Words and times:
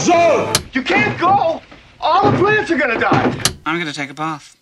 zone! 0.00 0.52
You 0.72 0.82
can't 0.82 1.18
go! 1.20 1.60
All 2.00 2.30
the 2.30 2.38
plants 2.38 2.70
are 2.70 2.78
gonna 2.78 2.98
die! 2.98 3.38
I'm 3.66 3.78
gonna 3.78 3.92
take 3.92 4.08
a 4.10 4.14
bath. 4.14 4.56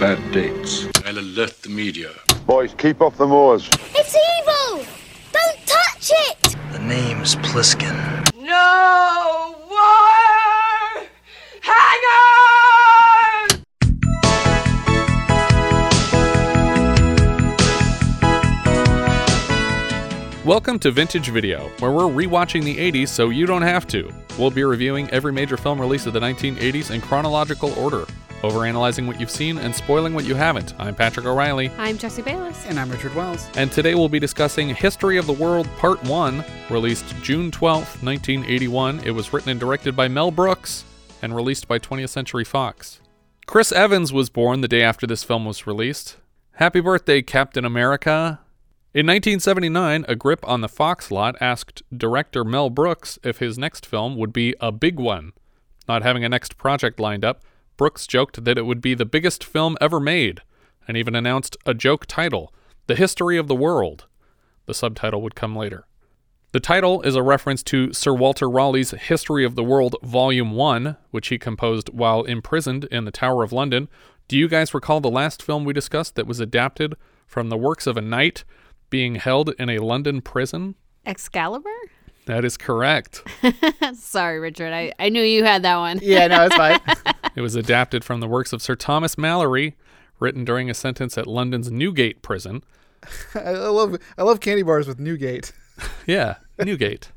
Bad 0.00 0.18
dates. 0.32 0.86
I'll 1.06 1.18
alert 1.18 1.62
the 1.62 1.68
media. 1.68 2.10
Boys, 2.44 2.74
keep 2.76 3.00
off 3.00 3.16
the 3.16 3.26
moors. 3.26 3.68
It's 3.94 4.16
evil! 4.16 4.84
Don't 5.32 5.66
touch 5.66 6.10
it! 6.10 6.56
The 6.72 6.80
name's 6.80 7.36
Pliskin. 7.36 7.94
No 8.34 9.54
war! 9.70 11.06
Hang 11.60 12.00
on! 12.10 12.40
Welcome 20.44 20.80
to 20.80 20.90
Vintage 20.90 21.28
Video, 21.28 21.68
where 21.78 21.92
we're 21.92 22.02
rewatching 22.02 22.64
the 22.64 22.76
80s 22.76 23.08
so 23.08 23.30
you 23.30 23.46
don't 23.46 23.62
have 23.62 23.86
to. 23.88 24.12
We'll 24.40 24.50
be 24.50 24.64
reviewing 24.64 25.10
every 25.10 25.34
major 25.34 25.58
film 25.58 25.78
release 25.78 26.06
of 26.06 26.14
the 26.14 26.20
1980s 26.20 26.90
in 26.92 27.02
chronological 27.02 27.78
order, 27.78 28.06
overanalyzing 28.40 29.06
what 29.06 29.20
you've 29.20 29.30
seen 29.30 29.58
and 29.58 29.76
spoiling 29.76 30.14
what 30.14 30.24
you 30.24 30.34
haven't. 30.34 30.72
I'm 30.78 30.94
Patrick 30.94 31.26
O'Reilly, 31.26 31.70
I'm 31.76 31.98
Jesse 31.98 32.22
Bayless. 32.22 32.64
And 32.64 32.80
I'm 32.80 32.90
Richard 32.90 33.14
Wells. 33.14 33.46
and 33.56 33.70
today 33.70 33.94
we'll 33.94 34.08
be 34.08 34.18
discussing 34.18 34.74
History 34.74 35.18
of 35.18 35.26
the 35.26 35.34
World 35.34 35.68
Part 35.76 36.02
1, 36.04 36.42
released 36.70 37.04
June 37.20 37.50
12th, 37.50 38.02
1981. 38.02 39.00
It 39.00 39.10
was 39.10 39.30
written 39.34 39.50
and 39.50 39.60
directed 39.60 39.94
by 39.94 40.08
Mel 40.08 40.30
Brooks 40.30 40.84
and 41.20 41.36
released 41.36 41.68
by 41.68 41.78
20th 41.78 42.08
Century 42.08 42.44
Fox. 42.44 43.02
Chris 43.44 43.72
Evans 43.72 44.10
was 44.10 44.30
born 44.30 44.62
the 44.62 44.68
day 44.68 44.80
after 44.80 45.06
this 45.06 45.22
film 45.22 45.44
was 45.44 45.66
released. 45.66 46.16
Happy 46.52 46.80
birthday, 46.80 47.20
Captain 47.20 47.66
America. 47.66 48.40
In 48.92 49.06
1979, 49.06 50.04
a 50.08 50.16
grip 50.16 50.40
on 50.42 50.62
the 50.62 50.68
Fox 50.68 51.12
lot 51.12 51.36
asked 51.40 51.84
director 51.96 52.44
Mel 52.44 52.70
Brooks 52.70 53.20
if 53.22 53.38
his 53.38 53.56
next 53.56 53.86
film 53.86 54.16
would 54.16 54.32
be 54.32 54.56
a 54.60 54.72
big 54.72 54.98
one. 54.98 55.32
Not 55.86 56.02
having 56.02 56.24
a 56.24 56.28
next 56.28 56.58
project 56.58 56.98
lined 56.98 57.24
up, 57.24 57.44
Brooks 57.76 58.04
joked 58.08 58.44
that 58.44 58.58
it 58.58 58.66
would 58.66 58.80
be 58.80 58.94
the 58.94 59.04
biggest 59.04 59.44
film 59.44 59.76
ever 59.80 60.00
made, 60.00 60.42
and 60.88 60.96
even 60.96 61.14
announced 61.14 61.56
a 61.64 61.72
joke 61.72 62.04
title 62.06 62.52
The 62.88 62.96
History 62.96 63.38
of 63.38 63.46
the 63.46 63.54
World. 63.54 64.06
The 64.66 64.74
subtitle 64.74 65.22
would 65.22 65.36
come 65.36 65.54
later. 65.54 65.86
The 66.50 66.58
title 66.58 67.00
is 67.02 67.14
a 67.14 67.22
reference 67.22 67.62
to 67.62 67.92
Sir 67.92 68.12
Walter 68.12 68.50
Raleigh's 68.50 68.90
History 68.90 69.44
of 69.44 69.54
the 69.54 69.62
World 69.62 69.94
Volume 70.02 70.50
1, 70.50 70.96
which 71.12 71.28
he 71.28 71.38
composed 71.38 71.90
while 71.90 72.24
imprisoned 72.24 72.86
in 72.86 73.04
the 73.04 73.12
Tower 73.12 73.44
of 73.44 73.52
London. 73.52 73.88
Do 74.26 74.36
you 74.36 74.48
guys 74.48 74.74
recall 74.74 75.00
the 75.00 75.08
last 75.08 75.44
film 75.44 75.64
we 75.64 75.72
discussed 75.72 76.16
that 76.16 76.26
was 76.26 76.40
adapted 76.40 76.96
from 77.24 77.50
the 77.50 77.56
works 77.56 77.86
of 77.86 77.96
a 77.96 78.00
knight 78.02 78.42
being 78.90 79.14
held 79.16 79.54
in 79.58 79.70
a 79.70 79.78
London 79.78 80.20
prison? 80.20 80.74
Excalibur? 81.06 81.70
That 82.26 82.44
is 82.44 82.56
correct. 82.56 83.22
Sorry, 83.94 84.38
Richard. 84.38 84.72
I, 84.72 84.92
I 84.98 85.08
knew 85.08 85.22
you 85.22 85.42
had 85.44 85.62
that 85.62 85.76
one. 85.76 85.98
Yeah, 86.02 86.26
no, 86.26 86.46
it's 86.46 86.56
fine. 86.56 86.80
It 87.36 87.42
was 87.42 87.54
adapted 87.54 88.04
from 88.04 88.18
the 88.18 88.26
works 88.26 88.52
of 88.52 88.60
Sir 88.60 88.74
Thomas 88.74 89.14
Malory, 89.14 89.74
written 90.18 90.44
during 90.44 90.68
a 90.68 90.74
sentence 90.74 91.16
at 91.16 91.28
London's 91.28 91.70
Newgate 91.70 92.22
prison. 92.22 92.64
I 93.36 93.52
love 93.52 93.96
I 94.18 94.22
love 94.24 94.40
candy 94.40 94.64
bars 94.64 94.88
with 94.88 94.98
Newgate. 94.98 95.52
Yeah, 96.06 96.36
Newgate. 96.58 97.12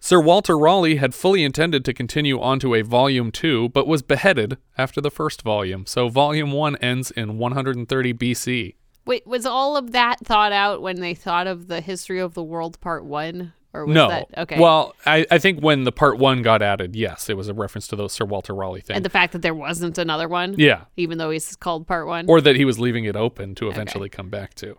Sir 0.00 0.20
Walter 0.20 0.56
Raleigh 0.56 0.96
had 0.96 1.14
fully 1.14 1.44
intended 1.44 1.84
to 1.84 1.92
continue 1.92 2.40
onto 2.40 2.74
a 2.74 2.80
volume 2.80 3.30
2, 3.30 3.68
but 3.68 3.86
was 3.86 4.00
beheaded 4.00 4.56
after 4.78 5.02
the 5.02 5.10
first 5.10 5.42
volume. 5.42 5.84
So 5.84 6.08
volume 6.08 6.52
1 6.52 6.76
ends 6.76 7.10
in 7.10 7.36
130 7.36 8.14
BC. 8.14 8.74
Wait, 9.06 9.26
was 9.26 9.46
all 9.46 9.76
of 9.76 9.92
that 9.92 10.20
thought 10.24 10.52
out 10.52 10.82
when 10.82 11.00
they 11.00 11.14
thought 11.14 11.46
of 11.46 11.66
the 11.68 11.80
history 11.80 12.18
of 12.18 12.34
the 12.34 12.42
world 12.42 12.80
part 12.80 13.04
one? 13.04 13.52
Or 13.72 13.86
was 13.86 13.94
no. 13.94 14.08
that 14.08 14.28
okay? 14.36 14.58
Well, 14.58 14.96
I, 15.06 15.26
I 15.30 15.38
think 15.38 15.60
when 15.60 15.84
the 15.84 15.92
part 15.92 16.18
1 16.18 16.42
got 16.42 16.60
added, 16.60 16.96
yes, 16.96 17.28
it 17.30 17.36
was 17.36 17.48
a 17.48 17.54
reference 17.54 17.86
to 17.88 17.96
those 17.96 18.12
Sir 18.12 18.24
Walter 18.24 18.52
Raleigh 18.52 18.80
things. 18.80 18.96
and 18.96 19.04
the 19.04 19.10
fact 19.10 19.32
that 19.32 19.42
there 19.42 19.54
wasn't 19.54 19.96
another 19.96 20.28
one? 20.28 20.56
yeah. 20.58 20.84
Even 20.96 21.18
though 21.18 21.30
he's 21.30 21.54
called 21.54 21.86
part 21.86 22.08
one? 22.08 22.26
or 22.28 22.40
that 22.40 22.56
he 22.56 22.64
was 22.64 22.80
leaving 22.80 23.04
it 23.04 23.14
open 23.14 23.54
to 23.54 23.68
eventually 23.68 24.08
come 24.08 24.28
back 24.28 24.54
to. 24.54 24.76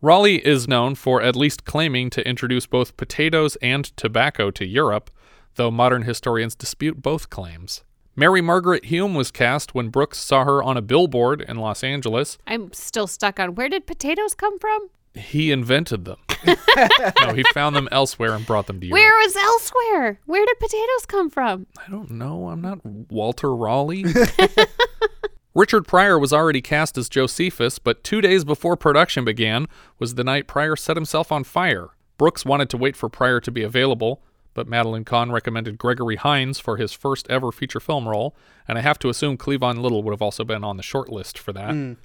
Raleigh 0.00 0.46
is 0.46 0.68
known 0.68 0.94
for 0.94 1.20
at 1.20 1.34
least 1.34 1.64
claiming 1.64 2.10
to 2.10 2.26
introduce 2.28 2.66
both 2.66 2.96
potatoes 2.96 3.56
and 3.56 3.84
tobacco 3.96 4.52
to 4.52 4.64
Europe, 4.64 5.10
though 5.56 5.72
modern 5.72 6.02
historians 6.02 6.54
dispute 6.54 7.02
both 7.02 7.30
claims. 7.30 7.82
Mary 8.18 8.40
Margaret 8.40 8.86
Hume 8.86 9.14
was 9.14 9.30
cast 9.30 9.76
when 9.76 9.90
Brooks 9.90 10.18
saw 10.18 10.44
her 10.44 10.60
on 10.60 10.76
a 10.76 10.82
billboard 10.82 11.40
in 11.40 11.56
Los 11.58 11.84
Angeles. 11.84 12.36
I'm 12.48 12.72
still 12.72 13.06
stuck 13.06 13.38
on 13.38 13.54
where 13.54 13.68
did 13.68 13.86
potatoes 13.86 14.34
come 14.34 14.58
from? 14.58 14.90
He 15.14 15.52
invented 15.52 16.04
them. 16.04 16.18
no, 17.20 17.32
he 17.32 17.44
found 17.54 17.76
them 17.76 17.88
elsewhere 17.92 18.32
and 18.32 18.44
brought 18.44 18.66
them 18.66 18.80
to 18.80 18.86
you. 18.88 18.92
Where 18.92 19.16
was 19.18 19.36
elsewhere? 19.36 20.18
Where 20.26 20.44
did 20.44 20.58
potatoes 20.58 21.06
come 21.06 21.30
from? 21.30 21.68
I 21.78 21.88
don't 21.88 22.10
know. 22.10 22.48
I'm 22.48 22.60
not 22.60 22.84
Walter 22.84 23.54
Raleigh. 23.54 24.06
Richard 25.54 25.86
Pryor 25.86 26.18
was 26.18 26.32
already 26.32 26.60
cast 26.60 26.98
as 26.98 27.08
Josephus, 27.08 27.78
but 27.78 28.02
two 28.02 28.20
days 28.20 28.44
before 28.44 28.76
production 28.76 29.24
began 29.24 29.68
was 30.00 30.16
the 30.16 30.24
night 30.24 30.48
Pryor 30.48 30.74
set 30.74 30.96
himself 30.96 31.30
on 31.30 31.44
fire. 31.44 31.90
Brooks 32.16 32.44
wanted 32.44 32.68
to 32.70 32.76
wait 32.76 32.96
for 32.96 33.08
Pryor 33.08 33.38
to 33.38 33.52
be 33.52 33.62
available, 33.62 34.24
but 34.58 34.66
Madeline 34.66 35.04
Kahn 35.04 35.30
recommended 35.30 35.78
Gregory 35.78 36.16
Hines 36.16 36.58
for 36.58 36.78
his 36.78 36.92
first 36.92 37.30
ever 37.30 37.52
feature 37.52 37.78
film 37.78 38.08
role, 38.08 38.34
and 38.66 38.76
I 38.76 38.80
have 38.80 38.98
to 38.98 39.08
assume 39.08 39.38
Cleavon 39.38 39.78
Little 39.80 40.02
would 40.02 40.10
have 40.10 40.20
also 40.20 40.42
been 40.42 40.64
on 40.64 40.76
the 40.76 40.82
short 40.82 41.08
list 41.10 41.38
for 41.38 41.52
that. 41.52 41.96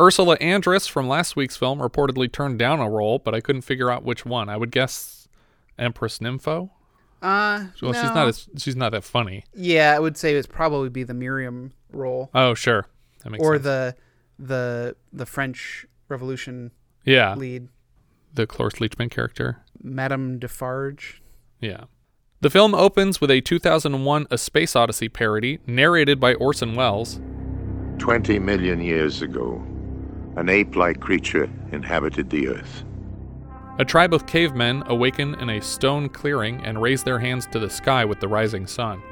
Ursula 0.00 0.38
Andress 0.38 0.88
from 0.88 1.08
last 1.08 1.36
week's 1.36 1.58
film 1.58 1.78
reportedly 1.78 2.32
turned 2.32 2.58
down 2.58 2.80
a 2.80 2.88
role, 2.88 3.18
but 3.18 3.34
I 3.34 3.42
couldn't 3.42 3.60
figure 3.62 3.90
out 3.90 4.02
which 4.02 4.24
one. 4.24 4.48
I 4.48 4.56
would 4.56 4.70
guess 4.70 5.28
Empress 5.78 6.20
Nympho. 6.20 6.70
Uh, 7.20 7.66
Well, 7.82 7.92
she's 7.92 8.02
not 8.04 8.28
as 8.28 8.48
she's 8.56 8.76
not 8.76 8.92
that 8.92 9.04
funny. 9.04 9.44
Yeah, 9.54 9.94
I 9.94 9.98
would 9.98 10.16
say 10.16 10.34
it's 10.34 10.46
probably 10.46 10.88
be 10.88 11.02
the 11.02 11.12
Miriam 11.12 11.74
role 11.92 12.30
Oh, 12.32 12.54
sure. 12.54 12.86
That 13.22 13.28
makes 13.28 13.42
sense. 13.44 13.46
or 13.50 13.54
sense. 13.56 13.64
the 13.64 13.96
the 14.38 14.96
the 15.12 15.26
French 15.26 15.84
Revolution 16.08 16.70
yeah, 17.04 17.34
lead, 17.34 17.68
the 18.32 18.46
Cloris 18.46 18.76
Leachman 18.76 19.10
character. 19.10 19.58
Madame 19.82 20.38
Defarge. 20.38 21.20
Yeah. 21.60 21.84
The 22.40 22.50
film 22.50 22.74
opens 22.74 23.20
with 23.20 23.30
a 23.30 23.40
2001 23.40 24.26
A 24.30 24.38
Space 24.38 24.74
Odyssey 24.74 25.08
parody 25.08 25.58
narrated 25.66 26.18
by 26.18 26.34
Orson 26.34 26.74
Welles. 26.74 27.20
Twenty 27.98 28.38
million 28.38 28.80
years 28.80 29.20
ago, 29.20 29.62
an 30.36 30.48
ape 30.48 30.74
like 30.74 31.00
creature 31.00 31.50
inhabited 31.70 32.30
the 32.30 32.48
earth. 32.48 32.84
A 33.78 33.84
tribe 33.84 34.14
of 34.14 34.26
cavemen 34.26 34.82
awaken 34.86 35.34
in 35.34 35.50
a 35.50 35.60
stone 35.60 36.08
clearing 36.08 36.64
and 36.64 36.80
raise 36.80 37.02
their 37.02 37.18
hands 37.18 37.46
to 37.48 37.58
the 37.58 37.68
sky 37.68 38.04
with 38.06 38.20
the 38.20 38.28
rising 38.28 38.66
sun. 38.66 39.02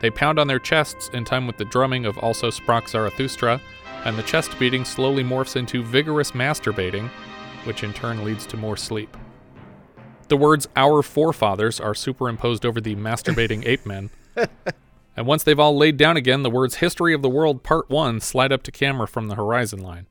They 0.00 0.10
pound 0.10 0.40
on 0.40 0.48
their 0.48 0.58
chests 0.58 1.08
in 1.12 1.24
time 1.24 1.46
with 1.46 1.56
the 1.56 1.64
drumming 1.64 2.04
of 2.04 2.18
Also 2.18 2.50
Sprach 2.50 2.88
Zarathustra, 2.88 3.60
and 4.04 4.18
the 4.18 4.22
chest 4.24 4.58
beating 4.58 4.84
slowly 4.84 5.22
morphs 5.22 5.54
into 5.54 5.84
vigorous 5.84 6.32
masturbating, 6.32 7.08
which 7.62 7.84
in 7.84 7.92
turn 7.92 8.24
leads 8.24 8.44
to 8.46 8.56
more 8.56 8.76
sleep. 8.76 9.16
The 10.28 10.36
words 10.36 10.68
Our 10.76 11.02
Forefathers 11.02 11.80
are 11.80 11.94
superimposed 11.94 12.64
over 12.64 12.80
the 12.80 12.94
masturbating 12.94 13.66
ape 13.66 13.84
men. 13.86 14.10
And 15.16 15.26
once 15.26 15.42
they've 15.42 15.58
all 15.58 15.76
laid 15.76 15.96
down 15.96 16.16
again, 16.16 16.42
the 16.42 16.50
words 16.50 16.76
History 16.76 17.12
of 17.12 17.22
the 17.22 17.28
World 17.28 17.62
Part 17.62 17.90
1 17.90 18.20
slide 18.20 18.52
up 18.52 18.62
to 18.64 18.72
camera 18.72 19.06
from 19.06 19.28
the 19.28 19.34
horizon 19.34 19.80
line. 19.80 20.06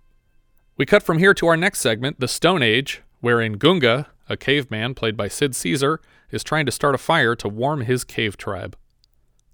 We 0.77 0.85
cut 0.85 1.03
from 1.03 1.17
here 1.17 1.33
to 1.33 1.47
our 1.47 1.57
next 1.57 1.79
segment, 1.79 2.19
the 2.19 2.27
Stone 2.27 2.61
Age, 2.61 3.01
wherein 3.19 3.53
Gunga, 3.53 4.07
a 4.29 4.37
caveman 4.37 4.93
played 4.93 5.17
by 5.17 5.27
Sid 5.27 5.55
Caesar, 5.55 5.99
is 6.29 6.43
trying 6.43 6.65
to 6.65 6.71
start 6.71 6.95
a 6.95 6.99
fire 6.99 7.35
to 7.35 7.49
warm 7.49 7.81
his 7.81 8.03
cave 8.03 8.37
tribe. 8.37 8.77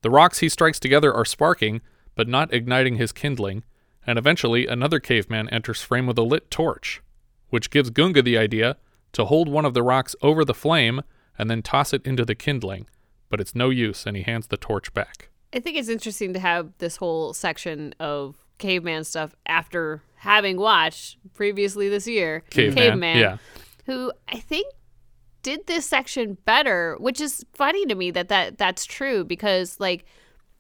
The 0.02 0.10
rocks 0.10 0.40
he 0.40 0.50
strikes 0.50 0.80
together 0.80 1.14
are 1.14 1.26
sparking, 1.26 1.82
but 2.16 2.28
not 2.28 2.54
igniting 2.54 2.98
his 2.98 3.12
kindling, 3.12 3.64
and 4.06 4.20
eventually 4.20 4.68
another 4.68 5.00
caveman 5.00 5.50
enters 5.50 5.82
frame 5.82 6.08
with 6.08 6.18
a 6.18 6.24
lit 6.24 6.52
torch, 6.52 7.02
which 7.50 7.72
gives 7.72 7.90
Gunga 7.90 8.22
the 8.22 8.38
idea 8.38 8.78
to 9.18 9.26
hold 9.26 9.50
one 9.50 9.66
of 9.66 9.74
the 9.74 9.82
rocks 9.82 10.16
over 10.22 10.46
the 10.46 10.54
flame 10.54 11.02
and 11.40 11.50
then 11.50 11.64
toss 11.64 11.92
it 11.92 12.06
into 12.06 12.24
the 12.24 12.36
kindling, 12.36 12.86
but 13.30 13.42
it's 13.42 13.56
no 13.56 13.72
use 13.72 14.06
and 14.06 14.16
he 14.16 14.22
hands 14.22 14.46
the 14.46 14.58
torch 14.58 14.94
back. 14.94 15.30
I 15.52 15.60
think 15.60 15.76
it's 15.76 15.90
interesting 15.90 16.34
to 16.34 16.40
have 16.40 16.72
this 16.78 16.98
whole 16.98 17.34
section 17.34 17.96
of 18.00 18.36
caveman 18.60 19.04
stuff 19.06 19.36
after 19.48 20.04
having 20.18 20.58
watched 20.58 21.18
previously 21.34 21.90
this 21.90 22.08
year 22.08 22.44
Caveman, 22.52 23.18
yeah. 23.18 23.38
who 23.88 24.12
I 24.30 24.38
think 24.38 24.72
did 25.42 25.66
this 25.66 25.88
section 25.88 26.38
better, 26.46 26.96
which 27.00 27.20
is 27.20 27.44
funny 27.54 27.88
to 27.88 27.96
me 27.96 28.12
that, 28.12 28.28
that 28.30 28.60
that's 28.60 28.86
true 28.86 29.24
because 29.24 29.80
like 29.80 30.06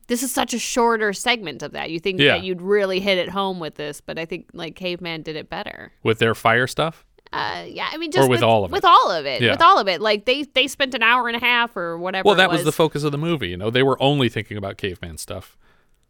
this 0.08 0.24
is 0.24 0.32
such 0.32 0.56
a 0.56 0.60
shorter 0.60 1.14
segment 1.14 1.62
of 1.62 1.74
that. 1.74 1.92
You 1.92 2.00
think 2.00 2.20
Yeah. 2.20 2.38
that 2.38 2.44
you'd 2.44 2.62
really 2.64 3.00
hit 3.02 3.20
it 3.20 3.30
home 3.30 3.60
with 3.60 3.76
this, 3.76 4.02
but 4.02 4.18
I 4.18 4.26
think 4.26 4.50
like 4.54 4.76
caveman 4.76 5.22
did 5.22 5.36
it 5.36 5.48
better. 5.48 5.92
With 6.02 6.18
their 6.18 6.34
fire 6.34 6.66
stuff? 6.66 7.06
Uh, 7.34 7.66
yeah, 7.68 7.90
I 7.92 7.98
mean, 7.98 8.12
just 8.12 8.30
with 8.30 8.42
all 8.44 8.64
of 8.64 8.72
it. 8.72 8.74
with 8.74 8.86
all 8.86 9.12
of 9.12 9.26
it, 9.26 9.42
Yeah. 9.42 9.52
with 9.52 9.62
all 9.62 9.78
of 9.80 9.88
it. 9.88 10.02
Like 10.02 10.26
they 10.26 10.44
they 10.44 10.68
spent 10.68 10.94
an 10.94 11.04
hour 11.04 11.28
and 11.28 11.36
a 11.36 11.40
half 11.40 11.76
or 11.76 11.98
whatever. 11.98 12.26
Well, 12.26 12.36
it 12.36 12.38
that 12.38 12.50
was 12.50 12.64
the 12.64 12.72
focus 12.72 13.04
of 13.04 13.12
the 13.12 13.18
movie. 13.18 13.50
You 13.50 13.58
know, 13.58 13.70
they 13.70 13.84
were 13.84 14.02
only 14.02 14.30
thinking 14.30 14.58
about 14.58 14.78
caveman 14.78 15.18
stuff. 15.18 15.58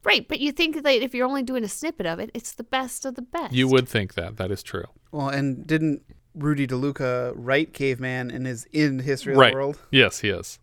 right. 0.03 0.27
But 0.27 0.39
you 0.39 0.51
think 0.51 0.83
that 0.83 0.85
if 1.03 1.13
you're 1.13 1.27
only 1.27 1.43
doing 1.43 1.63
a 1.63 1.67
snippet 1.67 2.05
of 2.05 2.19
it, 2.19 2.29
it's 2.33 2.53
the 2.53 2.63
best 2.63 3.05
of 3.05 3.15
the 3.15 3.21
best. 3.21 3.53
You 3.53 3.67
would 3.67 3.87
think 3.89 4.13
that. 4.13 4.37
That 4.37 4.51
is 4.51 4.63
true. 4.63 4.85
Well, 5.11 5.29
and 5.29 5.65
didn't 5.65 6.01
Rudy 6.35 6.67
DeLuca 6.67 7.33
write 7.35 7.73
Caveman 7.73 8.29
and 8.31 8.47
is 8.47 8.67
in 8.71 8.99
History 8.99 9.33
of 9.33 9.39
right. 9.39 9.51
the 9.53 9.57
World? 9.57 9.79
Yes, 9.91 10.19
he 10.19 10.29
is. 10.29 10.59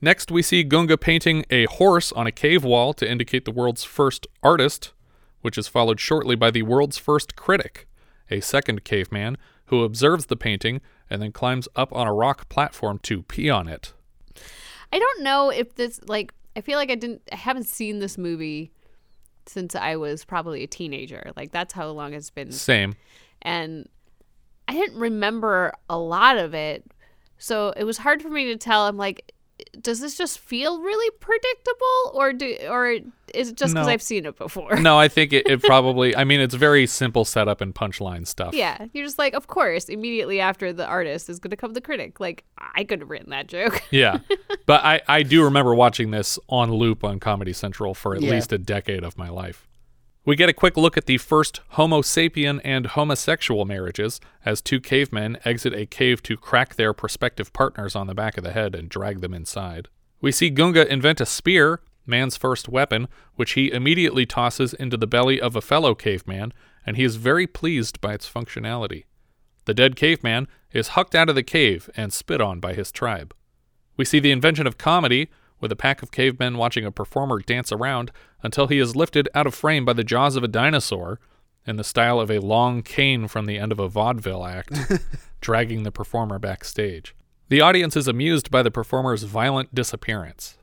Next, 0.00 0.30
we 0.30 0.42
see 0.42 0.62
Gunga 0.62 0.96
painting 0.96 1.44
a 1.50 1.64
horse 1.64 2.12
on 2.12 2.28
a 2.28 2.32
cave 2.32 2.62
wall 2.62 2.94
to 2.94 3.10
indicate 3.10 3.44
the 3.44 3.50
world's 3.50 3.82
first 3.82 4.28
artist, 4.44 4.92
which 5.40 5.58
is 5.58 5.66
followed 5.66 5.98
shortly 5.98 6.36
by 6.36 6.52
the 6.52 6.62
world's 6.62 6.98
first 6.98 7.34
critic, 7.34 7.88
a 8.30 8.38
second 8.40 8.84
caveman 8.84 9.36
who 9.68 9.84
observes 9.84 10.26
the 10.26 10.36
painting 10.36 10.80
and 11.10 11.22
then 11.22 11.32
climbs 11.32 11.68
up 11.76 11.92
on 11.94 12.06
a 12.06 12.12
rock 12.12 12.48
platform 12.48 12.98
to 13.00 13.22
pee 13.22 13.48
on 13.50 13.68
it. 13.68 13.92
I 14.92 14.98
don't 14.98 15.22
know 15.22 15.50
if 15.50 15.74
this 15.74 16.00
like 16.06 16.32
I 16.56 16.60
feel 16.60 16.78
like 16.78 16.90
I 16.90 16.94
didn't 16.94 17.22
I 17.32 17.36
haven't 17.36 17.66
seen 17.66 17.98
this 17.98 18.18
movie 18.18 18.72
since 19.46 19.74
I 19.74 19.96
was 19.96 20.24
probably 20.24 20.62
a 20.62 20.66
teenager. 20.66 21.32
Like 21.36 21.52
that's 21.52 21.72
how 21.72 21.88
long 21.90 22.14
it's 22.14 22.30
been 22.30 22.52
Same. 22.52 22.94
and 23.42 23.88
I 24.66 24.72
didn't 24.72 24.98
remember 24.98 25.72
a 25.88 25.98
lot 25.98 26.36
of 26.36 26.54
it. 26.54 26.84
So 27.38 27.72
it 27.76 27.84
was 27.84 27.98
hard 27.98 28.20
for 28.20 28.28
me 28.28 28.46
to 28.46 28.56
tell. 28.56 28.86
I'm 28.86 28.96
like 28.96 29.32
does 29.80 30.00
this 30.00 30.16
just 30.16 30.38
feel 30.38 30.80
really 30.80 31.10
predictable 31.18 32.12
or 32.14 32.32
do 32.32 32.56
or 32.68 32.98
is 33.34 33.48
it 33.50 33.56
just 33.56 33.74
because 33.74 33.86
No. 33.86 33.92
I've 33.92 34.02
seen 34.02 34.26
it 34.26 34.36
before? 34.36 34.76
No, 34.76 34.98
I 34.98 35.08
think 35.08 35.32
it, 35.32 35.46
it 35.48 35.62
probably, 35.62 36.14
I 36.16 36.24
mean, 36.24 36.40
it's 36.40 36.54
very 36.54 36.86
simple 36.86 37.24
setup 37.24 37.60
and 37.60 37.74
punchline 37.74 38.26
stuff. 38.26 38.54
Yeah, 38.54 38.86
you're 38.92 39.04
just 39.04 39.18
like, 39.18 39.34
of 39.34 39.46
course, 39.46 39.88
immediately 39.88 40.40
after 40.40 40.72
the 40.72 40.86
artist 40.86 41.28
is 41.28 41.38
going 41.38 41.50
to 41.50 41.56
come 41.56 41.72
the 41.74 41.80
critic. 41.80 42.20
Like, 42.20 42.44
I 42.58 42.84
could 42.84 43.00
have 43.00 43.10
written 43.10 43.30
that 43.30 43.46
joke. 43.48 43.82
Yeah. 43.90 44.18
But 44.66 44.84
I, 44.84 45.00
I 45.08 45.22
do 45.22 45.44
remember 45.44 45.74
watching 45.74 46.10
this 46.10 46.38
on 46.50 46.70
loop 46.70 47.02
on 47.02 47.20
Comedy 47.20 47.54
Central 47.54 47.94
for 47.94 48.14
at 48.14 48.20
Yeah. 48.20 48.32
least 48.32 48.52
a 48.52 48.58
decade 48.58 49.02
of 49.02 49.16
my 49.16 49.30
life. 49.30 49.66
We 50.26 50.36
get 50.36 50.50
a 50.50 50.52
quick 50.52 50.76
look 50.76 50.98
at 50.98 51.06
the 51.06 51.16
first 51.16 51.62
Homo 51.70 52.02
sapien 52.02 52.60
and 52.64 52.84
homosexual 52.84 53.64
marriages 53.64 54.20
as 54.44 54.60
two 54.60 54.78
cavemen 54.78 55.38
exit 55.46 55.72
a 55.72 55.86
cave 55.86 56.22
to 56.24 56.36
crack 56.36 56.74
their 56.74 56.92
prospective 56.92 57.50
partners 57.54 57.96
on 57.96 58.08
the 58.08 58.14
back 58.14 58.36
of 58.36 58.44
the 58.44 58.52
head 58.52 58.74
and 58.74 58.90
drag 58.90 59.22
them 59.22 59.32
inside. 59.32 59.88
We 60.20 60.32
see 60.32 60.50
Gunga 60.50 60.86
invent 60.92 61.22
a 61.22 61.26
spear, 61.26 61.80
man's 62.08 62.36
first 62.36 62.68
weapon, 62.68 63.08
which 63.36 63.52
he 63.52 63.70
immediately 63.70 64.26
tosses 64.26 64.74
into 64.74 64.96
the 64.96 65.06
belly 65.06 65.40
of 65.40 65.54
a 65.54 65.60
fellow 65.60 65.94
caveman, 65.94 66.52
and 66.86 66.96
he 66.96 67.04
is 67.04 67.16
very 67.16 67.46
pleased 67.46 68.00
by 68.00 68.14
its 68.14 68.28
functionality. 68.28 69.04
The 69.66 69.74
dead 69.74 69.96
caveman 69.96 70.48
is 70.72 70.88
hucked 70.88 71.14
out 71.14 71.28
of 71.28 71.34
the 71.34 71.42
cave 71.42 71.90
and 71.96 72.12
spit 72.12 72.40
on 72.40 72.60
by 72.60 72.74
his 72.74 72.90
tribe. 72.90 73.34
We 73.96 74.04
see 74.04 74.20
the 74.20 74.30
invention 74.30 74.66
of 74.66 74.78
comedy, 74.78 75.30
with 75.60 75.72
a 75.72 75.76
pack 75.76 76.02
of 76.02 76.12
cavemen 76.12 76.56
watching 76.56 76.84
a 76.84 76.92
performer 76.92 77.40
dance 77.40 77.72
around 77.72 78.12
until 78.42 78.68
he 78.68 78.78
is 78.78 78.96
lifted 78.96 79.28
out 79.34 79.46
of 79.46 79.54
frame 79.54 79.84
by 79.84 79.92
the 79.92 80.04
jaws 80.04 80.36
of 80.36 80.44
a 80.44 80.48
dinosaur, 80.48 81.18
in 81.66 81.76
the 81.76 81.84
style 81.84 82.18
of 82.18 82.30
a 82.30 82.40
long 82.40 82.82
cane 82.82 83.28
from 83.28 83.44
the 83.46 83.58
end 83.58 83.72
of 83.72 83.78
a 83.78 83.88
vaudeville 83.88 84.44
act, 84.44 84.72
dragging 85.40 85.82
the 85.82 85.92
performer 85.92 86.38
backstage. 86.38 87.14
The 87.50 87.60
audience 87.60 87.96
is 87.96 88.08
amused 88.08 88.50
by 88.50 88.62
the 88.62 88.70
performer's 88.70 89.22
violent 89.22 89.74
disappearance. 89.74 90.57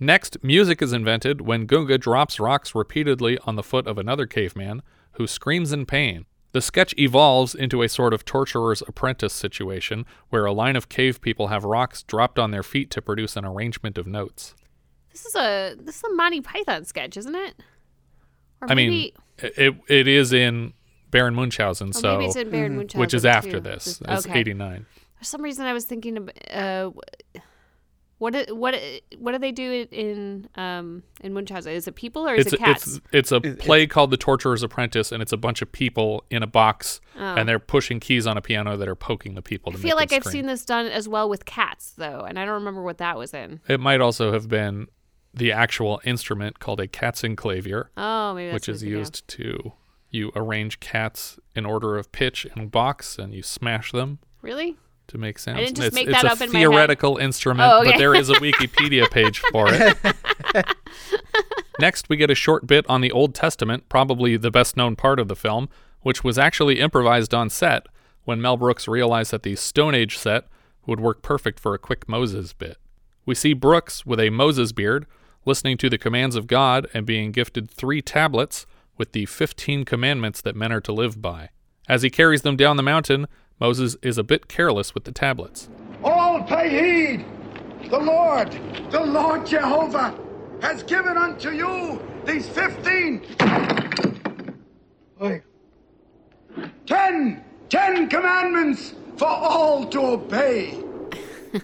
Next, 0.00 0.42
music 0.42 0.82
is 0.82 0.92
invented 0.92 1.40
when 1.42 1.66
Gunga 1.66 1.98
drops 1.98 2.40
rocks 2.40 2.74
repeatedly 2.74 3.38
on 3.46 3.56
the 3.56 3.62
foot 3.62 3.86
of 3.86 3.96
another 3.98 4.26
caveman, 4.26 4.82
who 5.12 5.26
screams 5.26 5.72
in 5.72 5.86
pain. 5.86 6.26
The 6.52 6.60
sketch 6.60 6.94
evolves 6.98 7.54
into 7.54 7.82
a 7.82 7.88
sort 7.88 8.12
of 8.14 8.24
torturer's 8.24 8.82
apprentice 8.86 9.32
situation 9.32 10.06
where 10.30 10.44
a 10.44 10.52
line 10.52 10.76
of 10.76 10.88
cave 10.88 11.20
people 11.20 11.48
have 11.48 11.64
rocks 11.64 12.02
dropped 12.02 12.38
on 12.38 12.50
their 12.50 12.62
feet 12.62 12.90
to 12.92 13.02
produce 13.02 13.36
an 13.36 13.44
arrangement 13.44 13.98
of 13.98 14.06
notes. 14.06 14.54
This 15.12 15.26
is 15.26 15.34
a 15.36 15.74
this 15.78 15.96
is 15.98 16.04
a 16.04 16.12
Monty 16.14 16.40
Python 16.40 16.84
sketch, 16.84 17.16
isn't 17.16 17.34
it? 17.34 17.54
Or 18.60 18.70
I 18.70 18.74
mean, 18.74 19.10
it, 19.38 19.74
it 19.88 20.08
is 20.08 20.32
in 20.32 20.72
Baron 21.10 21.34
Munchausen, 21.34 21.90
or 21.90 21.92
so 21.92 22.12
maybe 22.18 22.26
it's 22.26 22.36
in 22.36 22.50
Baron 22.50 22.76
Munchausen, 22.76 23.00
which 23.00 23.14
is 23.14 23.22
too. 23.22 23.28
after 23.28 23.60
this. 23.60 23.84
Just- 23.84 24.02
It's 24.08 24.26
okay. 24.26 24.40
89. 24.40 24.86
For 25.18 25.24
some 25.24 25.42
reason, 25.42 25.66
I 25.66 25.72
was 25.72 25.84
thinking 25.84 26.16
of 26.16 26.30
uh, 26.52 26.90
what 28.24 28.32
do- 28.46 28.54
what 28.54 28.74
what 29.18 29.32
do 29.32 29.38
they 29.38 29.52
do 29.52 29.86
in 29.90 30.48
um 30.56 31.02
in 31.20 31.32
Munchausen? 31.32 31.72
Is 31.72 31.86
it 31.86 31.94
people 31.94 32.26
or 32.28 32.34
is 32.34 32.46
It's 32.46 32.54
it 32.54 32.60
a, 32.60 32.64
cats? 32.64 32.86
it's 32.86 33.00
it's 33.12 33.32
a 33.32 33.40
play 33.40 33.86
called 33.86 34.10
The 34.10 34.16
Torturer's 34.16 34.62
Apprentice, 34.62 35.12
and 35.12 35.22
it's 35.22 35.32
a 35.32 35.36
bunch 35.36 35.62
of 35.62 35.70
people 35.70 36.24
in 36.30 36.42
a 36.42 36.46
box, 36.46 37.00
and 37.16 37.48
they're 37.48 37.58
pushing 37.58 38.00
keys 38.00 38.26
on 38.26 38.36
a 38.36 38.40
piano 38.40 38.76
that 38.76 38.88
are 38.88 38.94
poking 38.94 39.34
the 39.34 39.42
people. 39.42 39.72
To 39.72 39.78
Oh. 39.78 39.80
I 39.80 39.82
feel 39.82 39.96
make 39.96 40.10
like 40.10 40.12
I've 40.26 40.30
seen 40.32 40.46
this 40.46 40.64
done 40.64 40.86
as 40.86 41.08
well 41.08 41.28
with 41.28 41.44
cats 41.44 41.92
though, 41.96 42.20
and 42.20 42.38
I 42.38 42.44
don't 42.44 42.54
remember 42.54 42.82
what 42.82 42.98
that 42.98 43.16
was 43.18 43.32
in. 43.34 43.60
It 43.68 43.80
might 43.80 44.00
also 44.00 44.32
have 44.32 44.48
been 44.48 44.86
the 45.32 45.52
actual 45.52 46.00
instrument 46.04 46.60
called 46.60 46.80
a 46.80 46.86
katzenklavier, 46.88 47.86
Oh, 47.96 48.34
maybe 48.34 48.50
that's 48.50 48.54
which 48.54 48.68
is 48.68 48.82
it- 48.82 48.88
yeah. 48.88 48.98
used 48.98 49.26
to 49.28 49.72
you 50.10 50.30
arrange 50.36 50.78
cats 50.78 51.38
in 51.56 51.66
order 51.66 51.96
of 51.96 52.12
pitch 52.12 52.46
in 52.46 52.62
a 52.62 52.66
box 52.66 53.18
and 53.18 53.34
you 53.34 53.42
smash 53.42 53.90
them 53.90 54.20
Really? 54.42 54.76
To 55.08 55.18
make 55.18 55.38
sounds. 55.38 55.58
didn't 55.58 55.76
just 55.76 55.86
it's 55.88 55.94
make 55.94 56.08
it's 56.08 56.22
that 56.22 56.24
a 56.24 56.32
up 56.32 56.40
in 56.40 56.52
my 56.52 56.58
head. 56.58 56.68
theoretical 56.68 57.16
instrument, 57.18 57.70
Oh, 57.72 57.84
but 57.84 57.98
there 57.98 58.14
is 58.14 58.30
a 58.30 58.34
Wikipedia 58.34 59.10
page 59.10 59.40
for 59.52 59.66
it. 59.70 59.96
Next, 61.80 62.08
we 62.08 62.16
get 62.16 62.30
a 62.30 62.34
short 62.34 62.66
bit 62.66 62.86
on 62.88 63.00
the 63.00 63.10
Old 63.10 63.34
Testament, 63.34 63.88
probably 63.88 64.36
the 64.36 64.50
best 64.50 64.76
known 64.76 64.94
part 64.96 65.18
of 65.18 65.28
the 65.28 65.36
film, 65.36 65.68
which 66.02 66.22
was 66.22 66.38
actually 66.38 66.80
improvised 66.80 67.34
on 67.34 67.50
set 67.50 67.86
when 68.24 68.40
Mel 68.40 68.56
Brooks 68.56 68.86
realized 68.86 69.32
that 69.32 69.42
the 69.42 69.56
Stone 69.56 69.94
Age 69.94 70.16
set 70.16 70.44
would 70.86 71.00
work 71.00 71.22
perfect 71.22 71.58
for 71.58 71.74
a 71.74 71.78
quick 71.78 72.08
Moses 72.08 72.52
bit. 72.52 72.78
We 73.26 73.34
see 73.34 73.52
Brooks 73.54 74.06
with 74.06 74.20
a 74.20 74.30
Moses 74.30 74.72
beard 74.72 75.06
listening 75.46 75.76
to 75.78 75.90
the 75.90 75.98
commands 75.98 76.36
of 76.36 76.46
God 76.46 76.86
and 76.94 77.04
being 77.04 77.32
gifted 77.32 77.70
three 77.70 78.00
tablets 78.00 78.66
with 78.96 79.12
the 79.12 79.26
15 79.26 79.84
commandments 79.84 80.40
that 80.42 80.56
men 80.56 80.72
are 80.72 80.80
to 80.82 80.92
live 80.92 81.20
by. 81.20 81.50
As 81.88 82.02
he 82.02 82.08
carries 82.10 82.42
them 82.42 82.56
down 82.56 82.76
the 82.76 82.82
mountain, 82.82 83.26
Moses 83.60 83.96
is 84.02 84.18
a 84.18 84.24
bit 84.24 84.48
careless 84.48 84.94
with 84.94 85.04
the 85.04 85.12
tablets. 85.12 85.68
All 86.02 86.42
pay 86.42 86.68
heed. 86.68 87.24
The 87.90 87.98
Lord, 87.98 88.50
the 88.90 89.00
Lord 89.00 89.46
Jehovah, 89.46 90.18
has 90.60 90.82
given 90.82 91.16
unto 91.16 91.50
you 91.50 92.02
these 92.24 92.48
fifteen. 92.48 93.22
Wait. 95.18 95.42
Ten, 96.86 97.44
ten 97.68 98.08
commandments 98.08 98.94
for 99.16 99.28
all 99.28 99.86
to 99.86 100.00
obey. 100.00 100.82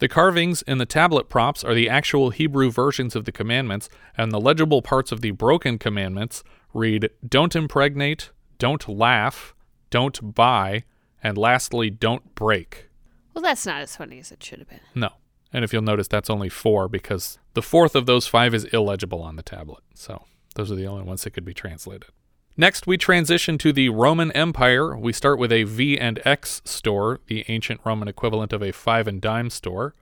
The 0.00 0.08
carvings 0.08 0.62
in 0.62 0.78
the 0.78 0.86
tablet 0.86 1.28
props 1.28 1.62
are 1.62 1.74
the 1.74 1.90
actual 1.90 2.30
Hebrew 2.30 2.70
versions 2.70 3.14
of 3.14 3.26
the 3.26 3.32
commandments, 3.32 3.90
and 4.16 4.32
the 4.32 4.40
legible 4.40 4.80
parts 4.80 5.12
of 5.12 5.20
the 5.20 5.32
broken 5.32 5.78
commandments 5.78 6.42
read 6.72 7.10
Don't 7.26 7.54
impregnate, 7.54 8.30
don't 8.56 8.88
laugh, 8.88 9.54
don't 9.90 10.34
buy, 10.34 10.84
and 11.22 11.36
lastly, 11.38 11.90
don't 11.90 12.34
break. 12.34 12.88
Well, 13.34 13.42
that's 13.42 13.66
not 13.66 13.82
as 13.82 13.96
funny 13.96 14.18
as 14.18 14.32
it 14.32 14.42
should 14.42 14.58
have 14.58 14.68
been. 14.68 14.80
No. 14.94 15.10
And 15.52 15.64
if 15.64 15.72
you'll 15.72 15.82
notice, 15.82 16.08
that's 16.08 16.30
only 16.30 16.48
four 16.48 16.88
because 16.88 17.38
the 17.54 17.62
fourth 17.62 17.94
of 17.94 18.06
those 18.06 18.26
five 18.26 18.54
is 18.54 18.64
illegible 18.66 19.22
on 19.22 19.36
the 19.36 19.42
tablet. 19.42 19.82
So 19.94 20.24
those 20.54 20.70
are 20.70 20.76
the 20.76 20.86
only 20.86 21.04
ones 21.04 21.24
that 21.24 21.30
could 21.30 21.44
be 21.44 21.54
translated. 21.54 22.10
Next, 22.56 22.86
we 22.86 22.96
transition 22.96 23.56
to 23.58 23.72
the 23.72 23.88
Roman 23.88 24.30
Empire. 24.32 24.96
We 24.96 25.12
start 25.12 25.38
with 25.38 25.50
a 25.52 25.64
V 25.64 25.98
and 25.98 26.20
X 26.24 26.60
store, 26.64 27.20
the 27.26 27.44
ancient 27.48 27.80
Roman 27.84 28.08
equivalent 28.08 28.52
of 28.52 28.62
a 28.62 28.72
five 28.72 29.08
and 29.08 29.20
dime 29.20 29.50
store. 29.50 29.94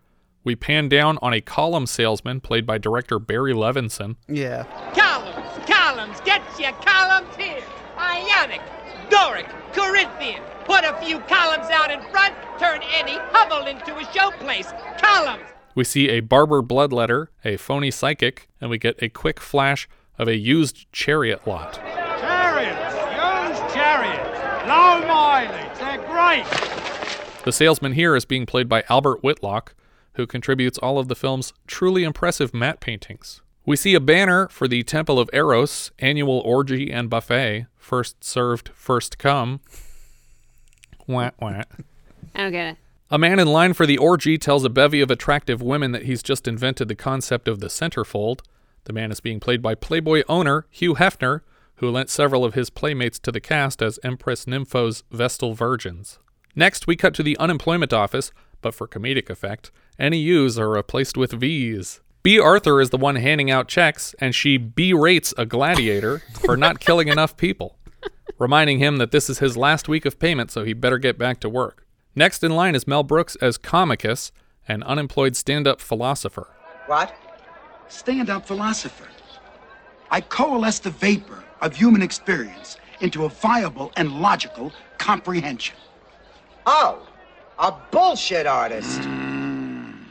We 0.44 0.56
pan 0.56 0.88
down 0.88 1.18
on 1.20 1.32
a 1.34 1.40
column 1.40 1.86
salesman 1.86 2.40
played 2.40 2.66
by 2.66 2.78
director 2.78 3.18
Barry 3.18 3.52
Levinson. 3.52 4.16
Yeah. 4.28 4.64
Columns, 4.94 5.66
columns, 5.68 6.20
get 6.22 6.42
your 6.58 6.72
columns 6.72 7.34
here. 7.36 7.62
Ionic, 7.98 8.62
Doric, 9.10 9.46
Corinthian. 9.72 10.42
Put 10.64 10.84
a 10.84 10.96
few 11.00 11.18
columns 11.20 11.70
out 11.70 11.90
in 11.90 12.00
front, 12.10 12.34
turn 12.58 12.80
any 12.94 13.16
hovel 13.32 13.66
into 13.66 13.96
a 13.96 14.04
showplace. 14.04 14.68
Columns. 15.00 15.44
We 15.74 15.84
see 15.84 16.08
a 16.10 16.20
barber 16.20 16.62
bloodletter, 16.62 17.28
a 17.44 17.56
phony 17.56 17.90
psychic, 17.90 18.48
and 18.60 18.68
we 18.68 18.78
get 18.78 19.02
a 19.02 19.08
quick 19.08 19.40
flash 19.40 19.88
of 20.18 20.28
a 20.28 20.36
used 20.36 20.90
chariot 20.92 21.46
lot. 21.46 21.74
Chariots, 21.74 22.94
used 23.14 23.74
chariots, 23.74 24.68
low 24.68 25.06
mileage, 25.06 25.78
they're 25.78 26.04
great. 26.08 26.44
The 27.44 27.52
salesman 27.52 27.92
here 27.92 28.16
is 28.16 28.24
being 28.24 28.44
played 28.44 28.68
by 28.68 28.84
Albert 28.88 29.22
Whitlock, 29.22 29.74
who 30.14 30.26
contributes 30.26 30.78
all 30.78 30.98
of 30.98 31.06
the 31.08 31.14
film's 31.14 31.52
truly 31.68 32.02
impressive 32.02 32.52
matte 32.52 32.80
paintings. 32.80 33.40
We 33.68 33.76
see 33.76 33.94
a 33.94 34.00
banner 34.00 34.48
for 34.48 34.66
the 34.66 34.82
Temple 34.82 35.18
of 35.18 35.28
Eros 35.30 35.90
annual 35.98 36.38
orgy 36.38 36.90
and 36.90 37.10
buffet, 37.10 37.66
first 37.76 38.24
served, 38.24 38.70
first 38.70 39.18
come. 39.18 39.60
Wah, 41.06 41.32
wah. 41.38 41.64
I 42.34 42.38
don't 42.38 42.52
get 42.52 42.68
it. 42.68 42.76
A 43.10 43.18
man 43.18 43.38
in 43.38 43.46
line 43.46 43.74
for 43.74 43.84
the 43.84 43.98
orgy 43.98 44.38
tells 44.38 44.64
a 44.64 44.70
bevy 44.70 45.02
of 45.02 45.10
attractive 45.10 45.60
women 45.60 45.92
that 45.92 46.04
he's 46.04 46.22
just 46.22 46.48
invented 46.48 46.88
the 46.88 46.94
concept 46.94 47.46
of 47.46 47.60
the 47.60 47.66
centerfold. 47.66 48.40
The 48.84 48.94
man 48.94 49.12
is 49.12 49.20
being 49.20 49.38
played 49.38 49.60
by 49.60 49.74
Playboy 49.74 50.22
owner 50.30 50.64
Hugh 50.70 50.94
Hefner, 50.94 51.42
who 51.74 51.90
lent 51.90 52.08
several 52.08 52.46
of 52.46 52.54
his 52.54 52.70
playmates 52.70 53.18
to 53.18 53.30
the 53.30 53.38
cast 53.38 53.82
as 53.82 53.98
Empress 54.02 54.46
Nympho's 54.46 55.04
Vestal 55.10 55.52
Virgins. 55.52 56.18
Next, 56.56 56.86
we 56.86 56.96
cut 56.96 57.12
to 57.16 57.22
the 57.22 57.36
unemployment 57.36 57.92
office, 57.92 58.32
but 58.62 58.74
for 58.74 58.88
comedic 58.88 59.28
effect, 59.28 59.70
any 59.98 60.20
U's 60.20 60.58
are 60.58 60.70
replaced 60.70 61.18
with 61.18 61.32
V's. 61.32 62.00
Bea 62.28 62.38
Arthur 62.38 62.78
is 62.78 62.90
the 62.90 62.98
one 62.98 63.16
handing 63.16 63.50
out 63.50 63.68
checks, 63.68 64.14
and 64.18 64.34
she 64.34 64.58
berates 64.58 65.32
a 65.38 65.46
gladiator 65.46 66.18
for 66.34 66.58
not 66.58 66.78
killing 66.86 67.08
enough 67.08 67.38
people, 67.38 67.78
reminding 68.38 68.78
him 68.78 68.98
that 68.98 69.12
this 69.12 69.30
is 69.30 69.38
his 69.38 69.56
last 69.56 69.88
week 69.88 70.04
of 70.04 70.18
payment, 70.18 70.50
so 70.50 70.62
he 70.62 70.74
better 70.74 70.98
get 70.98 71.16
back 71.16 71.40
to 71.40 71.48
work. 71.48 71.86
Next 72.14 72.44
in 72.44 72.54
line 72.54 72.74
is 72.74 72.86
Mel 72.86 73.02
Brooks 73.02 73.34
as 73.36 73.56
Comicus, 73.56 74.30
an 74.68 74.82
unemployed 74.82 75.36
stand 75.36 75.66
up 75.66 75.80
philosopher. 75.80 76.48
What? 76.84 77.16
Stand 77.88 78.28
up 78.28 78.46
philosopher. 78.46 79.08
I 80.10 80.20
coalesce 80.20 80.80
the 80.80 80.90
vapor 80.90 81.42
of 81.62 81.76
human 81.76 82.02
experience 82.02 82.76
into 83.00 83.24
a 83.24 83.30
viable 83.30 83.90
and 83.96 84.20
logical 84.20 84.74
comprehension. 84.98 85.76
Oh, 86.66 87.08
a 87.58 87.72
bullshit 87.90 88.46
artist. 88.46 89.00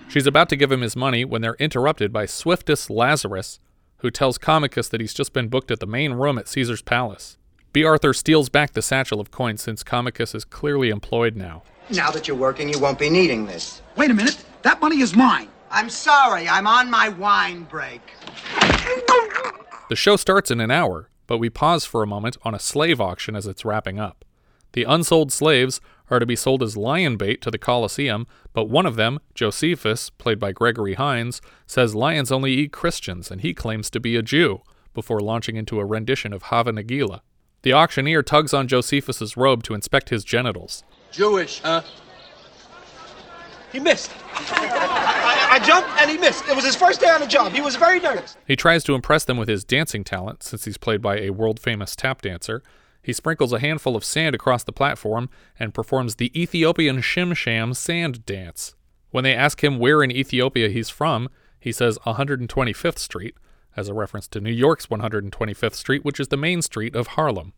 She's 0.10 0.26
about 0.28 0.50
to 0.50 0.56
give 0.56 0.72
him 0.72 0.82
his 0.82 0.96
money 0.96 1.26
when 1.26 1.42
they're 1.42 1.56
interrupted 1.56 2.14
by 2.14 2.26
Swiftus 2.26 2.90
Lazarus, 2.90 3.60
who 3.98 4.10
tells 4.10 4.38
Comicus 4.38 4.90
that 4.90 5.02
he's 5.02 5.14
just 5.14 5.34
been 5.34 5.50
booked 5.50 5.72
at 5.72 5.80
the 5.80 5.88
main 5.88 6.14
room 6.14 6.38
at 6.38 6.48
Caesar's 6.48 6.82
palace. 6.82 7.38
Bea 7.74 7.84
Arthur 7.84 8.14
steals 8.14 8.50
back 8.50 8.74
the 8.74 8.82
satchel 8.82 9.20
of 9.20 9.32
coins 9.32 9.62
since 9.62 9.84
Comicus 9.84 10.34
is 10.34 10.46
clearly 10.46 10.90
employed 10.90 11.36
now. 11.36 11.64
Now 11.90 12.10
that 12.12 12.28
you're 12.28 12.38
working, 12.38 12.70
you 12.70 12.80
won't 12.80 13.00
be 13.00 13.10
needing 13.10 13.46
this. 13.46 13.82
Wait 13.96 14.10
a 14.10 14.14
minute. 14.14 14.44
That 14.62 14.82
money 14.82 15.02
is 15.02 15.16
mine. 15.16 15.50
I'm 15.70 15.90
sorry, 15.90 16.48
I'm 16.48 16.68
on 16.68 16.90
my 16.90 17.10
wine 17.10 17.64
break. 17.64 18.02
The 19.90 19.96
show 19.96 20.16
starts 20.16 20.50
in 20.50 20.62
an 20.62 20.72
hour, 20.72 21.10
but 21.28 21.38
we 21.38 21.50
pause 21.50 21.86
for 21.86 22.02
a 22.02 22.08
moment 22.08 22.38
on 22.44 22.56
a 22.56 22.60
slave 22.60 23.02
auction 23.02 23.36
as 23.36 23.46
it's 23.46 23.66
wrapping 23.66 24.00
up. 24.00 24.24
The 24.74 24.84
unsold 24.84 25.32
slaves 25.32 25.82
are 26.10 26.20
to 26.20 26.26
be 26.26 26.36
sold 26.36 26.64
as 26.64 26.78
lion 26.78 27.18
bait 27.18 27.42
to 27.42 27.52
the 27.52 27.58
Colosseum, 27.58 28.28
but 28.54 28.70
one 28.70 28.86
of 28.86 28.96
them, 28.96 29.20
Josephus, 29.34 30.10
played 30.10 30.40
by 30.40 30.52
Gregory 30.52 30.96
Hines, 30.96 31.42
says 31.66 31.96
lions 31.96 32.32
only 32.32 32.54
eat 32.54 32.72
Christians 32.72 33.30
and 33.30 33.42
he 33.42 33.54
claims 33.54 33.90
to 33.90 34.00
be 34.00 34.16
a 34.16 34.22
Jew, 34.22 34.62
before 34.94 35.20
launching 35.20 35.56
into 35.56 35.80
a 35.80 35.86
rendition 35.86 36.34
of 36.34 36.44
Hava 36.44 36.72
Nagila. 36.72 37.22
The 37.62 37.74
auctioneer 37.74 38.24
tugs 38.24 38.54
on 38.54 38.68
Josephus's 38.68 39.38
robe 39.38 39.62
to 39.64 39.74
inspect 39.74 40.10
his 40.10 40.24
genitals. 40.24 40.84
Jewish, 41.12 41.62
huh? 41.62 41.82
He 43.72 43.80
missed. 43.80 44.12
I, 44.34 45.50
I 45.52 45.60
jumped 45.60 45.90
and 46.02 46.10
he 46.10 46.18
missed. 46.18 46.48
It 46.48 46.56
was 46.56 46.66
his 46.66 46.76
first 46.76 47.02
day 47.02 47.10
on 47.10 47.20
the 47.20 47.28
job. 47.28 47.52
He 47.52 47.62
was 47.62 47.76
very 47.76 48.00
nervous. 48.00 48.38
He 48.48 48.56
tries 48.56 48.84
to 48.86 48.96
impress 48.96 49.26
them 49.26 49.38
with 49.38 49.50
his 49.50 49.64
dancing 49.64 50.04
talent, 50.04 50.42
since 50.42 50.66
he's 50.66 50.78
played 50.78 51.02
by 51.02 51.20
a 51.20 51.32
world 51.32 51.60
famous 51.60 51.96
tap 51.96 52.22
dancer. 52.22 52.64
He 53.08 53.14
sprinkles 53.14 53.54
a 53.54 53.60
handful 53.60 53.96
of 53.96 54.04
sand 54.04 54.36
across 54.36 54.66
the 54.66 54.74
platform 54.74 55.30
and 55.58 55.74
performs 55.74 56.16
the 56.16 56.30
Ethiopian 56.38 56.98
Shim 56.98 57.34
Sham 57.34 57.74
sand 57.74 58.26
dance. 58.26 58.76
When 59.12 59.24
they 59.24 59.34
ask 59.34 59.64
him 59.64 59.80
where 59.80 60.04
in 60.04 60.12
Ethiopia 60.12 60.68
he's 60.68 60.90
from, 60.90 61.30
he 61.58 61.72
says 61.72 61.98
125th 62.00 62.98
Street, 62.98 63.36
as 63.78 63.88
a 63.88 63.94
reference 63.94 64.28
to 64.28 64.42
New 64.42 64.52
York's 64.52 64.88
125th 64.88 65.76
Street, 65.76 66.04
which 66.04 66.20
is 66.20 66.28
the 66.28 66.36
main 66.36 66.62
street 66.62 66.98
of 66.98 67.08
Harlem. 67.08 67.54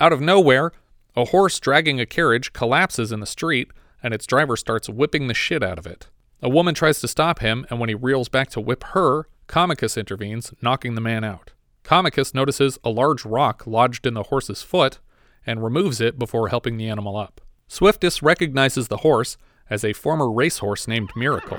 Out 0.00 0.14
of 0.14 0.22
nowhere, 0.22 0.72
a 1.14 1.26
horse 1.26 1.60
dragging 1.60 2.00
a 2.00 2.06
carriage 2.06 2.54
collapses 2.54 3.12
in 3.12 3.20
the 3.20 3.26
street, 3.26 3.72
and 4.02 4.14
its 4.14 4.26
driver 4.26 4.56
starts 4.56 4.88
whipping 4.88 5.26
the 5.26 5.34
shit 5.34 5.62
out 5.62 5.78
of 5.78 5.86
it. 5.86 6.08
A 6.40 6.48
woman 6.48 6.74
tries 6.74 7.00
to 7.02 7.08
stop 7.08 7.40
him, 7.40 7.66
and 7.68 7.78
when 7.78 7.90
he 7.90 7.94
reels 7.94 8.30
back 8.30 8.48
to 8.52 8.60
whip 8.60 8.82
her, 8.94 9.28
Comicus 9.48 9.98
intervenes, 9.98 10.54
knocking 10.62 10.94
the 10.94 11.02
man 11.02 11.24
out. 11.24 11.52
Comicus 11.84 12.32
notices 12.32 12.78
a 12.82 12.88
large 12.88 13.26
rock 13.26 13.66
lodged 13.66 14.06
in 14.06 14.14
the 14.14 14.24
horse's 14.24 14.62
foot 14.62 15.00
and 15.46 15.62
removes 15.62 16.00
it 16.00 16.18
before 16.18 16.48
helping 16.48 16.78
the 16.78 16.88
animal 16.88 17.16
up. 17.16 17.42
Swiftus 17.68 18.22
recognizes 18.22 18.88
the 18.88 18.98
horse 18.98 19.36
as 19.68 19.84
a 19.84 19.92
former 19.92 20.30
racehorse 20.30 20.88
named 20.88 21.10
Miracle. 21.14 21.58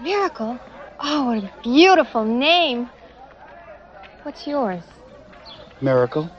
Miracle? 0.00 0.58
Oh, 1.00 1.26
what 1.26 1.44
a 1.44 1.52
beautiful 1.62 2.24
name. 2.24 2.88
What's 4.22 4.46
yours? 4.46 4.82
Miracle. 5.82 6.30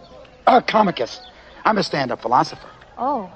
Uh, 0.48 0.62
Comicus. 0.62 1.20
I'm 1.66 1.78
a 1.78 1.84
stand-up 1.84 2.22
philosopher. 2.22 2.68
Oh, 2.98 3.32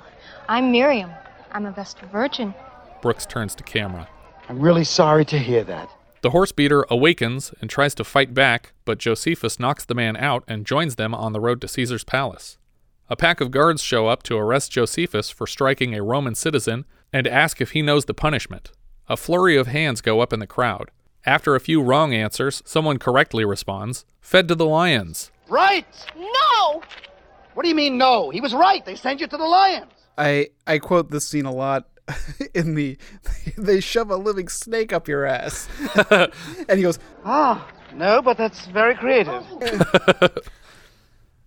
I'm 0.50 0.72
Miriam. 0.72 1.12
I'm 1.52 1.68
a 1.68 1.72
Vestal 1.72 2.08
Virgin. 2.08 2.56
Brooks 3.02 3.28
turns 3.28 3.54
to 3.56 3.64
camera. 3.64 4.08
I'm 4.50 4.60
really 4.60 4.84
sorry 4.84 5.24
to 5.26 5.38
hear 5.38 5.64
that. 5.66 5.90
The 6.24 6.30
horse 6.30 6.54
beater 6.54 6.86
awakens 6.90 7.54
and 7.60 7.70
tries 7.70 7.94
to 7.96 8.06
fight 8.06 8.34
back, 8.34 8.72
but 8.86 8.98
Josephus 8.98 9.60
knocks 9.60 9.84
the 9.84 9.94
man 9.94 10.16
out 10.16 10.46
and 10.48 10.66
joins 10.66 10.96
them 10.96 11.14
on 11.14 11.34
the 11.34 11.42
road 11.42 11.60
to 11.60 11.68
Caesar's 11.68 12.06
palace. 12.06 12.58
A 13.10 13.18
pack 13.18 13.42
of 13.42 13.52
guards 13.52 13.84
show 13.84 14.08
up 14.08 14.24
to 14.24 14.38
arrest 14.38 14.72
Josephus 14.72 15.30
for 15.30 15.46
striking 15.46 15.94
a 15.94 16.02
Roman 16.02 16.34
citizen 16.34 16.86
and 17.12 17.28
ask 17.28 17.60
if 17.60 17.72
he 17.72 17.82
knows 17.82 18.06
the 18.06 18.14
punishment. 18.14 18.72
A 19.10 19.18
flurry 19.18 19.58
of 19.58 19.68
hands 19.68 20.00
go 20.00 20.22
up 20.22 20.32
in 20.32 20.40
the 20.40 20.48
crowd. 20.48 20.92
After 21.26 21.56
a 21.56 21.60
few 21.60 21.82
wrong 21.82 22.14
answers, 22.14 22.64
someone 22.66 23.00
correctly 23.00 23.44
responds, 23.44 24.06
Fed 24.22 24.48
to 24.48 24.56
the 24.56 24.66
lions. 24.66 25.30
Right! 25.50 25.86
No! 26.16 26.84
What 27.54 27.64
do 27.64 27.70
you 27.70 27.76
mean, 27.76 27.98
no? 27.98 28.30
He 28.30 28.40
was 28.40 28.54
right. 28.54 28.86
They 28.86 28.96
send 28.96 29.20
you 29.20 29.28
to 29.28 29.36
the 29.36 29.44
lions. 29.44 29.92
I 30.18 30.52
I 30.66 30.80
quote 30.80 31.12
this 31.12 31.28
scene 31.28 31.46
a 31.46 31.52
lot 31.52 31.90
in 32.54 32.76
the 32.76 32.98
they 33.58 33.80
shove 33.80 34.12
a 34.12 34.18
living 34.18 34.48
snake 34.48 34.92
up 34.92 35.08
your 35.08 35.26
ass. 35.26 35.68
and 36.10 36.78
he 36.78 36.82
goes, 36.82 37.00
Ah, 37.24 37.68
no, 37.94 38.22
but 38.22 38.38
that's 38.38 38.66
very 38.68 38.96
creative. 38.96 39.44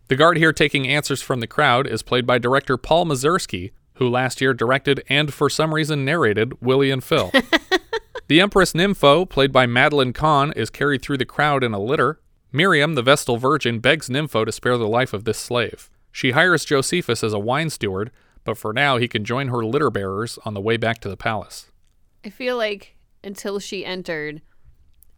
The 0.08 0.14
guard 0.14 0.36
here 0.36 0.52
taking 0.52 0.86
answers 0.86 1.20
from 1.20 1.40
the 1.40 1.48
crowd 1.48 1.88
is 1.88 2.02
played 2.02 2.26
by 2.26 2.38
director 2.38 2.76
Paul 2.76 3.06
Mazursky, 3.06 3.72
who 3.94 4.08
last 4.08 4.40
year 4.40 4.54
directed 4.54 5.02
and 5.08 5.34
for 5.34 5.50
some 5.50 5.74
reason 5.74 6.04
narrated 6.04 6.52
Willie 6.62 6.92
and 6.92 7.02
Phil. 7.02 7.32
the 8.28 8.40
Empress 8.40 8.72
Nympho, 8.72 9.28
played 9.28 9.50
by 9.50 9.66
Madeline 9.66 10.12
Kahn, 10.12 10.52
is 10.52 10.70
carried 10.70 11.02
through 11.02 11.18
the 11.18 11.24
crowd 11.24 11.64
in 11.64 11.74
a 11.74 11.80
litter. 11.80 12.20
Miriam, 12.52 12.94
the 12.94 13.02
Vestal 13.02 13.36
Virgin, 13.36 13.80
begs 13.80 14.08
Nympho 14.08 14.46
to 14.46 14.52
spare 14.52 14.78
the 14.78 14.86
life 14.86 15.12
of 15.12 15.24
this 15.24 15.38
slave. 15.38 15.90
She 16.12 16.30
hires 16.30 16.64
Josephus 16.64 17.24
as 17.24 17.32
a 17.32 17.40
wine 17.40 17.68
steward, 17.68 18.12
but 18.46 18.56
for 18.56 18.72
now 18.72 18.96
he 18.96 19.08
can 19.08 19.24
join 19.24 19.48
her 19.48 19.64
litter 19.64 19.90
bearers 19.90 20.38
on 20.44 20.54
the 20.54 20.60
way 20.60 20.76
back 20.78 21.00
to 21.00 21.08
the 21.08 21.16
palace. 21.16 21.70
I 22.24 22.30
feel 22.30 22.56
like 22.56 22.96
until 23.22 23.58
she 23.58 23.84
entered, 23.84 24.40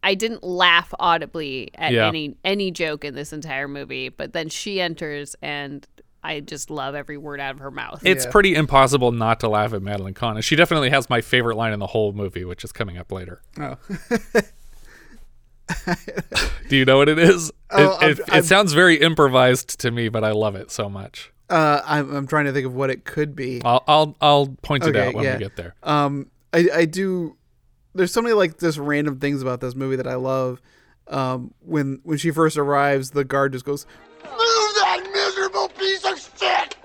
I 0.03 0.15
didn't 0.15 0.43
laugh 0.43 0.93
audibly 0.99 1.69
at 1.75 1.91
Yeah. 1.93 2.07
any 2.07 2.35
any 2.43 2.71
joke 2.71 3.05
in 3.05 3.15
this 3.15 3.31
entire 3.31 3.67
movie, 3.67 4.09
but 4.09 4.33
then 4.33 4.49
she 4.49 4.81
enters 4.81 5.35
and 5.41 5.87
I 6.21 6.41
just 6.41 6.69
love 6.69 6.95
every 6.95 7.17
word 7.17 7.39
out 7.39 7.51
of 7.51 7.59
her 7.59 7.71
mouth. 7.71 8.01
It's 8.05 8.25
pretty 8.25 8.53
impossible 8.53 9.13
not 9.13 9.39
to 9.39 9.47
laugh 9.47 9.71
at 9.73 9.81
Madeline 9.81 10.13
Kahn. 10.13 10.35
And 10.35 10.43
she 10.43 10.57
definitely 10.57 10.89
has 10.89 11.09
my 11.09 11.21
favorite 11.21 11.55
line 11.55 11.71
in 11.71 11.79
the 11.79 11.87
whole 11.87 12.11
movie, 12.11 12.43
which 12.43 12.65
is 12.65 12.73
coming 12.73 12.97
up 12.97 13.09
later. 13.11 13.41
Oh. 13.57 13.77
Do 16.69 16.75
you 16.75 16.83
know 16.85 16.97
what 16.97 17.09
it 17.09 17.19
is? 17.19 17.51
Oh, 17.71 17.97
it, 18.01 18.19
it, 18.19 18.29
it 18.33 18.45
sounds 18.45 18.73
very 18.73 18.95
improvised 18.99 19.79
to 19.81 19.91
me, 19.91 20.09
but 20.09 20.23
I 20.23 20.31
love 20.31 20.55
it 20.55 20.71
so 20.71 20.89
much. 20.89 21.31
Uh, 21.49 21.81
I'm, 21.85 22.13
I'm 22.15 22.27
trying 22.27 22.45
to 22.45 22.53
think 22.53 22.65
of 22.65 22.73
what 22.73 22.89
it 22.89 23.05
could 23.05 23.35
be. 23.35 23.61
I'll 23.63 23.83
I'll, 23.87 24.15
I'll 24.21 24.47
point 24.61 24.85
it 24.85 24.95
out 24.95 25.13
when 25.13 25.23
yeah. 25.23 25.33
we 25.33 25.39
get 25.39 25.55
there. 25.55 25.75
Um, 25.83 26.29
I 26.53 26.67
I 26.73 26.85
do. 26.85 27.35
There's 27.93 28.11
so 28.11 28.21
many 28.21 28.33
like 28.33 28.59
just 28.59 28.77
random 28.77 29.19
things 29.19 29.41
about 29.41 29.61
this 29.61 29.75
movie 29.75 29.95
that 29.95 30.07
I 30.07 30.15
love. 30.15 30.61
Um, 31.07 31.53
when 31.61 32.01
when 32.03 32.17
she 32.17 32.31
first 32.31 32.57
arrives, 32.57 33.11
the 33.11 33.23
guard 33.23 33.53
just 33.53 33.65
goes, 33.65 33.85
Move 34.23 34.31
that 34.31 35.09
miserable 35.11 35.69
piece 35.69 36.05
of 36.05 36.19
shit! 36.37 36.75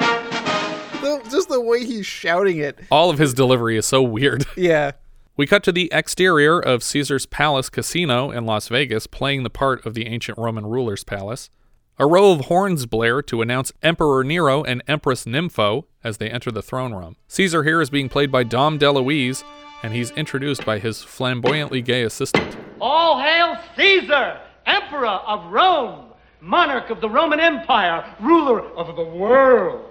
the, 1.05 1.31
just 1.31 1.49
the 1.49 1.61
way 1.61 1.85
he's 1.85 2.07
shouting 2.07 2.59
it. 2.59 2.79
All 2.91 3.11
of 3.11 3.19
his 3.19 3.35
delivery 3.35 3.77
is 3.77 3.87
so 3.87 4.03
weird. 4.03 4.45
Yeah. 4.57 4.93
We 5.37 5.49
cut 5.49 5.65
to 5.65 5.73
the 5.73 5.89
exterior 5.93 6.61
of 6.61 6.85
Caesar's 6.85 7.27
Palace 7.27 7.69
Casino 7.69 8.31
in 8.31 8.47
Las 8.47 8.69
Vegas, 8.69 9.09
playing 9.09 9.43
the 9.43 9.51
part 9.51 9.85
of 9.85 9.95
the 9.95 10.07
ancient 10.07 10.39
Roman 10.39 10.65
ruler's 10.65 11.03
palace. 11.03 11.51
A 11.97 12.07
row 12.07 12.33
of 12.33 12.47
horns 12.47 12.87
blare 12.87 13.23
to 13.23 13.41
announce 13.41 13.73
Emperor 13.81 14.25
Nero 14.25 14.65
and 14.65 14.83
Empress 14.89 15.27
Nympho 15.27 15.85
as 16.03 16.17
they 16.17 16.29
enter 16.29 16.51
the 16.51 16.61
throne 16.61 16.93
room. 16.93 17.15
Caesar 17.29 17.63
here 17.63 17.81
is 17.81 17.89
being 17.89 18.09
played 18.09 18.33
by 18.33 18.43
Dom 18.43 18.81
DeLuise, 18.81 19.45
and 19.81 19.95
he's 19.95 20.11
introduced 20.13 20.65
by 20.67 20.81
his 20.81 21.05
flamboyantly 21.05 21.83
gay 21.83 22.03
assistant. 22.03 22.57
All 22.81 23.21
hail 23.21 23.57
Caesar, 23.77 24.41
Emperor 24.67 25.07
of 25.07 25.53
Rome, 25.53 26.07
monarch 26.41 26.91
of 26.91 27.01
the 27.01 27.09
Roman 27.09 27.39
Empire, 27.39 28.05
ruler 28.19 28.63
of 28.73 28.97
the 28.97 29.05
world. 29.05 29.85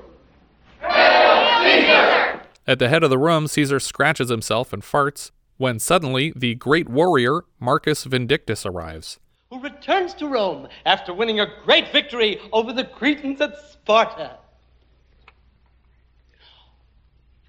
At 0.82 2.80
the 2.80 2.90
head 2.90 3.04
of 3.04 3.12
the 3.12 3.18
room, 3.18 3.48
Caesar 3.48 3.80
scratches 3.80 4.28
himself 4.28 4.74
and 4.74 4.84
farts 4.84 5.32
when 5.56 5.80
suddenly 5.80 6.34
the 6.36 6.56
great 6.56 6.90
warrior 6.90 7.46
Marcus 7.62 8.04
Vindictus 8.04 8.66
arrives. 8.66 9.20
Who 9.54 9.60
returns 9.60 10.16
to 10.16 10.28
Rome 10.28 10.68
after 10.84 11.14
winning 11.14 11.40
a 11.40 11.46
great 11.64 11.92
victory 11.92 12.42
over 12.52 12.74
the 12.74 12.86
Cretans 12.86 13.40
at 13.40 13.56
Sparta. 13.72 14.40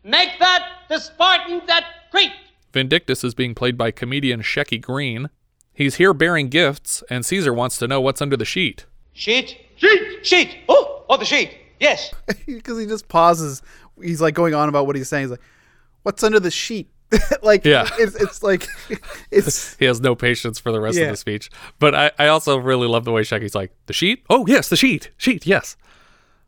Make 0.05 0.39
that 0.39 0.69
the 0.91 0.99
Spartans 0.99 1.63
at 1.67 1.85
Crete. 2.11 2.31
Vindictus 2.75 3.25
is 3.25 3.35
being 3.35 3.55
played 3.55 3.79
by 3.79 3.91
comedian 3.91 4.43
Shecky 4.43 4.79
Greene. 4.79 5.31
He's 5.73 5.95
here 5.95 6.13
bearing 6.13 6.51
gifts, 6.51 7.03
and 7.09 7.25
Caesar 7.25 7.55
wants 7.55 7.79
to 7.79 7.89
know 7.89 8.03
what's 8.03 8.21
under 8.21 8.37
the 8.37 8.45
sheet. 8.45 8.85
Sheet? 9.15 9.57
Sheet! 9.77 10.27
Sheet! 10.27 10.59
Oh! 10.69 11.07
Oh, 11.09 11.17
the 11.17 11.25
sheet! 11.25 11.57
Yes! 11.81 12.13
because 12.47 12.79
he 12.79 12.85
just 12.85 13.09
pauses. 13.09 13.63
He's 13.99 14.21
like 14.21 14.35
going 14.35 14.55
on 14.55 14.69
about 14.69 14.87
what 14.87 14.95
he's 14.95 15.09
saying. 15.09 15.23
He's 15.23 15.31
like, 15.31 15.43
"What's 16.03 16.23
under 16.23 16.39
the 16.39 16.51
sheet?" 16.51 16.91
like, 17.43 17.65
Yeah. 17.65 17.89
it's 17.99 18.15
it's 18.17 18.43
like 18.43 18.67
it's 19.31 19.75
He 19.77 19.85
has 19.85 20.01
no 20.01 20.15
patience 20.15 20.59
for 20.59 20.73
the 20.73 20.81
rest 20.81 20.97
Yeah. 20.99 21.05
of 21.05 21.11
the 21.13 21.17
speech. 21.17 21.51
But 21.79 21.95
I, 21.95 22.11
I 22.19 22.27
also 22.29 22.57
really 22.59 22.87
love 22.89 23.05
the 23.05 23.13
way 23.13 23.23
Shecky's 23.23 23.55
like, 23.55 23.73
the 23.87 23.93
sheet? 23.93 24.25
Oh, 24.31 24.47
yes, 24.47 24.69
the 24.69 24.77
sheet. 24.77 25.11
Sheet, 25.17 25.47
yes. 25.47 25.77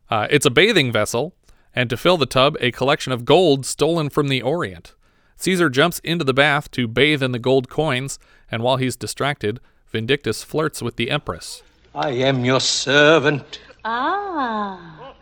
Uh, 0.09 0.27
it's 0.29 0.45
a 0.45 0.49
bathing 0.49 0.91
vessel, 0.91 1.33
and 1.75 1.89
to 1.89 1.97
fill 1.97 2.17
the 2.17 2.25
tub, 2.25 2.55
a 2.61 2.71
collection 2.71 3.11
of 3.11 3.25
gold 3.25 3.65
stolen 3.65 4.09
from 4.09 4.29
the 4.29 4.41
Orient. 4.41 4.93
Caesar 5.35 5.69
jumps 5.69 5.99
into 5.99 6.23
the 6.23 6.33
bath 6.33 6.71
to 6.71 6.87
bathe 6.87 7.21
in 7.21 7.31
the 7.31 7.39
gold 7.39 7.69
coins, 7.69 8.17
and 8.49 8.63
while 8.63 8.77
he's 8.77 8.95
distracted, 8.95 9.59
Vindictus 9.91 10.43
flirts 10.43 10.81
with 10.81 10.95
the 10.95 11.11
Empress. 11.11 11.61
I 11.93 12.09
am 12.11 12.43
your 12.45 12.59
servant. 12.59 13.59
Ah, 13.85 15.13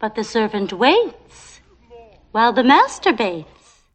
but 0.00 0.14
the 0.14 0.24
servant 0.24 0.72
waits 0.72 1.60
while 2.32 2.52
the 2.52 2.64
master 2.64 3.12
bathes. 3.12 3.46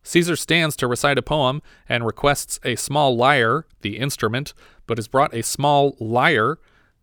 Caesar 0.07 0.37
stands 0.37 0.77
to 0.77 0.87
recite 0.87 1.17
a 1.17 1.21
poem 1.21 1.61
and 1.89 2.05
requests 2.05 2.61
a 2.63 2.77
small 2.77 3.17
lyre, 3.17 3.65
the 3.81 3.97
instrument, 3.97 4.53
but 4.85 4.97
is 4.97 5.09
brought 5.09 5.33
a 5.33 5.43
small 5.43 5.97
liar 5.99 6.59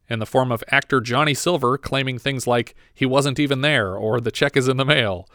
in 0.09 0.21
the 0.21 0.27
form 0.27 0.51
of 0.51 0.65
actor 0.69 1.03
Johnny 1.03 1.35
Silver 1.35 1.77
claiming 1.77 2.19
things 2.19 2.47
like 2.47 2.75
he 2.95 3.05
wasn't 3.05 3.39
even 3.39 3.61
there 3.61 3.95
or 3.95 4.21
the 4.21 4.31
check 4.31 4.57
is 4.57 4.69
in 4.69 4.79
the 4.79 4.87
mail. 4.87 5.29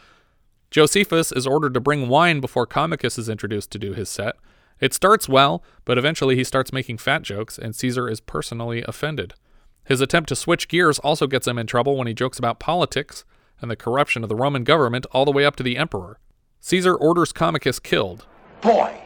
Josephus 0.72 1.32
is 1.32 1.46
ordered 1.46 1.76
to 1.76 1.80
bring 1.80 2.10
wine 2.10 2.40
before 2.40 2.66
Comicus 2.66 3.20
is 3.20 3.30
introduced 3.30 3.70
to 3.70 3.80
do 3.80 3.94
his 3.94 4.10
set. 4.10 4.36
It 4.80 4.96
starts 4.96 5.30
well, 5.30 5.64
but 5.86 6.00
eventually 6.00 6.36
he 6.36 6.44
starts 6.44 6.74
making 6.74 6.98
fat 6.98 7.22
jokes, 7.22 7.60
and 7.60 7.76
Caesar 7.76 8.10
is 8.10 8.20
personally 8.20 8.84
offended. 8.88 9.36
His 9.84 10.02
attempt 10.02 10.30
to 10.30 10.36
switch 10.36 10.70
gears 10.70 10.98
also 11.00 11.28
gets 11.28 11.48
him 11.48 11.60
in 11.60 11.68
trouble 11.68 11.98
when 11.98 12.08
he 12.08 12.16
jokes 12.16 12.40
about 12.40 12.60
politics 12.60 13.26
and 13.62 13.70
the 13.70 13.76
corruption 13.76 14.24
of 14.24 14.30
the 14.30 14.36
Roman 14.36 14.64
government 14.64 15.06
all 15.12 15.26
the 15.26 15.32
way 15.32 15.46
up 15.46 15.56
to 15.58 15.64
the 15.64 15.78
emperor. 15.78 16.20
Caesar 16.62 16.96
orders 16.96 17.32
Comicus 17.32 17.82
killed. 17.82 18.26
Boy, 18.62 19.00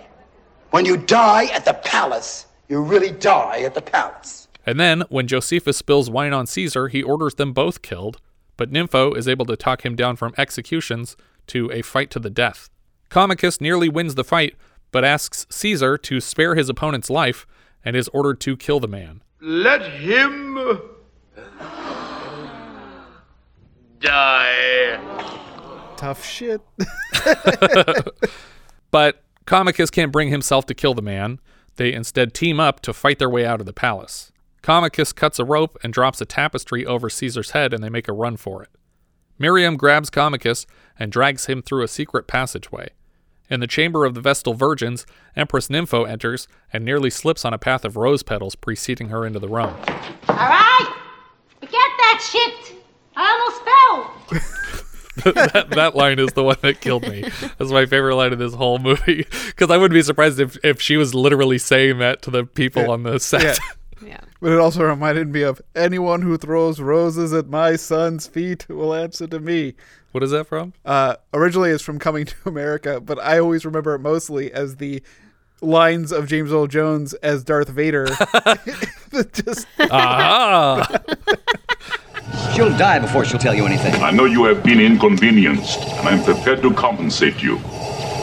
when 0.72 0.86
you 0.86 0.98
die 0.98 1.45
at 1.53 1.65
the 1.65 1.74
palace, 1.74 2.48
you 2.67 2.81
really 2.81 3.12
die 3.12 3.60
at 3.60 3.75
the 3.75 3.81
palace. 3.81 4.48
And 4.65 4.79
then, 4.79 5.03
when 5.10 5.27
Josephus 5.27 5.77
spills 5.77 6.10
wine 6.10 6.33
on 6.33 6.48
Caesar, 6.48 6.88
he 6.88 7.03
orders 7.03 7.36
them 7.36 7.53
both 7.53 7.81
killed, 7.81 8.19
but 8.57 8.72
Nympho 8.72 9.15
is 9.15 9.27
able 9.27 9.45
to 9.45 9.57
talk 9.57 9.86
him 9.86 9.95
down 9.95 10.15
from 10.15 10.33
executions 10.38 11.15
to 11.48 11.69
a 11.72 11.81
fight 11.81 12.10
to 12.12 12.19
the 12.19 12.29
death. 12.29 12.69
Comicus 13.10 13.60
nearly 13.62 13.89
wins 13.89 14.15
the 14.15 14.24
fight, 14.24 14.55
but 14.91 15.03
asks 15.03 15.45
Caesar 15.50 15.98
to 15.98 16.22
spare 16.22 16.55
his 16.55 16.69
opponent's 16.69 17.10
life 17.10 17.45
and 17.83 17.95
is 17.95 18.07
ordered 18.10 18.39
to 18.41 18.55
kill 18.55 18.79
the 18.79 18.88
man. 18.88 19.22
Let 19.41 19.81
him 19.81 20.79
die. 24.00 25.00
Tough 26.03 26.25
shit. 26.25 26.62
But 28.91 29.24
Comicus 29.48 29.89
can't 29.91 30.12
bring 30.12 30.29
himself 30.29 30.67
to 30.67 30.75
kill 30.75 30.93
the 30.93 31.01
man. 31.01 31.39
They 31.77 31.93
instead 31.93 32.33
team 32.36 32.60
up 32.60 32.79
to 32.81 32.93
fight 32.93 33.17
their 33.17 33.29
way 33.29 33.43
out 33.43 33.60
of 33.60 33.65
the 33.65 33.74
palace. 33.74 34.31
Comicus 34.62 35.15
cuts 35.15 35.39
a 35.39 35.43
rope 35.43 35.79
and 35.81 35.91
drops 35.91 36.22
a 36.22 36.25
tapestry 36.25 36.86
over 36.86 37.10
Caesar's 37.10 37.51
head, 37.51 37.74
and 37.74 37.83
they 37.83 37.89
make 37.89 38.07
a 38.07 38.13
run 38.13 38.38
for 38.38 38.62
it. 38.62 38.69
Miriam 39.39 39.77
grabs 39.77 40.12
Comicus 40.12 40.67
and 41.00 41.12
drags 41.12 41.48
him 41.48 41.63
through 41.63 41.83
a 41.83 41.88
secret 41.88 42.27
passageway. 42.27 42.89
In 43.50 43.62
the 43.62 43.65
chamber 43.65 44.05
of 44.05 44.13
the 44.13 44.22
Vestal 44.22 44.53
Virgins, 44.53 45.07
Empress 45.36 45.69
Nympho 45.69 46.07
enters 46.07 46.48
and 46.72 46.86
nearly 46.86 47.10
slips 47.10 47.45
on 47.45 47.53
a 47.55 47.57
path 47.57 47.83
of 47.83 47.98
rose 47.98 48.22
petals 48.22 48.53
preceding 48.55 49.10
her 49.10 49.25
into 49.25 49.39
the 49.39 49.48
room. 49.48 49.74
All 50.27 50.36
right, 50.36 50.95
forget 51.60 51.72
that 51.72 52.19
shit. 52.22 52.77
I 53.15 54.13
almost 54.29 54.39
fell. 54.43 54.83
that, 55.24 55.67
that 55.72 55.96
line 55.96 56.17
is 56.20 56.34
the 56.34 56.43
one 56.43 56.58
that 56.62 56.82
killed 56.82 57.03
me. 57.03 57.22
That's 57.58 57.72
my 57.72 57.86
favorite 57.86 58.15
line 58.15 58.34
of 58.34 58.39
this 58.39 58.53
whole 58.53 58.79
movie. 58.79 59.25
Because 59.48 59.70
I 59.70 59.77
wouldn't 59.77 59.93
be 59.93 60.01
surprised 60.01 60.39
if, 60.39 60.58
if 60.63 60.82
she 60.82 60.98
was 60.98 61.13
literally 61.13 61.58
saying 61.60 62.00
that 62.00 62.22
to 62.24 62.32
the 62.32 62.43
people 62.46 62.89
on 62.91 63.03
the 63.03 63.20
set. 63.20 63.60
Yeah. 64.05 64.20
But 64.41 64.51
it 64.51 64.60
also 64.60 64.84
reminded 64.84 65.29
me 65.29 65.43
of 65.43 65.62
anyone 65.75 66.22
who 66.24 66.38
throws 66.38 66.82
roses 66.82 67.32
at 67.32 67.48
my 67.48 67.77
son's 67.77 68.27
feet 68.27 68.67
will 68.67 68.93
answer 68.93 69.27
to 69.27 69.39
me. 69.39 69.75
What 70.12 70.24
is 70.24 70.32
that 70.32 70.46
from? 70.48 70.74
Uh, 70.84 71.15
originally, 71.34 71.70
it's 71.70 71.84
from 71.84 72.00
Coming 72.00 72.25
to 72.25 72.36
America, 72.46 73.00
but 73.00 73.17
I 73.20 73.39
always 73.39 73.65
remember 73.65 73.96
it 73.96 74.00
mostly 74.00 74.51
as 74.51 74.75
the 74.75 75.01
lines 75.62 76.12
of 76.12 76.27
James 76.27 76.51
Earl 76.51 76.67
Jones 76.67 77.13
as 77.15 77.46
Darth 77.46 77.70
Vader. 77.70 78.08
Just 79.32 79.67
Ah. 79.80 80.99
She'll 82.54 82.76
die 82.78 83.00
before 83.00 83.26
she'll 83.26 83.39
tell 83.39 83.54
you 83.54 83.65
anything. 83.65 83.93
I 84.02 84.12
know 84.12 84.26
you 84.26 84.46
have 84.46 84.63
been 84.63 84.80
inconvenienced, 84.80 85.80
and 85.80 86.08
I'm 86.08 86.24
prepared 86.24 86.62
to 86.62 86.74
compensate 86.74 87.41
you. 87.41 87.60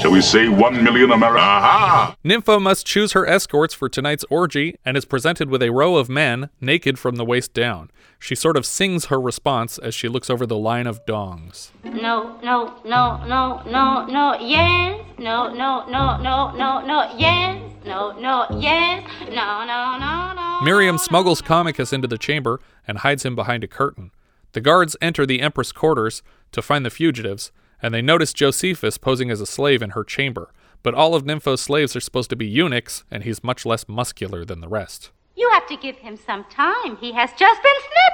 Shall 0.00 0.12
we 0.12 0.22
say 0.22 0.48
one 0.48 0.82
million 0.82 1.12
American? 1.12 1.40
Aha! 1.40 2.16
Nympho 2.24 2.60
must 2.60 2.86
choose 2.86 3.12
her 3.12 3.26
escorts 3.26 3.74
for 3.74 3.88
tonight's 3.88 4.24
orgy 4.30 4.76
and 4.84 4.96
is 4.96 5.04
presented 5.04 5.50
with 5.50 5.62
a 5.62 5.70
row 5.70 5.96
of 5.96 6.08
men, 6.08 6.48
naked 6.60 6.98
from 6.98 7.16
the 7.16 7.24
waist 7.24 7.52
down. 7.52 7.90
She 8.22 8.34
sort 8.34 8.58
of 8.58 8.66
sings 8.66 9.06
her 9.06 9.18
response 9.18 9.78
as 9.78 9.94
she 9.94 10.06
looks 10.06 10.28
over 10.28 10.44
the 10.44 10.58
line 10.58 10.86
of 10.86 11.04
dongs. 11.06 11.70
No, 11.82 12.38
no, 12.42 12.74
no, 12.84 13.24
no, 13.24 13.62
no, 13.64 14.06
no, 14.06 14.38
yes. 14.38 15.06
No, 15.18 15.52
no, 15.52 15.86
no, 15.88 16.18
no, 16.18 16.52
no, 16.52 16.80
no, 16.86 17.14
yes. 17.16 17.72
No, 17.86 18.12
no, 18.20 18.46
yes. 18.60 19.10
No, 19.22 19.64
no, 19.64 19.96
no, 19.98 20.34
no. 20.34 20.60
Miriam 20.62 20.98
smuggles 20.98 21.40
Comicus 21.40 21.94
into 21.94 22.06
the 22.06 22.18
chamber 22.18 22.60
and 22.86 22.98
hides 22.98 23.24
him 23.24 23.34
behind 23.34 23.64
a 23.64 23.68
curtain. 23.68 24.10
The 24.52 24.60
guards 24.60 24.96
enter 25.00 25.24
the 25.24 25.40
Empress' 25.40 25.72
quarters 25.72 26.22
to 26.52 26.60
find 26.60 26.84
the 26.84 26.90
fugitives, 26.90 27.52
and 27.82 27.94
they 27.94 28.02
notice 28.02 28.34
Josephus 28.34 28.98
posing 28.98 29.30
as 29.30 29.40
a 29.40 29.46
slave 29.46 29.80
in 29.80 29.90
her 29.90 30.04
chamber. 30.04 30.52
But 30.82 30.92
all 30.94 31.14
of 31.14 31.24
Nympho's 31.24 31.62
slaves 31.62 31.96
are 31.96 32.00
supposed 32.00 32.28
to 32.30 32.36
be 32.36 32.46
eunuchs, 32.46 33.04
and 33.10 33.24
he's 33.24 33.42
much 33.42 33.64
less 33.64 33.88
muscular 33.88 34.44
than 34.44 34.60
the 34.60 34.68
rest. 34.68 35.10
You 35.36 35.48
have 35.52 35.66
to 35.68 35.76
give 35.76 35.96
him 35.96 36.16
some 36.16 36.44
time. 36.50 36.96
He 36.96 37.12
has 37.12 37.30
just 37.38 37.62
been 37.62 37.72
snipped. 37.78 38.09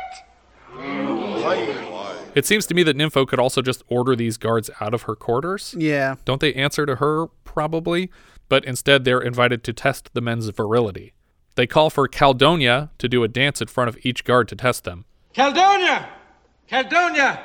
It 2.35 2.45
seems 2.45 2.67
to 2.67 2.75
me 2.75 2.83
that 2.83 2.97
Nympho 2.97 3.27
could 3.27 3.39
also 3.39 3.63
just 3.63 3.83
order 3.89 4.15
these 4.15 4.37
guards 4.37 4.69
out 4.81 4.93
of 4.93 5.03
her 5.03 5.15
quarters. 5.17 5.75
Yeah. 5.79 6.17
Don't 6.27 6.41
they 6.41 6.53
answer 6.55 6.85
to 6.85 6.97
her? 6.97 7.29
Probably. 7.45 8.11
But 8.49 8.65
instead, 8.67 9.05
they're 9.05 9.21
invited 9.21 9.65
to 9.65 9.73
test 9.73 10.11
the 10.13 10.21
men's 10.21 10.49
virility. 10.51 11.15
They 11.55 11.67
call 11.67 11.89
for 11.89 12.07
Caldonia 12.07 12.91
to 12.99 13.09
do 13.09 13.25
a 13.25 13.29
dance 13.29 13.63
in 13.63 13.69
front 13.69 13.89
of 13.89 13.97
each 14.05 14.25
guard 14.25 14.49
to 14.49 14.57
test 14.57 14.85
them. 14.85 15.07
Caldonia! 15.35 16.09
Caldonia! 16.71 17.41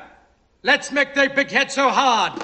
Let's 0.63 0.91
make 0.91 1.15
their 1.15 1.29
big 1.29 1.49
head 1.49 1.71
so 1.71 1.89
hard. 1.89 2.43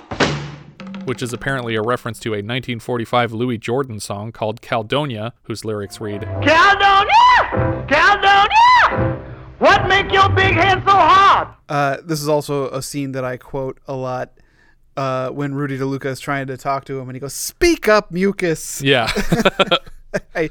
which 1.06 1.21
is 1.21 1.34
apparently 1.34 1.76
a 1.76 1.82
reference 1.82 2.19
to 2.19 2.30
a 2.30 2.39
1945 2.43 3.34
Louis 3.34 3.58
Jordan 3.58 4.00
song 4.00 4.32
called 4.32 4.62
Caldonia, 4.62 5.34
whose 5.43 5.63
lyrics 5.65 6.00
read 6.02 6.21
Caldonia! 6.21 7.88
Caldonia! 7.88 9.37
What 9.60 9.88
make 9.88 10.12
your 10.12 10.30
big 10.30 10.54
head 10.54 10.84
so 10.86 10.91
hard? 10.91 11.48
Uh, 11.67 11.98
this 12.04 12.22
is 12.22 12.30
also 12.30 12.70
a 12.70 12.82
scene 12.82 13.13
that 13.13 13.26
I 13.26 13.38
quote 13.38 13.80
a 13.88 13.93
lot 13.93 14.34
uh, 14.96 15.30
when 15.30 15.56
Rudy 15.56 15.78
DeLuca 15.80 16.06
is 16.06 16.20
trying 16.20 16.48
to 16.48 16.58
talk 16.58 16.86
to 16.86 17.00
him, 17.00 17.10
and 17.10 17.15
he 17.15 17.20
goes, 17.20 17.34
"Speak 17.34 17.88
up, 17.88 18.12
mucus." 18.12 18.82
Yeah. 18.82 19.12
I, 20.36 20.50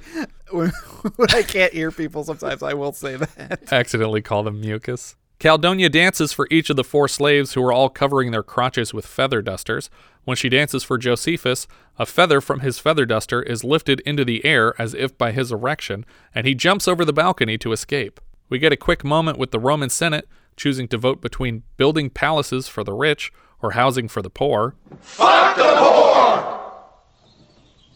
when, 0.51 0.71
when 1.16 1.31
I 1.31 1.42
can't 1.42 1.73
hear 1.73 1.90
people, 1.90 2.25
sometimes 2.25 2.62
I 2.62 2.75
will 2.75 2.92
say 2.92 3.16
that. 3.16 3.73
accidentally 3.73 4.23
call 4.23 4.42
them 4.42 4.61
mucus. 4.61 5.16
Caldonia 5.38 5.90
dances 5.90 6.33
for 6.33 6.49
each 6.51 6.71
of 6.71 6.77
the 6.77 6.85
four 6.85 7.09
slaves 7.09 7.53
who 7.53 7.62
are 7.62 7.73
all 7.73 7.90
covering 7.90 8.31
their 8.31 8.42
crotches 8.42 8.95
with 8.95 9.07
feather 9.07 9.42
dusters. 9.42 9.90
When 10.25 10.37
she 10.37 10.49
dances 10.49 10.83
for 10.83 10.97
Josephus, 10.97 11.66
a 11.99 12.07
feather 12.07 12.40
from 12.40 12.61
his 12.61 12.79
feather 12.79 13.05
duster 13.05 13.42
is 13.42 13.62
lifted 13.62 14.01
into 14.01 14.25
the 14.25 14.45
air 14.45 14.75
as 14.81 14.95
if 14.95 15.16
by 15.16 15.33
his 15.33 15.53
erection, 15.53 16.07
and 16.35 16.47
he 16.47 16.55
jumps 16.55 16.88
over 16.88 17.05
the 17.05 17.12
balcony 17.12 17.59
to 17.59 17.73
escape. 17.73 18.19
We 18.48 18.59
get 18.59 18.72
a 18.72 18.76
quick 18.76 19.04
moment 19.04 19.38
with 19.38 19.50
the 19.50 19.59
Roman 19.59 19.90
Senate 19.90 20.28
choosing 20.56 20.88
to 20.88 20.98
vote 20.98 21.20
between 21.20 21.62
building 21.76 22.09
palaces 22.11 22.68
for 22.68 22.82
the 22.85 22.92
rich 22.94 23.32
or 23.61 23.72
housing 23.72 24.09
for 24.09 24.22
the 24.22 24.30
poor. 24.30 24.74
Fuck 25.00 25.56
the 25.56 25.74
poor! 25.78 26.72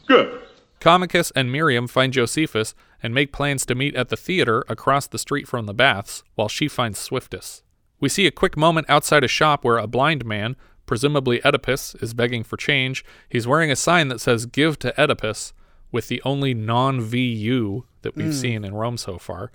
Good. 0.07 0.41
Comicus 0.81 1.31
and 1.37 1.53
Miriam 1.53 1.87
find 1.87 2.13
Josephus 2.13 2.75
and 3.03 3.15
make 3.15 3.33
plans 3.33 3.65
to 3.67 3.75
meet 3.75 3.95
at 3.95 4.09
the 4.09 4.17
theater 4.17 4.65
across 4.69 5.07
the 5.07 5.19
street 5.19 5.47
from 5.47 5.67
the 5.67 5.75
baths, 5.75 6.23
while 6.35 6.49
she 6.49 6.69
finds 6.69 6.99
Swiftus. 6.99 7.63
We 8.01 8.09
see 8.09 8.27
a 8.27 8.31
quick 8.31 8.57
moment 8.57 8.89
outside 8.89 9.25
a 9.25 9.29
shop 9.29 9.63
where 9.65 9.79
a 9.79 9.87
blind 9.87 10.25
man, 10.25 10.57
presumably 10.87 11.45
Oedipus, 11.45 11.95
is 11.97 12.15
begging 12.15 12.43
for 12.45 12.57
change. 12.57 13.05
He's 13.29 13.47
wearing 13.47 13.71
a 13.71 13.77
sign 13.77 14.09
that 14.09 14.21
says 14.21 14.47
Give 14.47 14.79
to 14.81 14.99
Oedipus, 15.01 15.53
with 15.93 16.09
the 16.09 16.23
only 16.25 16.55
non 16.55 17.01
VU 17.01 17.85
that 18.03 18.17
we've 18.17 18.27
Mm. 18.29 18.41
seen 18.41 18.65
in 18.65 18.75
Rome 18.75 18.97
so 18.97 19.19
far. 19.19 19.51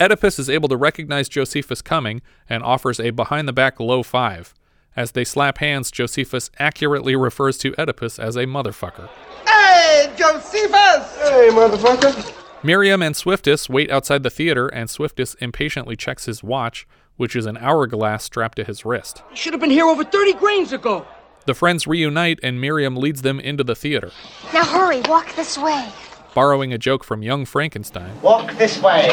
Oedipus 0.00 0.38
is 0.38 0.48
able 0.48 0.68
to 0.70 0.76
recognize 0.76 1.28
Josephus 1.28 1.82
coming 1.82 2.22
and 2.48 2.62
offers 2.62 2.98
a 2.98 3.10
behind 3.10 3.46
the 3.46 3.52
back 3.52 3.78
low 3.78 4.02
five. 4.02 4.54
As 4.96 5.12
they 5.12 5.24
slap 5.24 5.58
hands, 5.58 5.90
Josephus 5.90 6.50
accurately 6.58 7.14
refers 7.14 7.58
to 7.58 7.74
Oedipus 7.78 8.18
as 8.18 8.34
a 8.36 8.44
motherfucker. 8.46 9.08
Hey, 9.46 10.10
Josephus! 10.16 11.18
Hey, 11.18 11.48
motherfucker. 11.52 12.34
Miriam 12.64 13.02
and 13.02 13.14
Swiftus 13.14 13.68
wait 13.68 13.90
outside 13.90 14.22
the 14.22 14.30
theater, 14.30 14.68
and 14.68 14.88
Swiftus 14.88 15.36
impatiently 15.40 15.96
checks 15.96 16.24
his 16.26 16.42
watch, 16.42 16.86
which 17.16 17.36
is 17.36 17.46
an 17.46 17.56
hourglass 17.58 18.24
strapped 18.24 18.56
to 18.56 18.64
his 18.64 18.84
wrist. 18.84 19.22
You 19.30 19.36
should 19.36 19.52
have 19.52 19.60
been 19.60 19.70
here 19.70 19.86
over 19.86 20.02
30 20.04 20.32
grains 20.34 20.72
ago. 20.72 21.06
The 21.46 21.54
friends 21.54 21.86
reunite, 21.86 22.40
and 22.42 22.60
Miriam 22.60 22.96
leads 22.96 23.22
them 23.22 23.38
into 23.38 23.64
the 23.64 23.74
theater, 23.74 24.10
Now 24.52 24.64
hurry, 24.64 25.00
walk 25.08 25.34
this 25.36 25.56
way. 25.58 25.88
borrowing 26.34 26.72
a 26.72 26.78
joke 26.78 27.04
from 27.04 27.22
Young 27.22 27.44
Frankenstein, 27.44 28.20
Walk 28.22 28.52
this 28.56 28.80
way. 28.82 29.08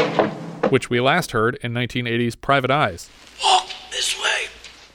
Which 0.70 0.90
we 0.90 1.00
last 1.00 1.32
heard 1.32 1.58
in 1.62 1.74
1980's 1.74 2.36
Private 2.36 2.72
Eyes. 2.72 3.10
Walk 3.44 3.70
this 3.92 4.20
way. 4.22 4.48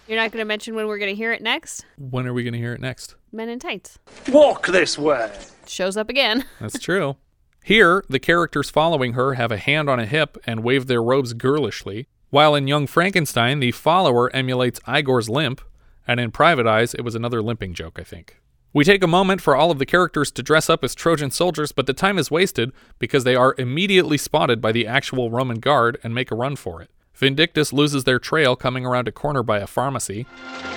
You're 0.07 0.19
not 0.19 0.31
going 0.33 0.41
to 0.43 0.47
mention 0.47 0.75
when 0.75 0.87
we're 0.87 0.99
going 0.99 1.11
to 1.11 1.17
hear 1.17 1.33
it 1.33 1.43
next? 1.43 1.85
When 1.97 2.27
are 2.27 2.35
we 2.35 2.43
going 2.43 2.53
to 2.53 2.59
hear 2.59 2.75
it 2.75 2.81
next? 2.81 3.15
Men 3.33 3.49
in 3.49 3.59
Tights. 3.59 3.99
Walk 4.29 4.67
this 4.67 4.99
way. 4.99 5.33
Shows 5.67 5.97
up 5.97 6.11
again. 6.11 6.45
That's 6.61 6.79
true. 6.79 7.17
Here, 7.65 8.05
the 8.09 8.19
characters 8.19 8.71
following 8.71 9.13
her 9.13 9.35
have 9.35 9.53
a 9.53 9.57
hand 9.57 9.89
on 9.89 10.01
a 10.01 10.07
hip 10.07 10.37
and 10.45 10.65
wave 10.65 10.87
their 10.87 11.03
robes 11.03 11.33
girlishly, 11.33 12.09
while 12.31 12.55
in 12.55 12.67
Young 12.67 12.87
Frankenstein, 12.87 13.61
the 13.61 13.71
follower 13.71 14.35
emulates 14.35 14.81
Igor's 14.89 15.29
limp, 15.29 15.61
and 16.07 16.19
in 16.19 16.33
Private 16.33 16.67
Eyes, 16.67 16.95
it 16.95 17.03
was 17.03 17.15
another 17.15 17.41
limping 17.41 17.73
joke, 17.75 17.99
I 18.01 18.05
think. 18.05 18.42
We 18.75 18.85
take 18.85 19.05
a 19.05 19.07
moment 19.07 19.43
for 19.43 19.55
all 19.55 19.71
of 19.71 19.79
the 19.79 19.85
characters 19.85 20.31
to 20.31 20.43
dress 20.43 20.71
up 20.71 20.83
as 20.83 20.95
Trojan 20.95 21.31
soldiers, 21.31 21.73
but 21.73 21.87
the 21.87 21.93
time 21.93 22.19
is 22.19 22.31
wasted 22.31 22.73
because 22.99 23.25
they 23.25 23.37
are 23.37 23.55
immediately 23.59 24.17
spotted 24.17 24.63
by 24.63 24.73
the 24.73 24.87
actual 24.87 25.31
Roman 25.31 25.61
guard 25.61 25.99
and 26.03 26.15
make 26.15 26.31
a 26.31 26.35
run 26.35 26.57
for 26.57 26.81
it. 26.81 26.91
Vindictus 27.13 27.75
loses 27.75 28.05
their 28.05 28.19
trail 28.19 28.57
coming 28.57 28.87
around 28.87 29.09
a 29.09 29.13
corner 29.13 29.43
by 29.43 29.59
a 29.59 29.67
pharmacy. 29.67 30.27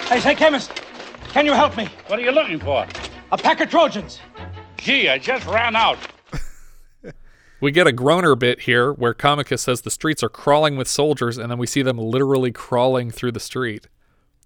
Hey, 0.08 0.20
say, 0.20 0.36
chemist, 0.36 0.84
can 1.30 1.46
you 1.46 1.54
help 1.54 1.78
me? 1.78 1.88
What 2.08 2.20
are 2.20 2.22
you 2.22 2.32
looking 2.32 2.60
for? 2.60 2.86
A 3.32 3.38
pack 3.38 3.62
of 3.62 3.70
Trojans. 3.70 4.20
Gee, 4.78 5.08
I 5.08 5.18
just 5.18 5.46
ran 5.46 5.76
out. 5.76 5.98
We 7.62 7.72
get 7.72 7.88
a 7.88 7.94
groaner 7.94 8.36
bit 8.36 8.62
here 8.62 8.92
where 8.92 9.14
Comicus 9.14 9.60
says 9.60 9.82
the 9.82 9.90
streets 9.90 10.22
are 10.22 10.30
crawling 10.30 10.76
with 10.76 10.90
soldiers, 10.90 11.38
and 11.38 11.50
then 11.50 11.58
we 11.58 11.66
see 11.66 11.82
them 11.82 11.98
literally 11.98 12.52
crawling 12.52 13.10
through 13.10 13.32
the 13.32 13.40
street. 13.40 13.88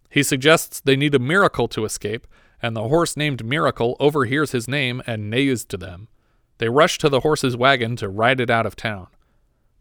He 0.09 0.21
suggests 0.21 0.79
they 0.79 0.95
need 0.95 1.15
a 1.15 1.19
miracle 1.19 1.67
to 1.69 1.85
escape, 1.85 2.27
and 2.61 2.75
the 2.75 2.87
horse 2.87 3.15
named 3.17 3.43
Miracle 3.45 3.95
overhears 3.99 4.51
his 4.51 4.67
name 4.67 5.01
and 5.07 5.29
neighs 5.29 5.63
to 5.65 5.77
them. 5.77 6.07
They 6.57 6.69
rush 6.69 6.97
to 6.99 7.09
the 7.09 7.21
horse's 7.21 7.55
wagon 7.55 7.95
to 7.97 8.09
ride 8.09 8.39
it 8.41 8.49
out 8.49 8.65
of 8.65 8.75
town. 8.75 9.07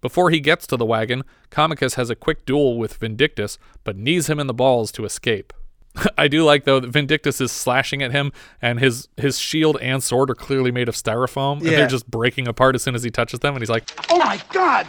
Before 0.00 0.30
he 0.30 0.38
gets 0.38 0.66
to 0.68 0.76
the 0.76 0.84
wagon, 0.86 1.24
Comicus 1.50 1.94
has 1.94 2.08
a 2.08 2.14
quick 2.14 2.46
duel 2.46 2.78
with 2.78 2.94
Vindictus, 2.94 3.58
but 3.82 3.96
knees 3.96 4.28
him 4.30 4.38
in 4.38 4.46
the 4.46 4.54
balls 4.54 4.92
to 4.92 5.04
escape. 5.04 5.52
I 6.18 6.28
do 6.28 6.44
like 6.44 6.62
though 6.64 6.78
that 6.78 6.90
Vindictus 6.90 7.40
is 7.40 7.50
slashing 7.50 8.00
at 8.00 8.12
him, 8.12 8.30
and 8.62 8.78
his 8.78 9.08
his 9.16 9.40
shield 9.40 9.76
and 9.80 10.00
sword 10.00 10.30
are 10.30 10.36
clearly 10.36 10.70
made 10.70 10.88
of 10.88 10.94
styrofoam, 10.94 11.58
and 11.58 11.62
Yeah. 11.66 11.76
they're 11.78 11.88
just 11.88 12.08
breaking 12.08 12.46
apart 12.46 12.76
as 12.76 12.82
soon 12.82 12.94
as 12.94 13.02
he 13.02 13.10
touches 13.10 13.40
them. 13.40 13.54
And 13.54 13.62
he's 13.62 13.70
like, 13.70 13.90
Oh 14.08 14.18
my 14.18 14.40
god! 14.52 14.86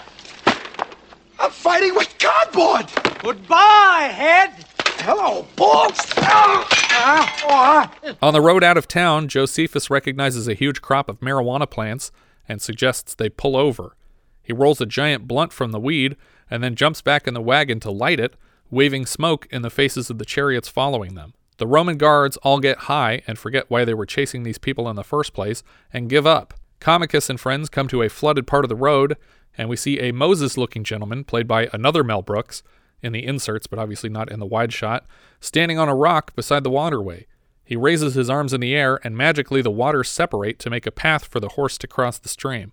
I'm 1.39 1.49
fighting 1.52 1.95
with 1.95 2.13
cardboard! 2.19 2.86
Goodbye, 3.23 4.12
head. 4.13 4.54
Hello! 5.01 5.45
Ah, 5.57 6.67
ah, 6.71 7.35
ah. 7.47 8.15
On 8.21 8.33
the 8.33 8.41
road 8.41 8.63
out 8.63 8.77
of 8.77 8.88
town, 8.88 9.29
Josephus 9.29 9.89
recognizes 9.89 10.47
a 10.47 10.53
huge 10.53 10.81
crop 10.81 11.07
of 11.07 11.21
marijuana 11.21 11.69
plants 11.69 12.12
and 12.47 12.62
suggests 12.62 13.15
they 13.15 13.29
pull 13.29 13.55
over. 13.55 13.95
He 14.43 14.51
rolls 14.51 14.81
a 14.81 14.85
giant 14.85 15.27
blunt 15.27 15.53
from 15.53 15.71
the 15.71 15.79
weed 15.79 16.17
and 16.51 16.62
then 16.62 16.75
jumps 16.75 17.01
back 17.01 17.27
in 17.27 17.33
the 17.33 17.41
wagon 17.41 17.79
to 17.81 17.91
light 17.91 18.19
it, 18.19 18.35
waving 18.69 19.05
smoke 19.05 19.47
in 19.51 19.62
the 19.62 19.69
faces 19.69 20.09
of 20.09 20.17
the 20.17 20.25
chariots 20.25 20.67
following 20.67 21.15
them. 21.15 21.33
The 21.57 21.67
Roman 21.67 21.97
guards 21.97 22.38
all 22.38 22.59
get 22.59 22.79
high 22.79 23.21
and 23.25 23.39
forget 23.39 23.69
why 23.69 23.85
they 23.85 23.93
were 23.93 24.05
chasing 24.05 24.43
these 24.43 24.57
people 24.57 24.89
in 24.89 24.95
the 24.95 25.03
first 25.03 25.33
place 25.33 25.63
and 25.93 26.09
give 26.09 26.27
up. 26.27 26.53
Comicus 26.81 27.29
and 27.29 27.39
friends 27.39 27.69
come 27.69 27.88
to 27.88 28.01
a 28.01 28.09
flooded 28.09 28.47
part 28.47 28.65
of 28.65 28.69
the 28.69 28.75
road, 28.75 29.15
and 29.57 29.69
we 29.69 29.75
see 29.75 29.99
a 29.99 30.12
Moses 30.12 30.57
looking 30.57 30.83
gentleman, 30.83 31.23
played 31.23 31.47
by 31.47 31.69
another 31.73 32.03
Mel 32.03 32.21
Brooks, 32.21 32.63
in 33.01 33.13
the 33.13 33.25
inserts, 33.25 33.67
but 33.67 33.79
obviously 33.79 34.09
not 34.09 34.31
in 34.31 34.39
the 34.39 34.45
wide 34.45 34.73
shot, 34.73 35.05
standing 35.39 35.77
on 35.77 35.89
a 35.89 35.95
rock 35.95 36.35
beside 36.35 36.63
the 36.63 36.69
waterway. 36.69 37.25
He 37.63 37.75
raises 37.75 38.15
his 38.15 38.29
arms 38.29 38.51
in 38.53 38.62
the 38.62 38.75
air, 38.75 38.99
and 39.03 39.15
magically 39.15 39.62
the 39.62 39.69
waters 39.71 40.09
separate 40.09 40.57
to 40.59 40.69
make 40.69 40.88
a 40.88 40.91
path 40.91 41.25
for 41.25 41.39
the 41.39 41.49
horse 41.49 41.77
to 41.79 41.88
cross 41.88 42.17
the 42.17 42.29
stream. 42.29 42.71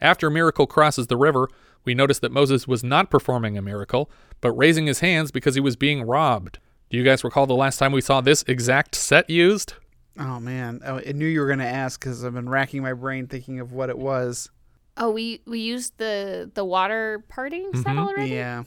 After 0.00 0.30
Miracle 0.30 0.66
crosses 0.66 1.08
the 1.08 1.16
river, 1.16 1.48
we 1.84 1.94
notice 1.94 2.18
that 2.20 2.32
Moses 2.32 2.66
was 2.66 2.82
not 2.82 3.10
performing 3.10 3.58
a 3.58 3.62
miracle, 3.62 4.10
but 4.40 4.52
raising 4.52 4.86
his 4.86 5.00
hands 5.00 5.30
because 5.30 5.54
he 5.54 5.60
was 5.60 5.76
being 5.76 6.02
robbed. 6.02 6.58
Do 6.90 6.96
you 6.96 7.04
guys 7.04 7.24
recall 7.24 7.46
the 7.46 7.54
last 7.54 7.78
time 7.78 7.92
we 7.92 8.00
saw 8.00 8.20
this 8.20 8.42
exact 8.46 8.94
set 8.94 9.28
used? 9.28 9.74
Oh 10.18 10.40
man, 10.40 10.80
oh, 10.84 11.00
I 11.06 11.12
knew 11.12 11.26
you 11.26 11.40
were 11.40 11.46
gonna 11.48 11.64
ask 11.64 12.00
because 12.00 12.24
I've 12.24 12.34
been 12.34 12.48
racking 12.48 12.82
my 12.82 12.92
brain 12.94 13.26
thinking 13.26 13.60
of 13.60 13.72
what 13.72 13.90
it 13.90 13.98
was. 13.98 14.50
Oh, 14.96 15.10
we 15.10 15.42
we 15.46 15.60
used 15.60 15.98
the 15.98 16.50
the 16.54 16.64
water 16.64 17.24
parting 17.28 17.70
set 17.74 17.86
Mhm. 17.94 17.98
already. 17.98 18.30
Yeah. 18.30 18.64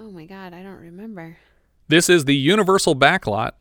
Oh 0.00 0.12
my 0.12 0.26
god, 0.26 0.54
I 0.54 0.62
don't 0.62 0.80
remember. 0.80 1.38
This 1.88 2.08
is 2.08 2.24
the 2.24 2.36
Universal 2.36 2.94
Backlot, 2.96 3.52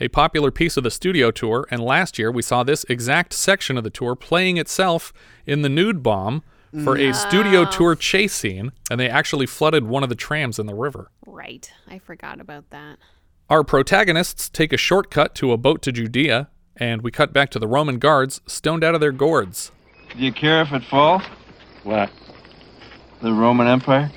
a 0.00 0.08
popular 0.08 0.50
piece 0.50 0.76
of 0.76 0.82
the 0.82 0.90
studio 0.90 1.30
tour, 1.30 1.64
and 1.70 1.80
last 1.80 2.18
year 2.18 2.32
we 2.32 2.42
saw 2.42 2.64
this 2.64 2.84
exact 2.88 3.32
section 3.32 3.78
of 3.78 3.84
the 3.84 3.90
tour 3.90 4.16
playing 4.16 4.56
itself 4.56 5.12
in 5.46 5.62
the 5.62 5.68
nude 5.68 6.02
bomb 6.02 6.42
for 6.82 6.96
a 6.96 7.12
studio 7.12 7.64
tour 7.64 7.94
chase 7.94 8.32
scene, 8.32 8.72
and 8.90 8.98
they 8.98 9.08
actually 9.08 9.46
flooded 9.46 9.84
one 9.84 10.02
of 10.02 10.08
the 10.08 10.14
trams 10.16 10.58
in 10.58 10.66
the 10.66 10.74
river. 10.74 11.10
Right, 11.24 11.70
I 11.88 11.98
forgot 11.98 12.40
about 12.40 12.70
that. 12.70 12.98
Our 13.48 13.62
protagonists 13.62 14.48
take 14.48 14.72
a 14.72 14.76
shortcut 14.76 15.34
to 15.36 15.52
a 15.52 15.56
boat 15.56 15.82
to 15.82 15.92
Judea, 15.92 16.48
and 16.76 17.02
we 17.02 17.10
cut 17.10 17.32
back 17.32 17.50
to 17.50 17.58
the 17.60 17.68
Roman 17.68 17.98
guards 17.98 18.40
stoned 18.46 18.82
out 18.82 18.94
of 18.94 19.00
their 19.00 19.12
gourds. 19.12 19.70
Do 20.16 20.24
you 20.24 20.32
care 20.32 20.62
if 20.62 20.72
it 20.72 20.82
falls? 20.84 21.22
What? 21.84 22.10
The 23.22 23.32
Roman 23.32 23.66
Empire? 23.66 24.10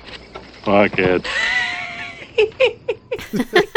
Fuck 0.64 0.98
it. 0.98 1.26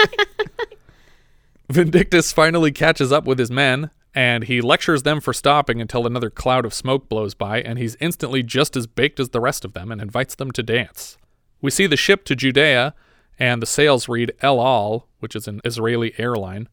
Vindictus 1.69 2.31
finally 2.31 2.71
catches 2.71 3.11
up 3.11 3.25
with 3.25 3.37
his 3.37 3.51
men, 3.51 3.91
and 4.15 4.45
he 4.45 4.61
lectures 4.61 5.03
them 5.03 5.19
for 5.19 5.33
stopping 5.33 5.81
until 5.81 6.07
another 6.07 6.29
cloud 6.29 6.65
of 6.65 6.73
smoke 6.73 7.09
blows 7.09 7.33
by, 7.33 7.61
and 7.61 7.77
he's 7.77 7.97
instantly 7.99 8.41
just 8.41 8.77
as 8.77 8.87
baked 8.87 9.19
as 9.19 9.29
the 9.29 9.41
rest 9.41 9.65
of 9.65 9.73
them 9.73 9.91
and 9.91 10.01
invites 10.01 10.35
them 10.35 10.51
to 10.51 10.63
dance. 10.63 11.17
We 11.61 11.71
see 11.71 11.87
the 11.87 11.97
ship 11.97 12.23
to 12.25 12.35
Judea, 12.35 12.93
and 13.37 13.61
the 13.61 13.67
sails 13.67 14.07
read 14.07 14.31
El 14.41 14.61
Al, 14.61 15.07
which 15.19 15.35
is 15.35 15.47
an 15.47 15.61
Israeli 15.65 16.13
airline. 16.17 16.69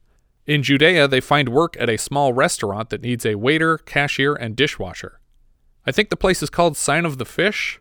In 0.46 0.62
Judea, 0.62 1.08
they 1.08 1.20
find 1.20 1.48
work 1.48 1.76
at 1.80 1.90
a 1.90 1.98
small 1.98 2.32
restaurant 2.32 2.90
that 2.90 3.02
needs 3.02 3.26
a 3.26 3.34
waiter, 3.34 3.78
cashier, 3.78 4.34
and 4.34 4.54
dishwasher. 4.54 5.20
I 5.86 5.92
think 5.92 6.08
the 6.08 6.16
place 6.16 6.42
is 6.42 6.50
called 6.50 6.76
Sign 6.76 7.04
of 7.04 7.18
the 7.18 7.24
Fish, 7.24 7.80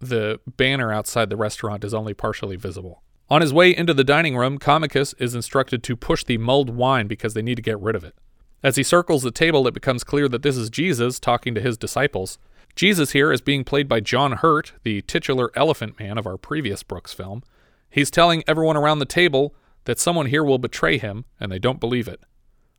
the 0.00 0.40
banner 0.46 0.92
outside 0.92 1.30
the 1.30 1.36
restaurant 1.36 1.84
is 1.84 1.94
only 1.94 2.14
partially 2.14 2.56
visible. 2.56 3.02
On 3.28 3.40
his 3.40 3.52
way 3.52 3.74
into 3.76 3.94
the 3.94 4.02
dining 4.02 4.36
room, 4.36 4.58
Comicus 4.58 5.14
is 5.18 5.34
instructed 5.34 5.82
to 5.84 5.94
push 5.96 6.24
the 6.24 6.38
mulled 6.38 6.70
wine 6.70 7.06
because 7.06 7.34
they 7.34 7.42
need 7.42 7.56
to 7.56 7.62
get 7.62 7.78
rid 7.78 7.94
of 7.94 8.02
it. 8.02 8.14
As 8.62 8.76
he 8.76 8.82
circles 8.82 9.22
the 9.22 9.30
table, 9.30 9.66
it 9.66 9.74
becomes 9.74 10.04
clear 10.04 10.28
that 10.28 10.42
this 10.42 10.56
is 10.56 10.68
Jesus 10.68 11.20
talking 11.20 11.54
to 11.54 11.60
his 11.60 11.78
disciples. 11.78 12.38
Jesus 12.74 13.12
here 13.12 13.32
is 13.32 13.40
being 13.40 13.64
played 13.64 13.88
by 13.88 14.00
John 14.00 14.32
Hurt, 14.32 14.72
the 14.82 15.02
titular 15.02 15.50
elephant 15.54 15.98
man 15.98 16.18
of 16.18 16.26
our 16.26 16.36
previous 16.36 16.82
Brooks 16.82 17.12
film. 17.12 17.42
He's 17.88 18.10
telling 18.10 18.42
everyone 18.46 18.76
around 18.76 18.98
the 18.98 19.06
table 19.06 19.54
that 19.84 19.98
someone 19.98 20.26
here 20.26 20.44
will 20.44 20.58
betray 20.58 20.98
him, 20.98 21.24
and 21.38 21.50
they 21.50 21.58
don't 21.58 21.80
believe 21.80 22.08
it. 22.08 22.20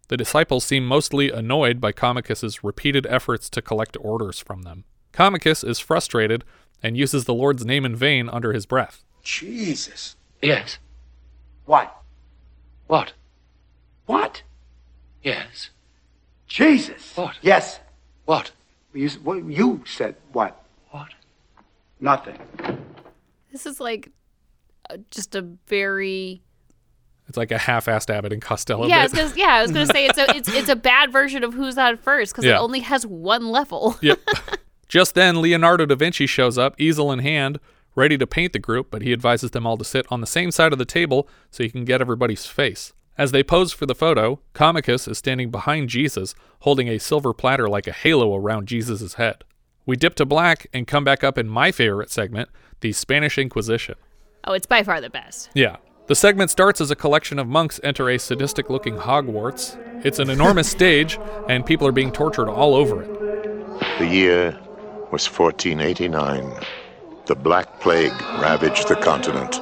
The 0.10 0.18
disciples 0.18 0.66
seem 0.66 0.86
mostly 0.86 1.32
annoyed 1.32 1.80
by 1.80 1.94
Comicus's 1.94 2.64
repeated 2.64 3.08
efforts 3.08 3.50
to 3.52 3.62
collect 3.62 3.98
orders 4.02 4.40
from 4.40 4.64
them. 4.64 4.84
Comicus 5.14 5.64
is 5.68 5.80
frustrated 5.80 6.44
and 6.84 6.98
uses 6.98 7.26
the 7.26 7.34
Lord's 7.34 7.66
name 7.66 7.86
in 7.86 7.96
vain 7.96 8.30
under 8.30 8.54
his 8.54 8.66
breath. 8.66 9.04
Jesus. 9.24 10.16
Yes. 10.42 10.78
What? 11.66 11.96
What? 12.88 13.14
What? 14.06 14.42
Yes. 15.24 15.70
Jesus. 16.48 17.16
What? 17.16 17.36
Yes. 17.42 17.80
What? 18.26 18.52
You, 18.94 19.10
what, 19.24 19.46
you 19.46 19.84
said 19.86 20.16
what? 20.34 20.62
What? 20.90 21.10
Nothing. 22.00 22.40
This 23.52 23.66
is 23.66 23.80
like 23.80 24.10
uh, 24.90 24.98
just 25.12 25.36
a 25.36 25.42
very 25.68 26.42
It's 27.30 27.38
like 27.38 27.52
a 27.52 27.58
half-assed 27.58 28.10
Abbott 28.10 28.34
and 28.34 28.42
Costello. 28.42 28.88
yeah. 28.88 28.98
I 28.98 29.08
bit. 29.08 29.12
was 29.12 29.32
gonna, 29.32 29.40
yeah, 29.40 29.54
I 29.56 29.62
was 29.62 29.72
gonna 29.72 29.86
say 29.86 30.08
it's 30.08 30.18
a 30.18 30.30
it's 30.36 30.50
it's 30.50 30.70
a 30.70 30.76
bad 30.76 31.12
version 31.12 31.44
of 31.44 31.54
Who's 31.54 31.78
on 31.78 31.98
First 31.98 32.34
because 32.34 32.44
Yeah. 32.46 32.56
it 32.56 32.60
only 32.60 32.80
has 32.82 33.06
one 33.06 33.48
level. 33.50 33.96
yep. 34.02 34.20
Just 34.92 35.16
then, 35.16 35.42
Leonardo 35.42 35.86
da 35.86 35.96
Vinci 35.96 36.28
shows 36.28 36.58
up, 36.58 36.76
easel 36.78 37.14
in 37.14 37.20
hand, 37.20 37.62
ready 37.96 38.18
to 38.18 38.28
paint 38.28 38.52
the 38.52 38.60
group, 38.60 38.92
but 38.92 39.02
he 39.02 39.14
advises 39.14 39.52
them 39.52 39.66
all 39.66 39.78
to 39.78 39.86
sit 39.86 40.06
on 40.10 40.20
the 40.20 40.28
same 40.28 40.52
side 40.52 40.74
of 40.74 40.80
the 40.80 40.84
table 40.84 41.30
so 41.50 41.64
he 41.64 41.70
can 41.70 41.86
get 41.86 42.02
everybody's 42.02 42.46
face. 42.46 42.92
As 43.18 43.32
they 43.32 43.42
pose 43.42 43.72
for 43.72 43.86
the 43.86 43.96
photo, 43.96 44.42
Comicus 44.54 45.08
is 45.08 45.18
standing 45.18 45.50
behind 45.50 45.88
Jesus, 45.88 46.36
holding 46.60 46.90
a 46.90 46.98
silver 46.98 47.34
platter 47.34 47.70
like 47.70 47.88
a 47.88 47.94
halo 47.94 48.36
around 48.36 48.68
Jesus' 48.68 49.14
head. 49.14 49.46
We 49.86 49.96
dip 49.96 50.14
to 50.16 50.26
black 50.26 50.68
and 50.74 50.86
come 50.86 51.06
back 51.06 51.24
up 51.24 51.38
in 51.38 51.48
my 51.48 51.72
favorite 51.72 52.12
segment, 52.12 52.50
the 52.82 52.92
Spanish 52.92 53.38
Inquisition. 53.38 53.96
Oh, 54.44 54.52
it's 54.52 54.68
by 54.68 54.84
far 54.84 55.00
the 55.00 55.10
best. 55.10 55.52
Yeah. 55.54 55.78
The 56.08 56.16
segment 56.16 56.52
starts 56.52 56.82
as 56.82 56.92
a 56.92 56.98
collection 56.98 57.40
of 57.40 57.48
monks 57.48 57.80
enter 57.82 58.10
a 58.10 58.20
sadistic 58.20 58.70
looking 58.70 58.98
Hogwarts. 58.98 60.06
It's 60.06 60.20
an 60.20 60.30
enormous 60.30 60.70
stage, 60.78 61.18
and 61.48 61.66
people 61.66 61.88
are 61.88 61.94
being 61.94 62.12
tortured 62.12 62.50
all 62.50 62.76
over 62.76 63.04
it. 63.04 63.98
The 63.98 64.08
year 64.08 64.60
was 65.12 65.28
1489. 65.28 66.56
The 67.26 67.36
Black 67.36 67.68
Plague 67.82 68.12
ravaged 68.40 68.88
the 68.88 68.96
continent. 68.96 69.60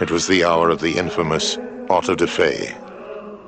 It 0.00 0.10
was 0.10 0.26
the 0.26 0.44
hour 0.44 0.68
of 0.68 0.80
the 0.80 0.96
infamous 0.98 1.56
Auto 1.88 2.14
de 2.14 2.26
Fe, 2.26 2.68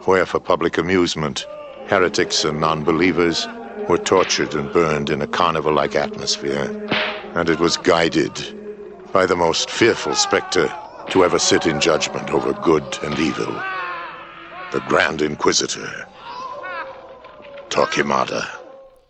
where, 0.07 0.25
for 0.25 0.41
public 0.41 0.79
amusement, 0.79 1.47
heretics 1.89 2.45
and 2.45 2.59
non 2.59 2.85
believers 2.85 3.47
were 3.87 3.99
tortured 3.99 4.55
and 4.55 4.73
burned 4.73 5.11
in 5.11 5.21
a 5.21 5.27
carnival 5.27 5.75
like 5.75 5.95
atmosphere. 5.95 6.73
And 7.35 7.51
it 7.51 7.61
was 7.61 7.77
guided 7.77 8.35
by 9.13 9.27
the 9.27 9.37
most 9.37 9.71
fearful 9.71 10.15
specter 10.15 10.69
to 11.11 11.25
ever 11.25 11.39
sit 11.39 11.67
in 11.67 11.81
judgment 11.81 12.31
over 12.31 12.55
good 12.55 12.99
and 13.03 13.19
evil. 13.19 13.53
The 14.73 14.81
Grand 14.81 15.21
Inquisitor, 15.21 16.07
Torquemada. 17.69 18.60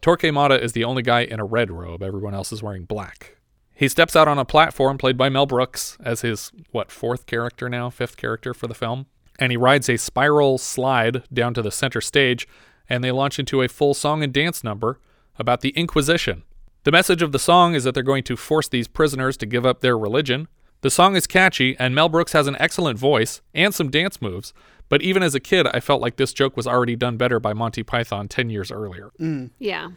Torquemada 0.03 0.61
is 0.61 0.73
the 0.73 0.85
only 0.85 1.03
guy 1.03 1.21
in 1.21 1.41
a 1.41 1.45
red 1.45 1.71
robe. 1.71 2.03
Everyone 2.03 2.35
else 2.35 2.53
is 2.53 2.63
wearing 2.63 2.85
black. 2.85 3.37
He 3.75 3.89
steps 3.89 4.17
out 4.17 4.29
on 4.29 4.39
a 4.39 4.45
platform 4.45 4.99
played 4.99 5.17
by 5.17 5.29
Mel 5.29 5.47
Brooks 5.47 5.97
as 6.03 6.23
his, 6.23 6.53
what, 6.71 6.91
fourth 6.91 7.27
character 7.27 7.69
now? 7.69 7.91
Fifth 7.91 8.17
character 8.17 8.55
for 8.55 8.67
the 8.67 8.75
film. 8.75 9.07
And 9.39 9.53
he 9.53 9.57
rides 9.57 9.89
a 9.89 9.97
spiral 9.97 10.59
slide 10.59 11.23
down 11.33 11.55
to 11.55 11.63
the 11.63 11.71
center 11.71 12.01
stage, 12.01 12.47
and 12.89 13.03
they 13.03 13.11
launch 13.11 13.39
into 13.39 13.63
a 13.63 13.69
full 13.69 13.95
song 13.95 14.23
and 14.23 14.33
dance 14.33 14.63
number 14.63 14.99
about 15.39 15.63
the 15.63 15.71
Inquisition. 15.71 16.43
The 16.85 16.93
message 16.93 17.23
of 17.23 17.33
the 17.33 17.39
song 17.39 17.75
is 17.75 17.85
that 17.85 17.95
they're 17.95 18.03
going 18.03 18.25
to 18.25 18.37
force 18.37 18.69
these 18.69 18.89
prisoners 18.89 19.37
to 19.39 19.47
give 19.47 19.67
up 19.67 19.81
their 19.81 19.99
religion. 19.99 20.49
The 20.83 20.91
song 20.91 21.15
is 21.15 21.27
catchy, 21.27 21.77
and 21.79 21.95
Mel 21.95 22.09
Brooks 22.09 22.33
has 22.33 22.47
an 22.47 22.57
excellent 22.59 22.99
voice 22.99 23.43
and 23.55 23.75
some 23.75 23.91
dance 23.91 24.23
moves, 24.23 24.55
but 24.91 25.01
even 25.01 25.23
as 25.23 25.35
a 25.35 25.41
kid, 25.41 25.67
I 25.73 25.81
felt 25.81 26.03
like 26.03 26.17
this 26.17 26.35
joke 26.35 26.57
was 26.57 26.67
already 26.67 26.97
done 26.97 27.17
better 27.17 27.41
by 27.41 27.55
Monty 27.55 27.83
Python 27.83 28.29
10 28.29 28.51
years 28.51 28.71
earlier. 28.71 29.13
Mm. 29.19 29.51
Yeah. 29.59 29.91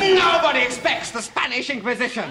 Nobody 0.00 0.60
expects 0.60 1.12
the 1.12 1.22
Spanish 1.22 1.70
Inquisition. 1.70 2.30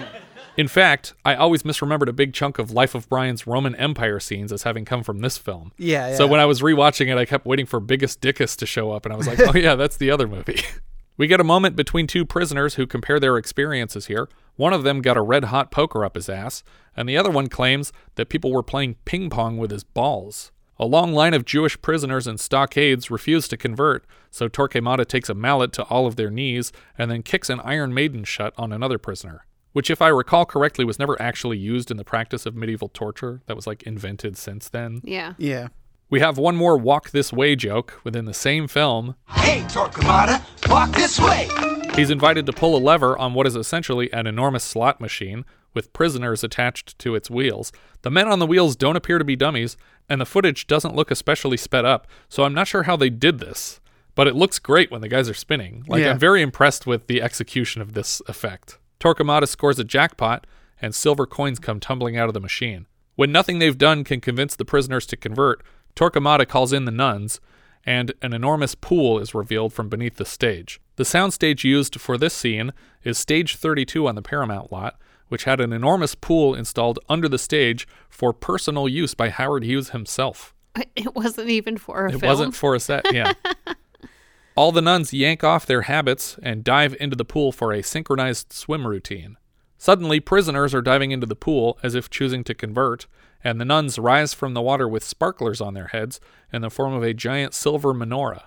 In 0.56 0.68
fact, 0.68 1.14
I 1.24 1.34
always 1.34 1.64
misremembered 1.64 2.08
a 2.08 2.12
big 2.12 2.32
chunk 2.32 2.58
of 2.58 2.70
Life 2.70 2.94
of 2.94 3.08
Brian's 3.08 3.46
Roman 3.46 3.74
Empire 3.74 4.20
scenes 4.20 4.52
as 4.52 4.62
having 4.62 4.84
come 4.84 5.02
from 5.02 5.20
this 5.20 5.38
film. 5.38 5.72
Yeah, 5.78 6.14
So 6.14 6.26
when 6.26 6.40
I 6.40 6.44
was 6.46 6.60
rewatching 6.62 7.10
it, 7.10 7.18
I 7.18 7.24
kept 7.24 7.46
waiting 7.46 7.66
for 7.66 7.80
Biggus 7.80 8.16
Dickus 8.18 8.56
to 8.58 8.66
show 8.66 8.92
up, 8.92 9.04
and 9.06 9.12
I 9.12 9.16
was 9.16 9.26
like, 9.26 9.40
oh, 9.40 9.56
yeah, 9.56 9.74
that's 9.74 9.96
the 9.96 10.10
other 10.10 10.28
movie. 10.28 10.60
we 11.16 11.26
get 11.26 11.40
a 11.40 11.44
moment 11.44 11.76
between 11.76 12.06
two 12.06 12.24
prisoners 12.24 12.74
who 12.74 12.86
compare 12.86 13.18
their 13.18 13.36
experiences 13.36 14.06
here. 14.06 14.28
One 14.56 14.72
of 14.72 14.82
them 14.82 15.02
got 15.02 15.16
a 15.16 15.22
red 15.22 15.44
hot 15.44 15.70
poker 15.70 16.04
up 16.04 16.14
his 16.14 16.28
ass, 16.28 16.62
and 16.96 17.08
the 17.08 17.16
other 17.16 17.30
one 17.30 17.48
claims 17.48 17.92
that 18.16 18.28
people 18.28 18.52
were 18.52 18.62
playing 18.62 18.96
ping 19.04 19.30
pong 19.30 19.56
with 19.58 19.70
his 19.70 19.84
balls. 19.84 20.52
A 20.78 20.84
long 20.84 21.14
line 21.14 21.32
of 21.32 21.46
Jewish 21.46 21.80
prisoners 21.80 22.26
in 22.26 22.36
stockades 22.36 23.10
refuse 23.10 23.48
to 23.48 23.56
convert, 23.56 24.04
so 24.30 24.46
Torquemada 24.46 25.06
takes 25.06 25.30
a 25.30 25.34
mallet 25.34 25.72
to 25.74 25.84
all 25.84 26.06
of 26.06 26.16
their 26.16 26.30
knees 26.30 26.70
and 26.98 27.10
then 27.10 27.22
kicks 27.22 27.48
an 27.48 27.60
Iron 27.60 27.94
Maiden 27.94 28.24
shut 28.24 28.52
on 28.58 28.72
another 28.72 28.98
prisoner, 28.98 29.46
which, 29.72 29.90
if 29.90 30.02
I 30.02 30.08
recall 30.08 30.44
correctly, 30.44 30.84
was 30.84 30.98
never 30.98 31.20
actually 31.20 31.56
used 31.56 31.90
in 31.90 31.96
the 31.96 32.04
practice 32.04 32.44
of 32.44 32.54
medieval 32.54 32.90
torture. 32.90 33.40
That 33.46 33.56
was 33.56 33.66
like 33.66 33.84
invented 33.84 34.36
since 34.36 34.68
then. 34.68 35.00
Yeah. 35.02 35.32
Yeah. 35.38 35.68
We 36.08 36.20
have 36.20 36.38
one 36.38 36.54
more 36.56 36.76
walk 36.78 37.10
this 37.10 37.32
way 37.32 37.56
joke 37.56 38.00
within 38.04 38.26
the 38.26 38.34
same 38.34 38.68
film. 38.68 39.16
Hey, 39.28 39.62
Torquemada, 39.62 40.40
walk 40.68 40.92
this 40.92 41.18
way. 41.18 41.48
He's 41.96 42.10
invited 42.10 42.46
to 42.46 42.52
pull 42.52 42.76
a 42.76 42.78
lever 42.78 43.18
on 43.18 43.34
what 43.34 43.46
is 43.46 43.56
essentially 43.56 44.12
an 44.12 44.26
enormous 44.26 44.62
slot 44.62 45.00
machine 45.00 45.44
with 45.74 45.92
prisoners 45.92 46.44
attached 46.44 46.96
to 47.00 47.14
its 47.16 47.28
wheels. 47.28 47.72
The 48.02 48.10
men 48.10 48.28
on 48.28 48.38
the 48.38 48.46
wheels 48.46 48.76
don't 48.76 48.96
appear 48.96 49.18
to 49.18 49.24
be 49.24 49.34
dummies, 49.36 49.76
and 50.08 50.20
the 50.20 50.26
footage 50.26 50.66
doesn't 50.68 50.94
look 50.94 51.10
especially 51.10 51.56
sped 51.56 51.84
up, 51.84 52.06
so 52.28 52.44
I'm 52.44 52.54
not 52.54 52.68
sure 52.68 52.84
how 52.84 52.96
they 52.96 53.10
did 53.10 53.38
this. 53.40 53.80
But 54.14 54.28
it 54.28 54.36
looks 54.36 54.58
great 54.58 54.90
when 54.90 55.00
the 55.00 55.08
guys 55.08 55.28
are 55.28 55.34
spinning. 55.34 55.84
Like, 55.88 56.02
Yeah. 56.02 56.12
I'm 56.12 56.18
very 56.18 56.40
impressed 56.40 56.86
with 56.86 57.08
the 57.08 57.20
execution 57.20 57.82
of 57.82 57.92
this 57.94 58.22
effect. 58.28 58.78
Torquemada 59.00 59.46
scores 59.48 59.78
a 59.78 59.84
jackpot, 59.84 60.46
and 60.80 60.94
silver 60.94 61.26
coins 61.26 61.58
come 61.58 61.80
tumbling 61.80 62.16
out 62.16 62.28
of 62.28 62.34
the 62.34 62.40
machine. 62.40 62.86
When 63.16 63.32
nothing 63.32 63.58
they've 63.58 63.76
done 63.76 64.04
can 64.04 64.20
convince 64.20 64.54
the 64.56 64.64
prisoners 64.64 65.04
to 65.06 65.16
convert, 65.16 65.62
Torquemada 65.96 66.46
calls 66.46 66.72
in 66.72 66.84
the 66.84 66.90
nuns, 66.92 67.40
and 67.84 68.12
an 68.22 68.32
enormous 68.32 68.74
pool 68.74 69.18
is 69.18 69.34
revealed 69.34 69.72
from 69.72 69.88
beneath 69.88 70.16
the 70.16 70.24
stage. 70.24 70.80
The 70.96 71.04
soundstage 71.04 71.64
used 71.64 72.00
for 72.00 72.16
this 72.18 72.34
scene 72.34 72.72
is 73.02 73.18
Stage 73.18 73.56
32 73.56 74.06
on 74.06 74.14
the 74.14 74.22
Paramount 74.22 74.70
lot, 74.70 74.98
which 75.28 75.44
had 75.44 75.60
an 75.60 75.72
enormous 75.72 76.14
pool 76.14 76.54
installed 76.54 76.98
under 77.08 77.28
the 77.28 77.38
stage 77.38 77.86
for 78.08 78.32
personal 78.32 78.88
use 78.88 79.14
by 79.14 79.30
Howard 79.30 79.64
Hughes 79.64 79.90
himself. 79.90 80.52
It 80.94 81.14
wasn't 81.14 81.48
even 81.48 81.78
for 81.78 82.06
a 82.06 82.10
It 82.12 82.20
film. 82.20 82.30
wasn't 82.30 82.54
for 82.54 82.74
a 82.74 82.80
set, 82.80 83.12
yeah. 83.12 83.32
All 84.56 84.72
the 84.72 84.82
nuns 84.82 85.12
yank 85.12 85.42
off 85.44 85.66
their 85.66 85.82
habits 85.82 86.38
and 86.42 86.64
dive 86.64 86.96
into 87.00 87.16
the 87.16 87.24
pool 87.24 87.52
for 87.52 87.72
a 87.72 87.82
synchronized 87.82 88.52
swim 88.52 88.86
routine. 88.86 89.36
Suddenly, 89.78 90.20
prisoners 90.20 90.74
are 90.74 90.80
diving 90.82 91.10
into 91.10 91.26
the 91.26 91.36
pool 91.36 91.78
as 91.82 91.94
if 91.94 92.08
choosing 92.10 92.42
to 92.44 92.54
convert, 92.54 93.06
and 93.42 93.60
the 93.60 93.64
nuns 93.64 93.98
rise 93.98 94.34
from 94.34 94.54
the 94.54 94.62
water 94.62 94.88
with 94.88 95.04
sparklers 95.04 95.60
on 95.60 95.74
their 95.74 95.88
heads 95.88 96.20
in 96.52 96.62
the 96.62 96.70
form 96.70 96.92
of 96.92 97.02
a 97.02 97.14
giant 97.14 97.54
silver 97.54 97.94
menorah. 97.94 98.44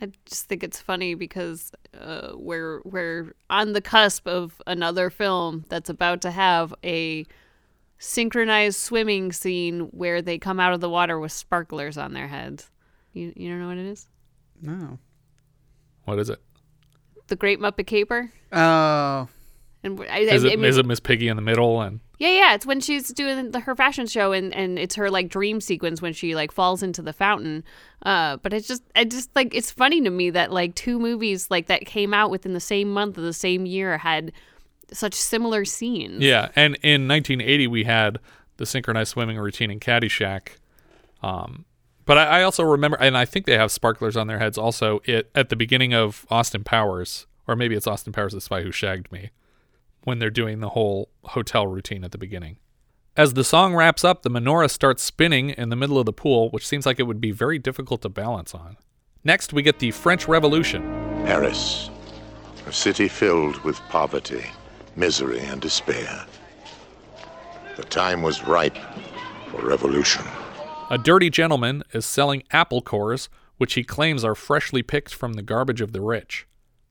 I 0.00 0.10
just 0.24 0.48
think 0.48 0.62
it's 0.62 0.80
funny 0.80 1.14
because 1.14 1.72
uh, 2.00 2.30
we're 2.34 2.80
we're 2.84 3.34
on 3.50 3.72
the 3.72 3.82
cusp 3.82 4.26
of 4.26 4.60
another 4.66 5.10
film 5.10 5.64
that's 5.68 5.90
about 5.90 6.22
to 6.22 6.30
have 6.30 6.74
a 6.82 7.26
synchronized 7.98 8.78
swimming 8.78 9.32
scene 9.32 9.80
where 9.92 10.22
they 10.22 10.38
come 10.38 10.58
out 10.58 10.72
of 10.72 10.80
the 10.80 10.88
water 10.88 11.20
with 11.20 11.32
sparklers 11.32 11.98
on 11.98 12.14
their 12.14 12.28
heads. 12.28 12.70
You 13.12 13.32
you 13.36 13.50
don't 13.50 13.60
know 13.60 13.68
what 13.68 13.78
it 13.78 13.86
is? 13.86 14.08
No. 14.62 14.98
What 16.04 16.18
is 16.18 16.30
it? 16.30 16.40
The 17.28 17.36
Great 17.36 17.60
Muppet 17.60 17.86
Caper. 17.86 18.32
Oh. 18.50 19.28
And 19.84 20.00
I, 20.08 20.20
Is 20.20 20.44
it, 20.44 20.52
I 20.52 20.56
mean, 20.56 20.64
is 20.66 20.78
it 20.78 20.86
Miss 20.86 21.00
Piggy 21.00 21.28
in 21.28 21.36
the 21.36 21.42
middle? 21.42 21.80
And 21.80 22.00
Yeah, 22.18 22.28
yeah, 22.28 22.54
it's 22.54 22.64
when 22.64 22.80
she's 22.80 23.08
doing 23.08 23.50
the, 23.50 23.60
her 23.60 23.74
fashion 23.74 24.06
show, 24.06 24.32
and, 24.32 24.54
and 24.54 24.78
it's 24.78 24.94
her 24.94 25.10
like 25.10 25.28
dream 25.28 25.60
sequence 25.60 26.00
when 26.00 26.12
she 26.12 26.36
like 26.36 26.52
falls 26.52 26.82
into 26.82 27.02
the 27.02 27.12
fountain. 27.12 27.64
Uh, 28.02 28.36
but 28.36 28.52
it's 28.52 28.68
just, 28.68 28.82
I 28.94 29.04
just 29.04 29.30
like 29.34 29.54
it's 29.54 29.72
funny 29.72 30.00
to 30.02 30.10
me 30.10 30.30
that 30.30 30.52
like 30.52 30.76
two 30.76 31.00
movies 31.00 31.50
like 31.50 31.66
that 31.66 31.84
came 31.84 32.14
out 32.14 32.30
within 32.30 32.52
the 32.52 32.60
same 32.60 32.92
month 32.92 33.18
of 33.18 33.24
the 33.24 33.32
same 33.32 33.66
year 33.66 33.98
had 33.98 34.32
such 34.92 35.14
similar 35.14 35.64
scenes. 35.64 36.22
Yeah, 36.22 36.50
and 36.54 36.76
in 36.82 37.08
1980 37.08 37.66
we 37.66 37.84
had 37.84 38.18
the 38.58 38.66
synchronized 38.66 39.10
swimming 39.10 39.38
routine 39.38 39.70
in 39.70 39.80
Caddyshack. 39.80 40.50
Um, 41.22 41.64
but 42.04 42.18
I, 42.18 42.40
I 42.40 42.42
also 42.42 42.62
remember, 42.62 42.96
and 43.00 43.16
I 43.16 43.24
think 43.24 43.46
they 43.46 43.56
have 43.56 43.72
sparklers 43.72 44.16
on 44.16 44.26
their 44.26 44.38
heads 44.38 44.58
also. 44.58 45.00
It 45.04 45.30
at 45.34 45.48
the 45.48 45.56
beginning 45.56 45.94
of 45.94 46.26
Austin 46.30 46.62
Powers, 46.62 47.26
or 47.48 47.56
maybe 47.56 47.74
it's 47.74 47.86
Austin 47.86 48.12
Powers, 48.12 48.32
the 48.32 48.40
spy 48.40 48.62
who 48.62 48.70
shagged 48.70 49.10
me, 49.10 49.30
when 50.04 50.18
they're 50.18 50.30
doing 50.30 50.60
the 50.60 50.70
whole 50.70 51.10
hotel 51.24 51.66
routine 51.66 52.04
at 52.04 52.12
the 52.12 52.18
beginning. 52.18 52.58
As 53.16 53.34
the 53.34 53.44
song 53.44 53.74
wraps 53.74 54.04
up, 54.04 54.22
the 54.22 54.30
menorah 54.30 54.70
starts 54.70 55.02
spinning 55.02 55.50
in 55.50 55.68
the 55.68 55.76
middle 55.76 55.98
of 55.98 56.06
the 56.06 56.12
pool, 56.12 56.50
which 56.50 56.66
seems 56.66 56.86
like 56.86 56.98
it 56.98 57.02
would 57.02 57.20
be 57.20 57.30
very 57.30 57.58
difficult 57.58 58.00
to 58.02 58.08
balance 58.08 58.54
on. 58.54 58.78
Next, 59.22 59.52
we 59.52 59.62
get 59.62 59.78
the 59.78 59.90
French 59.90 60.26
Revolution. 60.26 60.82
Paris, 61.24 61.90
a 62.66 62.72
city 62.72 63.08
filled 63.08 63.58
with 63.64 63.78
poverty, 63.90 64.46
misery, 64.96 65.40
and 65.40 65.60
despair. 65.60 66.24
The 67.76 67.84
time 67.84 68.22
was 68.22 68.46
ripe 68.46 68.78
for 69.48 69.66
revolution. 69.66 70.24
A 70.90 70.98
dirty 70.98 71.30
gentleman 71.30 71.82
is 71.92 72.04
selling 72.04 72.42
apple 72.50 72.82
cores, 72.82 73.28
which 73.58 73.74
he 73.74 73.84
claims 73.84 74.24
are 74.24 74.34
freshly 74.34 74.82
picked 74.82 75.14
from 75.14 75.34
the 75.34 75.42
garbage 75.42 75.80
of 75.80 75.92
the 75.92 76.00
rich. 76.00 76.46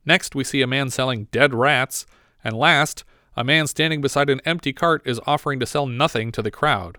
Next, 0.05 0.35
we 0.35 0.43
see 0.43 0.61
a 0.61 0.67
man 0.67 0.89
selling 0.89 1.25
dead 1.31 1.53
rats, 1.53 2.05
and 2.43 2.55
last, 2.55 3.03
a 3.35 3.43
man 3.43 3.67
standing 3.67 4.01
beside 4.01 4.29
an 4.29 4.41
empty 4.45 4.73
cart 4.73 5.01
is 5.05 5.19
offering 5.25 5.59
to 5.59 5.65
sell 5.65 5.85
nothing 5.85 6.31
to 6.33 6.41
the 6.41 6.51
crowd. 6.51 6.97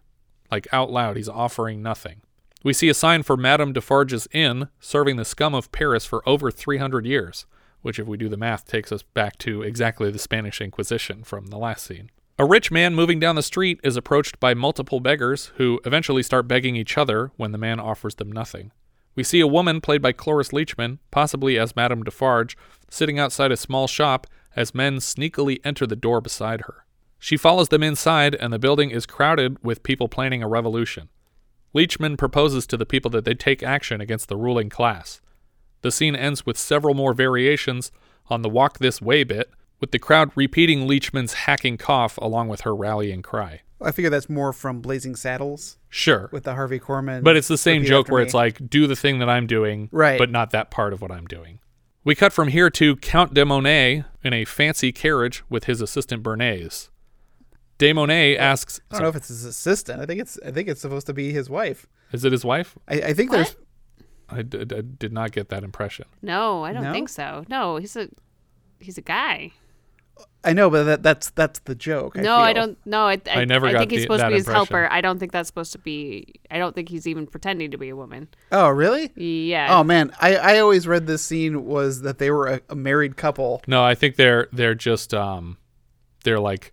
Like 0.50 0.66
out 0.72 0.90
loud, 0.90 1.16
he's 1.16 1.28
offering 1.28 1.82
nothing. 1.82 2.22
We 2.64 2.72
see 2.72 2.88
a 2.88 2.94
sign 2.94 3.22
for 3.22 3.36
Madame 3.36 3.72
Defarge's 3.72 4.28
Inn, 4.32 4.68
serving 4.78 5.16
the 5.16 5.24
scum 5.24 5.54
of 5.54 5.72
Paris 5.72 6.04
for 6.04 6.26
over 6.28 6.50
300 6.50 7.04
years, 7.04 7.46
which, 7.82 7.98
if 7.98 8.06
we 8.06 8.16
do 8.16 8.28
the 8.28 8.36
math, 8.36 8.64
takes 8.64 8.92
us 8.92 9.02
back 9.02 9.36
to 9.38 9.62
exactly 9.62 10.10
the 10.10 10.18
Spanish 10.18 10.60
Inquisition 10.60 11.24
from 11.24 11.46
the 11.46 11.58
last 11.58 11.84
scene. 11.84 12.10
A 12.38 12.44
rich 12.44 12.70
man 12.70 12.94
moving 12.94 13.20
down 13.20 13.36
the 13.36 13.42
street 13.42 13.80
is 13.82 13.96
approached 13.96 14.40
by 14.40 14.54
multiple 14.54 15.00
beggars 15.00 15.52
who 15.56 15.80
eventually 15.84 16.22
start 16.22 16.48
begging 16.48 16.76
each 16.76 16.96
other 16.96 17.32
when 17.36 17.52
the 17.52 17.58
man 17.58 17.78
offers 17.80 18.14
them 18.14 18.32
nothing. 18.32 18.72
We 19.14 19.22
see 19.22 19.40
a 19.40 19.46
woman 19.46 19.80
played 19.80 20.00
by 20.00 20.12
Cloris 20.12 20.48
Leachman, 20.48 20.98
possibly 21.10 21.58
as 21.58 21.76
Madame 21.76 22.02
Defarge, 22.02 22.56
sitting 22.88 23.18
outside 23.18 23.52
a 23.52 23.56
small 23.56 23.86
shop 23.86 24.26
as 24.56 24.74
men 24.74 24.96
sneakily 24.98 25.60
enter 25.64 25.86
the 25.86 25.96
door 25.96 26.20
beside 26.20 26.62
her. 26.62 26.84
She 27.18 27.36
follows 27.36 27.68
them 27.68 27.82
inside, 27.82 28.34
and 28.34 28.52
the 28.52 28.58
building 28.58 28.90
is 28.90 29.06
crowded 29.06 29.62
with 29.64 29.82
people 29.84 30.08
planning 30.08 30.42
a 30.42 30.48
revolution. 30.48 31.08
Leachman 31.74 32.18
proposes 32.18 32.66
to 32.66 32.76
the 32.76 32.84
people 32.86 33.10
that 33.12 33.24
they 33.24 33.34
take 33.34 33.62
action 33.62 34.00
against 34.00 34.28
the 34.28 34.36
ruling 34.36 34.68
class. 34.68 35.20
The 35.82 35.90
scene 35.92 36.14
ends 36.16 36.44
with 36.44 36.58
several 36.58 36.94
more 36.94 37.14
variations 37.14 37.90
on 38.28 38.42
the 38.42 38.48
walk 38.48 38.78
this 38.78 39.00
way 39.00 39.24
bit, 39.24 39.50
with 39.80 39.90
the 39.90 39.98
crowd 39.98 40.30
repeating 40.34 40.86
Leachman's 40.86 41.32
hacking 41.32 41.76
cough 41.76 42.16
along 42.18 42.48
with 42.48 42.60
her 42.62 42.74
rallying 42.74 43.22
cry. 43.22 43.62
I 43.80 43.90
figure 43.90 44.10
that's 44.10 44.28
more 44.30 44.52
from 44.52 44.80
Blazing 44.80 45.16
Saddles. 45.16 45.78
Sure. 45.88 46.28
With 46.30 46.44
the 46.44 46.54
Harvey 46.54 46.78
Korman. 46.78 47.24
But 47.24 47.36
it's 47.36 47.48
the 47.48 47.58
same 47.58 47.84
joke 47.84 48.08
where 48.08 48.20
Me. 48.20 48.26
it's 48.26 48.34
like, 48.34 48.68
do 48.70 48.86
the 48.86 48.94
thing 48.94 49.18
that 49.18 49.28
I'm 49.28 49.48
doing, 49.48 49.88
Right. 49.90 50.18
but 50.18 50.30
not 50.30 50.50
that 50.50 50.70
part 50.70 50.92
of 50.92 51.02
what 51.02 51.10
I'm 51.10 51.26
doing. 51.26 51.58
We 52.04 52.14
cut 52.14 52.32
from 52.32 52.48
here 52.48 52.68
to 52.70 52.96
Count 52.96 53.32
de 53.34 53.44
Monet 53.44 54.04
in 54.24 54.32
a 54.32 54.44
fancy 54.44 54.90
carriage 54.92 55.42
with 55.48 55.64
his 55.64 55.80
assistant 55.80 56.22
Béarnaise. 56.22 56.88
De 57.78 57.92
Monet 57.92 58.36
asks, 58.36 58.80
I 58.90 58.94
don't 58.94 59.02
know 59.04 59.08
if 59.08 59.16
it's 59.16 59.28
his 59.28 59.44
assistant. 59.44 60.00
I 60.00 60.06
think 60.06 60.20
it's 60.20 60.38
I 60.44 60.50
think 60.50 60.68
it's 60.68 60.80
supposed 60.80 61.06
to 61.06 61.12
be 61.14 61.32
his 61.32 61.48
wife. 61.48 61.86
Is 62.12 62.24
it 62.24 62.32
his 62.32 62.44
wife? 62.44 62.76
I, 62.88 62.94
I 63.00 63.12
think 63.14 63.30
there's 63.30 63.56
I, 64.28 64.42
d- 64.42 64.60
I 64.76 64.80
did 64.82 65.12
not 65.12 65.32
get 65.32 65.48
that 65.50 65.62
impression. 65.64 66.06
No, 66.22 66.64
I 66.64 66.72
don't 66.72 66.84
No? 66.84 66.92
think 66.92 67.08
so. 67.08 67.44
No, 67.48 67.76
he's 67.76 67.96
a 67.96 68.08
he's 68.80 68.98
a 68.98 69.02
guy. 69.02 69.52
I 70.44 70.52
know, 70.54 70.68
but 70.70 70.82
that, 70.84 71.02
that's 71.04 71.30
that's 71.30 71.60
the 71.60 71.74
joke. 71.76 72.16
no, 72.16 72.36
I 72.36 72.52
feel. 72.52 72.62
don't. 72.66 72.78
No, 72.86 73.06
I. 73.06 73.12
I, 73.30 73.42
I 73.42 73.44
never 73.44 73.66
I 73.68 73.72
got 73.72 73.78
think 73.78 73.90
he's 73.92 73.98
the- 74.00 74.02
supposed 74.02 74.18
to 74.20 74.24
that 74.24 74.28
be 74.30 74.34
his 74.34 74.48
impression. 74.48 74.66
helper. 74.74 74.88
I 74.92 75.00
don't 75.00 75.18
think 75.20 75.30
that's 75.30 75.46
supposed 75.46 75.70
to 75.72 75.78
be. 75.78 76.34
I 76.50 76.58
don't 76.58 76.74
think 76.74 76.88
he's 76.88 77.06
even 77.06 77.26
pretending 77.28 77.70
to 77.70 77.78
be 77.78 77.90
a 77.90 77.96
woman. 77.96 78.26
Oh, 78.50 78.68
really? 78.68 79.10
Yeah. 79.14 79.68
Oh 79.78 79.84
man, 79.84 80.10
I 80.20 80.36
I 80.36 80.58
always 80.58 80.88
read 80.88 81.06
this 81.06 81.22
scene 81.22 81.64
was 81.64 82.02
that 82.02 82.18
they 82.18 82.30
were 82.32 82.48
a, 82.48 82.60
a 82.70 82.74
married 82.74 83.16
couple. 83.16 83.62
No, 83.68 83.84
I 83.84 83.94
think 83.94 84.16
they're 84.16 84.48
they're 84.52 84.74
just 84.74 85.14
um 85.14 85.58
they're 86.24 86.40
like 86.40 86.72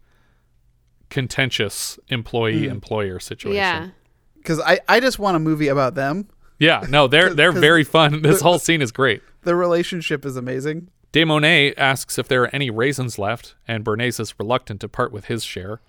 contentious 1.10 2.00
employee 2.10 2.64
Mm. 2.68 2.72
employer 2.72 3.20
situation. 3.20 3.56
Yeah. 3.56 3.90
Because 4.38 4.60
I 4.60 4.80
I 4.88 5.00
just 5.00 5.20
want 5.20 5.36
a 5.36 5.40
movie 5.40 5.68
about 5.68 5.96
them. 5.96 6.28
Yeah, 6.60 6.86
no, 6.90 7.08
they're 7.08 7.34
they're 7.34 7.52
'Cause 7.54 7.62
very 7.62 7.84
fun. 7.84 8.22
This 8.22 8.40
the- 8.40 8.44
whole 8.46 8.60
scene 8.60 8.82
is 8.82 8.92
great. 8.92 9.22
The 9.44 9.56
relationship 9.56 10.26
is 10.26 10.36
amazing. 10.36 10.90
De 11.12 11.26
Monet 11.26 11.74
asks 11.74 12.20
if 12.20 12.28
there 12.28 12.44
are 12.44 12.56
any 12.56 12.70
raisins 12.70 13.18
left, 13.18 13.56
and 13.68 13.84
Béarnaise 13.84 14.20
is 14.20 14.38
reluctant 14.38 14.80
to 14.82 14.88
part 14.88 15.12
with 15.12 15.26
his 15.26 15.44
share. 15.44 15.82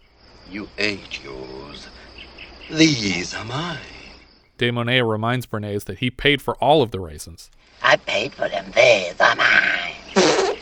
You 0.50 0.70
ate 0.78 1.22
yours. 1.22 1.88
These 2.70 3.34
are 3.34 3.44
mine. 3.44 3.78
De 4.56 4.70
Monet 4.70 5.02
reminds 5.02 5.46
Béarnaise 5.46 5.84
that 5.84 5.98
he 5.98 6.10
paid 6.10 6.40
for 6.40 6.54
all 6.56 6.80
of 6.80 6.90
the 6.90 7.00
raisins. 7.00 7.50
I 7.82 7.96
paid 7.96 8.32
for 8.32 8.48
them. 8.48 8.64
These 8.74 9.20
are 9.20 9.36
mine. 9.36 9.94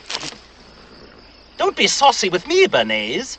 Don't 1.56 1.76
be 1.76 1.86
saucy 1.86 2.28
with 2.28 2.48
me, 2.48 2.66
Béarnaise. 2.66 3.38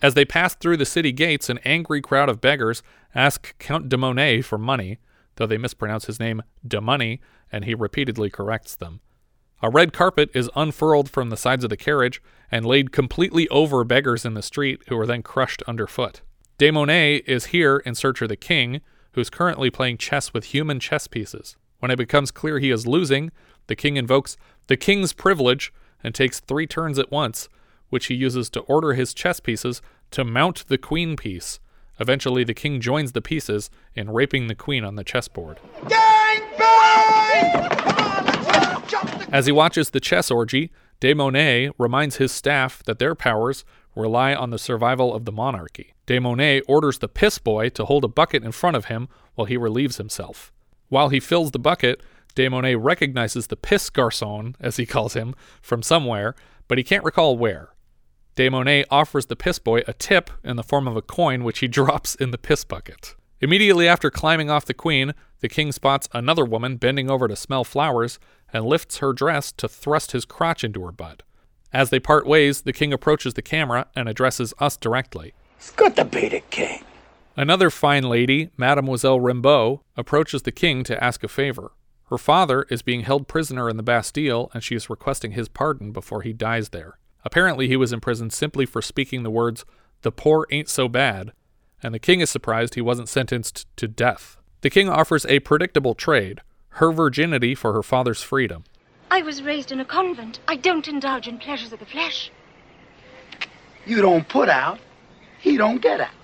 As 0.00 0.14
they 0.14 0.24
pass 0.24 0.54
through 0.54 0.78
the 0.78 0.86
city 0.86 1.12
gates, 1.12 1.50
an 1.50 1.58
angry 1.66 2.00
crowd 2.00 2.30
of 2.30 2.40
beggars 2.40 2.82
ask 3.14 3.54
Count 3.58 3.90
de 3.90 3.98
Monet 3.98 4.40
for 4.40 4.56
money, 4.56 4.98
though 5.36 5.46
they 5.46 5.58
mispronounce 5.58 6.06
his 6.06 6.18
name 6.18 6.42
de 6.66 6.80
Money, 6.80 7.20
and 7.52 7.66
he 7.66 7.74
repeatedly 7.74 8.30
corrects 8.30 8.76
them. 8.76 9.00
A 9.64 9.70
red 9.70 9.94
carpet 9.94 10.28
is 10.34 10.50
unfurled 10.54 11.08
from 11.08 11.30
the 11.30 11.38
sides 11.38 11.64
of 11.64 11.70
the 11.70 11.76
carriage 11.78 12.20
and 12.50 12.66
laid 12.66 12.92
completely 12.92 13.48
over 13.48 13.82
beggars 13.82 14.26
in 14.26 14.34
the 14.34 14.42
street, 14.42 14.82
who 14.88 14.98
are 14.98 15.06
then 15.06 15.22
crushed 15.22 15.62
underfoot. 15.66 16.20
De 16.58 16.70
Monet 16.70 17.22
is 17.26 17.46
here 17.46 17.78
in 17.78 17.94
search 17.94 18.20
of 18.20 18.28
the 18.28 18.36
king, 18.36 18.82
who's 19.12 19.30
currently 19.30 19.70
playing 19.70 19.96
chess 19.96 20.34
with 20.34 20.52
human 20.52 20.80
chess 20.80 21.06
pieces. 21.06 21.56
When 21.78 21.90
it 21.90 21.96
becomes 21.96 22.30
clear 22.30 22.58
he 22.58 22.70
is 22.70 22.86
losing, 22.86 23.32
the 23.66 23.74
king 23.74 23.96
invokes 23.96 24.36
the 24.66 24.76
king's 24.76 25.14
privilege 25.14 25.72
and 26.02 26.14
takes 26.14 26.40
three 26.40 26.66
turns 26.66 26.98
at 26.98 27.10
once, 27.10 27.48
which 27.88 28.08
he 28.08 28.14
uses 28.14 28.50
to 28.50 28.60
order 28.60 28.92
his 28.92 29.14
chess 29.14 29.40
pieces 29.40 29.80
to 30.10 30.24
mount 30.24 30.66
the 30.68 30.76
queen 30.76 31.16
piece. 31.16 31.58
Eventually, 31.98 32.44
the 32.44 32.52
king 32.52 32.82
joins 32.82 33.12
the 33.12 33.22
pieces 33.22 33.70
in 33.94 34.10
raping 34.10 34.48
the 34.48 34.54
queen 34.54 34.84
on 34.84 34.96
the 34.96 35.04
chessboard. 35.04 35.58
As 39.34 39.46
he 39.46 39.52
watches 39.52 39.90
the 39.90 39.98
chess 39.98 40.30
orgy, 40.30 40.70
De 41.00 41.12
Monet 41.12 41.70
reminds 41.76 42.18
his 42.18 42.30
staff 42.30 42.84
that 42.84 43.00
their 43.00 43.16
powers 43.16 43.64
rely 43.96 44.32
on 44.32 44.50
the 44.50 44.60
survival 44.60 45.12
of 45.12 45.24
the 45.24 45.32
monarchy. 45.32 45.92
De 46.06 46.20
Monet 46.20 46.60
orders 46.68 47.00
the 47.00 47.08
piss 47.08 47.38
boy 47.38 47.68
to 47.70 47.84
hold 47.84 48.04
a 48.04 48.08
bucket 48.08 48.44
in 48.44 48.52
front 48.52 48.76
of 48.76 48.84
him 48.84 49.08
while 49.34 49.46
he 49.46 49.56
relieves 49.56 49.96
himself. 49.96 50.52
While 50.88 51.08
he 51.08 51.18
fills 51.18 51.50
the 51.50 51.58
bucket, 51.58 52.00
De 52.36 52.48
Monet 52.48 52.76
recognizes 52.76 53.48
the 53.48 53.56
piss 53.56 53.90
garçon, 53.90 54.54
as 54.60 54.76
he 54.76 54.86
calls 54.86 55.14
him, 55.14 55.34
from 55.60 55.82
somewhere, 55.82 56.36
but 56.68 56.78
he 56.78 56.84
can't 56.84 57.02
recall 57.02 57.36
where. 57.36 57.70
De 58.36 58.48
Monet 58.48 58.84
offers 58.88 59.26
the 59.26 59.34
piss 59.34 59.58
boy 59.58 59.82
a 59.88 59.94
tip 59.94 60.30
in 60.44 60.54
the 60.54 60.62
form 60.62 60.86
of 60.86 60.96
a 60.96 61.02
coin, 61.02 61.42
which 61.42 61.58
he 61.58 61.66
drops 61.80 62.14
in 62.14 62.30
the 62.30 62.38
piss 62.38 62.62
bucket. 62.62 63.16
Immediately 63.40 63.88
after 63.88 64.12
climbing 64.12 64.48
off 64.48 64.64
the 64.64 64.74
queen, 64.74 65.12
the 65.44 65.48
king 65.50 65.72
spots 65.72 66.08
another 66.14 66.42
woman 66.42 66.76
bending 66.76 67.10
over 67.10 67.28
to 67.28 67.36
smell 67.36 67.64
flowers 67.64 68.18
and 68.50 68.64
lifts 68.64 68.96
her 69.00 69.12
dress 69.12 69.52
to 69.52 69.68
thrust 69.68 70.12
his 70.12 70.24
crotch 70.24 70.64
into 70.64 70.82
her 70.86 70.90
butt. 70.90 71.22
As 71.70 71.90
they 71.90 72.00
part 72.00 72.26
ways, 72.26 72.62
the 72.62 72.72
king 72.72 72.94
approaches 72.94 73.34
the 73.34 73.42
camera 73.42 73.86
and 73.94 74.08
addresses 74.08 74.54
us 74.58 74.78
directly. 74.78 75.34
It's 75.58 75.70
good 75.72 75.96
to 75.96 76.06
be 76.06 76.30
the 76.30 76.40
king. 76.48 76.82
Another 77.36 77.68
fine 77.68 78.04
lady, 78.04 78.52
Mademoiselle 78.56 79.20
Rimbaud, 79.20 79.80
approaches 79.98 80.44
the 80.44 80.50
king 80.50 80.82
to 80.84 81.04
ask 81.04 81.22
a 81.22 81.28
favor. 81.28 81.72
Her 82.04 82.16
father 82.16 82.62
is 82.70 82.80
being 82.80 83.02
held 83.02 83.28
prisoner 83.28 83.68
in 83.68 83.76
the 83.76 83.82
Bastille, 83.82 84.50
and 84.54 84.64
she 84.64 84.74
is 84.74 84.88
requesting 84.88 85.32
his 85.32 85.50
pardon 85.50 85.92
before 85.92 86.22
he 86.22 86.32
dies 86.32 86.70
there. 86.70 86.96
Apparently, 87.22 87.68
he 87.68 87.76
was 87.76 87.92
imprisoned 87.92 88.32
simply 88.32 88.64
for 88.64 88.80
speaking 88.80 89.24
the 89.24 89.30
words, 89.30 89.66
The 90.00 90.10
poor 90.10 90.46
ain't 90.50 90.70
so 90.70 90.88
bad, 90.88 91.32
and 91.82 91.94
the 91.94 91.98
king 91.98 92.20
is 92.20 92.30
surprised 92.30 92.76
he 92.76 92.80
wasn't 92.80 93.10
sentenced 93.10 93.66
to 93.76 93.86
death. 93.86 94.38
The 94.64 94.70
king 94.70 94.88
offers 94.88 95.26
a 95.26 95.40
predictable 95.40 95.94
trade 95.94 96.40
her 96.80 96.90
virginity 96.90 97.54
for 97.54 97.74
her 97.74 97.82
father's 97.82 98.22
freedom. 98.22 98.64
I 99.10 99.20
was 99.20 99.42
raised 99.42 99.70
in 99.70 99.78
a 99.78 99.84
convent. 99.84 100.40
I 100.48 100.56
don't 100.56 100.88
indulge 100.88 101.28
in 101.28 101.36
pleasures 101.36 101.74
of 101.74 101.80
the 101.80 101.84
flesh. 101.84 102.30
You 103.84 104.00
don't 104.00 104.26
put 104.26 104.48
out, 104.48 104.80
he 105.38 105.58
don't 105.58 105.82
get 105.82 106.00
out. 106.00 106.14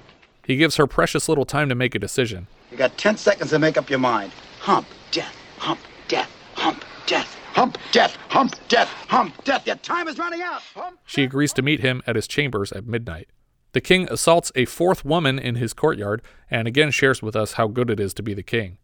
He 0.43 0.57
gives 0.57 0.77
her 0.77 0.87
precious 0.87 1.29
little 1.29 1.45
time 1.45 1.69
to 1.69 1.75
make 1.75 1.95
a 1.95 1.99
decision. 1.99 2.47
You 2.71 2.79
got 2.79 2.97
10 2.97 3.19
seconds 3.19 3.51
to 3.51 3.59
make 3.59 3.77
up 3.77 3.91
your 3.91 3.99
mind. 3.99 4.33
Hump, 4.61 4.87
death, 5.11 5.37
hump, 5.59 5.81
death, 6.09 6.31
hump, 6.55 6.83
death, 7.05 7.37
hump, 7.53 7.77
death, 7.93 8.17
hump, 8.31 8.55
death, 8.69 8.89
hump, 9.09 9.45
death. 9.45 9.67
Your 9.67 9.77
time 9.77 10.09
is 10.09 10.19
running 10.19 10.41
out. 10.41 10.63
Hump. 10.75 10.99
She 11.05 11.25
agrees 11.25 11.53
to 11.53 11.63
meet 11.63 11.81
him 11.81 12.01
at 12.07 12.17
his 12.17 12.27
chambers 12.27 12.73
at 12.73 12.87
midnight. 12.87 13.29
The 13.73 13.81
king 13.81 14.09
assaults 14.11 14.51
a 14.55 14.65
fourth 14.65 15.05
woman 15.05 15.39
in 15.39 15.55
his 15.55 15.73
courtyard 15.73 16.23
and 16.51 16.67
again 16.67 16.91
shares 16.91 17.23
with 17.23 17.37
us 17.37 17.53
how 17.53 17.69
good 17.69 17.91
it 17.91 18.01
is 18.01 18.13
to 18.15 18.23
be 18.23 18.35
the 18.35 18.43
king. 18.43 18.79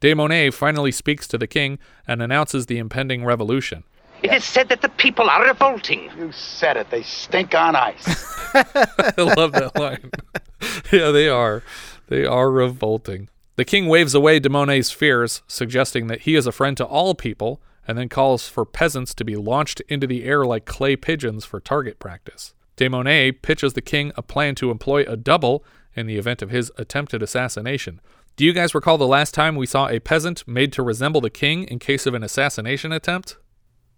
De 0.00 0.12
Monet 0.12 0.50
finally 0.50 0.90
speaks 0.90 1.28
to 1.28 1.38
the 1.38 1.46
king 1.46 1.78
and 2.06 2.20
announces 2.20 2.66
the 2.66 2.78
impending 2.78 3.24
revolution. 3.24 3.84
It 4.22 4.32
is 4.32 4.44
said 4.44 4.70
that 4.70 4.80
the 4.80 4.88
people 4.88 5.28
are 5.28 5.46
revolting. 5.46 6.10
You 6.16 6.32
said 6.32 6.76
it. 6.76 6.90
They 6.90 7.02
stink 7.02 7.54
on 7.54 7.76
ice. 7.76 8.06
I 8.54 9.12
love 9.18 9.52
that 9.52 9.78
line. 9.78 10.10
yeah, 10.92 11.10
they 11.10 11.28
are. 11.28 11.62
They 12.08 12.24
are 12.24 12.50
revolting. 12.50 13.28
The 13.56 13.64
king 13.64 13.86
waves 13.86 14.14
away 14.14 14.40
de 14.40 14.48
Monet's 14.48 14.90
fears, 14.90 15.42
suggesting 15.46 16.06
that 16.06 16.22
he 16.22 16.36
is 16.36 16.46
a 16.46 16.52
friend 16.52 16.76
to 16.78 16.84
all 16.84 17.14
people, 17.14 17.60
and 17.86 17.98
then 17.98 18.08
calls 18.08 18.48
for 18.48 18.64
peasants 18.64 19.14
to 19.14 19.24
be 19.24 19.36
launched 19.36 19.80
into 19.88 20.06
the 20.06 20.24
air 20.24 20.44
like 20.44 20.64
clay 20.64 20.96
pigeons 20.96 21.44
for 21.44 21.60
target 21.60 21.98
practice. 21.98 22.53
De 22.76 22.88
Monet 22.88 23.32
pitches 23.32 23.74
the 23.74 23.80
king 23.80 24.12
a 24.16 24.22
plan 24.22 24.54
to 24.56 24.70
employ 24.70 25.02
a 25.02 25.16
double 25.16 25.64
in 25.94 26.06
the 26.06 26.16
event 26.16 26.42
of 26.42 26.50
his 26.50 26.72
attempted 26.76 27.22
assassination. 27.22 28.00
Do 28.36 28.44
you 28.44 28.52
guys 28.52 28.74
recall 28.74 28.98
the 28.98 29.06
last 29.06 29.32
time 29.32 29.54
we 29.54 29.66
saw 29.66 29.88
a 29.88 30.00
peasant 30.00 30.46
made 30.48 30.72
to 30.72 30.82
resemble 30.82 31.20
the 31.20 31.30
king 31.30 31.64
in 31.64 31.78
case 31.78 32.04
of 32.04 32.14
an 32.14 32.24
assassination 32.24 32.90
attempt? 32.90 33.36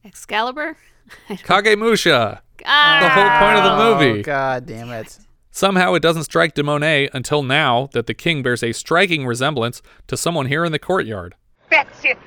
Excalibur. 0.05 0.77
Kagemusha. 1.29 2.41
Ah. 2.67 2.99
The 3.01 3.09
whole 3.09 3.39
point 3.39 3.59
of 3.59 3.65
the 3.65 3.85
movie. 3.85 4.21
Oh, 4.21 4.23
God 4.23 4.67
damn 4.67 4.91
it. 4.91 5.19
Somehow 5.51 5.95
it 5.95 6.03
doesn't 6.03 6.25
strike 6.25 6.55
de 6.55 6.63
Monet 6.63 7.09
until 7.15 7.43
now 7.43 7.89
that 7.95 8.07
the 8.07 8.13
king 8.13 8.43
bears 8.43 8.63
a 8.63 8.73
striking 8.73 9.25
resemblance 9.27 9.81
to 10.07 10.17
someone 10.17 10.47
here 10.47 10.67
in 10.67 10.73
the 10.73 10.79
courtyard. 10.79 11.35
That's 11.71 12.05
it. 12.05 12.19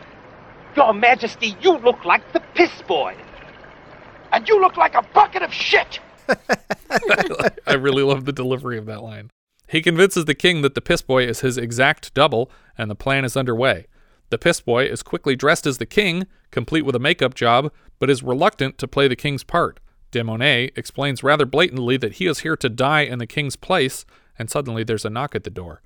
Your 0.75 0.93
Majesty, 0.93 1.55
you 1.62 1.77
look 1.77 2.05
like 2.05 2.33
the 2.33 2.39
piss 2.55 2.81
boy. 2.88 3.15
And 4.31 4.47
you 4.47 4.59
look 4.59 4.77
like 4.77 4.95
a 4.95 5.03
bucket 5.13 5.43
of 5.43 5.53
shit. 5.53 5.99
I 7.67 7.73
really 7.73 8.03
love 8.03 8.25
the 8.25 8.33
delivery 8.33 8.77
of 8.77 8.85
that 8.85 9.03
line. 9.03 9.31
He 9.67 9.81
convinces 9.81 10.25
the 10.25 10.35
king 10.35 10.61
that 10.63 10.73
the 10.75 10.81
piss 10.81 11.01
boy 11.01 11.25
is 11.25 11.41
his 11.41 11.57
exact 11.57 12.13
double, 12.13 12.51
and 12.77 12.89
the 12.89 12.95
plan 12.95 13.23
is 13.23 13.37
underway. 13.37 13.85
The 14.29 14.37
piss 14.37 14.61
boy 14.61 14.85
is 14.85 15.03
quickly 15.03 15.35
dressed 15.35 15.65
as 15.65 15.77
the 15.77 15.85
king, 15.85 16.25
complete 16.51 16.83
with 16.85 16.95
a 16.95 16.99
makeup 16.99 17.33
job, 17.33 17.71
but 17.99 18.09
is 18.09 18.23
reluctant 18.23 18.77
to 18.79 18.87
play 18.87 19.07
the 19.07 19.15
king's 19.15 19.43
part. 19.43 19.79
De 20.11 20.23
Monet 20.23 20.71
explains 20.75 21.23
rather 21.23 21.45
blatantly 21.45 21.97
that 21.97 22.13
he 22.13 22.25
is 22.25 22.39
here 22.39 22.55
to 22.55 22.69
die 22.69 23.01
in 23.01 23.19
the 23.19 23.27
king's 23.27 23.55
place, 23.55 24.05
and 24.37 24.49
suddenly 24.49 24.83
there's 24.83 25.05
a 25.05 25.09
knock 25.09 25.35
at 25.35 25.43
the 25.43 25.49
door. 25.49 25.81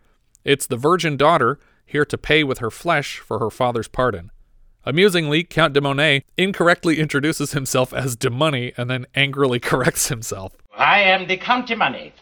It's 0.45 0.67
the 0.67 0.77
virgin 0.77 1.17
daughter, 1.17 1.59
here 1.85 2.05
to 2.05 2.17
pay 2.17 2.43
with 2.43 2.59
her 2.59 2.71
flesh 2.71 3.19
for 3.19 3.39
her 3.39 3.49
father's 3.49 3.87
pardon. 3.87 4.31
Amusingly, 4.85 5.43
Count 5.43 5.73
de 5.73 5.79
Monet 5.79 6.25
incorrectly 6.37 6.99
introduces 6.99 7.53
himself 7.53 7.93
as 7.93 8.17
de 8.17 8.29
Money 8.29 8.73
and 8.75 8.89
then 8.89 9.05
angrily 9.15 9.59
corrects 9.61 10.09
himself. 10.09 10.53
I 10.77 11.01
am 11.01 11.27
the 11.27 11.37
Count 11.37 11.67
de 11.67 11.75
Money. 11.75 12.13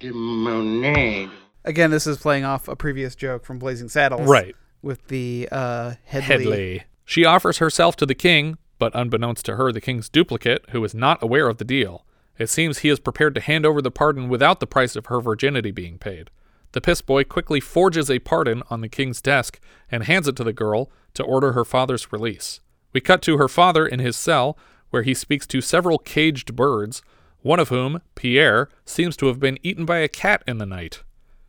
De 0.00 0.10
Monet. 0.12 1.28
Again, 1.64 1.90
this 1.90 2.06
is 2.06 2.16
playing 2.16 2.44
off 2.44 2.66
a 2.66 2.76
previous 2.76 3.14
joke 3.14 3.44
from 3.44 3.58
Blazing 3.58 3.88
Saddles. 3.88 4.26
Right. 4.26 4.56
With 4.80 5.08
the 5.08 5.48
uh, 5.52 5.94
Hedley. 6.04 6.44
Hedley. 6.44 6.82
She 7.04 7.24
offers 7.24 7.58
herself 7.58 7.96
to 7.96 8.06
the 8.06 8.14
king, 8.14 8.56
but 8.78 8.94
unbeknownst 8.94 9.44
to 9.46 9.56
her, 9.56 9.70
the 9.72 9.80
king's 9.80 10.08
duplicate, 10.08 10.64
who 10.70 10.82
is 10.84 10.94
not 10.94 11.22
aware 11.22 11.48
of 11.48 11.58
the 11.58 11.64
deal. 11.64 12.06
It 12.38 12.48
seems 12.48 12.78
he 12.78 12.88
is 12.88 13.00
prepared 13.00 13.34
to 13.34 13.40
hand 13.40 13.66
over 13.66 13.82
the 13.82 13.90
pardon 13.90 14.28
without 14.28 14.60
the 14.60 14.66
price 14.66 14.96
of 14.96 15.06
her 15.06 15.20
virginity 15.20 15.72
being 15.72 15.98
paid. 15.98 16.30
The 16.72 16.80
piss 16.80 17.00
boy 17.00 17.24
quickly 17.24 17.60
forges 17.60 18.10
a 18.10 18.18
pardon 18.18 18.62
on 18.70 18.80
the 18.80 18.88
king's 18.88 19.22
desk 19.22 19.58
and 19.90 20.04
hands 20.04 20.28
it 20.28 20.36
to 20.36 20.44
the 20.44 20.52
girl 20.52 20.90
to 21.14 21.22
order 21.22 21.52
her 21.52 21.64
father's 21.64 22.12
release. 22.12 22.60
We 22.92 23.00
cut 23.00 23.22
to 23.22 23.38
her 23.38 23.48
father 23.48 23.86
in 23.86 24.00
his 24.00 24.16
cell, 24.16 24.58
where 24.90 25.02
he 25.02 25.14
speaks 25.14 25.46
to 25.48 25.60
several 25.60 25.98
caged 25.98 26.56
birds, 26.56 27.02
one 27.40 27.60
of 27.60 27.68
whom, 27.68 28.00
Pierre, 28.14 28.68
seems 28.84 29.16
to 29.18 29.26
have 29.26 29.40
been 29.40 29.58
eaten 29.62 29.84
by 29.84 29.98
a 29.98 30.08
cat 30.08 30.42
in 30.46 30.58
the 30.58 30.66
night. 30.66 31.02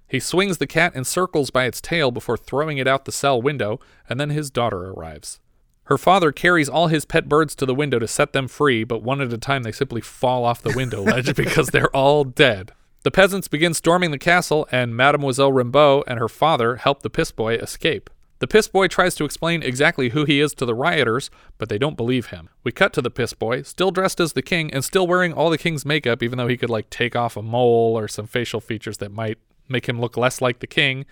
He 0.08 0.20
swings 0.20 0.58
the 0.58 0.68
cat 0.68 0.96
in 0.96 1.04
circles 1.04 1.52
by 1.52 1.66
its 1.66 1.82
tail 1.82 2.12
before 2.12 2.38
throwing 2.38 2.78
it 2.78 2.88
out 2.88 3.06
the 3.06 3.12
cell 3.12 3.42
window, 3.42 3.80
and 4.10 4.20
then 4.20 4.32
his 4.32 4.50
daughter 4.50 4.90
arrives. 4.90 5.40
Her 5.84 5.98
father 5.98 6.32
carries 6.32 6.70
all 6.70 6.88
his 6.88 7.06
pet 7.06 7.28
birds 7.28 7.56
to 7.56 7.66
the 7.66 7.76
window 7.76 8.00
to 8.00 8.08
set 8.08 8.34
them 8.34 8.48
free, 8.48 8.84
but 8.84 9.02
one 9.02 9.22
at 9.22 9.34
a 9.34 9.38
time 9.38 9.64
they 9.64 9.72
simply 9.72 10.02
fall 10.02 10.46
off 10.46 10.62
the 10.62 10.76
window 10.76 11.02
ledge 11.02 11.36
because 11.36 11.70
they're 11.70 11.96
all 11.96 12.24
dead. 12.24 12.74
The 13.04 13.12
peasants 13.12 13.48
begin 13.48 13.74
storming 13.74 14.12
the 14.12 14.18
castle, 14.18 14.68
and 14.74 14.96
Mademoiselle 14.96 15.54
Rimbaud 15.54 16.04
and 16.06 16.20
her 16.20 16.28
father 16.28 16.76
help 16.78 17.02
the 17.02 17.10
piss 17.10 17.32
boy 17.32 17.56
escape. 17.56 18.10
The 18.40 18.48
piss 18.48 18.68
boy 18.68 18.88
tries 18.88 19.16
to 19.16 19.26
explain 19.26 19.64
exactly 19.64 20.10
who 20.10 20.26
he 20.26 20.42
is 20.42 20.54
to 20.56 20.66
the 20.66 20.76
rioters, 20.76 21.30
but 21.58 21.70
they 21.70 21.78
don't 21.78 21.96
believe 21.96 22.28
him. 22.28 22.50
We 22.64 22.74
cut 22.74 22.92
to 22.94 23.02
the 23.02 23.10
piss 23.10 23.34
boy, 23.34 23.62
still 23.62 23.92
dressed 23.92 24.20
as 24.20 24.34
the 24.34 24.42
king 24.42 24.74
and 24.74 24.84
still 24.84 25.08
wearing 25.08 25.32
all 25.32 25.50
the 25.50 25.58
king's 25.58 25.86
makeup, 25.86 26.22
even 26.22 26.38
though 26.38 26.48
he 26.48 26.58
could 26.58 26.70
like 26.70 26.90
take 26.90 27.16
off 27.16 27.38
a 27.38 27.42
mole 27.42 27.98
or 27.98 28.10
some 28.10 28.28
facial 28.28 28.60
features 28.60 28.98
that 28.98 29.12
might 29.12 29.38
make 29.70 29.88
him 29.88 30.00
look 30.00 30.18
less 30.18 30.42
like 30.42 30.60
the 30.60 30.68
king. 30.68 31.06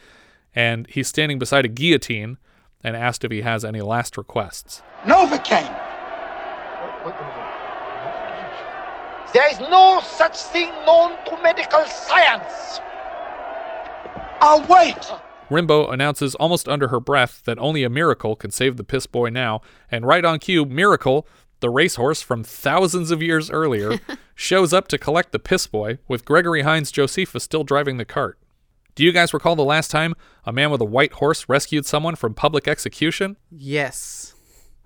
And 0.53 0.87
he's 0.87 1.07
standing 1.07 1.39
beside 1.39 1.63
a 1.63 1.69
guillotine 1.69 2.37
and 2.83 2.97
asked 2.97 3.23
if 3.23 3.31
he 3.31 3.41
has 3.41 3.63
any 3.63 3.81
last 3.81 4.17
requests. 4.17 4.81
Novocaine! 5.03 5.73
There 9.33 9.49
is 9.51 9.59
no 9.59 10.01
such 10.03 10.37
thing 10.37 10.69
known 10.85 11.17
to 11.25 11.41
medical 11.43 11.85
science! 11.85 12.79
I'll 14.39 14.65
wait! 14.67 15.11
Rimbaud 15.49 15.91
announces 15.91 16.35
almost 16.35 16.67
under 16.67 16.89
her 16.89 16.99
breath 16.99 17.41
that 17.45 17.59
only 17.59 17.83
a 17.83 17.89
miracle 17.89 18.35
can 18.35 18.51
save 18.51 18.77
the 18.77 18.83
piss 18.83 19.05
boy 19.05 19.29
now, 19.29 19.61
and 19.89 20.05
right 20.05 20.23
on 20.23 20.39
cue, 20.39 20.65
Miracle, 20.65 21.27
the 21.59 21.69
racehorse 21.69 22.21
from 22.21 22.43
thousands 22.43 23.11
of 23.11 23.21
years 23.21 23.49
earlier, 23.49 23.99
shows 24.35 24.73
up 24.73 24.87
to 24.89 24.97
collect 24.97 25.31
the 25.31 25.39
piss 25.39 25.67
boy, 25.67 25.97
with 26.07 26.25
Gregory 26.25 26.61
Hines 26.61 26.91
Josephus 26.91 27.43
still 27.43 27.63
driving 27.63 27.97
the 27.97 28.05
cart. 28.05 28.37
Do 28.95 29.03
you 29.03 29.11
guys 29.11 29.33
recall 29.33 29.55
the 29.55 29.63
last 29.63 29.91
time 29.91 30.15
a 30.45 30.51
man 30.51 30.71
with 30.71 30.81
a 30.81 30.85
white 30.85 31.13
horse 31.13 31.47
rescued 31.47 31.85
someone 31.85 32.15
from 32.15 32.33
public 32.33 32.67
execution? 32.67 33.37
Yes. 33.49 34.33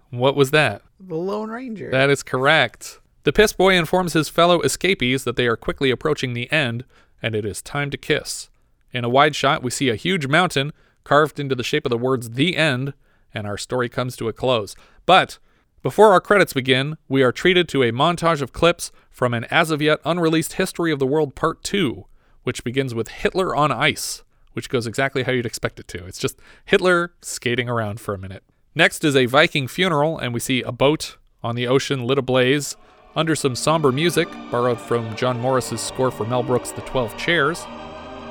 What 0.09 0.35
was 0.35 0.51
that? 0.51 0.81
The 0.99 1.15
Lone 1.15 1.49
Ranger. 1.49 1.89
That 1.89 2.09
is 2.09 2.21
correct. 2.21 2.99
The 3.23 3.33
piss 3.33 3.53
boy 3.53 3.75
informs 3.75 4.13
his 4.13 4.29
fellow 4.29 4.61
escapees 4.61 5.23
that 5.25 5.35
they 5.35 5.47
are 5.47 5.55
quickly 5.55 5.91
approaching 5.91 6.33
the 6.33 6.51
end, 6.51 6.85
and 7.21 7.35
it 7.35 7.45
is 7.45 7.61
time 7.61 7.91
to 7.91 7.97
kiss. 7.97 8.49
In 8.91 9.05
a 9.05 9.09
wide 9.09 9.35
shot, 9.35 9.61
we 9.61 9.69
see 9.69 9.89
a 9.89 9.95
huge 9.95 10.27
mountain 10.27 10.73
carved 11.03 11.39
into 11.39 11.55
the 11.55 11.63
shape 11.63 11.85
of 11.85 11.91
the 11.91 11.97
words 11.97 12.31
The 12.31 12.57
End, 12.57 12.93
and 13.33 13.45
our 13.45 13.57
story 13.57 13.89
comes 13.89 14.15
to 14.17 14.27
a 14.27 14.33
close. 14.33 14.75
But 15.05 15.37
before 15.83 16.11
our 16.11 16.21
credits 16.21 16.53
begin, 16.53 16.97
we 17.07 17.23
are 17.23 17.31
treated 17.31 17.67
to 17.69 17.83
a 17.83 17.91
montage 17.91 18.41
of 18.41 18.53
clips 18.53 18.91
from 19.09 19.33
an 19.33 19.45
as 19.45 19.71
of 19.71 19.81
yet 19.81 19.99
unreleased 20.03 20.53
History 20.53 20.91
of 20.91 20.99
the 20.99 21.07
World 21.07 21.35
Part 21.35 21.63
2, 21.63 22.05
which 22.43 22.63
begins 22.63 22.93
with 22.93 23.07
Hitler 23.09 23.55
on 23.55 23.71
ice, 23.71 24.23
which 24.53 24.69
goes 24.69 24.87
exactly 24.87 25.23
how 25.23 25.31
you'd 25.31 25.45
expect 25.45 25.79
it 25.79 25.87
to. 25.89 26.05
It's 26.05 26.19
just 26.19 26.39
Hitler 26.65 27.13
skating 27.21 27.69
around 27.69 27.99
for 27.99 28.13
a 28.13 28.19
minute. 28.19 28.43
Next 28.75 29.03
is 29.03 29.15
a 29.15 29.25
Viking 29.25 29.67
funeral, 29.67 30.17
and 30.17 30.33
we 30.33 30.39
see 30.39 30.61
a 30.61 30.71
boat 30.71 31.17
on 31.43 31.55
the 31.55 31.67
ocean 31.67 32.03
lit 32.03 32.17
ablaze 32.17 32.75
under 33.15 33.35
some 33.35 33.55
somber 33.55 33.91
music 33.91 34.27
borrowed 34.49 34.79
from 34.79 35.15
John 35.15 35.39
Morris's 35.39 35.81
score 35.81 36.11
for 36.11 36.25
Mel 36.25 36.43
Brooks' 36.43 36.71
The 36.71 36.81
Twelve 36.81 37.17
Chairs. 37.17 37.65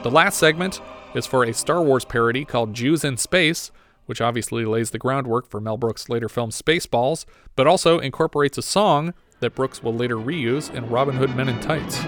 The 0.02 0.10
last 0.10 0.38
segment 0.38 0.80
is 1.14 1.26
for 1.26 1.44
a 1.44 1.52
Star 1.52 1.82
Wars 1.82 2.04
parody 2.04 2.44
called 2.44 2.72
Jews 2.74 3.04
in 3.04 3.16
Space, 3.16 3.70
which 4.06 4.20
obviously 4.20 4.64
lays 4.64 4.90
the 4.90 4.98
groundwork 4.98 5.46
for 5.46 5.60
Mel 5.60 5.76
Brooks' 5.76 6.08
later 6.08 6.28
film 6.28 6.50
Spaceballs, 6.50 7.24
but 7.56 7.66
also 7.66 7.98
incorporates 7.98 8.58
a 8.58 8.62
song 8.62 9.14
that 9.40 9.54
Brooks 9.54 9.82
will 9.82 9.94
later 9.94 10.16
reuse 10.16 10.72
in 10.74 10.88
Robin 10.88 11.16
Hood 11.16 11.34
Men 11.36 11.48
in 11.48 11.60
Tights. 11.60 11.98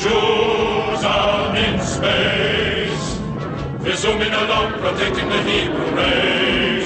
Jews 0.00 1.04
out 1.04 1.56
in 1.56 1.80
space, 1.80 3.18
we're 3.80 3.96
zooming 3.96 4.32
along, 4.32 4.72
protecting 4.74 5.28
the 5.28 5.42
Hebrew 5.42 5.96
race. 5.96 6.81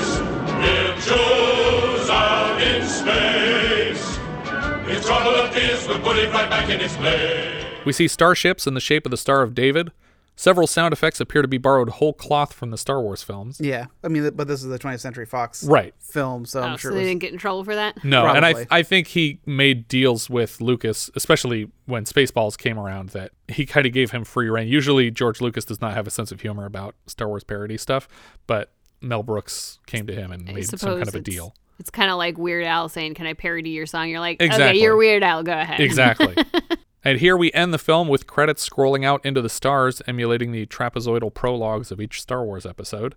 If 5.08 5.12
trouble 5.12 5.36
appears, 5.46 5.86
we'll 5.86 6.00
put 6.00 6.16
it 6.16 6.32
right 6.32 6.50
back 6.50 6.68
in 6.68 6.80
its 6.80 6.96
place. 6.96 7.64
We 7.84 7.92
see 7.92 8.08
starships 8.08 8.66
in 8.66 8.74
the 8.74 8.80
shape 8.80 9.06
of 9.06 9.10
the 9.12 9.16
Star 9.16 9.42
of 9.42 9.54
David. 9.54 9.92
Several 10.34 10.66
sound 10.66 10.92
effects 10.92 11.20
appear 11.20 11.42
to 11.42 11.48
be 11.48 11.58
borrowed 11.58 11.88
whole 11.90 12.12
cloth 12.12 12.52
from 12.52 12.70
the 12.72 12.76
Star 12.76 13.00
Wars 13.00 13.22
films. 13.22 13.60
Yeah, 13.60 13.86
I 14.02 14.08
mean, 14.08 14.28
but 14.34 14.48
this 14.48 14.64
is 14.64 14.68
the 14.68 14.78
20th 14.80 14.98
Century 15.00 15.24
Fox 15.24 15.62
Right. 15.62 15.94
film, 16.00 16.44
so 16.44 16.60
I'm 16.60 16.72
Oh, 16.72 16.76
sure 16.76 16.90
so 16.90 16.94
it 16.96 16.98
they 16.98 17.04
was- 17.04 17.08
didn't 17.10 17.20
get 17.20 17.32
in 17.32 17.38
trouble 17.38 17.62
for 17.64 17.74
that? 17.76 18.02
No, 18.04 18.26
and 18.26 18.40
Probably. 18.40 18.66
I 18.70 18.78
I 18.78 18.82
think 18.82 19.06
he 19.06 19.38
made 19.46 19.86
deals 19.86 20.28
with 20.28 20.60
Lucas, 20.60 21.08
especially 21.14 21.70
when 21.86 22.04
Spaceballs 22.04 22.58
came 22.58 22.76
around, 22.78 23.10
that 23.10 23.30
he 23.46 23.64
kind 23.64 23.86
of 23.86 23.92
gave 23.92 24.10
him 24.10 24.24
free 24.24 24.50
reign. 24.50 24.66
Usually 24.66 25.12
George 25.12 25.40
Lucas 25.40 25.64
does 25.64 25.80
not 25.80 25.94
have 25.94 26.08
a 26.08 26.10
sense 26.10 26.32
of 26.32 26.40
humor 26.40 26.66
about 26.66 26.96
Star 27.06 27.28
Wars 27.28 27.44
parody 27.44 27.78
stuff, 27.78 28.08
but 28.48 28.72
Mel 29.00 29.22
Brooks 29.22 29.78
came 29.86 30.06
to 30.08 30.12
him 30.14 30.32
and 30.32 30.50
I 30.50 30.52
made 30.52 30.66
some 30.66 30.78
suppose 30.80 30.98
kind 30.98 31.08
of 31.08 31.14
a 31.14 31.18
it's- 31.18 31.34
deal. 31.34 31.54
It's 31.78 31.90
kind 31.90 32.10
of 32.10 32.16
like 32.16 32.38
Weird 32.38 32.64
Al 32.64 32.88
saying, 32.88 33.14
"Can 33.14 33.26
I 33.26 33.34
parody 33.34 33.70
your 33.70 33.86
song?" 33.86 34.08
You're 34.08 34.20
like, 34.20 34.40
Exactly. 34.40 34.64
"Okay, 34.64 34.80
you're 34.80 34.96
Weird 34.96 35.22
Al. 35.22 35.42
Go 35.42 35.52
ahead." 35.52 35.80
Exactly. 35.80 36.34
and 37.04 37.18
here 37.18 37.36
we 37.36 37.52
end 37.52 37.74
the 37.74 37.78
film 37.78 38.08
with 38.08 38.26
credits 38.26 38.68
scrolling 38.68 39.04
out 39.04 39.24
into 39.24 39.42
the 39.42 39.48
stars, 39.48 40.00
emulating 40.06 40.52
the 40.52 40.66
trapezoidal 40.66 41.32
prologues 41.32 41.90
of 41.90 42.00
each 42.00 42.20
Star 42.22 42.44
Wars 42.44 42.66
episode. 42.66 43.14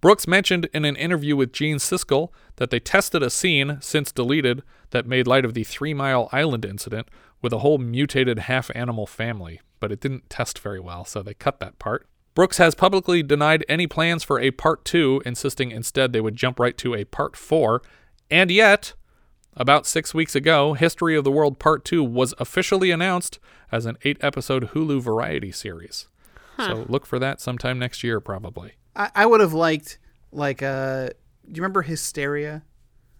Brooks 0.00 0.26
mentioned 0.26 0.68
in 0.74 0.84
an 0.84 0.96
interview 0.96 1.34
with 1.34 1.50
Gene 1.50 1.78
Siskel 1.78 2.28
that 2.56 2.68
they 2.68 2.78
tested 2.78 3.22
a 3.22 3.30
scene, 3.30 3.78
since 3.80 4.12
deleted, 4.12 4.62
that 4.90 5.06
made 5.06 5.26
light 5.26 5.46
of 5.46 5.54
the 5.54 5.64
Three 5.64 5.94
Mile 5.94 6.28
Island 6.30 6.66
incident 6.66 7.08
with 7.40 7.54
a 7.54 7.60
whole 7.60 7.78
mutated 7.78 8.40
half 8.40 8.70
animal 8.74 9.06
family, 9.06 9.62
but 9.80 9.90
it 9.90 10.00
didn't 10.00 10.28
test 10.28 10.58
very 10.58 10.78
well, 10.78 11.06
so 11.06 11.22
they 11.22 11.32
cut 11.32 11.58
that 11.60 11.78
part. 11.78 12.06
Brooks 12.34 12.58
has 12.58 12.74
publicly 12.74 13.22
denied 13.22 13.64
any 13.68 13.86
plans 13.86 14.24
for 14.24 14.40
a 14.40 14.50
part 14.50 14.84
two, 14.84 15.22
insisting 15.24 15.70
instead 15.70 16.12
they 16.12 16.20
would 16.20 16.36
jump 16.36 16.58
right 16.58 16.76
to 16.78 16.94
a 16.94 17.04
part 17.04 17.36
four. 17.36 17.82
And 18.30 18.50
yet, 18.50 18.94
about 19.56 19.86
six 19.86 20.12
weeks 20.12 20.34
ago, 20.34 20.74
History 20.74 21.16
of 21.16 21.24
the 21.24 21.30
World 21.30 21.58
Part 21.60 21.84
2 21.84 22.02
was 22.02 22.34
officially 22.38 22.90
announced 22.90 23.38
as 23.70 23.86
an 23.86 23.96
eight 24.02 24.18
episode 24.20 24.70
Hulu 24.70 25.00
variety 25.00 25.52
series. 25.52 26.08
So 26.56 26.86
look 26.88 27.04
for 27.04 27.18
that 27.18 27.40
sometime 27.40 27.78
next 27.80 28.04
year, 28.04 28.20
probably. 28.20 28.74
I, 28.94 29.10
I 29.14 29.26
would 29.26 29.40
have 29.40 29.52
liked 29.52 29.98
like 30.30 30.62
uh, 30.62 31.06
do 31.06 31.56
you 31.58 31.62
remember 31.62 31.82
Hysteria? 31.82 32.62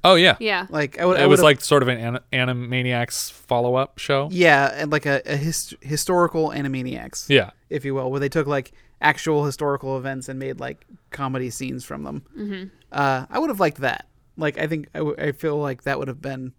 Oh, 0.03 0.15
yeah. 0.17 0.37
Yeah. 0.39 0.67
Like 0.71 0.99
I 1.01 1.05
would. 1.05 1.19
It 1.19 1.23
I 1.23 1.27
was 1.27 1.43
like 1.43 1.61
sort 1.61 1.83
of 1.83 1.89
an 1.89 1.99
An- 2.33 2.49
Animaniacs 2.49 3.33
follow 3.33 3.75
up 3.75 3.99
show. 3.99 4.29
Yeah, 4.31 4.71
and 4.75 4.93
like 4.93 5.07
a, 5.07 5.23
a 5.25 5.37
his, 5.37 5.75
historical 5.81 6.51
Animaniacs. 6.51 7.29
Yeah. 7.29 7.51
if 7.71 7.85
you 7.85 7.95
will, 7.95 8.11
where 8.11 8.21
they 8.21 8.29
took 8.29 8.47
like 8.47 8.73
actual 9.05 9.45
historical 9.45 9.97
events 9.99 10.29
and 10.29 10.39
made 10.39 10.59
like 10.59 10.85
comedy 11.11 11.51
scenes 11.51 11.85
from 11.85 12.03
them. 12.03 12.23
Mhm. 12.37 12.71
Uh, 12.91 13.27
I 13.31 13.39
would 13.39 13.51
have 13.51 13.61
liked 13.61 13.79
that. 13.83 14.09
Like, 14.37 14.59
I 14.59 14.67
think 14.67 14.89
I, 14.95 14.99
w- 14.99 15.17
I 15.19 15.31
feel 15.33 15.57
like 15.59 15.83
that 15.85 15.99
would 15.99 16.09
have 16.09 16.21
been 16.23 16.53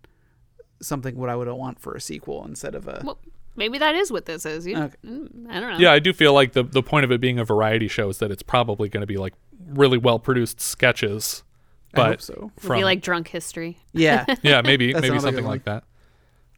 something 0.81 1.17
what 1.17 1.29
I 1.29 1.35
would 1.35 1.47
want 1.49 1.79
for 1.79 1.93
a 1.95 1.99
sequel 2.01 2.45
instead 2.45 2.75
of 2.75 2.87
a. 2.87 3.01
Well, 3.03 3.19
maybe 3.55 3.77
that 3.79 3.95
is 3.95 4.11
what 4.11 4.25
this 4.25 4.45
is. 4.45 4.65
You, 4.67 4.77
Okay. 4.77 4.95
Mm, 5.05 5.49
I 5.49 5.59
don't 5.59 5.73
know. 5.73 5.79
Yeah, 5.79 5.91
I 5.91 5.99
do 5.99 6.13
feel 6.13 6.33
like 6.33 6.53
the, 6.53 6.63
the 6.63 6.83
point 6.83 7.03
of 7.03 7.11
it 7.11 7.19
being 7.19 7.39
a 7.39 7.43
variety 7.45 7.87
show 7.87 8.09
is 8.09 8.19
that 8.19 8.31
it's 8.31 8.43
probably 8.43 8.87
going 8.89 9.01
to 9.01 9.07
be 9.07 9.17
like 9.17 9.33
really 9.67 9.97
well 9.97 10.19
produced 10.19 10.61
sketches. 10.61 11.43
I 11.93 11.97
But 11.97 12.07
hope 12.09 12.21
so. 12.21 12.51
It'll 12.57 12.75
be 12.75 12.83
like 12.83 13.01
drunk 13.01 13.27
history. 13.29 13.79
Yeah. 13.91 14.25
yeah, 14.43 14.61
maybe 14.61 14.93
maybe 14.93 15.19
something 15.19 15.45
like 15.45 15.63
that. 15.65 15.83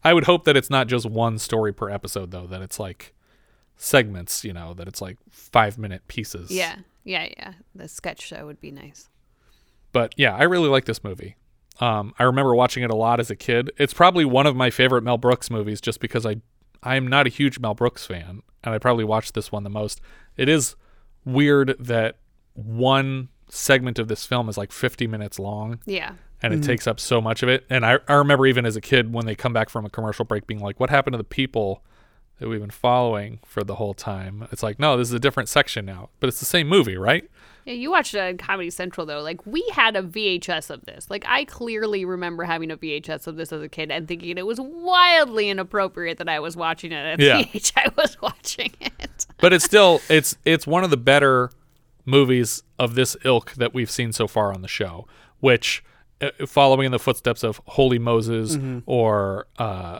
I 0.03 0.13
would 0.13 0.25
hope 0.25 0.45
that 0.45 0.55
it's 0.57 0.69
not 0.69 0.87
just 0.87 1.05
one 1.05 1.37
story 1.37 1.73
per 1.73 1.89
episode 1.89 2.31
though, 2.31 2.47
that 2.47 2.61
it's 2.61 2.79
like 2.79 3.13
segments, 3.77 4.43
you 4.43 4.53
know, 4.53 4.73
that 4.73 4.87
it's 4.87 5.01
like 5.01 5.17
5 5.29 5.77
minute 5.77 6.01
pieces. 6.07 6.51
Yeah, 6.51 6.77
yeah, 7.03 7.27
yeah. 7.37 7.53
The 7.75 7.87
sketch 7.87 8.21
show 8.21 8.45
would 8.45 8.59
be 8.59 8.71
nice. 8.71 9.09
But 9.93 10.13
yeah, 10.17 10.35
I 10.35 10.43
really 10.43 10.67
like 10.69 10.85
this 10.85 11.03
movie. 11.03 11.35
Um, 11.79 12.13
I 12.19 12.23
remember 12.23 12.55
watching 12.55 12.83
it 12.83 12.89
a 12.89 12.95
lot 12.95 13.19
as 13.19 13.29
a 13.29 13.35
kid. 13.35 13.71
It's 13.77 13.93
probably 13.93 14.25
one 14.25 14.47
of 14.47 14.55
my 14.55 14.69
favorite 14.71 15.03
Mel 15.03 15.17
Brooks 15.17 15.49
movies 15.51 15.79
just 15.79 15.99
because 15.99 16.25
I 16.25 16.37
I'm 16.83 17.07
not 17.07 17.25
a 17.25 17.29
huge 17.29 17.59
Mel 17.59 17.73
Brooks 17.73 18.05
fan 18.05 18.41
and 18.63 18.73
I 18.73 18.77
probably 18.77 19.03
watched 19.03 19.33
this 19.33 19.51
one 19.51 19.63
the 19.63 19.69
most. 19.69 19.99
It 20.37 20.47
is 20.49 20.75
weird 21.25 21.75
that 21.79 22.17
one 22.53 23.29
segment 23.49 23.97
of 23.99 24.07
this 24.07 24.25
film 24.25 24.47
is 24.49 24.57
like 24.57 24.71
50 24.71 25.07
minutes 25.07 25.39
long. 25.39 25.79
Yeah. 25.85 26.13
And 26.41 26.53
it 26.53 26.59
Mhm. 26.61 26.65
takes 26.65 26.85
up 26.87 26.99
so 26.99 27.19
much 27.19 27.41
of 27.41 27.49
it. 27.49 27.65
And 27.69 27.83
I, 27.85 27.97
I 28.07 28.13
remember 28.13 28.45
even 28.45 28.65
as 28.65 28.75
a 28.75 28.81
kid 28.81 29.11
when 29.13 29.25
they 29.25 29.35
come 29.35 29.53
back 29.53 29.69
from 29.69 29.85
a 29.85 29.89
commercial 29.89 30.23
break 30.25 30.45
being 30.45 30.59
like, 30.61 30.79
what 30.79 30.89
happened 30.91 31.13
to 31.13 31.17
the 31.17 31.23
people 31.23 31.83
that 32.39 32.47
we've 32.49 32.59
been 32.61 32.69
following 32.69 33.39
for 33.45 33.63
the 33.63 33.75
whole 33.75 33.93
time? 33.93 34.47
It's 34.51 34.63
like, 34.63 34.79
no, 34.79 34.97
this 34.97 35.07
is 35.07 35.13
a 35.13 35.19
different 35.19 35.49
section 35.49 35.85
now. 35.85 36.09
But 36.19 36.27
it's 36.27 36.39
the 36.39 36.45
same 36.45 36.67
movie, 36.67 36.97
right? 36.97 37.29
Yeah, 37.65 37.73
you 37.73 37.91
watched 37.91 38.15
uh, 38.15 38.33
Comedy 38.35 38.69
Central 38.69 39.05
though. 39.05 39.21
Like 39.21 39.45
we 39.45 39.61
had 39.73 39.97
a 39.97 40.01
VHS 40.01 40.69
of 40.69 40.85
this. 40.85 41.09
Like 41.09 41.25
I 41.27 41.43
clearly 41.43 42.05
remember 42.05 42.45
having 42.45 42.71
a 42.71 42.77
VHS 42.77 43.27
of 43.27 43.35
this 43.35 43.51
as 43.51 43.61
a 43.61 43.67
kid 43.67 43.91
and 43.91 44.07
thinking 44.07 44.37
it 44.37 44.45
was 44.45 44.59
wildly 44.61 45.49
inappropriate 45.49 46.17
that 46.19 46.29
I 46.29 46.39
was 46.39 46.55
watching 46.55 46.93
it 46.93 46.95
at 47.05 47.19
Yeah. 47.19 47.37
the 47.41 47.49
age 47.53 47.73
I 47.75 47.91
was 47.97 48.21
watching 48.21 48.71
it. 48.79 49.25
but 49.39 49.51
it's 49.51 49.65
still 49.65 49.99
it's 50.09 50.37
it's 50.45 50.65
one 50.65 50.85
of 50.85 50.91
the 50.91 50.97
better 50.97 51.49
movies 52.05 52.63
of 52.79 52.95
this 52.95 53.17
ilk 53.25 53.51
that 53.55 53.73
we've 53.73 53.91
seen 53.91 54.13
so 54.13 54.27
far 54.27 54.53
on 54.53 54.61
the 54.61 54.67
show 54.69 55.05
which 55.41 55.83
uh, 56.21 56.29
following 56.47 56.85
in 56.85 56.91
the 56.93 56.99
footsteps 56.99 57.43
of 57.43 57.59
Wholly 57.65 57.99
Moses 57.99 58.55
Mhm. 58.55 58.83
or 58.85 59.47
uh 59.57 59.99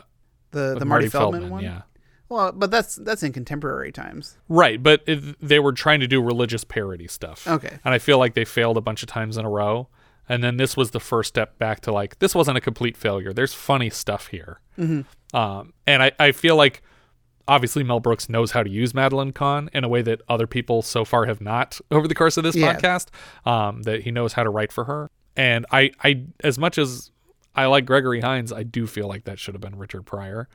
the 0.52 0.76
the 0.78 0.86
Marty, 0.86 1.08
Feldman, 1.10 1.50
one. 1.50 1.62
yeah 1.62 1.82
Well, 2.28 2.52
but 2.52 2.70
that's 2.70 2.96
that's 2.96 3.22
in 3.22 3.32
contemporary 3.32 3.92
times. 3.92 4.36
right 4.48 4.82
but 4.82 5.02
it, 5.06 5.36
they 5.46 5.58
were 5.58 5.72
trying 5.72 6.00
to 6.00 6.06
do 6.06 6.20
religious 6.22 6.64
parody 6.64 7.08
stuff 7.08 7.46
Okay. 7.48 7.78
and 7.84 7.94
i 7.94 7.98
feel 7.98 8.18
like 8.18 8.34
they 8.34 8.44
failed 8.44 8.76
a 8.76 8.80
bunch 8.82 9.02
of 9.02 9.08
times 9.08 9.36
in 9.36 9.44
a 9.44 9.50
row 9.50 9.88
And 10.30 10.44
then 10.44 10.58
this 10.58 10.76
was 10.76 10.90
the 10.90 11.00
first 11.00 11.28
step 11.28 11.58
back 11.58 11.80
to 11.80 11.92
like 11.92 12.18
this 12.18 12.34
wasn't 12.34 12.58
a 12.58 12.60
complete 12.60 12.96
failure. 12.98 13.32
There's 13.32 13.54
funny 13.54 13.88
stuff 13.88 14.26
here. 14.28 14.60
Mhm. 14.76 15.06
Um, 15.32 15.72
and 15.86 16.02
I, 16.02 16.12
I 16.20 16.32
feel 16.32 16.54
like 16.54 16.82
obviously 17.46 17.82
Mel 17.82 17.98
Brooks 18.00 18.28
knows 18.28 18.50
how 18.52 18.62
to 18.62 18.68
use 18.68 18.92
Madeline 18.92 19.32
Kahn 19.32 19.70
in 19.72 19.84
a 19.84 19.88
way 19.88 20.02
that 20.02 20.20
other 20.28 20.46
people 20.46 20.82
so 20.82 21.04
far 21.06 21.24
have 21.24 21.40
not 21.40 21.80
over 21.90 22.06
the 22.06 22.14
course 22.14 22.36
of 22.36 22.44
this 22.44 22.54
Yeah. 22.56 22.74
podcast. 22.76 23.06
Um, 23.46 23.84
that 23.84 24.02
he 24.02 24.10
knows 24.10 24.34
how 24.34 24.42
to 24.42 24.50
write 24.50 24.70
for 24.70 24.84
her. 24.84 25.08
And 25.34 25.64
I, 25.72 25.92
I 26.04 26.24
as 26.44 26.58
much 26.58 26.76
as 26.76 27.10
I 27.54 27.64
like 27.64 27.86
Gregory 27.86 28.20
Hines, 28.20 28.52
I 28.52 28.64
do 28.64 28.86
feel 28.86 29.08
like 29.08 29.24
that 29.24 29.38
should 29.38 29.54
have 29.54 29.62
been 29.62 29.76
Richard 29.78 30.04
Pryor. 30.04 30.46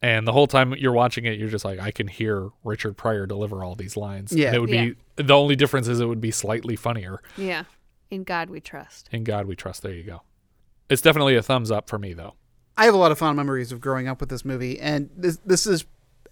And 0.00 0.26
the 0.26 0.32
whole 0.32 0.46
time 0.46 0.74
you're 0.74 0.92
watching 0.92 1.24
it, 1.24 1.38
you're 1.38 1.48
just 1.48 1.64
like, 1.64 1.80
I 1.80 1.90
can 1.90 2.06
hear 2.06 2.50
Richard 2.62 2.96
Pryor 2.96 3.26
deliver 3.26 3.64
all 3.64 3.74
these 3.74 3.96
lines. 3.96 4.32
Yeah. 4.32 4.48
And 4.48 4.56
it 4.56 4.60
would 4.60 4.70
Yeah. 4.70 4.84
be 5.16 5.22
the 5.24 5.34
only 5.36 5.56
difference 5.56 5.88
is 5.88 5.98
it 5.98 6.06
would 6.06 6.20
be 6.20 6.30
slightly 6.30 6.76
funnier. 6.76 7.20
Yeah. 7.36 7.64
In 8.10 8.22
God 8.24 8.48
we 8.48 8.60
trust. 8.60 9.08
In 9.12 9.24
God 9.24 9.46
we 9.46 9.56
trust. 9.56 9.82
There 9.82 9.92
you 9.92 10.04
go. 10.04 10.22
It's 10.88 11.02
definitely 11.02 11.34
a 11.36 11.42
thumbs 11.42 11.70
up 11.70 11.88
for 11.90 11.98
me 11.98 12.12
though. 12.14 12.34
I 12.76 12.84
have 12.84 12.94
a 12.94 12.98
lot 12.98 13.10
of 13.10 13.18
fond 13.18 13.36
memories 13.36 13.72
of 13.72 13.80
growing 13.80 14.06
up 14.06 14.20
with 14.20 14.28
this 14.30 14.44
movie, 14.44 14.78
and 14.78 15.10
this 15.16 15.38
this 15.44 15.66
is, 15.66 15.84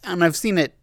and 0.05 0.23
I've 0.23 0.37
seen 0.37 0.59
it. 0.59 0.75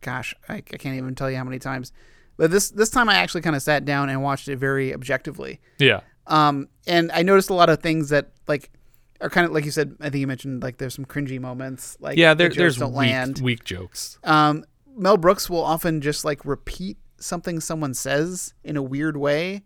Gosh, 0.00 0.34
I, 0.48 0.54
I 0.54 0.60
can't 0.62 0.96
even 0.96 1.14
tell 1.14 1.30
you 1.30 1.36
how 1.36 1.44
many 1.44 1.58
times. 1.58 1.92
But 2.38 2.50
this 2.50 2.70
this 2.70 2.88
time 2.88 3.10
I 3.10 3.16
actually 3.16 3.42
kind 3.42 3.54
of 3.54 3.60
sat 3.60 3.84
down 3.84 4.08
and 4.08 4.22
watched 4.22 4.48
it 4.48 4.56
very 4.56 4.94
objectively. 4.94 5.60
Yeah. 5.78 6.00
Um, 6.26 6.68
and 6.86 7.12
I 7.12 7.22
noticed 7.22 7.50
a 7.50 7.54
lot 7.54 7.68
of 7.68 7.80
things 7.82 8.08
that 8.08 8.30
like 8.48 8.70
are 9.20 9.30
kind 9.30 9.46
of 9.46 9.52
like 9.52 9.64
you 9.64 9.70
said. 9.70 9.96
I 10.00 10.04
think 10.10 10.20
you 10.20 10.26
mentioned 10.26 10.62
like 10.62 10.78
there's 10.78 10.94
some 10.94 11.04
cringy 11.04 11.40
moments. 11.40 11.96
Like 12.00 12.16
yeah, 12.18 12.34
the 12.34 12.38
there, 12.38 12.48
jokes 12.48 12.56
there's 12.58 12.76
don't 12.78 12.92
weak, 12.92 13.10
land. 13.10 13.40
weak 13.40 13.64
jokes. 13.64 14.18
Um, 14.24 14.64
Mel 14.96 15.16
Brooks 15.16 15.48
will 15.50 15.62
often 15.62 16.00
just 16.00 16.24
like 16.24 16.44
repeat 16.44 16.96
something 17.18 17.60
someone 17.60 17.94
says 17.94 18.54
in 18.64 18.76
a 18.76 18.82
weird 18.82 19.16
way. 19.16 19.62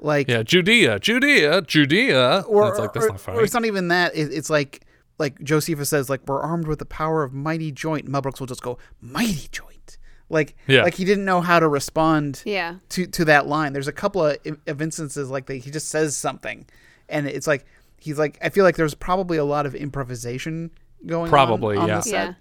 Like 0.00 0.28
Yeah, 0.28 0.42
Judea, 0.44 1.00
Judea, 1.00 1.62
Judea. 1.62 2.44
or, 2.46 2.68
it's 2.68 2.78
like 2.78 2.92
that's 2.92 3.06
or- 3.06 3.08
not 3.10 3.20
funny. 3.20 3.38
or 3.38 3.42
it's 3.42 3.52
not 3.54 3.64
even 3.64 3.88
that. 3.88 4.14
It, 4.14 4.32
it's 4.32 4.48
like 4.50 4.84
like 5.18 5.42
Josephus 5.42 5.88
says, 5.88 6.08
like 6.08 6.20
we're 6.28 6.40
armed 6.40 6.68
with 6.68 6.78
the 6.78 6.84
power 6.86 7.24
of 7.24 7.32
mighty 7.32 7.72
joint. 7.72 8.06
Mel 8.06 8.20
Brooks 8.22 8.38
will 8.38 8.46
just 8.46 8.62
go 8.62 8.78
mighty 9.00 9.48
joint, 9.50 9.98
like 10.28 10.54
Yeah. 10.68 10.82
like 10.84 10.94
he 10.94 11.04
didn't 11.04 11.24
know 11.24 11.40
how 11.40 11.58
to 11.58 11.66
respond. 11.66 12.42
Yeah. 12.46 12.76
To 12.90 13.06
to 13.08 13.24
that 13.24 13.48
line, 13.48 13.72
there's 13.72 13.88
a 13.88 13.92
couple 13.92 14.24
of, 14.24 14.38
of 14.68 14.80
instances 14.80 15.30
like 15.30 15.46
that. 15.46 15.56
He 15.56 15.72
just 15.72 15.88
says 15.88 16.16
something, 16.16 16.66
and 17.08 17.26
it's 17.26 17.48
like 17.48 17.66
he's 18.00 18.18
like 18.18 18.38
I 18.42 18.48
feel 18.48 18.64
like 18.64 18.76
there's 18.76 18.94
probably 18.94 19.36
a 19.38 19.44
lot 19.44 19.66
of 19.66 19.74
improvisation 19.74 20.70
going 21.06 21.30
Probably, 21.30 21.76
on, 21.76 21.82
on 21.84 21.88
yeah. 21.88 21.96
the 21.96 22.02
set. 22.02 22.12
Yeah. 22.28 22.34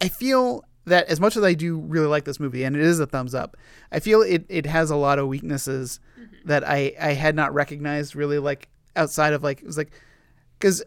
I 0.00 0.08
feel 0.08 0.64
that 0.84 1.06
as 1.08 1.20
much 1.20 1.36
as 1.36 1.42
I 1.44 1.54
do 1.54 1.78
really 1.78 2.06
like 2.06 2.24
this 2.24 2.40
movie, 2.40 2.64
and 2.64 2.74
it 2.76 2.82
is 2.82 3.00
a 3.00 3.06
thumbs 3.06 3.34
up, 3.34 3.56
I 3.92 4.00
feel 4.00 4.22
it, 4.22 4.46
it 4.48 4.66
has 4.66 4.90
a 4.90 4.96
lot 4.96 5.18
of 5.18 5.28
weaknesses 5.28 6.00
that 6.44 6.66
I, 6.66 6.94
I 7.00 7.12
had 7.12 7.34
not 7.34 7.52
recognized 7.52 8.14
really 8.16 8.38
like 8.38 8.68
outside 8.96 9.32
of 9.32 9.42
like 9.42 9.60
it 9.60 9.66
was 9.66 9.76
like 9.76 9.90
because 10.58 10.82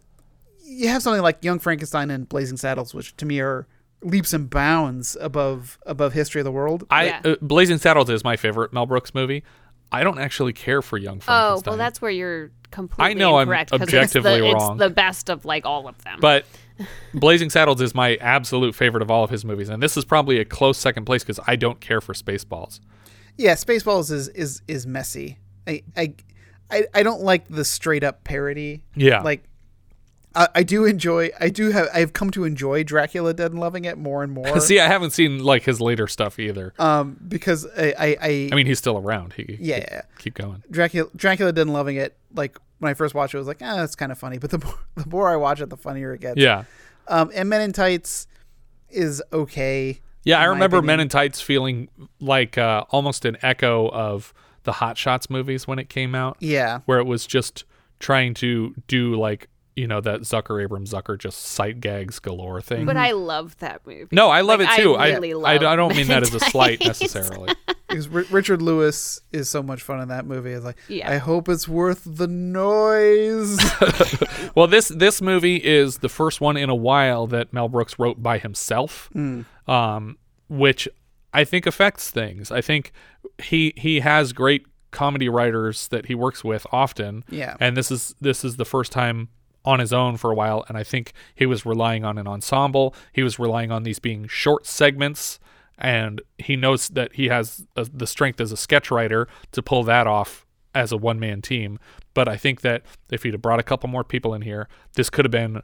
you 0.64 0.88
have 0.88 1.02
something 1.02 1.22
like 1.22 1.43
Young 1.43 1.60
Frankenstein 1.60 2.10
and 2.10 2.28
Blazing 2.28 2.58
Saddles, 2.58 2.93
which 2.93 3.16
to 3.18 3.26
me 3.26 3.39
are 3.39 3.68
leaps 4.02 4.34
and 4.34 4.49
bounds 4.49 5.16
above 5.20 5.78
above 5.86 6.14
History 6.14 6.41
of 6.41 6.45
the 6.45 6.52
World. 6.52 6.86
I 6.89 7.06
Yeah. 7.06 7.22
uh, 7.26 7.36
Blazing 7.41 7.78
Saddles 7.78 8.10
is 8.10 8.24
my 8.24 8.36
favorite 8.38 8.74
Mel 8.74 8.86
Brooks 8.86 9.14
movie. 9.14 9.43
I 9.91 10.03
don't 10.03 10.19
actually 10.19 10.53
care 10.53 10.81
for 10.81 10.97
Young 10.97 11.21
Oh, 11.27 11.61
well, 11.65 11.77
that's 11.77 12.01
where 12.01 12.11
you're 12.11 12.51
completely 12.71 13.11
I 13.11 13.13
know 13.13 13.35
I'm 13.37 13.41
incorrect, 13.43 13.71
'cause 13.71 13.81
objectively 13.81 14.33
it's 14.35 14.39
the, 14.39 14.53
wrong. 14.53 14.71
It's 14.73 14.79
the 14.79 14.89
best 14.89 15.29
of 15.29 15.43
like 15.45 15.65
all 15.65 15.87
of 15.87 16.01
them. 16.03 16.19
But 16.21 16.45
Blazing 17.13 17.49
Saddles 17.49 17.81
is 17.81 17.93
my 17.93 18.15
absolute 18.15 18.73
favorite 18.73 19.03
of 19.03 19.11
all 19.11 19.23
of 19.23 19.29
his 19.29 19.43
movies, 19.43 19.69
and 19.69 19.83
this 19.83 19.97
is 19.97 20.05
probably 20.05 20.39
a 20.39 20.45
close 20.45 20.77
second 20.77 21.05
place 21.05 21.23
because 21.23 21.39
I 21.45 21.55
don't 21.55 21.79
care 21.81 22.01
for 22.01 22.13
Spaceballs. 22.13 22.79
yeah, 23.37 23.53
Spaceballs 23.53 24.11
is 24.11 24.29
is 24.29 24.61
is 24.67 24.87
messy. 24.87 25.37
I 25.67 25.83
I 25.97 26.13
I, 26.71 26.85
I 26.93 27.03
don't 27.03 27.21
like 27.21 27.47
the 27.49 27.65
straight 27.65 28.03
up 28.03 28.23
parody. 28.23 28.83
Yeah. 28.95 29.21
like. 29.21 29.43
I 30.36 30.47
I 30.55 30.63
do 30.63 30.86
enjoy. 30.86 31.29
I 31.39 31.49
do 31.49 31.71
have. 31.71 31.88
I've 31.93 32.13
come 32.13 32.32
to 32.32 32.43
enjoy 32.43 32.84
Dracula 32.84 33.34
Dead 33.34 33.51
and 33.51 33.59
loving 33.59 33.86
it 33.86 33.97
more 33.97 34.23
and 34.23 34.32
more. 34.34 34.59
See, 34.59 34.79
I 34.79 34.88
haven't 34.88 35.11
seen 35.11 35.43
like 35.43 35.63
his 35.63 35.82
later 35.82 36.07
stuff 36.07 36.39
either. 36.39 36.73
um, 36.79 37.17
because 37.27 37.65
I, 37.77 37.93
I, 37.97 38.17
I, 38.21 38.49
I 38.51 38.55
mean, 38.55 38.65
he's 38.65 38.79
still 38.79 38.97
around. 38.97 39.34
He 39.34 39.57
Yeah, 39.59 39.79
keep, 39.79 39.88
yeah. 39.91 40.01
keep 40.19 40.34
going. 40.36 40.63
Dracula 40.71 41.09
Dracula 41.15 41.51
didn't 41.51 41.73
loving 41.73 41.97
it. 41.97 42.15
Like 42.34 42.57
when 42.79 42.89
I 42.89 42.93
first 42.93 43.13
watched 43.13 43.34
it, 43.34 43.38
I 43.38 43.39
was 43.39 43.47
like, 43.47 43.61
ah, 43.61 43.75
that's 43.77 43.95
kind 43.95 44.11
of 44.11 44.17
funny. 44.17 44.38
But 44.41 44.49
the 44.51 44.59
more, 44.59 44.79
the 44.95 45.09
more 45.09 45.29
I 45.29 45.36
watch 45.36 45.61
it, 45.61 45.69
the 45.69 45.77
funnier 45.77 46.13
it 46.13 46.21
gets. 46.21 46.38
Yeah. 46.39 46.63
Um, 47.07 47.29
and 47.34 47.49
Men 47.49 47.61
in 47.61 47.73
Tights 47.73 48.27
is 48.89 49.21
okay. 49.34 49.99
Yeah, 50.23 50.39
I 50.39 50.45
remember 50.45 50.77
opinion. 50.77 50.86
Men 50.97 50.99
in 51.01 51.09
Tights 51.09 51.41
feeling 51.41 51.89
like 52.19 52.57
uh, 52.57 52.86
almost 52.91 53.25
an 53.25 53.38
echo 53.41 53.89
of 53.89 54.34
the 54.63 54.73
Hot 54.73 54.97
Shots 54.97 55.29
movies 55.29 55.67
when 55.67 55.79
it 55.79 55.89
came 55.89 56.13
out. 56.15 56.38
Yeah. 56.39 56.79
where 56.86 56.99
it 56.99 57.05
was 57.05 57.25
just 57.25 57.63
trying 57.99 58.34
to 58.36 58.73
do 58.88 59.15
like 59.15 59.47
you 59.76 59.88
know 59.88 60.01
that 60.01 60.22
Zucker 60.22 60.61
Abrams 60.63 60.91
Zucker 60.93 61.17
just 61.17 61.41
sight 61.41 61.80
gags 61.80 62.19
galore 62.19 62.61
thing. 62.61 62.86
But 62.86 62.97
I 62.97 63.11
love 63.11 63.57
that 63.59 63.86
movie. 63.88 64.07
no, 64.11 64.30
I 64.30 64.41
love 64.41 64.59
Like, 64.59 64.78
it 64.80 64.82
too. 64.84 64.95
I 64.95 65.09
really 65.11 65.32
I, 65.32 65.36
love 65.57 65.63
I 65.63 65.76
don't 65.76 65.95
mean 65.95 66.07
that 66.07 66.24
as 66.24 66.34
a 66.36 66.39
slight 66.39 66.80
necessarily. 66.86 67.53
Because 67.88 68.07
Ri- 68.09 68.26
Richard 68.32 68.61
Lewis 68.61 69.19
is 69.34 69.49
so 69.49 69.61
much 69.61 69.82
fun 69.82 69.99
in 70.01 70.07
that 70.09 70.26
movie. 70.26 70.51
It's 70.51 70.63
like, 70.65 70.78
Yeah. 70.88 71.09
I 71.11 71.17
hope 71.17 71.49
it's 71.49 71.67
worth 71.67 72.03
the 72.05 72.28
noise. 72.28 73.59
well, 74.55 74.67
this 74.67 74.89
this 74.89 75.22
movie 75.22 75.57
is 75.57 75.99
the 75.99 76.09
first 76.09 76.41
one 76.41 76.57
in 76.57 76.69
a 76.69 76.76
while 76.76 77.28
that 77.28 77.53
Mel 77.53 77.69
Brooks 77.69 77.97
wrote 77.99 78.22
by 78.22 78.38
himself, 78.38 79.09
Mm. 79.15 79.45
um, 79.67 80.17
which 80.49 80.88
I 81.34 81.43
think 81.43 81.65
affects 81.65 82.09
things. 82.11 82.51
I 82.51 82.61
think 82.61 82.91
he 83.41 83.74
he 83.78 83.99
has 84.01 84.34
great 84.34 84.65
comedy 84.91 85.30
writers 85.30 85.88
that 85.89 86.07
he 86.07 86.15
works 86.15 86.43
with 86.43 86.67
often. 86.72 87.24
Yeah. 87.30 87.55
and 87.59 87.78
this 87.78 87.91
is 87.91 88.13
this 88.19 88.43
is 88.43 88.57
the 88.57 88.65
first 88.65 88.91
time 88.91 89.30
on 89.64 89.80
his 89.80 89.93
own 89.93 90.18
for 90.18 90.32
a 90.32 90.36
while, 90.36 90.66
and 90.68 90.78
I 90.78 90.84
think 90.84 91.14
he 91.36 91.45
was 91.45 91.66
relying 91.66 92.03
on 92.03 92.18
an 92.18 92.28
ensemble. 92.28 92.95
He 93.14 93.24
was 93.24 93.38
relying 93.38 93.72
on 93.72 93.84
these 93.84 93.99
being 93.99 94.28
short 94.28 94.66
segments. 94.66 95.39
And 95.78 96.22
he 96.38 96.55
knows 96.55 96.89
that 96.89 97.14
he 97.16 97.30
has 97.30 97.66
uh 97.76 97.86
the 97.91 98.05
strength 98.05 98.39
as 98.39 98.51
a 98.51 98.57
sketch 98.57 98.91
writer 98.91 99.28
to 99.51 99.64
pull 99.64 99.84
that 99.86 100.05
off 100.05 100.45
as 100.76 100.91
a 100.91 100.97
one 100.97 101.20
man 101.20 101.41
team. 101.41 101.80
But 102.14 102.28
I 102.28 102.38
think 102.38 102.62
that 102.62 102.84
if 103.09 103.24
he'd 103.24 103.34
have 103.34 103.41
brought 103.41 103.59
a 103.59 103.64
couple 103.64 103.89
more 103.89 104.03
people 104.03 104.36
in 104.36 104.43
here, 104.43 104.68
this 104.93 105.09
could 105.09 105.26
have 105.26 105.32
been 105.32 105.62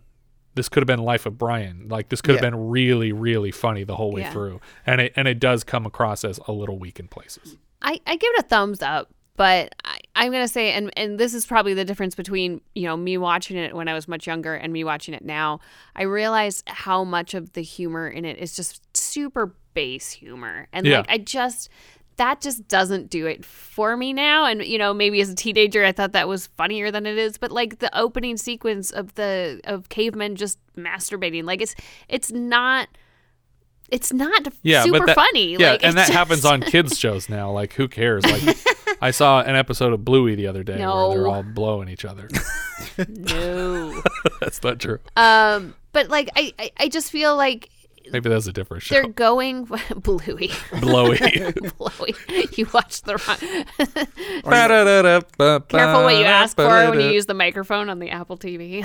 this 0.56 0.70
could 0.70 0.82
have 0.82 0.88
been 0.88 1.04
Life 1.06 1.28
of 1.28 1.38
Brian. 1.38 1.88
Like 1.88 2.10
this 2.10 2.22
could 2.24 2.34
have 2.34 2.41
been 2.41 2.70
really, 2.70 3.12
really 3.12 3.52
funny 3.52 3.84
the 3.84 3.95
whole 3.95 4.12
way 4.12 4.22
Yeah. 4.22 4.32
through. 4.32 4.60
And 4.88 5.02
it 5.02 5.14
and 5.16 5.28
it 5.28 5.39
does 5.39 5.64
come 5.64 5.86
across 5.86 6.24
as 6.24 6.39
a 6.48 6.52
little 6.52 6.80
weak 6.80 7.00
in 7.00 7.08
places. 7.08 7.56
I, 7.84 8.00
I 8.08 8.16
give 8.16 8.32
it 8.34 8.45
a 8.45 8.48
thumbs 8.48 8.82
up, 8.82 9.10
but 9.36 9.76
I, 9.86 9.97
I'm 10.18 10.32
gonna 10.32 10.47
say, 10.47 10.72
and 10.72 10.91
and 10.97 11.20
this 11.20 11.34
is 11.34 11.45
probably 11.45 11.74
the 11.74 11.86
difference 11.86 12.15
between 12.15 12.59
you 12.76 12.84
know 12.84 12.97
me 12.97 13.18
watching 13.18 13.55
it 13.55 13.76
when 13.76 13.88
I 13.88 13.93
was 13.93 14.07
much 14.07 14.26
younger 14.28 14.55
and 14.55 14.74
me 14.74 14.84
watching 14.84 15.13
it 15.13 15.24
now. 15.24 15.59
I 15.95 16.03
realized 16.03 16.68
how 16.68 17.03
much 17.03 17.34
of 17.34 17.53
the 17.53 17.61
humor 17.61 18.07
in 18.09 18.26
it 18.26 18.38
is 18.39 18.55
just 18.55 18.82
super 18.97 19.53
base 19.74 20.11
humor, 20.11 20.68
and 20.74 20.86
Yeah. 20.86 20.97
like 20.97 21.05
I 21.09 21.18
just 21.20 21.70
that 22.18 22.41
just 22.41 22.68
doesn't 22.68 23.11
do 23.11 23.28
it 23.28 23.45
for 23.45 23.95
me 23.95 24.11
now. 24.11 24.45
And 24.45 24.63
you 24.65 24.80
know, 24.80 24.91
maybe 24.91 25.22
as 25.22 25.30
a 25.30 25.36
teenager, 25.36 25.86
I 25.86 25.91
thought 25.91 26.13
that 26.13 26.28
was 26.28 26.47
funnier 26.47 26.89
than 26.89 27.05
it 27.05 27.15
is. 27.20 27.38
But 27.38 27.51
like 27.51 27.78
the 27.78 27.95
opening 27.95 28.38
sequence 28.38 28.89
of 28.89 29.13
the 29.13 29.61
of 29.65 29.89
cavemen 29.89 30.36
just 30.36 30.57
masturbating, 30.76 31.43
like 31.43 31.61
it's 31.61 31.76
it's 32.09 32.32
not. 32.32 32.88
It's 33.89 34.11
not 34.11 34.47
Yeah, 34.63 34.84
super 34.84 35.05
that, 35.05 35.15
funny. 35.15 35.53
Yeah, 35.53 35.72
like, 35.72 35.84
and 35.86 35.95
that 35.97 36.07
it's 36.09 36.15
happens 36.18 36.43
on 36.43 36.59
kids 36.61 36.99
shows 36.99 37.30
now. 37.30 37.51
Like 37.51 37.72
who 37.74 37.88
cares? 37.88 38.26
Like 38.26 38.57
I 39.02 39.12
saw 39.12 39.41
an 39.41 39.56
episode 39.56 39.93
of 39.93 40.04
Bluey 40.04 40.36
the 40.36 40.48
other 40.48 40.64
day 40.64 40.78
where 40.78 41.10
they're 41.10 41.28
all 41.28 41.43
blowing 41.43 41.89
each 41.89 42.06
other. 42.06 42.30
no. 43.08 44.02
That's 44.41 44.62
not 44.64 44.80
true. 44.80 45.00
Um, 45.16 45.76
but 45.91 46.10
like 46.10 46.30
I, 46.36 46.54
I, 46.58 46.72
I 46.78 46.89
just 46.89 47.12
feel 47.12 47.36
like 47.36 47.70
Maybe 48.10 48.30
that's 48.30 48.48
a 48.48 48.54
different 48.54 48.84
show. 48.84 48.95
they're 48.95 49.08
going 49.10 49.66
Bluey. 49.66 50.50
Blowy. 50.80 51.18
Blowy. 51.78 52.16
You 52.56 52.66
watched 52.74 53.04
the 53.04 53.18
wrong. 53.28 53.38
Careful 54.45 55.60
Careful 55.68 56.04
what 56.04 56.16
you 56.16 56.24
ask 56.24 56.56
for 56.56 56.89
when 56.89 57.02
you 57.02 57.10
use 57.10 57.26
the 57.26 57.34
microphone 57.34 57.89
on 57.89 58.00
the 58.00 58.10
Apple 58.10 58.38
TV. 58.38 58.82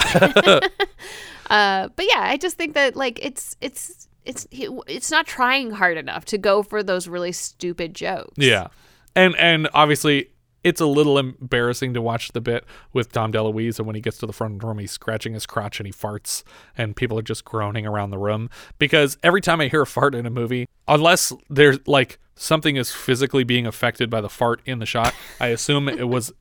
uh, 1.51 1.89
but 1.95 2.07
yeah, 2.09 2.21
I 2.21 2.37
just 2.37 2.57
think 2.57 2.75
that 2.75 2.97
like 2.97 3.25
it's 3.25 3.57
it's 3.61 4.09
it's 4.25 4.47
it's 4.51 5.11
not 5.11 5.27
trying 5.27 5.71
hard 5.71 5.99
enough 5.99 6.25
to 6.27 6.39
go 6.39 6.63
for 6.63 6.83
those 6.83 7.09
really 7.09 7.33
stupid 7.33 7.95
jokes. 7.95 8.35
Yeah, 8.37 8.69
and 9.15 9.37
and 9.37 9.69
obviously 9.75 10.29
it's 10.65 10.81
a 10.81 10.87
little 10.87 11.19
embarrassing 11.19 11.93
to 11.95 12.01
watch 12.01 12.33
the 12.33 12.41
bit 12.41 12.65
with 12.93 13.11
Dom 13.11 13.33
DeLuise, 13.33 13.79
and 13.79 13.87
when 13.87 13.97
he 13.97 14.01
gets 14.01 14.19
to 14.19 14.27
the 14.27 14.33
front 14.33 14.55
of 14.55 14.61
the 14.61 14.67
room, 14.67 14.79
he's 14.79 14.93
scratching 14.93 15.35
his 15.35 15.45
crotch 15.45 15.81
and 15.81 15.87
he 15.87 15.93
farts, 15.93 16.45
and 16.79 16.95
people 16.95 17.19
are 17.19 17.23
just 17.23 17.45
groaning 17.45 17.85
around 17.87 18.11
the 18.11 18.19
room 18.19 18.49
because 18.79 19.19
every 19.23 19.41
time 19.41 19.61
I 19.61 19.69
hear 19.69 19.83
a 19.83 19.87
fart 19.87 20.15
in 20.15 20.25
a 20.25 20.31
movie, 20.31 20.69
unless 20.87 21.33
there's 21.51 21.79
like 21.87 22.19
something 22.37 22.77
is 22.77 22.93
physically 22.93 23.45
being 23.45 23.67
affected 23.67 24.09
by 24.09 24.21
the 24.21 24.29
fart 24.29 24.61
in 24.65 24.79
the 24.79 24.87
shot, 24.87 25.15
I 25.41 25.49
assume 25.49 25.89
it 25.89 26.09
was. 26.09 26.33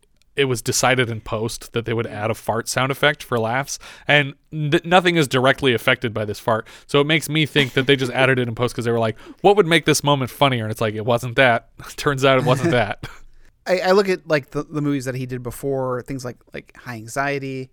It 0.41 0.45
was 0.45 0.61
decided 0.61 1.09
in 1.09 1.21
post 1.21 1.73
that 1.73 1.85
they 1.85 1.93
would 1.93 2.07
add 2.07 2.31
a 2.31 2.33
fart 2.33 2.67
sound 2.67 2.91
effect 2.91 3.23
for 3.23 3.39
laughs, 3.39 3.79
and 4.07 4.33
n- 4.51 4.81
nothing 4.83 5.15
is 5.15 5.27
directly 5.27 5.73
affected 5.73 6.13
by 6.13 6.25
this 6.25 6.39
fart. 6.39 6.67
So 6.87 6.99
it 6.99 7.05
makes 7.05 7.29
me 7.29 7.45
think 7.45 7.73
that 7.73 7.87
they 7.87 7.95
just 7.95 8.11
added 8.11 8.39
it 8.39 8.47
in 8.47 8.55
post 8.55 8.73
because 8.73 8.85
they 8.85 8.91
were 8.91 8.99
like, 8.99 9.17
"What 9.41 9.55
would 9.55 9.67
make 9.67 9.85
this 9.85 10.03
moment 10.03 10.31
funnier?" 10.31 10.63
And 10.63 10.71
it's 10.71 10.81
like, 10.81 10.95
it 10.95 11.05
wasn't 11.05 11.35
that. 11.35 11.69
Turns 11.95 12.25
out 12.25 12.39
it 12.39 12.45
wasn't 12.45 12.71
that. 12.71 13.07
I, 13.67 13.79
I 13.79 13.91
look 13.91 14.09
at 14.09 14.27
like 14.27 14.49
the, 14.49 14.63
the 14.63 14.81
movies 14.81 15.05
that 15.05 15.15
he 15.15 15.25
did 15.25 15.43
before, 15.43 16.01
things 16.01 16.25
like 16.25 16.37
like 16.53 16.75
High 16.75 16.95
Anxiety, 16.95 17.69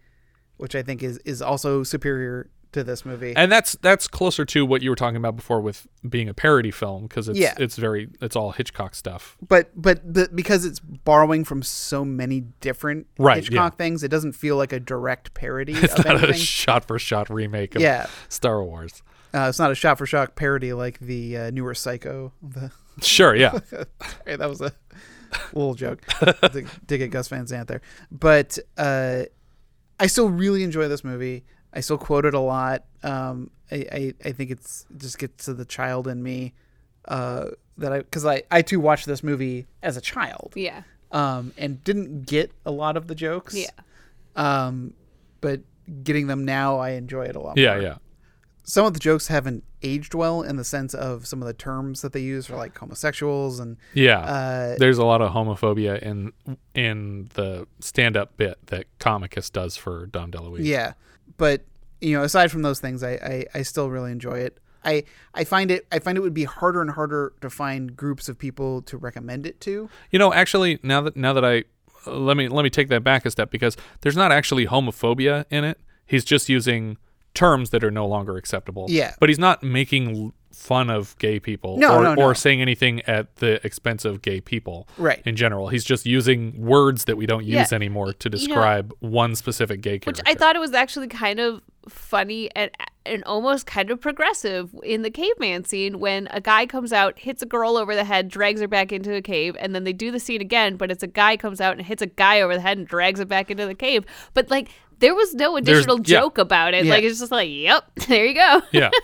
which 0.59 0.75
I 0.75 0.83
think 0.83 1.03
is 1.03 1.19
is 1.25 1.41
also 1.41 1.83
superior 1.83 2.51
to 2.73 2.85
this 2.85 3.05
movie. 3.05 3.33
And 3.35 3.51
that's 3.51 3.73
that's 3.83 4.07
closer 4.09 4.45
to 4.45 4.67
what 4.67 4.83
you 4.83 4.91
were 4.91 4.97
talking 4.97 5.17
about 5.17 5.37
before 5.37 5.61
with 5.61 5.87
being 6.09 6.29
a 6.29 6.35
parody 6.35 6.71
film 6.71 7.05
because 7.07 7.29
it's 7.29 7.39
Yeah. 7.39 7.55
it's 7.59 7.77
very 7.77 8.09
it's 8.21 8.37
all 8.37 8.53
Hitchcock 8.53 8.95
stuff. 8.95 9.37
but 9.47 9.71
but 9.75 10.01
the, 10.15 10.29
because 10.35 10.65
it's 10.65 10.79
borrowing 10.81 11.45
from 11.45 11.63
so 11.63 12.05
many 12.05 12.41
different 12.61 13.07
Right, 13.19 13.37
Hitchcock 13.43 13.73
yeah. 13.75 13.77
things, 13.77 14.03
it 14.03 14.09
doesn't 14.09 14.33
feel 14.33 14.57
like 14.57 14.73
a 14.73 14.81
direct 14.81 15.33
parody 15.35 15.73
It's 15.77 15.99
of 15.99 16.05
not 16.05 16.29
a 16.29 16.35
shot 16.35 16.87
for 16.87 16.99
shot 16.99 17.31
remake 17.31 17.75
of 17.75 17.81
Yeah. 17.83 18.07
Star 18.29 18.63
Wars. 18.63 19.03
Uh, 19.35 19.47
it's 19.49 19.59
not 19.59 19.71
a 19.71 19.75
shot 19.75 19.99
for 19.99 20.07
shot 20.07 20.37
parody 20.37 20.73
like 20.73 20.99
the 21.01 21.37
uh, 21.37 21.51
newer 21.51 21.75
Psycho. 21.75 22.33
The 22.43 22.71
Sure, 23.03 23.35
yeah. 23.35 23.53
Sorry, 23.71 24.37
that 24.37 24.49
was 24.49 24.61
a 24.61 24.73
little 25.53 25.75
joke. 25.75 26.03
dig 26.87 27.03
at 27.03 27.11
Gus 27.11 27.29
Van 27.29 27.47
Sant 27.47 27.69
there, 27.69 27.81
but 28.11 28.59
uh, 28.77 29.23
I 30.01 30.07
still 30.07 30.29
really 30.31 30.63
enjoy 30.63 30.89
this 30.89 31.05
movie. 31.05 31.45
I 31.73 31.81
still 31.81 31.99
quote 31.99 32.25
it 32.25 32.35
a 32.35 32.41
lot. 32.41 32.85
Um, 33.03 33.51
I, 33.71 33.77
I 33.93 34.15
I 34.25 34.33
think 34.33 34.51
it's 34.51 34.87
it 34.91 34.99
just 34.99 35.19
gets 35.19 35.45
to 35.47 35.55
the 35.55 35.65
child 35.65 36.09
in 36.09 36.23
me 36.23 36.55
uh, 37.07 37.47
that 37.77 37.93
I 37.93 37.99
because 37.99 38.25
I 38.27 38.43
I 38.51 38.63
too 38.63 38.81
watched 38.81 39.07
this 39.07 39.23
movie 39.23 39.67
as 39.83 39.97
a 39.97 40.01
child. 40.01 40.53
Yeah. 40.57 40.83
Um, 41.13 41.53
and 41.57 41.83
didn't 41.85 42.27
get 42.27 42.53
a 42.67 42.71
lot 42.71 42.97
of 42.97 43.07
the 43.07 43.15
jokes. 43.15 43.55
Yeah. 43.55 43.71
Um, 44.37 44.95
but 45.41 45.61
getting 46.03 46.27
them 46.27 46.45
now, 46.45 46.79
I 46.79 46.91
enjoy 46.91 47.25
it 47.25 47.37
a 47.37 47.41
lot. 47.41 47.57
Yeah, 47.57 47.75
more. 47.75 47.83
yeah. 47.83 47.97
Some 48.65 48.85
of 48.85 48.93
the 48.93 49.01
jokes 49.01 49.29
haven't 49.29 49.65
aged 49.83 50.13
well 50.13 50.43
in 50.43 50.57
the 50.57 50.65
sense 50.65 50.93
of 50.93 51.27
some 51.27 51.41
of 51.41 51.47
the 51.49 51.55
terms 51.55 52.03
that 52.03 52.13
they 52.13 52.21
use 52.21 52.45
for 52.47 52.57
like 52.57 52.77
homosexuals 52.77 53.59
and 53.61 53.79
Yeah. 53.95 54.19
uh, 54.21 54.77
There's 54.79 54.99
a 54.99 55.05
lot 55.07 55.23
of 55.23 55.33
homophobia 55.33 55.99
in 56.03 56.33
in 56.75 57.31
the 57.35 57.67
stand 57.81 58.15
up 58.17 58.37
bit 58.37 58.59
that 58.67 58.87
Comicus 58.99 59.51
does 59.51 59.79
for 59.79 60.05
Dom 60.07 60.31
DeLuise. 60.31 60.65
Yeah, 60.67 60.93
but 61.39 61.65
you 62.01 62.17
know, 62.17 62.23
aside 62.23 62.53
from 62.53 62.63
those 62.63 62.79
things, 62.79 63.03
I, 63.03 63.13
I, 63.13 63.47
I 63.55 63.63
still 63.63 63.91
really 63.91 64.13
enjoy 64.13 64.39
it. 64.39 64.59
I 64.85 65.05
I 65.35 65.45
find 65.45 65.71
it 65.71 65.87
I 65.91 65.99
find 65.99 66.17
it 66.17 66.21
would 66.21 66.35
be 66.35 66.45
harder 66.45 66.81
and 66.81 66.91
harder 66.91 67.33
to 67.41 67.51
find 67.51 67.97
groups 67.97 68.29
of 68.29 68.39
people 68.39 68.83
to 68.83 68.97
recommend 68.97 69.47
it 69.47 69.61
to. 69.63 69.89
You 70.11 70.19
know, 70.19 70.33
actually, 70.33 70.79
now 70.83 71.01
that 71.01 71.17
now 71.17 71.33
that 71.33 71.45
I 71.45 71.65
uh, 72.07 72.13
let 72.13 72.37
me 72.37 72.49
let 72.49 72.63
me 72.63 72.71
take 72.71 72.89
that 72.89 73.03
back 73.03 73.27
a 73.27 73.31
step 73.31 73.51
because 73.51 73.77
there's 74.03 74.17
not 74.17 74.31
actually 74.31 74.67
homophobia 74.67 75.47
in 75.51 75.65
it. 75.65 75.81
He's 76.07 76.25
just 76.25 76.49
using 76.49 76.97
terms 77.35 77.71
that 77.71 77.85
are 77.85 77.91
no 77.91 78.07
longer 78.07 78.37
acceptable. 78.37 78.87
Yeah. 78.89 79.15
but 79.21 79.29
he's 79.29 79.39
not 79.39 79.63
making 79.63 80.33
fun 80.59 80.91
of 80.91 81.17
gay 81.19 81.39
people 81.41 81.79
No, 81.79 81.97
or, 81.99 82.03
no, 82.03 82.15
no. 82.15 82.23
or 82.23 82.35
saying 82.35 82.61
anything 82.61 83.01
at 83.03 83.37
the 83.37 83.65
expense 83.65 84.05
of 84.05 84.21
gay 84.23 84.41
people. 84.41 84.89
Right. 84.99 85.23
In 85.25 85.37
general, 85.37 85.69
he's 85.69 85.85
just 85.85 86.05
using 86.05 86.53
words 86.61 87.05
that 87.05 87.17
we 87.17 87.27
don't 87.27 87.45
Yeah. 87.45 87.61
use 87.61 87.73
anymore 87.73 88.13
to 88.13 88.29
You 88.29 88.31
know- 88.31 88.55
describe 88.55 88.93
one 89.01 89.35
specific 89.37 89.81
gay 89.81 89.99
character. 89.99 90.11
Which 90.11 90.21
I 90.27 90.35
thought 90.39 90.57
it 90.57 90.59
was 90.59 90.75
actually 90.75 91.09
kind 91.09 91.39
of 91.41 91.63
funny 91.89 92.51
and 92.55 92.71
and 93.07 93.25
almost 93.25 93.65
kind 93.67 93.91
of 93.91 93.99
progressive 93.99 94.69
in 94.83 95.01
the 95.01 95.09
caveman 95.11 95.65
scene 95.65 95.99
when 95.99 96.29
a 96.31 96.43
guy 96.43 96.67
comes 96.67 96.93
out, 96.93 97.19
hits 97.21 97.41
a 97.41 97.47
girl 97.47 97.79
over 97.79 97.95
the 97.95 98.05
head, 98.05 98.29
drags 98.29 98.61
her 98.61 98.69
back 98.69 98.93
into 98.93 99.15
a 99.15 99.23
cave, 99.23 99.57
and 99.59 99.75
then 99.75 99.85
they 99.85 99.95
do 99.95 100.11
the 100.11 100.21
scene 100.21 100.43
again, 100.43 100.77
but 100.77 100.91
it's 100.91 101.03
a 101.03 101.07
guy 101.07 101.35
comes 101.39 101.59
out 101.59 101.79
and 101.79 101.87
hits 101.87 102.03
a 102.03 102.07
guy 102.07 102.43
over 102.43 102.55
the 102.55 102.61
head 102.61 102.77
and 102.77 102.87
drags 102.87 103.19
it 103.19 103.27
back 103.29 103.51
into 103.51 103.65
the 103.65 103.75
cave. 103.75 104.05
But 104.35 104.51
like 104.51 104.69
there 104.99 105.15
was 105.15 105.33
no 105.35 105.53
There's- 105.59 105.79
additional 105.79 105.99
yeah. 106.01 106.21
joke 106.21 106.37
about 106.37 106.75
it. 106.75 106.85
Yeah. 106.85 106.91
Like 106.93 107.05
it's 107.05 107.21
just 107.21 107.33
like, 107.33 107.49
yep, 107.51 107.85
there 108.09 108.27
you 108.27 108.35
go. 108.35 108.61
yeah. 108.73 108.91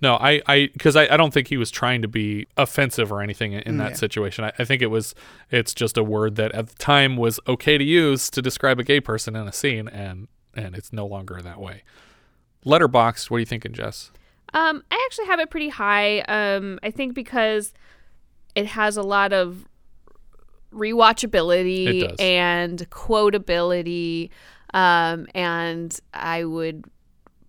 No, 0.00 0.14
I, 0.14 0.40
I, 0.46 0.70
because 0.72 0.94
I, 0.94 1.12
I 1.12 1.16
don't 1.16 1.34
think 1.34 1.48
he 1.48 1.56
was 1.56 1.70
trying 1.70 2.02
to 2.02 2.08
be 2.08 2.46
offensive 2.56 3.10
or 3.10 3.20
anything 3.20 3.52
in, 3.52 3.60
in 3.62 3.76
that 3.78 3.90
yeah. 3.90 3.96
situation. 3.96 4.44
I, 4.44 4.52
I 4.58 4.64
think 4.64 4.80
it 4.80 4.86
was, 4.88 5.14
it's 5.50 5.74
just 5.74 5.96
a 5.98 6.04
word 6.04 6.36
that 6.36 6.52
at 6.52 6.68
the 6.68 6.74
time 6.76 7.16
was 7.16 7.40
okay 7.48 7.78
to 7.78 7.84
use 7.84 8.30
to 8.30 8.40
describe 8.40 8.78
a 8.78 8.84
gay 8.84 9.00
person 9.00 9.34
in 9.34 9.48
a 9.48 9.52
scene, 9.52 9.88
and 9.88 10.28
and 10.54 10.74
it's 10.76 10.92
no 10.92 11.06
longer 11.06 11.40
that 11.42 11.60
way. 11.60 11.82
Letterbox, 12.64 13.30
what 13.30 13.36
are 13.36 13.40
you 13.40 13.46
thinking, 13.46 13.72
Jess? 13.72 14.10
Um, 14.54 14.82
I 14.90 15.02
actually 15.06 15.26
have 15.26 15.40
it 15.40 15.50
pretty 15.50 15.68
high. 15.68 16.20
Um, 16.20 16.78
I 16.82 16.90
think 16.90 17.14
because 17.14 17.72
it 18.54 18.66
has 18.66 18.96
a 18.96 19.02
lot 19.02 19.32
of 19.32 19.68
rewatchability 20.72 22.14
and 22.18 22.88
quotability. 22.90 24.30
Um, 24.74 25.26
and 25.34 25.98
I 26.12 26.44
would 26.44 26.84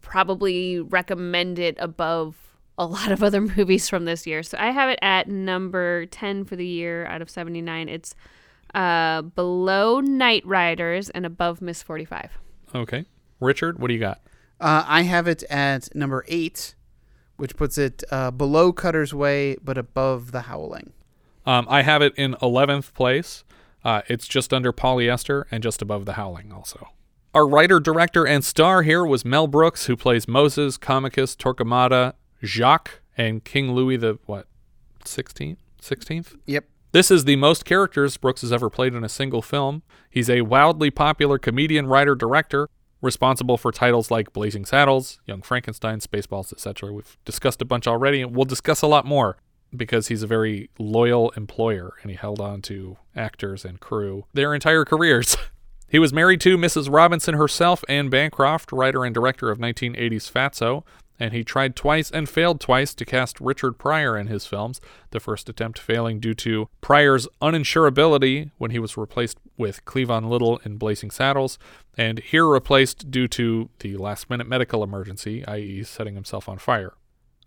probably 0.09 0.79
recommend 0.79 1.59
it 1.59 1.77
above 1.79 2.35
a 2.79 2.85
lot 2.85 3.11
of 3.11 3.21
other 3.21 3.39
movies 3.57 3.87
from 3.87 4.05
this 4.05 4.25
year. 4.25 4.41
So 4.41 4.57
I 4.59 4.71
have 4.71 4.89
it 4.89 4.97
at 5.03 5.27
number 5.27 6.07
10 6.07 6.45
for 6.45 6.55
the 6.55 6.65
year 6.65 7.05
out 7.05 7.21
of 7.21 7.29
79. 7.29 7.87
It's 7.87 8.15
uh, 8.73 9.21
below 9.21 10.01
Knightriders 10.01 11.11
and 11.13 11.27
above 11.27 11.61
Miss 11.61 11.83
45. 11.83 12.39
Okay, 12.73 13.05
Richard, 13.39 13.77
what 13.77 13.89
do 13.89 13.93
you 13.93 13.99
got? 13.99 14.19
Uh, 14.59 14.83
I 14.87 15.03
have 15.03 15.27
it 15.27 15.43
at 15.43 15.95
number 15.95 16.25
eight, 16.27 16.73
which 17.37 17.55
puts 17.55 17.77
it 17.77 18.03
uh, 18.11 18.31
below 18.31 18.73
Cutter's 18.73 19.13
Way 19.13 19.57
but 19.63 19.77
above 19.77 20.31
The 20.31 20.41
Howling. 20.41 20.91
Um, 21.45 21.67
I 21.69 21.83
have 21.83 22.01
it 22.01 22.13
in 22.15 22.35
eleventh 22.41 22.93
place. 22.93 23.43
Uh, 23.83 24.01
it's 24.07 24.27
just 24.27 24.53
under 24.53 24.73
polyester 24.73 25.45
and 25.51 25.63
just 25.63 25.81
above 25.81 26.05
the 26.05 26.13
Howling, 26.13 26.51
also. 26.51 26.89
Our 27.33 27.47
writer, 27.47 27.79
director, 27.79 28.25
and 28.25 28.43
star 28.43 28.81
here 28.81 29.05
was 29.05 29.23
Mel 29.23 29.45
Brooks, 29.45 29.85
who 29.85 29.95
plays 29.95 30.27
Moses, 30.27 30.79
Comicus, 30.79 31.37
Torquemada, 31.37 32.13
Jacques, 32.43 33.01
and 33.15 33.43
King 33.43 33.73
Louis 33.73 33.97
the 33.97 34.17
what, 34.25 34.47
sixteenth, 35.05 35.59
sixteenth. 35.79 36.35
Yep. 36.47 36.65
This 36.91 37.11
is 37.11 37.25
the 37.25 37.35
most 37.35 37.65
characters 37.65 38.17
Brooks 38.17 38.41
has 38.41 38.51
ever 38.51 38.67
played 38.67 38.95
in 38.95 39.03
a 39.03 39.09
single 39.09 39.43
film. 39.43 39.83
He's 40.09 40.27
a 40.27 40.41
wildly 40.41 40.89
popular 40.89 41.37
comedian, 41.37 41.85
writer, 41.85 42.15
director, 42.15 42.67
responsible 42.99 43.57
for 43.57 43.71
titles 43.71 44.09
like 44.09 44.33
Blazing 44.33 44.65
Saddles, 44.65 45.19
Young 45.27 45.43
Frankenstein, 45.43 45.99
Spaceballs, 45.99 46.51
etc. 46.51 46.91
We've 46.91 47.15
discussed 47.25 47.61
a 47.61 47.65
bunch 47.65 47.85
already, 47.85 48.23
and 48.23 48.35
we'll 48.35 48.45
discuss 48.45 48.81
a 48.81 48.87
lot 48.87 49.05
more 49.05 49.37
because 49.75 50.07
he's 50.07 50.23
a 50.23 50.27
very 50.27 50.71
loyal 50.79 51.29
employer 51.31 51.93
and 52.01 52.09
he 52.09 52.17
held 52.17 52.41
on 52.41 52.63
to 52.63 52.97
actors 53.15 53.63
and 53.63 53.79
crew 53.79 54.25
their 54.33 54.55
entire 54.55 54.83
careers. 54.83 55.37
he 55.89 55.99
was 55.99 56.13
married 56.13 56.41
to 56.41 56.57
Mrs. 56.57 56.91
Robinson 56.91 57.35
herself, 57.35 57.83
Anne 57.89 58.09
Bancroft, 58.09 58.71
writer 58.71 59.03
and 59.03 59.13
director 59.13 59.49
of 59.49 59.57
1980's 59.57 60.29
Fatso, 60.29 60.83
and 61.19 61.33
he 61.33 61.43
tried 61.43 61.75
twice 61.75 62.09
and 62.09 62.29
failed 62.29 62.61
twice 62.61 62.93
to 62.93 63.05
cast 63.05 63.41
Richard 63.41 63.73
Pryor 63.73 64.17
in 64.17 64.27
his 64.27 64.45
films, 64.45 64.79
the 65.11 65.19
first 65.19 65.49
attempt 65.49 65.77
failing 65.77 66.19
due 66.19 66.33
to 66.35 66.69
Pryor's 66.79 67.27
uninsurability 67.41 68.51
when 68.57 68.71
he 68.71 68.79
was 68.79 68.95
replaced 68.95 69.37
with 69.57 69.83
Cleavon 69.83 70.29
Little 70.29 70.61
in 70.63 70.77
Blazing 70.77 71.11
Saddles, 71.11 71.59
and 71.97 72.19
here 72.19 72.47
replaced 72.47 73.11
due 73.11 73.27
to 73.27 73.69
the 73.79 73.97
last 73.97 74.29
minute 74.29 74.47
medical 74.47 74.83
emergency, 74.83 75.45
i.e., 75.45 75.83
setting 75.83 76.15
himself 76.15 76.47
on 76.47 76.57
fire. 76.57 76.93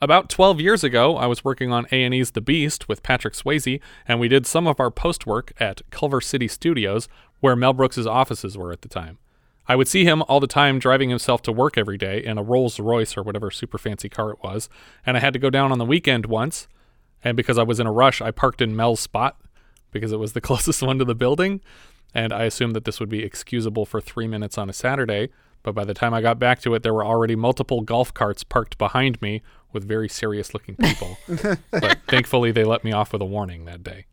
About 0.02 0.28
12 0.28 0.60
years 0.60 0.82
ago, 0.82 1.16
I 1.16 1.26
was 1.26 1.44
working 1.44 1.72
on 1.72 1.86
A&E's 1.92 2.32
The 2.32 2.40
Beast 2.40 2.88
with 2.88 3.04
Patrick 3.04 3.34
Swayze, 3.34 3.80
and 4.08 4.18
we 4.18 4.26
did 4.26 4.48
some 4.48 4.66
of 4.66 4.80
our 4.80 4.90
post 4.90 5.26
work 5.26 5.52
at 5.60 5.80
Culver 5.90 6.20
City 6.20 6.48
Studios, 6.48 7.08
where 7.42 7.56
Mel 7.56 7.72
Brooks' 7.72 8.06
offices 8.06 8.56
were 8.56 8.70
at 8.72 8.82
the 8.82 8.88
time. 8.88 9.18
I 9.66 9.74
would 9.74 9.88
see 9.88 10.04
him 10.04 10.22
all 10.22 10.38
the 10.38 10.46
time 10.46 10.78
driving 10.78 11.10
himself 11.10 11.42
to 11.42 11.52
work 11.52 11.76
every 11.76 11.98
day 11.98 12.24
in 12.24 12.38
a 12.38 12.42
Rolls 12.42 12.78
Royce 12.78 13.16
or 13.16 13.22
whatever 13.22 13.50
super 13.50 13.78
fancy 13.78 14.08
car 14.08 14.30
it 14.30 14.38
was, 14.44 14.68
and 15.04 15.16
I 15.16 15.20
had 15.20 15.32
to 15.32 15.40
go 15.40 15.50
down 15.50 15.72
on 15.72 15.78
the 15.78 15.84
weekend 15.84 16.26
once, 16.26 16.68
and 17.24 17.36
because 17.36 17.58
I 17.58 17.64
was 17.64 17.80
in 17.80 17.86
a 17.86 17.92
rush, 17.92 18.22
I 18.22 18.30
parked 18.30 18.62
in 18.62 18.76
Mel's 18.76 19.00
spot 19.00 19.40
because 19.90 20.12
it 20.12 20.20
was 20.20 20.34
the 20.34 20.40
closest 20.48 20.82
one 20.82 21.00
to 21.00 21.04
the 21.04 21.16
building, 21.16 21.60
and 22.14 22.32
I 22.32 22.44
assumed 22.44 22.76
that 22.76 22.84
this 22.84 23.00
would 23.00 23.08
be 23.08 23.24
excusable 23.24 23.84
for 23.84 24.00
three 24.00 24.28
minutes 24.28 24.56
on 24.56 24.70
a 24.70 24.72
Saturday. 24.72 25.30
But 25.64 25.74
by 25.74 25.84
the 25.84 25.94
time 25.94 26.14
I 26.14 26.20
got 26.20 26.38
back 26.38 26.60
to 26.62 26.74
it, 26.74 26.82
there 26.82 26.94
were 26.94 27.04
already 27.04 27.36
multiple 27.36 27.82
golf 27.82 28.12
carts 28.12 28.42
parked 28.42 28.78
behind 28.78 29.20
me 29.22 29.42
with 29.72 29.86
very 29.86 30.08
serious 30.08 30.54
looking 30.54 30.76
people. 30.76 31.18
but 31.70 31.98
thankfully, 32.08 32.52
they 32.52 32.64
let 32.64 32.84
me 32.84 32.92
off 32.92 33.12
with 33.12 33.22
a 33.22 33.26
warning 33.26 33.64
that 33.64 33.82
day. 33.82 34.06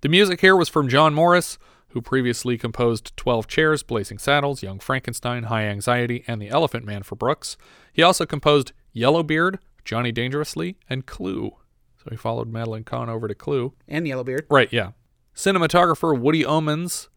The 0.00 0.08
music 0.08 0.40
here 0.40 0.56
was 0.56 0.68
from 0.68 0.88
John 0.88 1.14
Morris, 1.14 1.58
who 1.90 2.02
previously 2.02 2.58
composed 2.58 3.16
12 3.16 3.46
Chairs, 3.46 3.82
Blazing 3.82 4.18
Saddles, 4.18 4.62
Young 4.62 4.78
Frankenstein, 4.78 5.44
High 5.44 5.64
Anxiety, 5.64 6.24
and 6.26 6.40
The 6.40 6.48
Elephant 6.48 6.84
Man 6.84 7.02
for 7.02 7.16
Brooks. 7.16 7.56
He 7.92 8.02
also 8.02 8.26
composed 8.26 8.72
Yellowbeard, 8.92 9.58
Johnny 9.84 10.12
Dangerously, 10.12 10.76
and 10.88 11.06
Clue. 11.06 11.52
So 11.96 12.10
he 12.10 12.16
followed 12.16 12.52
Madeline 12.52 12.84
Kahn 12.84 13.08
over 13.08 13.26
to 13.26 13.34
Clue. 13.34 13.72
And 13.86 14.06
Yellowbeard. 14.06 14.46
Right, 14.50 14.72
yeah. 14.72 14.92
Cinematographer 15.34 16.18
Woody 16.18 16.44
Omens. 16.44 17.08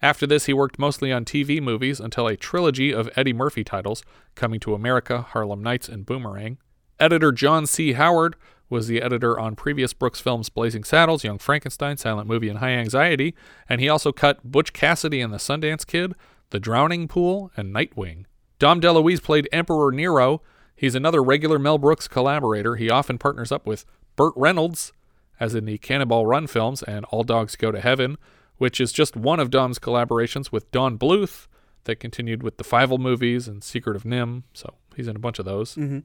After 0.00 0.26
this, 0.26 0.46
he 0.46 0.52
worked 0.52 0.78
mostly 0.78 1.12
on 1.12 1.24
TV 1.24 1.60
movies 1.60 2.00
until 2.00 2.26
a 2.26 2.36
trilogy 2.36 2.92
of 2.92 3.08
Eddie 3.16 3.32
Murphy 3.32 3.64
titles 3.64 4.02
Coming 4.34 4.60
to 4.60 4.74
America, 4.74 5.22
Harlem 5.22 5.62
Nights, 5.62 5.88
and 5.88 6.06
Boomerang. 6.06 6.58
Editor 6.98 7.32
John 7.32 7.66
C. 7.66 7.94
Howard 7.94 8.36
was 8.72 8.88
the 8.88 9.00
editor 9.02 9.38
on 9.38 9.54
previous 9.54 9.92
Brooks 9.92 10.18
films 10.20 10.48
Blazing 10.48 10.82
Saddles, 10.82 11.22
Young 11.22 11.38
Frankenstein, 11.38 11.96
Silent 11.96 12.26
Movie, 12.26 12.48
and 12.48 12.58
High 12.58 12.70
Anxiety, 12.72 13.34
and 13.68 13.80
he 13.80 13.88
also 13.88 14.10
cut 14.10 14.40
Butch 14.50 14.72
Cassidy 14.72 15.20
and 15.20 15.32
the 15.32 15.36
Sundance 15.38 15.86
Kid, 15.86 16.14
The 16.50 16.58
Drowning 16.58 17.06
Pool, 17.06 17.52
and 17.56 17.72
Nightwing. 17.72 18.24
Dom 18.58 18.80
DeLuise 18.80 19.22
played 19.22 19.48
Emperor 19.52 19.92
Nero. 19.92 20.42
He's 20.74 20.94
another 20.94 21.22
regular 21.22 21.58
Mel 21.58 21.78
Brooks 21.78 22.08
collaborator. 22.08 22.76
He 22.76 22.90
often 22.90 23.18
partners 23.18 23.52
up 23.52 23.66
with 23.66 23.84
Burt 24.16 24.32
Reynolds, 24.36 24.92
as 25.38 25.54
in 25.54 25.64
the 25.66 25.78
Cannonball 25.78 26.26
Run 26.26 26.46
films 26.46 26.82
and 26.82 27.04
All 27.06 27.24
Dogs 27.24 27.56
Go 27.56 27.70
to 27.72 27.80
Heaven, 27.80 28.16
which 28.56 28.80
is 28.80 28.92
just 28.92 29.16
one 29.16 29.38
of 29.40 29.50
Dom's 29.50 29.78
collaborations 29.78 30.50
with 30.50 30.70
Don 30.70 30.98
Bluth 30.98 31.46
that 31.84 31.96
continued 31.96 32.42
with 32.42 32.56
the 32.58 32.64
Fievel 32.64 32.98
movies 32.98 33.48
and 33.48 33.62
Secret 33.62 33.96
of 33.96 34.04
NIMH. 34.04 34.44
So 34.54 34.74
he's 34.96 35.08
in 35.08 35.16
a 35.16 35.18
bunch 35.18 35.38
of 35.38 35.44
those. 35.44 35.74
Mhm. 35.74 36.04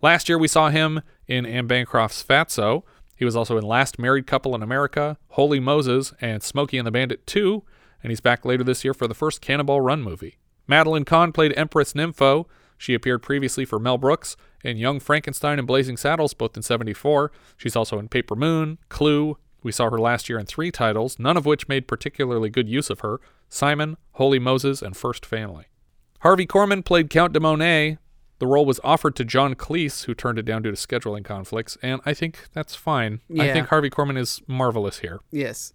Last 0.00 0.28
year, 0.28 0.38
we 0.38 0.48
saw 0.48 0.68
him 0.68 1.02
in 1.26 1.44
Anne 1.44 1.66
Bancroft's 1.66 2.22
Fatso. 2.22 2.84
He 3.16 3.24
was 3.24 3.34
also 3.34 3.58
in 3.58 3.64
Last 3.64 3.98
Married 3.98 4.28
Couple 4.28 4.54
in 4.54 4.62
America, 4.62 5.18
Wholly 5.30 5.58
Moses, 5.58 6.12
and 6.20 6.40
Smokey 6.40 6.78
and 6.78 6.86
the 6.86 6.92
Bandit 6.92 7.26
2, 7.26 7.64
and 8.02 8.10
he's 8.10 8.20
back 8.20 8.44
later 8.44 8.62
this 8.62 8.84
year 8.84 8.94
for 8.94 9.08
the 9.08 9.14
first 9.14 9.40
Cannonball 9.40 9.80
Run 9.80 10.02
movie. 10.02 10.38
Madeline 10.68 11.04
Kahn 11.04 11.32
played 11.32 11.52
Empress 11.56 11.94
Nympho. 11.94 12.44
She 12.76 12.94
appeared 12.94 13.22
previously 13.22 13.64
for 13.64 13.80
Mel 13.80 13.98
Brooks 13.98 14.36
in 14.62 14.76
Young 14.76 15.00
Frankenstein 15.00 15.58
and 15.58 15.66
Blazing 15.66 15.96
Saddles, 15.96 16.32
both 16.32 16.56
in 16.56 16.62
74. 16.62 17.32
She's 17.56 17.74
also 17.74 17.98
in 17.98 18.08
Paper 18.08 18.36
Moon, 18.36 18.78
Clue. 18.88 19.36
We 19.64 19.72
saw 19.72 19.90
her 19.90 19.98
last 19.98 20.28
year 20.28 20.38
in 20.38 20.46
three 20.46 20.70
titles, 20.70 21.18
none 21.18 21.36
of 21.36 21.44
which 21.44 21.66
made 21.66 21.88
particularly 21.88 22.50
good 22.50 22.68
use 22.68 22.88
of 22.88 23.00
her 23.00 23.20
Simon, 23.48 23.96
Holy 24.12 24.38
Moses, 24.38 24.80
and 24.80 24.96
First 24.96 25.26
Family. 25.26 25.64
Harvey 26.20 26.46
Korman 26.46 26.84
played 26.84 27.10
Count 27.10 27.32
de 27.32 27.40
Monet. 27.40 27.98
The 28.38 28.46
role 28.46 28.64
was 28.64 28.80
offered 28.84 29.16
to 29.16 29.24
John 29.24 29.54
Cleese, 29.54 30.04
who 30.04 30.14
turned 30.14 30.38
it 30.38 30.44
down 30.44 30.62
due 30.62 30.70
to 30.70 30.76
scheduling 30.76 31.24
conflicts, 31.24 31.76
and 31.82 32.00
I 32.06 32.14
think 32.14 32.48
that's 32.52 32.74
fine. 32.74 33.20
I 33.38 33.52
think 33.52 33.68
Harvey 33.68 33.90
Korman 33.90 34.16
is 34.16 34.40
marvelous 34.46 34.98
here. 35.00 35.20
Yes. 35.30 35.72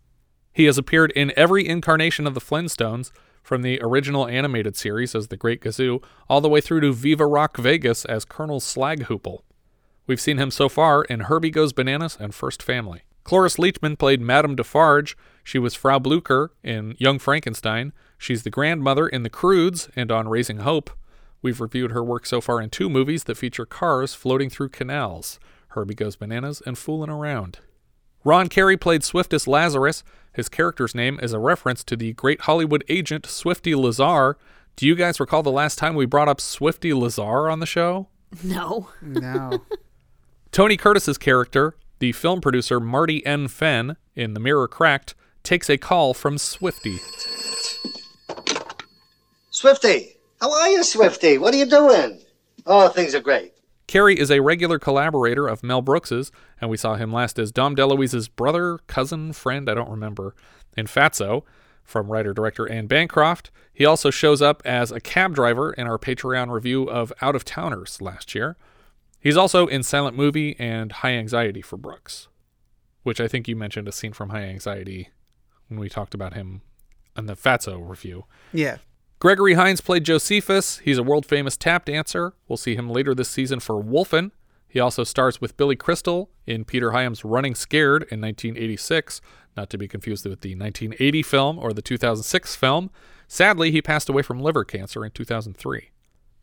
He 0.53 0.66
has 0.66 0.78
appeared 0.78 1.11
in 1.11 1.34
every 1.36 1.68
incarnation 1.68 2.26
of 2.26 2.36
the 2.36 2.41
Flintstones, 2.41 3.11
from 3.43 3.61
the 3.61 3.80
original 3.82 4.26
animated 4.28 4.78
series 4.78 5.14
as 5.14 5.28
the 5.28 5.36
Great 5.36 5.61
Gazoo, 5.61 6.01
all 6.30 6.39
the 6.39 6.47
way 6.49 6.61
through 6.61 6.80
to 6.82 6.93
Viva 6.93 7.28
Rock 7.28 7.57
Vegas 7.57 8.05
as 8.05 8.24
Colonel 8.24 8.61
Slaghoople. 8.61 9.41
We've 10.07 10.22
seen 10.22 10.38
him 10.38 10.49
so 10.49 10.70
far 10.70 11.03
in 11.03 11.22
Herbie 11.22 11.49
Goes 11.49 11.74
Bananas 11.74 12.18
and 12.20 12.34
First 12.34 12.64
Family. 12.64 13.01
Cloris 13.24 13.57
Leachman 13.57 13.97
played 13.97 14.22
Madame 14.22 14.55
Defarge. 14.55 15.18
She 15.43 15.59
was 15.59 15.76
Frau 15.76 15.99
Blucher 15.99 16.51
in 16.64 16.95
Young 16.97 17.20
Frankenstein. 17.20 17.93
She's 18.18 18.43
the 18.43 18.49
grandmother 18.49 19.07
in 19.07 19.24
The 19.24 19.30
Croods 19.30 19.89
and 19.95 20.11
on 20.11 20.30
Raising 20.30 20.57
Hope. 20.57 20.89
We've 21.43 21.61
reviewed 21.61 21.91
her 21.91 22.03
work 22.03 22.25
so 22.25 22.41
far 22.41 22.61
in 22.61 22.69
two 22.71 22.89
movies 22.89 23.25
that 23.25 23.37
feature 23.37 23.65
cars 23.65 24.15
floating 24.15 24.49
through 24.49 24.69
canals 24.69 25.39
Herbie 25.69 25.93
Goes 25.93 26.15
Bananas 26.15 26.61
and 26.65 26.77
Foolin' 26.77 27.09
Around. 27.09 27.59
Ron 28.23 28.47
Carey 28.47 28.77
played 28.77 29.01
Swiftus 29.01 29.45
Lazarus. 29.47 30.03
His 30.31 30.47
character's 30.47 30.95
name 30.95 31.19
is 31.21 31.33
a 31.33 31.39
reference 31.39 31.83
to 31.83 31.97
the 31.97 32.13
great 32.13 32.41
Hollywood 32.41 32.83
agent 32.87 33.25
Swifty 33.25 33.75
Lazar. 33.75 34.37
Do 34.77 34.87
you 34.87 34.95
guys 34.95 35.19
recall 35.19 35.43
the 35.43 35.51
last 35.51 35.77
time 35.77 35.95
we 35.95 36.05
brought 36.05 36.29
up 36.29 36.39
Swifty 36.39 36.93
Lazar 36.93 37.49
on 37.49 37.59
the 37.59 37.65
show? 37.65 38.07
No. 38.41 38.89
No. 39.01 39.63
Tony 40.51 40.77
Curtis's 40.77 41.17
character, 41.17 41.75
the 41.99 42.13
film 42.13 42.39
producer 42.39 42.79
Marty 42.79 43.25
N. 43.25 43.49
Fenn 43.49 43.97
in 44.15 44.33
The 44.33 44.39
Mirror 44.39 44.69
Cracked, 44.69 45.15
takes 45.43 45.69
a 45.69 45.77
call 45.77 46.13
from 46.13 46.37
Swifty. 46.37 46.99
Swifty, 49.49 50.15
how 50.43 50.51
are 50.51 50.67
you, 50.67 50.83
Swifty? 50.83 51.37
What 51.37 51.53
are 51.53 51.57
you 51.57 51.65
doing? 51.65 52.19
Oh, 52.65 52.89
things 52.89 53.15
are 53.15 53.21
great. 53.21 53.53
Carey 53.87 54.19
is 54.19 54.29
a 54.29 54.41
regular 54.41 54.77
collaborator 54.77 55.47
of 55.47 55.63
Mel 55.63 55.81
Brooks's, 55.81 56.33
and 56.59 56.69
we 56.69 56.75
saw 56.75 56.95
him 56.95 57.13
last 57.13 57.39
as 57.39 57.53
Dom 57.53 57.77
DeLuise's 57.77 58.27
brother, 58.27 58.79
cousin, 58.87 59.31
friend, 59.31 59.69
I 59.69 59.73
don't 59.73 59.89
remember, 59.89 60.35
in 60.75 60.87
Fatso 60.87 61.43
from 61.85 62.11
writer 62.11 62.33
director 62.33 62.69
Anne 62.69 62.87
Bancroft. 62.87 63.51
He 63.73 63.85
also 63.85 64.09
shows 64.09 64.41
up 64.41 64.61
as 64.65 64.91
a 64.91 64.99
cab 64.99 65.33
driver 65.33 65.71
in 65.71 65.87
our 65.87 65.97
Patreon 65.97 66.51
review 66.51 66.89
of 66.89 67.13
Out 67.21 67.37
of 67.37 67.45
Towners 67.45 68.01
last 68.01 68.35
year. 68.35 68.57
He's 69.21 69.37
also 69.37 69.67
in 69.67 69.81
Silent 69.81 70.17
Movie 70.17 70.57
and 70.59 70.91
High 70.91 71.13
Anxiety 71.13 71.61
for 71.61 71.77
Brooks, 71.77 72.27
which 73.03 73.21
I 73.21 73.29
think 73.29 73.47
you 73.47 73.55
mentioned 73.55 73.87
a 73.87 73.93
scene 73.93 74.11
from 74.11 74.31
High 74.31 74.43
Anxiety 74.43 75.07
when 75.69 75.79
we 75.79 75.87
talked 75.87 76.13
about 76.13 76.33
him 76.33 76.63
in 77.15 77.27
the 77.27 77.37
Fatso 77.37 77.79
review. 77.87 78.25
Yeah. 78.51 78.79
Gregory 79.24 79.53
Hines 79.53 79.80
played 79.80 80.03
Josephus. 80.03 80.80
He's 80.80 80.97
a 80.97 81.01
world 81.01 81.26
famous 81.26 81.55
tap 81.55 81.86
dancer. 81.86 82.34
We'll 82.49 82.57
see 82.57 82.76
him 82.76 82.89
later 82.89 83.15
this 83.15 83.30
season 83.30 83.61
for 83.61 83.82
Wolfen. 83.82 84.32
He 84.67 84.82
also 84.82 85.05
stars 85.05 85.39
with 85.39 85.55
Billy 85.55 85.78
Crystal 85.78 86.30
in 86.45 86.65
Peter 86.65 86.91
Hyam's 86.91 87.24
Running 87.24 87.55
Scared 87.55 88.01
in 88.11 88.19
1986, 88.19 89.21
not 89.55 89.69
to 89.69 89.78
be 89.78 89.88
confused 89.88 90.26
with 90.26 90.41
the 90.41 90.55
1980 90.55 91.24
film 91.24 91.57
or 91.57 91.71
the 91.71 91.82
2006 91.82 92.55
film. 92.57 92.91
Sadly, 93.30 93.71
he 93.71 93.82
passed 93.82 94.09
away 94.09 94.24
from 94.24 94.41
liver 94.41 94.65
cancer 94.65 95.05
in 95.05 95.11
2003. 95.11 95.91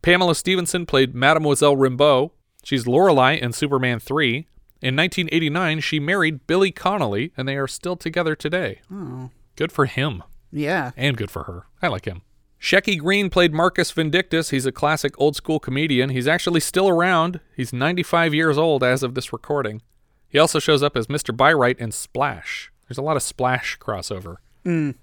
Pamela 0.01 0.33
Stephenson 0.33 0.87
played 0.87 1.13
Mademoiselle 1.13 1.77
Rimbaud. 1.77 2.31
She's 2.63 2.87
Lorelei 2.87 3.33
in 3.33 3.53
Superman 3.53 3.99
3. 3.99 4.47
In 4.81 4.95
1989, 4.95 5.81
she 5.81 5.99
married 5.99 6.47
Billy 6.47 6.71
Connolly, 6.71 7.31
and 7.37 7.47
they 7.47 7.57
are 7.57 7.67
still 7.67 7.95
together 7.95 8.35
today. 8.35 8.81
Oh. 8.91 9.29
Good 9.55 9.71
for 9.71 9.85
him. 9.85 10.23
Yeah. 10.51 10.93
And 10.97 11.15
good 11.15 11.29
for 11.29 11.43
her. 11.43 11.67
I 11.79 11.87
like 11.87 12.05
him. 12.05 12.23
Shecky 12.61 12.99
Greene 12.99 13.31
played 13.31 13.55
Marcus 13.55 13.89
Vindictus. 13.89 14.51
He's 14.51 14.67
a 14.67 14.71
classic 14.71 15.15
old 15.17 15.35
school 15.35 15.59
comedian. 15.59 16.11
He's 16.11 16.27
actually 16.27 16.59
still 16.59 16.87
around. 16.87 17.39
He's 17.55 17.73
95 17.73 18.35
years 18.35 18.55
old 18.55 18.83
as 18.83 19.01
of 19.01 19.15
this 19.15 19.33
recording. 19.33 19.81
He 20.29 20.37
also 20.37 20.59
shows 20.59 20.83
up 20.83 20.95
as 20.95 21.07
Mr. 21.07 21.35
Byright 21.35 21.79
in 21.79 21.91
Splash. 21.91 22.71
There's 22.87 22.99
a 22.99 23.01
lot 23.01 23.17
of 23.17 23.23
Splash 23.23 23.79
crossover. 23.79 24.37
Mm. 24.63 24.93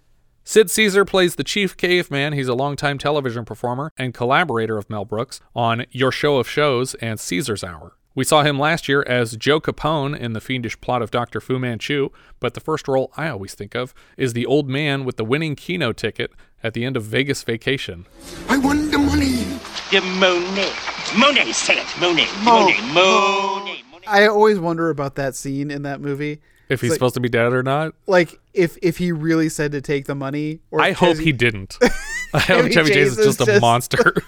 Sid 0.45 0.71
Caesar 0.71 1.05
plays 1.05 1.35
the 1.35 1.43
Chief 1.43 1.77
Caveman. 1.77 2.33
He's 2.33 2.47
a 2.47 2.55
longtime 2.55 2.97
television 2.97 3.45
performer 3.45 3.93
and 3.99 4.15
collaborator 4.15 4.79
of 4.79 4.89
Mel 4.89 5.05
Brooks 5.05 5.41
on 5.55 5.85
Your 5.91 6.13
Show 6.13 6.37
of 6.37 6.49
Shows 6.49 6.95
and 6.95 7.19
Caesar's 7.19 7.65
Hour. 7.65 7.97
We 8.15 8.25
saw 8.25 8.43
him 8.43 8.59
last 8.59 8.89
year 8.89 9.05
as 9.07 9.37
Joe 9.37 9.61
Capone 9.61 10.19
in 10.19 10.33
the 10.33 10.41
fiendish 10.41 10.81
plot 10.81 11.03
of 11.03 11.11
Dr. 11.11 11.41
Fu 11.41 11.59
Manchu, 11.59 12.09
but 12.41 12.55
the 12.55 12.61
first 12.61 12.89
role 12.89 13.13
I 13.17 13.29
always 13.29 13.55
think 13.55 13.75
of 13.75 13.95
is 14.17 14.33
the 14.33 14.47
old 14.47 14.69
man 14.69 15.05
with 15.05 15.17
the 15.17 15.25
winning 15.25 15.55
Keno 15.55 15.93
ticket 15.93 16.33
at 16.63 16.75
the 16.75 16.85
end 16.85 16.97
of 16.97 17.05
Vegas 17.05 17.43
Vacation. 17.43 18.07
I 18.49 18.59
want 18.59 18.91
the 18.91 18.99
money. 18.99 19.45
The 19.91 20.01
Monet. 20.19 20.73
Monet, 21.17 21.53
say 21.53 21.79
it. 21.79 21.87
Monet. 22.01 22.27
Monet. 22.45 22.77
Oh. 22.95 23.61
Monet. 23.93 24.05
I 24.07 24.27
always 24.27 24.59
wonder 24.59 24.91
about 24.91 25.15
that 25.17 25.35
scene 25.35 25.71
in 25.71 25.83
that 25.83 26.01
movie. 26.01 26.41
If 26.69 26.81
he's 26.81 26.91
like- 26.91 26.97
supposed 26.97 27.15
to 27.15 27.21
be 27.21 27.29
dead 27.29 27.53
or 27.53 27.63
not. 27.63 27.95
Like 28.07 28.39
if 28.55 28.77
if 28.83 28.99
he 28.99 29.13
really 29.13 29.49
said 29.49 29.73
to 29.73 29.81
take 29.81 30.07
the 30.07 30.15
money, 30.15 30.61
or 30.71 30.81
I 30.81 30.93
hope 30.93 31.09
because 31.11 31.19
he 31.21 31.33
didn't. 31.33 31.79
I 32.35 32.39
hope 32.41 32.47
Chevy 32.71 32.73
Chevy 32.73 32.89
Chase 32.91 32.97
is 32.97 33.17
Chase 33.17 33.19
is 33.19 33.27
just 33.27 33.41
a 33.41 33.47
just- 33.47 33.61
monster. 33.61 34.15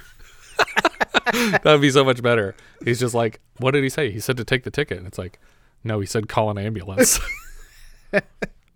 that 1.32 1.60
would 1.64 1.80
be 1.80 1.90
so 1.90 2.04
much 2.04 2.22
better. 2.22 2.54
He's 2.84 2.98
just 3.00 3.14
like, 3.14 3.40
what 3.58 3.72
did 3.72 3.82
he 3.82 3.88
say? 3.88 4.10
He 4.10 4.20
said 4.20 4.36
to 4.38 4.44
take 4.44 4.64
the 4.64 4.70
ticket. 4.70 4.98
And 4.98 5.06
it's 5.06 5.18
like, 5.18 5.38
no, 5.84 6.00
he 6.00 6.06
said 6.06 6.28
call 6.28 6.50
an 6.50 6.58
ambulance. 6.58 7.18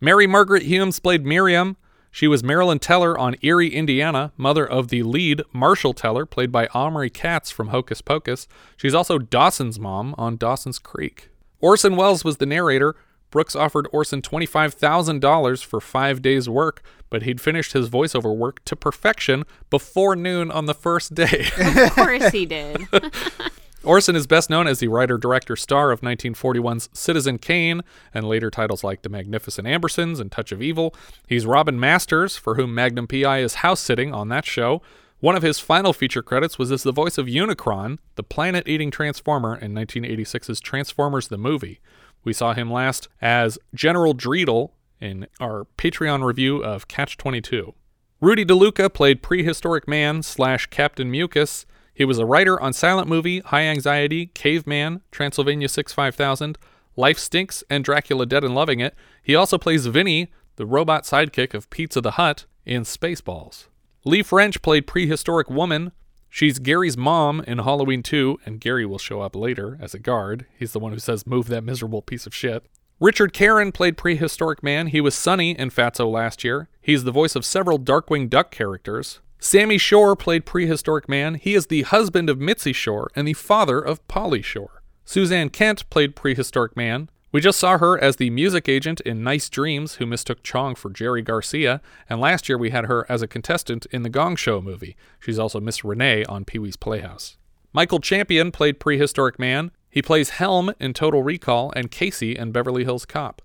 Mary 0.01 0.27
Margaret 0.27 0.63
Humes 0.63 0.99
played 1.01 1.25
Miriam. 1.25 1.77
She 2.15 2.29
was 2.29 2.45
Marilyn 2.45 2.79
Teller 2.79 3.19
on 3.19 3.35
Eerie, 3.43 3.75
Indiana, 3.75 4.31
mother 4.37 4.65
of 4.65 4.87
the 4.87 5.03
lead 5.03 5.43
Marshall 5.53 5.93
Teller, 5.93 6.25
played 6.25 6.53
by 6.53 6.69
Omri 6.69 7.11
Katz 7.11 7.51
from 7.51 7.71
Hocus 7.71 8.01
Pocus. 8.01 8.47
She's 8.77 8.95
also 8.95 9.19
Dawson's 9.19 9.81
mom 9.81 10.15
on 10.17 10.37
Dawson's 10.37 10.79
Creek. 10.79 11.31
Orson 11.59 11.97
Welles 11.97 12.23
was 12.23 12.37
the 12.37 12.47
narrator. 12.47 12.95
Brooks 13.33 13.57
offered 13.57 13.89
Orson 13.91 14.23
$25,000 14.23 15.65
for 15.65 15.81
five 15.81 16.23
days' 16.23 16.49
work, 16.49 16.85
but 17.11 17.25
he'd 17.25 17.41
finished 17.41 17.73
his 17.73 17.91
voiceover 17.91 18.33
work 18.33 18.65
to 18.67 18.77
perfection 18.77 19.43
before 19.69 20.15
noon 20.15 20.53
on 20.53 20.67
the 20.67 20.73
first 20.73 21.15
day. 21.15 21.49
Of 21.59 21.91
course 21.95 22.29
he 22.29 22.47
did. 22.47 22.87
Orson 23.85 24.16
is 24.16 24.26
best 24.26 24.49
known 24.49 24.66
as 24.66 24.78
the 24.78 24.89
writer 24.89 25.18
director 25.18 25.57
star 25.57 25.91
of 25.91 26.01
1941's 26.01 26.89
Citizen 26.95 27.39
Kane 27.39 27.82
and 28.14 28.26
later 28.26 28.51
titles 28.51 28.82
like 28.82 29.03
The 29.03 29.11
Magnificent 29.11 29.68
Ambersons 29.68 30.20
and 30.20 30.32
Touch 30.32 30.53
of 30.53 30.62
Evil. 30.62 30.95
He's 31.28 31.45
Robin 31.45 31.78
Masters, 31.78 32.37
for 32.37 32.55
whom 32.55 32.74
Magnum 32.74 33.07
PI 33.07 33.41
is 33.41 33.57
house 33.57 33.80
sitting 33.80 34.14
on 34.14 34.28
that 34.28 34.47
show. 34.47 34.80
One 35.20 35.37
of 35.37 35.43
his 35.43 35.61
final 35.61 35.93
feature 35.93 36.22
credits 36.22 36.59
was 36.59 36.72
as 36.72 36.82
the 36.82 36.93
voice 36.93 37.18
of 37.18 37.26
Unicron, 37.26 37.99
the 38.14 38.22
planet 38.22 38.66
eating 38.66 38.91
Transformer 38.91 39.57
in 39.57 39.74
1986's 39.74 40.61
Transformers 40.61 41.28
the 41.28 41.39
Movie. 41.39 41.80
We 42.24 42.32
saw 42.32 42.55
him 42.55 42.70
last 42.70 43.09
as 43.20 43.59
General 43.74 44.14
Dreedle 44.14 44.70
in 45.01 45.26
our 45.41 45.66
Patreon 45.76 46.24
review 46.24 46.64
of 46.64 46.89
Catch 46.89 47.18
22. 47.18 47.74
Rudy 48.20 48.47
DeLuca 48.47 48.93
played 48.93 49.22
prehistoric 49.22 49.87
man 49.87 50.22
slash 50.22 50.66
Captain 50.66 51.11
Mucus. 51.11 51.66
He 51.95 52.05
was 52.05 52.18
a 52.18 52.26
writer 52.26 52.61
on 52.61 52.72
Silent 52.72 53.09
Movie, 53.09 53.40
High 53.40 53.62
Anxiety, 53.62 54.26
Caveman, 54.26 55.01
Transylvania 55.12 55.68
65000, 55.68 56.59
Life 56.97 57.18
Stinks, 57.18 57.62
and 57.70 57.84
Dracula 57.84 58.26
Dead 58.26 58.42
and 58.42 58.55
Loving 58.55 58.80
It. 58.80 58.95
He 59.22 59.34
also 59.34 59.59
plays 59.59 59.86
Vinny, 59.86 60.28
the 60.57 60.66
robot 60.66 61.05
sidekick 61.05 61.55
of 61.55 61.70
Pizza 61.70 62.01
the 62.01 62.12
Hut, 62.12 62.47
in 62.66 62.82
Spaceballs. 62.82 63.68
Leigh 64.05 64.22
French 64.22 64.61
played 64.61 64.86
prehistoric 64.86 65.49
woman. 65.49 65.92
She's 66.28 66.59
Gary's 66.59 66.97
mom 66.97 67.40
in 67.47 67.59
Halloween 67.59 68.03
2, 68.03 68.40
and 68.45 68.61
Gary 68.61 68.84
will 68.84 68.99
show 68.99 69.20
up 69.20 69.36
later 69.36 69.78
as 69.80 69.95
a 69.95 69.99
guard. 69.99 70.47
He's 70.59 70.72
the 70.72 70.80
one 70.80 70.92
who 70.92 70.99
says, 70.99 71.26
Move 71.26 71.47
that 71.49 71.64
miserable 71.64 72.03
piece 72.03 72.26
of 72.26 72.34
shit. 72.34 72.66
Richard 73.01 73.32
Karron 73.32 73.72
played 73.72 73.97
prehistoric 73.97 74.62
man. 74.62 74.88
He 74.88 75.01
was 75.01 75.14
Sonny 75.14 75.59
in 75.59 75.70
Fatso 75.70 76.11
last 76.11 76.45
year. 76.45 76.68
He's 76.80 77.05
the 77.05 77.12
voice 77.12 77.34
of 77.36 77.45
several 77.45 77.78
Darkwing 77.78 78.28
Duck 78.28 78.51
characters. 78.51 79.20
Sammy 79.45 79.76
Shore 79.76 80.16
played 80.16 80.47
prehistoric 80.47 81.07
man. 81.07 81.34
He 81.34 81.55
is 81.55 81.66
the 81.66 81.82
husband 81.82 82.30
of 82.30 82.40
Mitzi 82.40 82.72
Shore 82.72 83.11
and 83.14 83.28
the 83.28 83.34
father 83.34 83.78
of 83.78 84.05
Pauly 84.09 84.42
Shore. 84.42 84.82
Suzanne 85.05 85.51
Kent 85.51 85.88
played 85.90 86.16
prehistoric 86.16 86.74
man. 86.78 87.11
We 87.30 87.42
just 87.42 87.59
saw 87.59 87.76
her 87.76 88.03
as 88.03 88.16
the 88.16 88.30
music 88.30 88.70
agent 88.70 89.03
in 89.03 89.22
Nice 89.22 89.51
Dreams, 89.51 89.97
who 89.97 90.07
mistook 90.07 90.42
Chong 90.42 90.74
for 90.74 90.88
Jerry 90.88 91.20
Garcia, 91.20 91.82
and 92.09 92.22
last 92.22 92.49
year 92.49 92.57
we 92.57 92.70
had 92.70 92.86
her 92.86 93.05
as 93.11 93.20
a 93.20 93.28
contestant 93.28 93.84
in 93.90 94.03
the 94.03 94.09
Gong 94.09 94.34
Show 94.34 94.62
movie. 94.62 94.97
She's 95.20 95.38
also 95.38 95.61
Miss 95.61 95.84
Renee 95.84 96.24
on 96.24 96.47
Pee 96.47 96.59
Wee's 96.59 96.76
Playhouse. 96.76 97.36
Michael 97.74 98.01
Champion 98.01 98.51
played 98.51 98.80
Prehistoric 98.80 99.38
Man. 99.38 99.72
He 99.90 100.01
plays 100.01 100.30
Helm 100.30 100.72
in 100.80 100.95
Total 100.95 101.22
Recall 101.22 101.70
and 101.76 101.90
Casey 101.90 102.34
in 102.34 102.51
Beverly 102.51 102.84
Hills 102.84 103.05
Cop. 103.05 103.42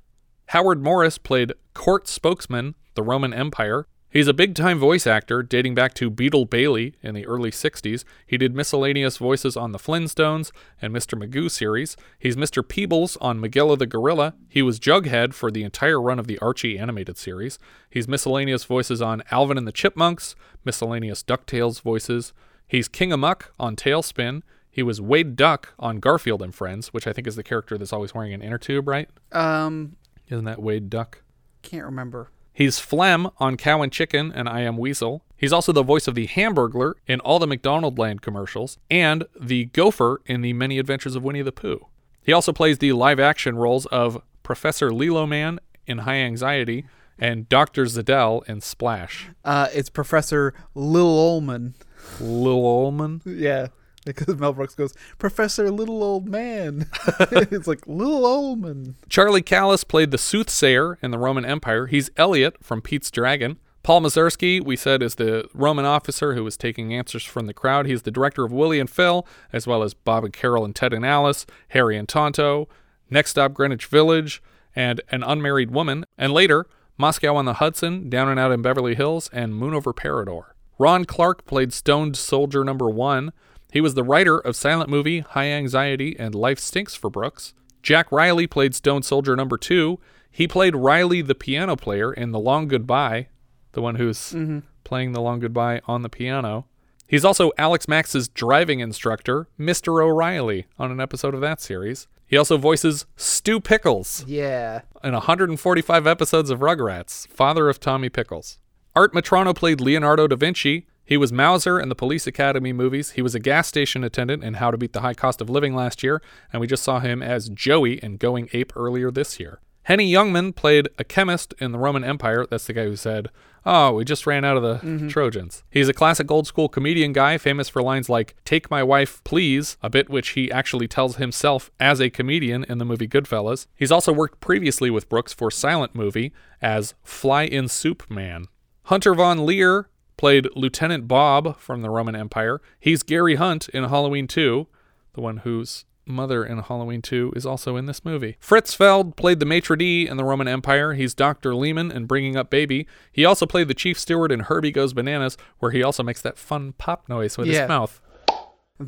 Howard 0.47 0.81
Morris 0.81 1.17
played 1.17 1.51
Court 1.73 2.07
Spokesman, 2.07 2.75
the 2.93 3.03
Roman 3.03 3.33
Empire. 3.33 3.85
He's 4.11 4.27
a 4.27 4.33
big 4.33 4.55
time 4.55 4.79
voice 4.79 5.05
actor 5.05 5.43
dating 5.43 5.75
back 5.75 5.93
to 5.95 6.09
Beetle 6.09 6.45
Bailey 6.45 6.95
in 7.03 7.13
the 7.13 7.27
early 7.27 7.51
60s. 7.51 8.03
He 8.25 8.37
did 8.37 8.55
miscellaneous 8.55 9.17
voices 9.17 9.55
on 9.55 9.71
The 9.71 9.77
Flintstones 9.77 10.51
and 10.81 10.91
Mr. 10.91 11.15
Magoo 11.15 11.49
series. 11.49 11.95
He's 12.17 12.35
Mr. 12.35 12.67
Peebles 12.67 13.17
on 13.17 13.39
Magilla 13.39 13.77
the 13.77 13.85
Gorilla. 13.85 14.33
He 14.47 14.63
was 14.63 14.79
Jughead 14.79 15.35
for 15.35 15.51
the 15.51 15.61
entire 15.63 16.01
run 16.01 16.17
of 16.17 16.25
the 16.25 16.39
Archie 16.39 16.79
animated 16.79 17.17
series. 17.17 17.59
He's 17.87 18.07
miscellaneous 18.07 18.63
voices 18.63 18.99
on 18.99 19.21
Alvin 19.29 19.59
and 19.59 19.67
the 19.67 19.71
Chipmunks, 19.71 20.35
miscellaneous 20.65 21.21
DuckTales 21.23 21.79
voices. 21.81 22.33
He's 22.67 22.87
King 22.87 23.11
Amuck 23.11 23.53
on 23.59 23.75
TaleSpin. 23.75 24.41
He 24.71 24.81
was 24.81 24.99
Wade 24.99 25.35
Duck 25.35 25.73
on 25.77 25.99
Garfield 25.99 26.41
and 26.41 26.53
Friends, 26.55 26.87
which 26.93 27.05
I 27.05 27.13
think 27.13 27.27
is 27.27 27.35
the 27.35 27.43
character 27.43 27.77
that's 27.77 27.93
always 27.93 28.15
wearing 28.15 28.33
an 28.33 28.41
inner 28.41 28.57
tube, 28.57 28.87
right? 28.87 29.07
Um, 29.31 29.97
Isn't 30.29 30.45
that 30.45 30.61
Wade 30.63 30.89
Duck? 30.89 31.21
can't 31.61 31.85
remember. 31.85 32.31
He's 32.59 32.77
Flem 32.77 33.29
on 33.37 33.55
Cow 33.55 33.81
and 33.81 33.89
Chicken 33.89 34.33
and 34.35 34.49
I 34.49 34.59
Am 34.63 34.75
Weasel. 34.75 35.23
He's 35.37 35.53
also 35.53 35.71
the 35.71 35.81
voice 35.81 36.09
of 36.09 36.15
the 36.15 36.27
Hamburglar 36.27 36.95
in 37.07 37.21
all 37.21 37.39
the 37.39 37.47
McDonald 37.47 37.97
Land 37.97 38.21
commercials 38.21 38.77
and 38.91 39.23
the 39.39 39.67
Gopher 39.67 40.19
in 40.25 40.41
the 40.41 40.51
Many 40.51 40.77
Adventures 40.77 41.15
of 41.15 41.23
Winnie 41.23 41.41
the 41.41 41.53
Pooh. 41.53 41.87
He 42.21 42.33
also 42.33 42.51
plays 42.51 42.79
the 42.79 42.91
live 42.91 43.17
action 43.17 43.55
roles 43.55 43.85
of 43.85 44.21
Professor 44.43 44.91
Lilo 44.91 45.25
Man 45.25 45.61
in 45.87 45.99
High 45.99 46.17
Anxiety 46.17 46.85
and 47.17 47.47
Dr. 47.47 47.85
Zadell 47.85 48.45
in 48.49 48.59
Splash. 48.59 49.29
Uh, 49.45 49.69
it's 49.73 49.89
Professor 49.89 50.53
Lil 50.75 51.05
Olman. 51.05 51.75
Lil 52.19 52.61
Olman? 52.61 53.21
Yeah, 53.23 53.67
because 54.05 54.37
Mel 54.37 54.53
Brooks 54.53 54.75
goes, 54.75 54.93
Professor 55.17 55.69
Little 55.69 56.03
Old 56.03 56.27
Man. 56.27 56.87
it's 57.19 57.67
like 57.67 57.85
Lil 57.87 58.23
Olman. 58.23 58.95
Charlie 59.09 59.41
Callas 59.41 59.83
played 59.83 60.11
the 60.11 60.17
soothsayer 60.17 60.97
in 61.01 61.11
the 61.11 61.19
Roman 61.19 61.45
Empire. 61.45 61.87
He's 61.87 62.09
Elliot 62.17 62.57
from 62.61 62.81
Pete's 62.81 63.11
Dragon. 63.11 63.57
Paul 63.81 64.01
Mazursky, 64.01 64.63
we 64.63 64.75
said, 64.75 65.01
is 65.01 65.15
the 65.15 65.49
Roman 65.53 65.85
officer 65.85 66.35
who 66.35 66.43
was 66.43 66.57
taking 66.57 66.93
answers 66.93 67.23
from 67.23 67.45
the 67.45 67.53
crowd. 67.53 67.85
He's 67.85 68.01
the 68.01 68.11
director 68.11 68.43
of 68.43 68.51
Willie 68.51 68.79
and 68.79 68.89
Phil, 68.89 69.25
as 69.53 69.65
well 69.65 69.83
as 69.83 69.93
Bob 69.93 70.25
and 70.25 70.33
Carol 70.33 70.65
and 70.65 70.75
Ted 70.75 70.93
and 70.93 71.05
Alice, 71.05 71.45
Harry 71.69 71.97
and 71.97 72.07
Tonto, 72.07 72.67
Next 73.09 73.31
Stop 73.31 73.53
Greenwich 73.53 73.85
Village, 73.85 74.43
and 74.75 75.01
An 75.11 75.23
Unmarried 75.23 75.71
Woman, 75.71 76.05
and 76.17 76.33
later, 76.33 76.65
Moscow 76.97 77.35
on 77.35 77.45
the 77.45 77.55
Hudson, 77.55 78.09
Down 78.09 78.27
and 78.27 78.39
Out 78.39 78.51
in 78.51 78.61
Beverly 78.61 78.95
Hills, 78.95 79.29
and 79.31 79.55
Moon 79.55 79.73
Over 79.73 79.93
Parador. 79.93 80.55
Ron 80.77 81.05
Clark 81.05 81.45
played 81.45 81.73
Stoned 81.73 82.17
Soldier 82.17 82.63
Number 82.63 82.89
One. 82.89 83.31
He 83.71 83.81
was 83.81 83.93
the 83.93 84.03
writer 84.03 84.37
of 84.37 84.55
Silent 84.55 84.89
Movie, 84.89 85.19
High 85.19 85.47
Anxiety, 85.47 86.17
and 86.17 86.33
Life 86.33 86.59
Stinks 86.59 86.95
for 86.95 87.09
Brooks. 87.09 87.53
Jack 87.83 88.11
Riley 88.11 88.47
played 88.47 88.75
Stone 88.75 89.03
Soldier 89.03 89.35
Number 89.35 89.57
Two. 89.57 89.99
He 90.31 90.47
played 90.47 90.75
Riley, 90.75 91.21
the 91.21 91.35
piano 91.35 91.75
player, 91.75 92.13
in 92.13 92.31
The 92.31 92.39
Long 92.39 92.67
Goodbye, 92.67 93.27
the 93.73 93.81
one 93.81 93.95
who's 93.95 94.17
mm-hmm. 94.17 94.59
playing 94.83 95.13
The 95.13 95.21
Long 95.21 95.39
Goodbye 95.39 95.81
on 95.87 96.01
the 96.01 96.09
piano. 96.09 96.65
He's 97.07 97.25
also 97.25 97.51
Alex 97.57 97.87
Max's 97.87 98.27
driving 98.27 98.81
instructor, 98.81 99.47
Mr. 99.59 100.03
O'Reilly, 100.03 100.67
on 100.77 100.91
an 100.91 100.99
episode 100.99 101.33
of 101.33 101.41
that 101.41 101.59
series. 101.59 102.07
He 102.27 102.37
also 102.37 102.57
voices 102.57 103.07
Stu 103.15 103.59
Pickles 103.59 104.23
Yeah. 104.27 104.81
in 105.03 105.13
145 105.13 106.05
episodes 106.05 106.51
of 106.51 106.59
Rugrats, 106.59 107.27
father 107.27 107.67
of 107.67 107.79
Tommy 107.79 108.09
Pickles. 108.09 108.59
Art 108.95 109.13
Metrano 109.13 109.55
played 109.55 109.81
Leonardo 109.81 110.27
da 110.27 110.35
Vinci. 110.35 110.85
He 111.09 111.17
was 111.17 111.33
Mauser 111.33 111.79
in 111.79 111.89
the 111.89 111.95
Police 111.95 112.27
Academy 112.27 112.71
movies. 112.71 113.13
He 113.13 113.23
was 113.23 113.33
a 113.33 113.39
gas 113.39 113.67
station 113.67 114.03
attendant 114.03 114.43
in 114.43 114.53
How 114.53 114.69
to 114.69 114.77
Beat 114.77 114.93
the 114.93 115.01
High 115.01 115.15
Cost 115.15 115.41
of 115.41 115.49
Living 115.49 115.73
last 115.73 116.03
year, 116.03 116.21
and 116.53 116.61
we 116.61 116.67
just 116.67 116.83
saw 116.83 116.99
him 116.99 117.23
as 117.23 117.49
Joey 117.49 117.93
in 117.93 118.17
Going 118.17 118.47
Ape 118.53 118.71
earlier 118.75 119.09
this 119.09 119.39
year. 119.39 119.59
Henny 119.81 120.13
Youngman 120.13 120.55
played 120.55 120.87
a 120.99 121.03
chemist 121.03 121.55
in 121.57 121.71
the 121.71 121.79
Roman 121.79 122.03
Empire. 122.03 122.45
That's 122.47 122.67
the 122.67 122.73
guy 122.73 122.83
who 122.83 122.95
said, 122.95 123.29
Oh, 123.65 123.93
we 123.93 124.05
just 124.05 124.27
ran 124.27 124.45
out 124.45 124.55
of 124.55 124.61
the 124.61 124.75
mm-hmm. 124.75 125.07
Trojans. 125.07 125.63
He's 125.71 125.89
a 125.89 125.93
classic 125.93 126.29
old 126.29 126.45
school 126.45 126.69
comedian 126.69 127.11
guy, 127.11 127.39
famous 127.39 127.69
for 127.69 127.81
lines 127.81 128.07
like, 128.07 128.35
Take 128.45 128.69
my 128.69 128.83
wife, 128.83 129.23
please, 129.23 129.77
a 129.81 129.89
bit 129.89 130.11
which 130.11 130.29
he 130.29 130.51
actually 130.51 130.87
tells 130.87 131.15
himself 131.15 131.71
as 131.79 131.99
a 131.99 132.11
comedian 132.11 132.63
in 132.65 132.77
the 132.77 132.85
movie 132.85 133.07
Goodfellas. 133.07 133.65
He's 133.75 133.91
also 133.91 134.13
worked 134.13 134.41
previously 134.41 134.91
with 134.91 135.09
Brooks 135.09 135.33
for 135.33 135.49
Silent 135.49 135.95
Movie 135.95 136.33
as 136.61 136.93
Fly 137.01 137.45
in 137.45 137.67
Soup 137.67 138.07
Man. 138.11 138.45
Hunter 138.83 139.15
Von 139.15 139.43
Leer 139.43 139.89
played 140.19 140.49
Lieutenant 140.53 141.07
Bob 141.07 141.57
from 141.59 141.81
the 141.81 141.89
Roman 141.89 142.13
Empire. 142.13 142.59
He's 142.77 143.03
Gary 143.03 143.35
Hunt 143.35 143.69
in 143.69 143.85
Halloween 143.85 144.27
2, 144.27 144.67
the 145.13 145.21
one 145.21 145.37
whose 145.37 145.85
mother 146.05 146.43
in 146.43 146.57
Halloween 146.59 147.01
2 147.01 147.31
is 147.37 147.45
also 147.45 147.77
in 147.77 147.85
this 147.85 148.03
movie. 148.03 148.35
Fritz 148.37 148.73
Feld 148.73 149.15
played 149.15 149.39
the 149.39 149.45
maitre 149.45 149.77
d' 149.77 150.05
in 150.09 150.17
the 150.17 150.25
Roman 150.25 150.49
Empire. 150.49 150.93
He's 150.93 151.13
Dr. 151.13 151.55
Lehman 151.55 151.89
in 151.89 152.05
Bringing 152.05 152.35
Up 152.35 152.49
Baby. 152.49 152.85
He 153.13 153.23
also 153.23 153.45
played 153.45 153.69
the 153.69 153.73
chief 153.73 153.97
steward 153.97 154.29
in 154.29 154.41
Herbie 154.41 154.71
Goes 154.71 154.91
Bananas, 154.91 155.37
where 155.59 155.71
he 155.71 155.81
also 155.81 156.03
makes 156.03 156.21
that 156.23 156.37
fun 156.37 156.73
pop 156.73 157.07
noise 157.07 157.37
with 157.37 157.47
Yeah. 157.47 157.61
his 157.61 157.69
mouth. 157.69 158.01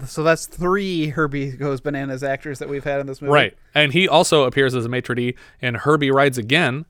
So 0.08 0.24
that's 0.24 0.48
three 0.48 1.08
Herbie 1.08 1.52
Goes 1.52 1.80
Bananas 1.80 2.24
actors 2.24 2.60
that 2.60 2.68
we've 2.68 2.84
had 2.84 3.00
in 3.00 3.08
this 3.08 3.22
movie. 3.22 3.32
Right. 3.34 3.58
And 3.74 3.94
he 3.94 4.06
also 4.08 4.44
appears 4.44 4.76
as 4.76 4.86
a 4.86 4.90
maitre 4.90 5.16
d' 5.16 5.34
in 5.62 5.76
Herbie 5.76 6.12
Rides 6.12 6.38
Again 6.38 6.86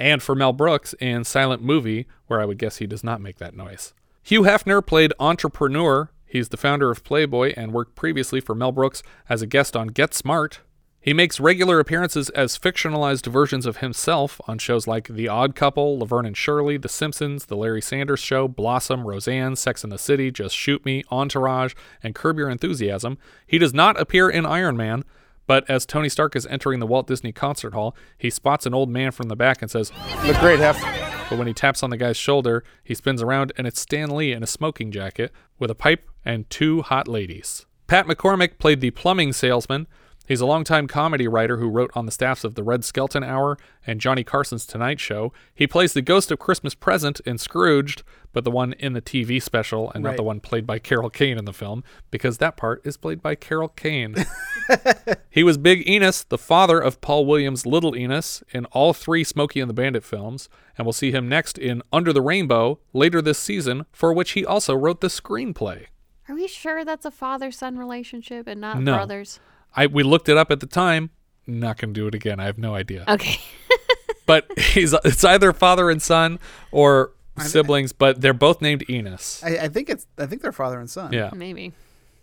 and 0.00 0.22
for 0.22 0.34
Mel 0.34 0.52
Brooks 0.52 0.94
in 0.98 1.24
Silent 1.24 1.62
Movie, 1.62 2.06
where 2.26 2.40
I 2.40 2.44
would 2.44 2.58
guess 2.58 2.78
he 2.78 2.86
does 2.86 3.04
not 3.04 3.20
make 3.20 3.38
that 3.38 3.54
noise. 3.54 3.92
Hugh 4.22 4.42
Hefner 4.42 4.84
played 4.84 5.12
Entrepreneur. 5.20 6.10
He's 6.26 6.48
the 6.48 6.56
founder 6.56 6.90
of 6.90 7.04
Playboy 7.04 7.52
and 7.56 7.72
worked 7.72 7.94
previously 7.94 8.40
for 8.40 8.54
Mel 8.54 8.72
Brooks 8.72 9.02
as 9.28 9.42
a 9.42 9.46
guest 9.46 9.76
on 9.76 9.88
Get 9.88 10.14
Smart. 10.14 10.60
He 11.02 11.14
makes 11.14 11.40
regular 11.40 11.80
appearances 11.80 12.28
as 12.30 12.58
fictionalized 12.58 13.26
versions 13.26 13.64
of 13.64 13.78
himself 13.78 14.38
on 14.46 14.58
shows 14.58 14.86
like 14.86 15.08
The 15.08 15.28
Odd 15.28 15.54
Couple, 15.54 15.98
Laverne 15.98 16.26
and 16.26 16.36
Shirley, 16.36 16.76
The 16.76 16.90
Simpsons, 16.90 17.46
The 17.46 17.56
Larry 17.56 17.80
Sanders 17.80 18.20
Show, 18.20 18.48
Blossom, 18.48 19.06
Roseanne, 19.06 19.56
Sex 19.56 19.82
and 19.82 19.90
the 19.90 19.98
City, 19.98 20.30
Just 20.30 20.54
Shoot 20.54 20.84
Me, 20.84 21.02
Entourage, 21.10 21.74
and 22.02 22.14
Curb 22.14 22.36
Your 22.36 22.50
Enthusiasm. 22.50 23.16
He 23.46 23.56
does 23.56 23.72
not 23.72 23.98
appear 23.98 24.28
in 24.28 24.44
Iron 24.44 24.76
Man, 24.76 25.04
but 25.50 25.68
as 25.68 25.84
Tony 25.84 26.08
Stark 26.08 26.36
is 26.36 26.46
entering 26.46 26.78
the 26.78 26.86
Walt 26.86 27.08
Disney 27.08 27.32
Concert 27.32 27.74
Hall, 27.74 27.96
he 28.16 28.30
spots 28.30 28.66
an 28.66 28.72
old 28.72 28.88
man 28.88 29.10
from 29.10 29.26
the 29.26 29.34
back 29.34 29.60
and 29.60 29.68
says, 29.68 29.90
Look 30.24 30.38
great, 30.38 30.60
Hef. 30.60 30.80
But 31.28 31.38
when 31.38 31.48
he 31.48 31.52
taps 31.52 31.82
on 31.82 31.90
the 31.90 31.96
guy's 31.96 32.16
shoulder, 32.16 32.62
he 32.84 32.94
spins 32.94 33.20
around 33.20 33.52
and 33.58 33.66
it's 33.66 33.80
Stan 33.80 34.14
Lee 34.14 34.30
in 34.30 34.44
a 34.44 34.46
smoking 34.46 34.92
jacket 34.92 35.32
with 35.58 35.68
a 35.68 35.74
pipe 35.74 36.08
and 36.24 36.48
two 36.50 36.82
hot 36.82 37.08
ladies. 37.08 37.66
Pat 37.88 38.06
McCormick 38.06 38.60
played 38.60 38.80
the 38.80 38.92
plumbing 38.92 39.32
salesman. 39.32 39.88
He's 40.30 40.40
a 40.40 40.46
longtime 40.46 40.86
comedy 40.86 41.26
writer 41.26 41.56
who 41.56 41.68
wrote 41.68 41.90
on 41.92 42.06
the 42.06 42.12
staffs 42.12 42.44
of 42.44 42.54
The 42.54 42.62
Red 42.62 42.84
Skelton 42.84 43.24
Hour 43.24 43.58
and 43.84 44.00
Johnny 44.00 44.22
Carson's 44.22 44.64
Tonight 44.64 45.00
Show. 45.00 45.32
He 45.52 45.66
plays 45.66 45.92
the 45.92 46.02
ghost 46.02 46.30
of 46.30 46.38
Christmas 46.38 46.72
Present 46.72 47.18
in 47.26 47.36
Scrooged, 47.36 48.04
but 48.32 48.44
the 48.44 48.50
one 48.52 48.74
in 48.74 48.92
the 48.92 49.02
TV 49.02 49.42
special 49.42 49.90
and 49.90 50.04
not 50.04 50.14
the 50.16 50.22
one 50.22 50.38
played 50.38 50.68
by 50.68 50.78
Carol 50.78 51.10
Kane 51.10 51.36
in 51.36 51.46
the 51.46 51.52
film, 51.52 51.82
because 52.12 52.38
that 52.38 52.56
part 52.56 52.80
is 52.84 52.96
played 52.96 53.20
by 53.20 53.34
Carol 53.34 53.70
Kane. 53.70 54.14
he 55.30 55.42
was 55.42 55.58
Big 55.58 55.88
Enos, 55.88 56.22
the 56.22 56.38
father 56.38 56.78
of 56.78 57.00
Paul 57.00 57.26
Williams' 57.26 57.66
Little 57.66 57.96
Enos, 57.96 58.44
in 58.52 58.66
all 58.66 58.92
three 58.92 59.24
Smokey 59.24 59.58
and 59.58 59.68
the 59.68 59.74
Bandit 59.74 60.04
films, 60.04 60.48
and 60.78 60.86
we'll 60.86 60.92
see 60.92 61.10
him 61.10 61.28
next 61.28 61.58
in 61.58 61.82
Under 61.92 62.12
the 62.12 62.22
Rainbow 62.22 62.78
later 62.92 63.20
this 63.20 63.40
season, 63.40 63.84
for 63.90 64.12
which 64.12 64.30
he 64.30 64.46
also 64.46 64.76
wrote 64.76 65.00
the 65.00 65.08
screenplay. 65.08 65.86
Are 66.28 66.36
we 66.36 66.46
sure 66.46 66.84
that's 66.84 67.04
a 67.04 67.10
father 67.10 67.50
son 67.50 67.76
relationship 67.76 68.46
and 68.46 68.60
not 68.60 68.80
No. 68.80 68.94
brothers? 68.94 69.40
I 69.74 69.86
we 69.86 70.02
looked 70.02 70.28
it 70.28 70.36
up 70.36 70.50
at 70.50 70.60
the 70.60 70.66
time. 70.66 71.10
Not 71.46 71.78
gonna 71.78 71.92
do 71.92 72.06
it 72.06 72.14
again. 72.14 72.40
I 72.40 72.44
have 72.44 72.58
no 72.58 72.74
idea. 72.74 73.04
Okay. 73.08 73.40
but 74.26 74.46
he's 74.58 74.94
it's 75.04 75.24
either 75.24 75.52
father 75.52 75.90
and 75.90 76.00
son 76.00 76.38
or 76.70 77.12
siblings, 77.38 77.92
but 77.92 78.20
they're 78.20 78.34
both 78.34 78.60
named 78.60 78.88
Enos. 78.88 79.42
I, 79.44 79.58
I 79.58 79.68
think 79.68 79.88
it's. 79.88 80.06
I 80.18 80.26
think 80.26 80.42
they're 80.42 80.52
father 80.52 80.78
and 80.78 80.90
son. 80.90 81.12
Yeah. 81.12 81.30
Maybe. 81.34 81.72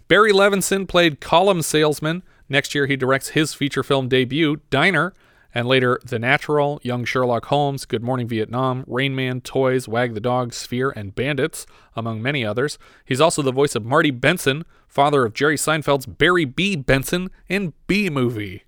Barry 0.07 0.31
Levinson 0.31 0.87
played 0.87 1.19
column 1.19 1.61
salesman. 1.61 2.23
Next 2.49 2.73
year, 2.73 2.85
he 2.85 2.95
directs 2.95 3.29
his 3.29 3.53
feature 3.53 3.83
film 3.83 4.07
debut, 4.07 4.61
Diner, 4.69 5.13
and 5.57 5.67
later 5.67 5.99
The 6.05 6.19
Natural, 6.19 6.79
Young 6.83 7.03
Sherlock 7.03 7.45
Holmes, 7.45 7.85
Good 7.85 8.03
Morning 8.03 8.27
Vietnam, 8.27 8.83
Rain 8.85 9.15
Man, 9.15 9.41
Toys, 9.41 9.87
Wag 9.87 10.13
the 10.13 10.19
Dog, 10.19 10.53
Sphere, 10.53 10.93
and 10.95 11.15
Bandits, 11.15 11.65
among 11.95 12.21
many 12.21 12.45
others. 12.45 12.77
He's 13.05 13.19
also 13.19 13.41
the 13.41 13.51
voice 13.51 13.73
of 13.73 13.83
Marty 13.83 14.11
Benson, 14.11 14.65
father 14.87 15.25
of 15.25 15.33
Jerry 15.33 15.55
Seinfeld's 15.55 16.05
Barry 16.05 16.45
B. 16.45 16.75
Benson 16.75 17.31
in 17.49 17.73
Bee 17.87 18.07
Movie. 18.07 18.65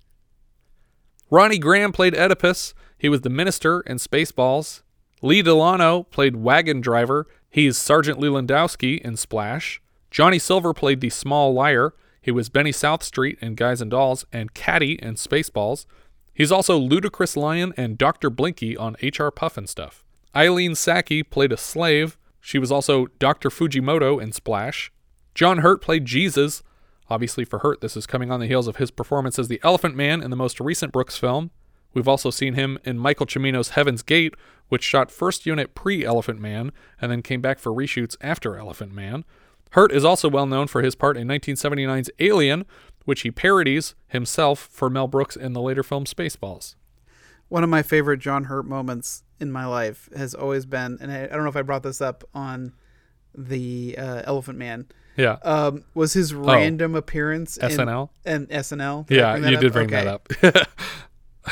Ronnie 1.30 1.60
Graham 1.60 1.92
played 1.92 2.16
Oedipus. 2.16 2.74
He 2.98 3.08
was 3.08 3.20
the 3.20 3.30
minister 3.30 3.82
in 3.82 3.98
Spaceballs. 3.98 4.82
Lee 5.22 5.42
Delano 5.42 6.02
played 6.02 6.34
Wagon 6.34 6.80
Driver. 6.80 7.28
He's 7.48 7.78
Sergeant 7.78 8.18
Lelandowski 8.18 9.00
in 9.00 9.16
Splash. 9.16 9.80
Johnny 10.10 10.40
Silver 10.40 10.74
played 10.74 11.00
the 11.00 11.10
Small 11.10 11.54
Liar. 11.54 11.94
He 12.20 12.32
was 12.32 12.48
Benny 12.48 12.72
Southstreet 12.72 13.38
in 13.40 13.54
Guys 13.54 13.80
and 13.80 13.92
Dolls 13.92 14.26
and 14.32 14.54
Caddy 14.54 15.00
in 15.00 15.14
Spaceballs. 15.14 15.86
He's 16.40 16.50
also 16.50 16.78
Ludicrous 16.78 17.36
Lion 17.36 17.74
and 17.76 17.98
Dr. 17.98 18.30
Blinky 18.30 18.74
on 18.74 18.94
HR 19.02 19.28
Pufnstuf. 19.28 20.04
Eileen 20.34 20.74
Saki 20.74 21.22
played 21.22 21.52
a 21.52 21.58
slave. 21.58 22.16
She 22.40 22.58
was 22.58 22.72
also 22.72 23.08
Dr. 23.18 23.50
Fujimoto 23.50 24.18
in 24.18 24.32
Splash. 24.32 24.90
John 25.34 25.58
Hurt 25.58 25.82
played 25.82 26.06
Jesus. 26.06 26.62
Obviously, 27.10 27.44
for 27.44 27.58
Hurt, 27.58 27.82
this 27.82 27.94
is 27.94 28.06
coming 28.06 28.30
on 28.30 28.40
the 28.40 28.46
heels 28.46 28.68
of 28.68 28.76
his 28.76 28.90
performance 28.90 29.38
as 29.38 29.48
the 29.48 29.60
Elephant 29.62 29.96
Man 29.96 30.22
in 30.22 30.30
the 30.30 30.34
most 30.36 30.60
recent 30.60 30.92
Brooks 30.94 31.18
film. 31.18 31.50
We've 31.92 32.08
also 32.08 32.30
seen 32.30 32.54
him 32.54 32.78
in 32.84 32.98
Michael 32.98 33.26
Cimino's 33.26 33.72
Heaven's 33.72 34.02
Gate, 34.02 34.32
which 34.70 34.82
shot 34.82 35.10
first 35.10 35.44
unit 35.44 35.74
pre 35.74 36.06
Elephant 36.06 36.40
Man 36.40 36.72
and 37.02 37.12
then 37.12 37.20
came 37.20 37.42
back 37.42 37.58
for 37.58 37.70
reshoots 37.70 38.16
after 38.22 38.56
Elephant 38.56 38.94
Man. 38.94 39.26
Hurt 39.72 39.92
is 39.92 40.06
also 40.06 40.30
well 40.30 40.46
known 40.46 40.68
for 40.68 40.80
his 40.80 40.94
part 40.94 41.18
in 41.18 41.28
1979's 41.28 42.10
Alien, 42.18 42.64
which 43.10 43.22
he 43.22 43.30
parodies 43.32 43.96
himself 44.06 44.68
for 44.70 44.88
Mel 44.88 45.08
Brooks 45.08 45.34
in 45.34 45.52
the 45.52 45.60
later 45.60 45.82
film 45.82 46.04
Spaceballs. 46.04 46.76
One 47.48 47.64
of 47.64 47.68
my 47.68 47.82
favorite 47.82 48.18
John 48.20 48.44
Hurt 48.44 48.64
moments 48.64 49.24
in 49.40 49.50
my 49.50 49.66
life 49.66 50.08
has 50.16 50.32
always 50.32 50.64
been, 50.64 50.96
and 51.00 51.10
I, 51.10 51.24
I 51.24 51.26
don't 51.26 51.42
know 51.42 51.48
if 51.48 51.56
I 51.56 51.62
brought 51.62 51.82
this 51.82 52.00
up 52.00 52.22
on 52.32 52.72
the 53.34 53.96
uh, 53.98 54.22
Elephant 54.24 54.58
Man. 54.58 54.86
Yeah. 55.16 55.38
Um, 55.42 55.84
was 55.92 56.12
his 56.12 56.32
random 56.32 56.94
appearance 56.94 57.56
in 57.56 57.68
SNL? 57.70 58.10
and 58.24 58.48
SNL? 58.48 59.10
Yeah, 59.10 59.34
you 59.34 59.56
up? 59.56 59.60
did 59.60 59.72
bring 59.72 59.92
Okay. 59.92 60.04
that 60.04 60.06
up. 60.06 60.28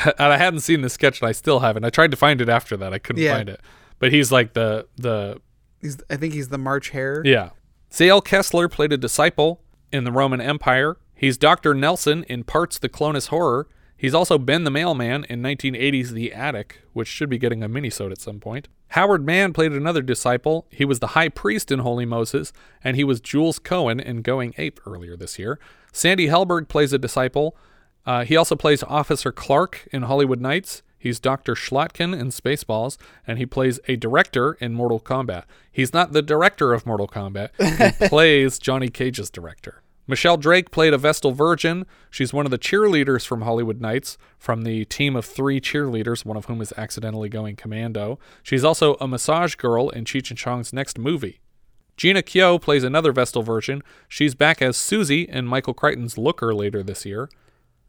and 0.17 0.31
I 0.33 0.37
hadn't 0.37 0.61
seen 0.61 0.79
the 0.79 0.89
sketch, 0.89 1.19
and 1.19 1.27
I 1.27 1.33
still 1.33 1.59
haven't. 1.59 1.83
I 1.83 1.89
tried 1.89 2.11
to 2.11 2.17
find 2.17 2.39
it 2.39 2.47
after 2.47 2.77
that. 2.77 2.93
I 2.93 2.99
couldn't 2.99 3.21
Yeah. 3.21 3.35
find 3.35 3.49
it. 3.49 3.59
But 3.99 4.13
he's 4.13 4.31
like 4.31 4.53
the 4.53 4.87
the 4.95 5.41
He's, 5.81 5.97
I 6.09 6.15
think 6.15 6.33
he's 6.33 6.47
the 6.47 6.57
March 6.57 6.91
Hare. 6.91 7.21
Yeah. 7.25 7.49
Zale 7.93 8.21
Kessler 8.21 8.69
played 8.69 8.93
a 8.93 8.97
disciple 8.97 9.61
in 9.91 10.05
the 10.05 10.11
Roman 10.13 10.39
Empire. 10.39 10.95
He's 11.19 11.37
Dr. 11.37 11.73
Nelson 11.73 12.23
in 12.29 12.45
Parts 12.45 12.79
the 12.79 12.87
Clonus 12.87 13.27
Horror. 13.27 13.67
He's 13.97 14.13
also 14.13 14.37
Ben 14.37 14.63
the 14.63 14.71
Mailman 14.71 15.25
in 15.25 15.41
1980's 15.41 16.13
The 16.13 16.31
Attic, 16.31 16.83
which 16.93 17.09
should 17.09 17.29
be 17.29 17.37
getting 17.37 17.61
a 17.61 17.67
minisode 17.67 18.13
at 18.13 18.21
some 18.21 18.39
point. 18.39 18.69
Howard 18.91 19.25
Mann 19.25 19.51
played 19.51 19.73
another 19.73 20.01
disciple. 20.01 20.65
He 20.69 20.85
was 20.85 20.99
the 20.99 21.07
high 21.07 21.27
priest 21.27 21.73
in 21.73 21.79
Wholly 21.79 22.05
Moses, 22.05 22.53
and 22.81 22.95
he 22.95 23.03
was 23.03 23.19
Jules 23.19 23.59
Cohen 23.59 23.99
in 23.99 24.21
Going 24.21 24.53
Ape 24.57 24.79
earlier 24.87 25.17
this 25.17 25.37
year. 25.37 25.59
Sandy 25.91 26.27
Helberg 26.27 26.69
plays 26.69 26.93
a 26.93 26.97
disciple. 26.97 27.57
Uh, 28.05 28.23
he 28.23 28.37
also 28.37 28.55
plays 28.55 28.81
Officer 28.83 29.33
Clark 29.33 29.89
in 29.91 30.03
Hollywood 30.03 30.39
Knights. 30.39 30.83
He's 30.97 31.19
Dr. 31.19 31.53
Schlotkin 31.53 32.17
in 32.17 32.29
Spaceballs, 32.29 32.97
and 33.27 33.37
he 33.37 33.45
plays 33.45 33.77
a 33.89 33.97
director 33.97 34.53
in 34.61 34.73
Mortal 34.73 35.01
Kombat. 35.01 35.43
He's 35.69 35.93
not 35.93 36.13
the 36.13 36.21
director 36.21 36.71
of 36.71 36.85
Mortal 36.85 37.09
Kombat, 37.09 37.49
he 37.99 38.07
plays 38.07 38.57
Johnny 38.57 38.87
Cage's 38.87 39.29
director. 39.29 39.83
Michelle 40.09 40.37
Drake 40.37 40.71
played 40.71 40.91
a 40.91 40.97
Vestal 40.97 41.33
Virgin. 41.33 41.85
She's 42.09 42.33
one 42.33 42.45
of 42.45 42.49
the 42.49 42.57
cheerleaders 42.57 43.27
from 43.27 43.43
Hollywood 43.43 43.79
Knights, 43.79 44.17
from 44.39 44.63
the 44.63 44.83
team 44.85 45.15
of 45.15 45.23
three 45.23 45.61
cheerleaders, 45.61 46.25
one 46.25 46.35
of 46.35 46.45
whom 46.45 46.61
is 46.61 46.73
accidentally 46.75 47.29
going 47.29 47.55
commando. 47.55 48.17
She's 48.41 48.63
also 48.63 48.95
a 48.95 49.07
massage 49.07 49.53
girl 49.53 49.89
in 49.89 50.05
Cheech 50.05 50.31
and 50.31 50.37
Chong's 50.37 50.73
next 50.73 50.97
movie. 50.97 51.41
Gina 51.95 52.23
Kyo 52.23 52.57
plays 52.57 52.83
another 52.83 53.11
Vestal 53.11 53.43
Virgin. 53.43 53.83
She's 54.07 54.33
back 54.33 54.63
as 54.63 54.77
Susie 54.77 55.29
in 55.29 55.45
Michael 55.45 55.75
Crichton's 55.75 56.17
Looker 56.17 56.55
later 56.55 56.81
this 56.81 57.05
year. 57.05 57.29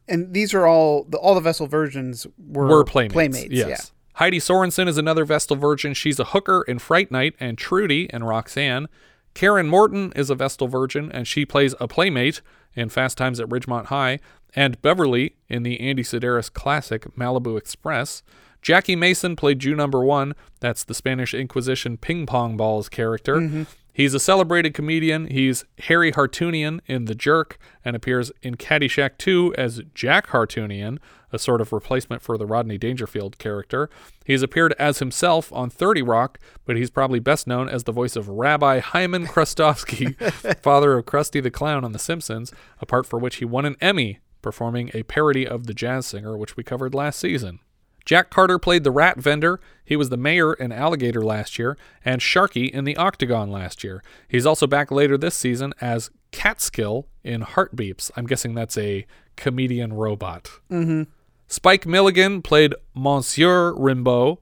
And 0.07 0.31
these 0.31 0.53
are 0.53 0.67
all 0.67 1.05
the 1.05 1.17
all 1.17 1.33
the 1.33 1.41
Vestal 1.41 1.65
Virgins 1.65 2.27
were, 2.37 2.67
were 2.67 2.83
playmates. 2.83 3.13
Playmates, 3.13 3.51
yes. 3.51 3.67
yeah. 3.67 3.77
Heidi 4.19 4.39
Sorenson 4.39 4.87
is 4.87 4.99
another 4.99 5.25
Vestal 5.25 5.55
Virgin. 5.55 5.95
She's 5.95 6.19
a 6.19 6.25
hooker 6.25 6.63
in 6.67 6.77
Fright 6.77 7.09
Night 7.09 7.33
and 7.39 7.57
Trudy 7.57 8.09
in 8.13 8.23
Roxanne. 8.23 8.89
Karen 9.33 9.67
Morton 9.67 10.11
is 10.15 10.29
a 10.29 10.35
Vestal 10.35 10.67
Virgin, 10.67 11.11
and 11.11 11.27
she 11.27 11.45
plays 11.45 11.73
a 11.79 11.87
playmate 11.87 12.41
in 12.75 12.89
Fast 12.89 13.17
Times 13.17 13.39
at 13.39 13.47
Ridgemont 13.49 13.85
High, 13.85 14.19
and 14.55 14.81
Beverly 14.81 15.35
in 15.47 15.63
the 15.63 15.79
Andy 15.79 16.03
Sidaris 16.03 16.51
classic 16.51 17.03
Malibu 17.15 17.57
Express. 17.57 18.21
Jackie 18.61 18.95
Mason 18.95 19.35
played 19.35 19.59
Jew 19.59 19.75
number 19.75 20.03
one. 20.03 20.35
That's 20.59 20.83
the 20.83 20.93
Spanish 20.93 21.33
Inquisition 21.33 21.97
ping 21.97 22.25
pong 22.25 22.57
balls 22.57 22.89
character. 22.89 23.35
Mhm. 23.37 23.65
He's 23.93 24.13
a 24.13 24.19
celebrated 24.19 24.73
comedian. 24.73 25.27
He's 25.27 25.65
Harry 25.79 26.11
Hartounian 26.11 26.79
in 26.85 27.05
The 27.05 27.15
Jerk 27.15 27.57
and 27.83 27.95
appears 27.95 28.31
in 28.41 28.55
Caddyshack 28.55 29.17
2 29.17 29.53
as 29.57 29.81
Jack 29.93 30.27
Hartounian, 30.27 30.97
a 31.31 31.39
sort 31.39 31.61
of 31.61 31.73
replacement 31.73 32.21
for 32.21 32.37
the 32.37 32.45
Rodney 32.45 32.77
Dangerfield 32.77 33.37
character. 33.37 33.89
He's 34.25 34.43
appeared 34.43 34.73
as 34.79 34.99
himself 34.99 35.51
on 35.53 35.69
30 35.69 36.01
Rock, 36.01 36.39
but 36.65 36.77
he's 36.77 36.89
probably 36.89 37.19
best 37.19 37.47
known 37.47 37.69
as 37.69 37.83
the 37.83 37.91
voice 37.91 38.15
of 38.15 38.29
Rabbi 38.29 38.79
Hyman 38.79 39.27
Krustofsky, 39.27 40.15
father 40.61 40.97
of 40.97 41.05
Krusty 41.05 41.41
the 41.41 41.51
Clown 41.51 41.83
on 41.83 41.91
The 41.91 41.99
Simpsons, 41.99 42.51
a 42.79 42.85
part 42.85 43.05
for 43.05 43.19
which 43.19 43.37
he 43.37 43.45
won 43.45 43.65
an 43.65 43.75
Emmy 43.81 44.19
performing 44.41 44.91
a 44.93 45.03
parody 45.03 45.47
of 45.47 45.67
The 45.67 45.73
Jazz 45.73 46.07
Singer, 46.07 46.37
which 46.37 46.57
we 46.57 46.63
covered 46.63 46.93
last 46.93 47.19
season. 47.19 47.59
Jack 48.05 48.29
Carter 48.29 48.57
played 48.57 48.83
the 48.83 48.91
rat 48.91 49.17
vendor. 49.17 49.59
He 49.85 49.95
was 49.95 50.09
the 50.09 50.17
mayor 50.17 50.53
in 50.53 50.71
Alligator 50.71 51.21
last 51.21 51.59
year, 51.59 51.77
and 52.03 52.21
Sharky 52.21 52.69
in 52.69 52.83
the 52.83 52.97
Octagon 52.97 53.51
last 53.51 53.83
year. 53.83 54.03
He's 54.27 54.45
also 54.45 54.67
back 54.67 54.91
later 54.91 55.17
this 55.17 55.35
season 55.35 55.73
as 55.81 56.09
Catskill 56.31 57.07
in 57.23 57.41
Heartbeeps. 57.41 58.11
I'm 58.15 58.25
guessing 58.25 58.55
that's 58.55 58.77
a 58.77 59.05
comedian 59.35 59.93
robot. 59.93 60.49
Mm-hmm. 60.71 61.03
Spike 61.51 61.85
Milligan 61.85 62.41
played 62.41 62.73
Monsieur 62.93 63.73
Rimbaud. 63.73 64.37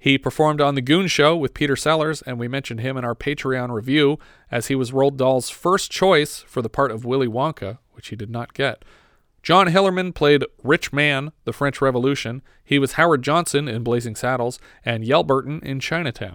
He 0.00 0.18
performed 0.18 0.60
on 0.60 0.74
The 0.74 0.80
Goon 0.80 1.06
Show 1.06 1.36
with 1.36 1.54
Peter 1.54 1.76
Sellers, 1.76 2.22
and 2.22 2.40
we 2.40 2.48
mentioned 2.48 2.80
him 2.80 2.96
in 2.96 3.04
our 3.04 3.14
Patreon 3.14 3.70
review 3.70 4.18
as 4.50 4.66
he 4.66 4.74
was 4.74 4.90
Roald 4.90 5.16
Dahl's 5.16 5.48
first 5.48 5.92
choice 5.92 6.40
for 6.40 6.60
the 6.60 6.68
part 6.68 6.90
of 6.90 7.04
Willy 7.04 7.28
Wonka, 7.28 7.78
which 7.92 8.08
he 8.08 8.16
did 8.16 8.30
not 8.30 8.52
get. 8.52 8.84
John 9.44 9.68
Hillerman 9.68 10.12
played 10.12 10.44
Rich 10.64 10.92
Man, 10.92 11.30
The 11.44 11.52
French 11.52 11.80
Revolution. 11.80 12.42
He 12.64 12.80
was 12.80 12.94
Howard 12.94 13.22
Johnson 13.22 13.68
in 13.68 13.84
Blazing 13.84 14.16
Saddles 14.16 14.58
and 14.84 15.04
Yelburton 15.04 15.62
in 15.62 15.78
Chinatown. 15.78 16.34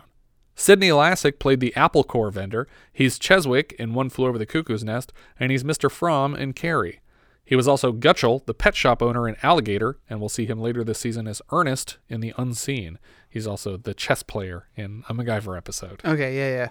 Sydney 0.55 0.91
Lassick 0.91 1.39
played 1.39 1.59
the 1.59 1.75
Apple 1.75 2.05
Core 2.05 2.31
vendor. 2.31 2.69
He's 2.93 3.19
Cheswick 3.19 3.73
in 3.73 3.93
One 3.93 4.09
Flew 4.09 4.27
Over 4.27 4.37
the 4.37 4.45
Cuckoo's 4.45 4.85
Nest, 4.85 5.11
and 5.37 5.51
he's 5.51 5.65
Mr. 5.65 5.91
Fromm 5.91 6.35
in 6.35 6.53
Carrie. 6.53 7.01
He 7.45 7.55
was 7.55 7.67
also 7.67 7.91
Gutchell, 7.91 8.41
the 8.45 8.55
pet 8.55 8.75
shop 8.75 9.03
owner 9.03 9.29
in 9.29 9.37
Alligator, 9.43 9.99
and 10.09 10.19
we'll 10.19 10.29
see 10.29 10.47
him 10.47 10.59
later 10.59 10.83
this 10.83 10.99
season 10.99 11.27
as 11.27 11.43
Ernest 11.51 11.97
in 12.09 12.19
The 12.19 12.33
Unseen. 12.37 12.97
He's 13.29 13.45
also 13.45 13.77
the 13.77 13.93
chess 13.93 14.23
player 14.23 14.67
in 14.75 15.03
a 15.07 15.13
MacGyver 15.13 15.55
episode. 15.55 16.01
Okay, 16.03 16.35
yeah, 16.35 16.57
yeah. 16.57 16.69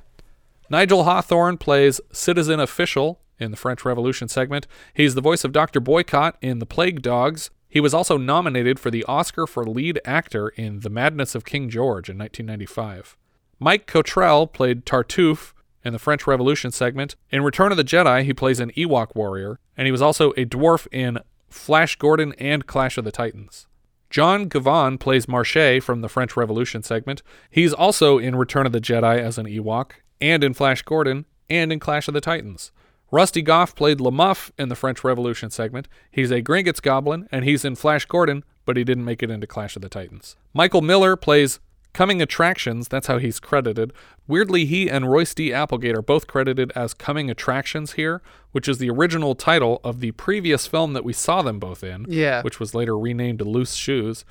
Nigel 0.69 1.05
Hawthorne 1.05 1.59
plays 1.59 2.01
Citizen 2.13 2.59
Official 2.59 3.21
in 3.39 3.51
the 3.51 3.57
French 3.57 3.85
Revolution 3.85 4.29
segment. 4.29 4.67
He's 4.93 5.15
the 5.15 5.21
voice 5.21 5.45
of 5.45 5.53
Dr. 5.53 5.79
Boycott 5.79 6.37
in 6.41 6.59
The 6.59 6.67
Plague 6.67 7.03
Dogs. 7.03 7.51
He 7.69 7.81
was 7.81 7.95
also 7.95 8.17
nominated 8.17 8.79
for 8.79 8.91
the 8.91 9.05
Oscar 9.05 9.47
for 9.47 9.65
lead 9.65 10.01
actor 10.05 10.49
in 10.51 10.81
The 10.81 10.91
Madness 10.91 11.35
of 11.35 11.45
King 11.45 11.69
George 11.69 12.09
in 12.09 12.19
1995. 12.19 13.17
Mike 13.59 13.87
Cottrell 13.87 14.47
played 14.47 14.85
Tartuffe 14.85 15.53
in 15.85 15.93
the 15.93 15.99
French 15.99 16.27
Revolution 16.27 16.71
segment. 16.71 17.17
In 17.31 17.43
Return 17.43 17.71
of 17.71 17.77
the 17.77 17.85
Jedi, 17.85 18.25
he 18.25 18.33
plays 18.33 18.61
an 18.61 18.71
Ewok 18.73 19.15
warrior, 19.15 19.59
and 19.77 19.87
he 19.87 19.93
was 19.93 20.03
also 20.03 20.31
a 20.33 20.45
dwarf 20.45 20.87
in 20.91 21.19
Flash 21.49 21.97
Gordon 21.97 22.35
and 22.39 22.67
Clash 22.67 22.99
of 22.99 23.05
the 23.05 23.13
Titans. 23.13 23.67
John 24.11 24.49
Ghavan 24.49 24.99
plays 24.99 25.29
Marche 25.29 25.83
from 25.83 26.01
the 26.01 26.09
French 26.09 26.37
Revolution 26.37 26.83
segment. 26.83 27.23
He's 27.51 27.73
also 27.73 28.19
in 28.19 28.37
Return 28.37 28.67
of 28.67 28.73
the 28.73 28.81
Jedi 28.81 29.19
as 29.19 29.39
an 29.39 29.47
Ewok, 29.47 29.93
and 30.21 30.45
in 30.45 30.55
Flash 30.55 30.83
Gordon, 30.83 31.27
and 31.51 31.73
in 31.73 31.81
Clash 31.81 32.09
of 32.09 32.15
the 32.15 32.21
Titans. 32.21 32.71
Rusty 33.11 33.43
Goffe 33.43 33.77
played 33.77 33.99
LaMuff 33.99 34.51
in 34.59 34.69
the 34.69 34.75
French 34.75 35.05
Revolution 35.05 35.51
segment. 35.51 35.89
He's 36.11 36.31
a 36.31 36.43
Gringotts 36.43 36.83
Goblin, 36.83 37.29
and 37.31 37.45
he's 37.45 37.65
in 37.65 37.77
Flash 37.77 38.07
Gordon, 38.07 38.45
but 38.65 38.77
he 38.77 38.85
didn't 38.85 39.05
make 39.05 39.23
it 39.23 39.31
into 39.31 39.47
Clash 39.47 39.77
of 39.77 39.83
the 39.83 39.89
Titans. 39.89 40.37
Michael 40.53 40.81
Miller 40.81 41.17
plays 41.17 41.61
Coming 41.95 42.21
Attractions, 42.21 42.89
that's 42.89 43.07
how 43.07 43.19
he's 43.19 43.39
credited. 43.41 43.93
Weirdly, 44.27 44.65
he 44.67 44.91
and 44.91 45.09
Royce 45.11 45.33
D. 45.33 45.53
Applegate 45.53 45.97
are 45.97 46.03
both 46.03 46.27
credited 46.27 46.73
as 46.75 46.93
Coming 46.93 47.31
Attractions 47.31 47.93
here, 47.93 48.21
which 48.53 48.69
is 48.69 48.79
the 48.79 48.91
original 48.91 49.35
title 49.37 49.81
of 49.85 50.01
the 50.01 50.11
previous 50.13 50.67
film 50.67 50.93
that 50.95 51.05
we 51.05 51.13
saw 51.13 51.41
them 51.41 51.59
both 51.61 51.85
in, 51.85 52.05
Yeah. 52.09 52.43
which 52.43 52.59
was 52.59 52.75
later 52.75 52.99
renamed 52.99 53.41
Loose 53.43 53.75
Shoes. 53.75 54.25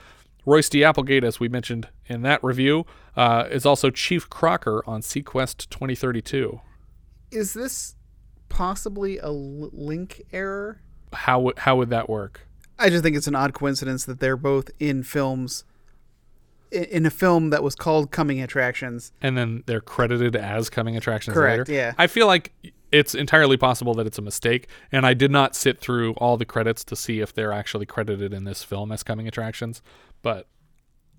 Royce 0.45 0.68
D. 0.68 0.84
Applegate, 0.84 1.24
as 1.24 1.39
we 1.39 1.47
mentioned 1.47 1.88
in 2.05 2.22
that 2.24 2.43
review, 2.43 2.86
uh, 3.16 3.45
is 3.49 3.66
also 3.66 3.89
Chief 3.89 4.30
Crocker 4.30 4.84
on 4.86 4.99
SeaQuest 5.01 5.70
2032. 5.70 6.59
Is 7.32 7.53
this 7.53 7.95
possibly 8.49 9.18
a 9.20 9.28
l- 9.28 9.70
link 9.72 10.22
error? 10.34 10.82
How 11.14 11.39
would 11.39 11.59
how 11.59 11.78
would 11.78 11.89
that 11.91 12.09
work? 12.09 12.45
I 12.78 12.89
just 12.89 13.03
think 13.03 13.16
it's 13.16 13.28
an 13.28 13.36
odd 13.36 13.53
coincidence 13.53 14.03
that 14.03 14.20
they're 14.20 14.36
both 14.36 14.70
in 14.80 15.03
films 15.03 15.64
in 16.74 17.05
a 17.05 17.09
film 17.09 17.49
that 17.51 17.63
was 17.63 17.76
called 17.76 18.11
Coming 18.11 18.41
Attractions. 18.41 19.11
and 19.21 19.38
then 19.38 19.63
they're 19.65 19.82
credited 19.82 20.36
as 20.36 20.69
coming 20.69 20.97
attractions 20.97 21.34
Correct, 21.36 21.69
later. 21.69 21.74
yeah. 21.74 21.93
I 21.97 22.07
feel 22.07 22.28
like 22.28 22.51
it's 22.91 23.15
entirely 23.15 23.57
possible 23.57 23.93
that 23.95 24.05
it's 24.07 24.17
a 24.17 24.21
mistake, 24.21 24.67
and 24.91 25.05
I 25.05 25.13
did 25.13 25.32
not 25.32 25.55
sit 25.55 25.80
through 25.80 26.13
all 26.13 26.38
the 26.38 26.45
credits 26.45 26.84
to 26.86 26.95
see 26.95 27.19
if 27.21 27.34
they're 27.34 27.51
actually 27.53 27.86
credited 27.86 28.34
in 28.34 28.43
this 28.43 28.63
film 28.63 28.91
as 28.91 29.01
coming 29.03 29.28
attractions, 29.28 29.82
but 30.21 30.47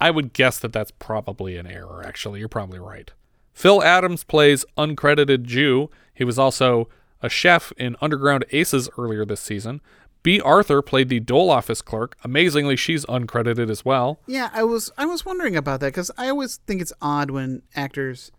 I 0.00 0.10
would 0.10 0.32
guess 0.32 0.58
that 0.60 0.72
that's 0.72 0.90
probably 0.92 1.56
an 1.56 1.66
error. 1.66 2.02
Actually, 2.04 2.40
you're 2.40 2.48
probably 2.48 2.78
right. 2.78 3.12
Phil 3.52 3.82
Adams 3.82 4.24
plays 4.24 4.64
uncredited 4.76 5.42
Jew. 5.44 5.88
He 6.12 6.24
was 6.24 6.38
also 6.38 6.88
a 7.22 7.28
chef 7.28 7.72
in 7.76 7.96
Underground 8.00 8.44
Aces 8.50 8.88
earlier 8.98 9.24
this 9.24 9.40
season. 9.40 9.80
Bea 10.24 10.40
Arthur 10.40 10.82
played 10.82 11.08
the 11.10 11.20
dole 11.20 11.50
office 11.50 11.80
clerk. 11.82 12.16
Amazingly, 12.24 12.74
she's 12.74 13.04
uncredited 13.06 13.70
as 13.70 13.84
well. 13.84 14.18
Yeah, 14.26 14.50
I 14.52 14.64
was 14.64 14.90
I 14.98 15.06
was 15.06 15.24
wondering 15.24 15.54
about 15.54 15.78
that 15.80 15.88
because 15.88 16.10
I 16.18 16.28
always 16.28 16.56
think 16.66 16.80
it's 16.80 16.92
odd 17.00 17.30
when 17.30 17.62
actors, 17.76 18.32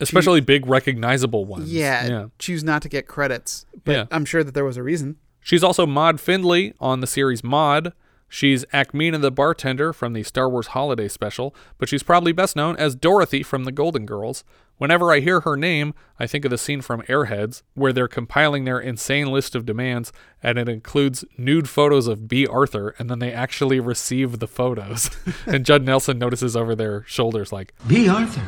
Especially 0.00 0.40
big 0.40 0.66
recognizable 0.66 1.44
ones. 1.44 1.72
yeah, 1.72 2.06
Yeah. 2.06 2.26
choose 2.38 2.62
not 2.64 2.82
to 2.82 2.88
get 2.88 3.06
credits. 3.08 3.66
But 3.84 3.92
Yeah. 3.92 4.04
I'm 4.12 4.24
sure 4.24 4.44
that 4.44 4.54
there 4.54 4.64
was 4.64 4.76
a 4.76 4.82
reason. 4.82 5.16
She's 5.40 5.64
also 5.64 5.86
Maude 5.86 6.20
Findlay 6.20 6.72
on 6.80 7.00
the 7.00 7.06
series 7.06 7.42
Maude. 7.42 7.92
She's 8.28 8.64
Ackmena 8.66 9.20
the 9.20 9.30
bartender 9.32 9.92
from 9.92 10.12
the 10.12 10.22
Star 10.22 10.48
Wars 10.48 10.68
Holiday 10.68 11.08
Special, 11.08 11.54
but 11.78 11.88
she's 11.88 12.02
probably 12.02 12.30
best 12.32 12.54
known 12.54 12.76
as 12.76 12.94
Dorothy 12.94 13.42
from 13.42 13.64
the 13.64 13.72
Golden 13.72 14.04
Girls. 14.06 14.44
Whenever 14.78 15.12
I 15.12 15.20
hear 15.20 15.40
her 15.40 15.56
name, 15.56 15.92
I 16.18 16.26
think 16.26 16.44
of 16.44 16.50
the 16.50 16.58
scene 16.58 16.80
from 16.80 17.02
Airheads 17.02 17.62
where 17.74 17.92
they're 17.92 18.08
compiling 18.08 18.64
their 18.64 18.80
insane 18.80 19.26
list 19.26 19.54
of 19.54 19.66
demands 19.66 20.12
and 20.42 20.56
it 20.56 20.68
includes 20.68 21.24
nude 21.36 21.68
photos 21.68 22.06
of 22.06 22.28
Bea 22.28 22.46
Arthur 22.46 22.94
and 22.98 23.10
then 23.10 23.18
they 23.18 23.32
actually 23.32 23.80
receive 23.80 24.38
the 24.38 24.48
photos. 24.48 25.10
and 25.46 25.66
Judd 25.66 25.84
Nelson 25.84 26.18
notices 26.18 26.56
over 26.56 26.74
their 26.74 27.04
shoulders 27.06 27.52
like, 27.52 27.74
Bea 27.86 28.08
Arthur. 28.08 28.42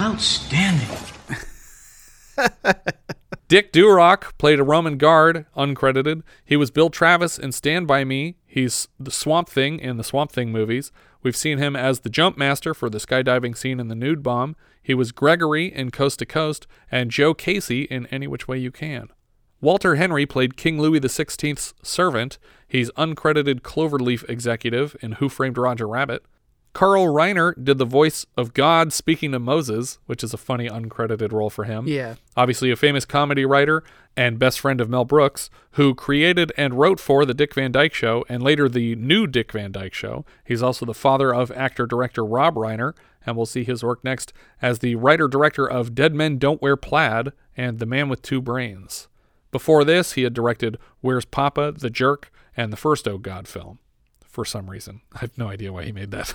Outstanding. 0.00 0.88
Dick 3.48 3.72
Durock 3.72 4.36
played 4.38 4.58
a 4.58 4.64
Roman 4.64 4.98
guard, 4.98 5.46
uncredited. 5.56 6.22
He 6.44 6.56
was 6.56 6.72
Bill 6.72 6.90
Travis 6.90 7.38
in 7.38 7.52
Stand 7.52 7.86
By 7.86 8.04
Me. 8.04 8.36
He's 8.44 8.88
the 8.98 9.12
Swamp 9.12 9.48
Thing 9.48 9.78
in 9.78 9.98
the 9.98 10.04
Swamp 10.04 10.32
Thing 10.32 10.50
movies. 10.50 10.90
We've 11.26 11.34
seen 11.34 11.58
him 11.58 11.74
as 11.74 11.98
the 11.98 12.08
jump 12.08 12.38
master 12.38 12.72
for 12.72 12.88
the 12.88 12.98
skydiving 12.98 13.56
scene 13.56 13.80
in 13.80 13.88
the 13.88 13.96
nude 13.96 14.22
bomb. 14.22 14.54
He 14.80 14.94
was 14.94 15.10
Gregory 15.10 15.66
in 15.74 15.90
Coast 15.90 16.20
to 16.20 16.24
Coast 16.24 16.68
and 16.88 17.10
Joe 17.10 17.34
Casey 17.34 17.82
in 17.82 18.06
Any 18.12 18.28
Which 18.28 18.46
Way 18.46 18.58
You 18.58 18.70
Can. 18.70 19.08
Walter 19.60 19.96
Henry 19.96 20.24
played 20.24 20.56
King 20.56 20.80
Louis 20.80 21.00
XVI's 21.00 21.74
servant. 21.82 22.38
He's 22.68 22.92
uncredited 22.92 23.62
Cloverleaf 23.62 24.22
executive 24.28 24.94
in 25.00 25.12
Who 25.18 25.28
Framed 25.28 25.58
Roger 25.58 25.88
Rabbit. 25.88 26.24
Carl 26.76 27.06
Reiner 27.06 27.54
did 27.64 27.78
the 27.78 27.86
voice 27.86 28.26
of 28.36 28.52
God 28.52 28.92
speaking 28.92 29.32
to 29.32 29.38
Moses, 29.38 29.98
which 30.04 30.22
is 30.22 30.34
a 30.34 30.36
funny 30.36 30.68
uncredited 30.68 31.32
role 31.32 31.48
for 31.48 31.64
him. 31.64 31.88
Yeah. 31.88 32.16
Obviously, 32.36 32.70
a 32.70 32.76
famous 32.76 33.06
comedy 33.06 33.46
writer 33.46 33.82
and 34.14 34.38
best 34.38 34.60
friend 34.60 34.78
of 34.78 34.90
Mel 34.90 35.06
Brooks, 35.06 35.48
who 35.70 35.94
created 35.94 36.52
and 36.54 36.74
wrote 36.74 37.00
for 37.00 37.24
The 37.24 37.32
Dick 37.32 37.54
Van 37.54 37.72
Dyke 37.72 37.94
Show 37.94 38.26
and 38.28 38.42
later 38.42 38.68
The 38.68 38.94
New 38.94 39.26
Dick 39.26 39.52
Van 39.52 39.72
Dyke 39.72 39.94
Show. 39.94 40.26
He's 40.44 40.62
also 40.62 40.84
the 40.84 40.92
father 40.92 41.34
of 41.34 41.50
actor 41.52 41.86
director 41.86 42.22
Rob 42.22 42.56
Reiner, 42.56 42.92
and 43.24 43.38
we'll 43.38 43.46
see 43.46 43.64
his 43.64 43.82
work 43.82 44.04
next 44.04 44.34
as 44.60 44.80
the 44.80 44.96
writer 44.96 45.28
director 45.28 45.66
of 45.66 45.94
Dead 45.94 46.14
Men 46.14 46.36
Don't 46.36 46.60
Wear 46.60 46.76
Plaid 46.76 47.32
and 47.56 47.78
The 47.78 47.86
Man 47.86 48.10
with 48.10 48.20
Two 48.20 48.42
Brains. 48.42 49.08
Before 49.50 49.82
this, 49.82 50.12
he 50.12 50.24
had 50.24 50.34
directed 50.34 50.76
Where's 51.00 51.24
Papa, 51.24 51.72
The 51.72 51.88
Jerk, 51.88 52.30
and 52.54 52.70
the 52.70 52.76
first 52.76 53.08
Oh 53.08 53.16
God 53.16 53.48
film. 53.48 53.78
For 54.20 54.44
some 54.44 54.68
reason. 54.68 55.00
I 55.14 55.20
have 55.20 55.38
no 55.38 55.48
idea 55.48 55.72
why 55.72 55.84
he 55.84 55.92
made 55.92 56.10
that. 56.10 56.34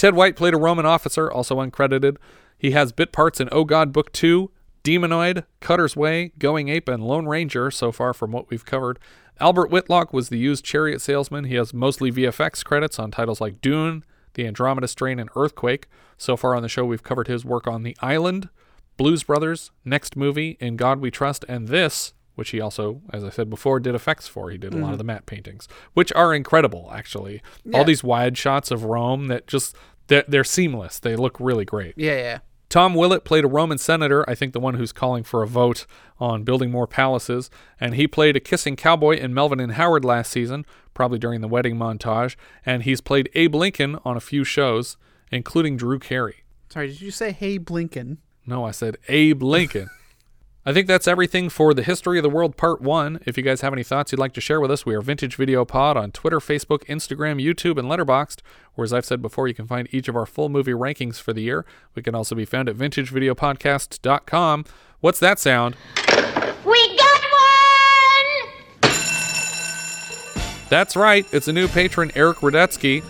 Ted 0.00 0.14
White 0.14 0.34
played 0.34 0.54
a 0.54 0.56
Roman 0.56 0.86
officer, 0.86 1.30
also 1.30 1.56
uncredited. 1.56 2.16
He 2.56 2.70
has 2.70 2.90
bit 2.90 3.12
parts 3.12 3.38
in 3.38 3.50
Oh 3.52 3.64
God 3.66 3.92
Book 3.92 4.10
2, 4.12 4.50
Demonoid, 4.82 5.44
Cutter's 5.60 5.94
Way, 5.94 6.32
Going 6.38 6.70
Ape, 6.70 6.88
and 6.88 7.06
Lone 7.06 7.26
Ranger 7.26 7.70
so 7.70 7.92
far 7.92 8.14
from 8.14 8.32
what 8.32 8.48
we've 8.48 8.64
covered. 8.64 8.98
Albert 9.40 9.70
Whitlock 9.70 10.14
was 10.14 10.30
the 10.30 10.38
used 10.38 10.64
chariot 10.64 11.02
salesman. 11.02 11.44
He 11.44 11.56
has 11.56 11.74
mostly 11.74 12.10
VFX 12.10 12.64
credits 12.64 12.98
on 12.98 13.10
titles 13.10 13.42
like 13.42 13.60
Dune, 13.60 14.02
The 14.32 14.46
Andromeda 14.46 14.88
Strain, 14.88 15.18
and 15.18 15.28
Earthquake. 15.36 15.86
So 16.16 16.34
far 16.34 16.54
on 16.54 16.62
the 16.62 16.68
show, 16.70 16.86
we've 16.86 17.02
covered 17.02 17.28
his 17.28 17.44
work 17.44 17.66
on 17.66 17.82
The 17.82 17.94
Island, 18.00 18.48
Blues 18.96 19.24
Brothers, 19.24 19.70
Next 19.84 20.16
Movie, 20.16 20.56
In 20.60 20.76
God 20.76 21.00
We 21.00 21.10
Trust, 21.10 21.44
and 21.46 21.68
this, 21.68 22.14
which 22.34 22.50
he 22.50 22.60
also, 22.60 23.00
as 23.12 23.24
I 23.24 23.30
said 23.30 23.50
before, 23.50 23.80
did 23.80 23.94
effects 23.94 24.26
for. 24.28 24.50
He 24.50 24.58
did 24.58 24.72
a 24.74 24.78
lot 24.78 24.88
Mhm. 24.90 24.92
of 24.92 24.98
the 24.98 25.04
matte 25.04 25.26
paintings, 25.26 25.68
which 25.94 26.12
are 26.14 26.34
incredible, 26.34 26.90
actually. 26.92 27.42
Yeah. 27.64 27.78
All 27.78 27.84
these 27.84 28.02
wide 28.04 28.36
shots 28.38 28.70
of 28.70 28.84
Rome 28.84 29.28
that 29.28 29.46
just, 29.46 29.76
they're, 30.08 30.24
they're 30.26 30.44
seamless. 30.44 30.98
They 30.98 31.16
look 31.16 31.36
really 31.40 31.64
great. 31.64 31.94
Yeah, 31.96 32.16
yeah. 32.16 32.38
Tom 32.68 32.94
Willett 32.94 33.24
played 33.24 33.42
a 33.44 33.48
Roman 33.48 33.78
senator, 33.78 34.24
I 34.30 34.36
think 34.36 34.52
the 34.52 34.60
one 34.60 34.74
who's 34.74 34.92
calling 34.92 35.24
for 35.24 35.42
a 35.42 35.46
vote 35.46 35.86
on 36.20 36.44
building 36.44 36.70
more 36.70 36.86
palaces, 36.86 37.50
and 37.80 37.96
he 37.96 38.06
played 38.06 38.36
a 38.36 38.40
kissing 38.40 38.76
cowboy 38.76 39.16
in 39.16 39.34
Melvin 39.34 39.58
and 39.58 39.72
Howard 39.72 40.04
last 40.04 40.30
season, 40.30 40.64
probably 40.94 41.18
during 41.18 41.40
the 41.40 41.48
wedding 41.48 41.74
montage, 41.76 42.36
and 42.64 42.84
he's 42.84 43.00
played 43.00 43.28
Abe 43.34 43.56
Lincoln 43.56 43.98
on 44.04 44.16
a 44.16 44.20
few 44.20 44.44
shows, 44.44 44.96
including 45.32 45.76
Drew 45.76 45.98
Carey. 45.98 46.44
Sorry, 46.68 46.86
did 46.86 47.00
you 47.00 47.10
say 47.10 47.32
Hey 47.32 47.58
Blinken? 47.58 48.18
No, 48.46 48.64
I 48.64 48.70
said 48.70 48.98
Abe 49.08 49.42
Lincoln. 49.42 49.88
I 50.64 50.74
think 50.74 50.86
that's 50.86 51.08
everything 51.08 51.48
for 51.48 51.72
the 51.72 51.82
History 51.82 52.18
of 52.18 52.22
the 52.22 52.28
World 52.28 52.54
Part 52.58 52.82
1. 52.82 53.20
If 53.24 53.38
you 53.38 53.42
guys 53.42 53.62
have 53.62 53.72
any 53.72 53.82
thoughts 53.82 54.12
you'd 54.12 54.18
like 54.18 54.34
to 54.34 54.42
share 54.42 54.60
with 54.60 54.70
us, 54.70 54.84
we 54.84 54.94
are 54.94 55.00
Vintage 55.00 55.36
Video 55.36 55.64
Pod 55.64 55.96
on 55.96 56.12
Twitter, 56.12 56.38
Facebook, 56.38 56.84
Instagram, 56.84 57.42
YouTube, 57.42 57.78
and 57.78 57.88
Letterboxd. 57.88 58.40
Or 58.76 58.84
as 58.84 58.92
I've 58.92 59.06
said 59.06 59.22
before, 59.22 59.48
you 59.48 59.54
can 59.54 59.66
find 59.66 59.88
each 59.90 60.06
of 60.06 60.16
our 60.16 60.26
full 60.26 60.50
movie 60.50 60.72
rankings 60.72 61.16
for 61.16 61.32
the 61.32 61.40
year. 61.40 61.64
We 61.94 62.02
can 62.02 62.14
also 62.14 62.34
be 62.34 62.44
found 62.44 62.68
at 62.68 62.76
vintagevideopodcast.com. 62.76 64.64
What's 65.00 65.18
that 65.20 65.38
sound? 65.38 65.76
We 66.66 66.96
got 66.98 67.22
one! 68.82 68.90
That's 70.68 70.94
right, 70.94 71.26
it's 71.32 71.48
a 71.48 71.54
new 71.54 71.68
patron, 71.68 72.12
Eric 72.14 72.40
Radetsky. 72.40 73.02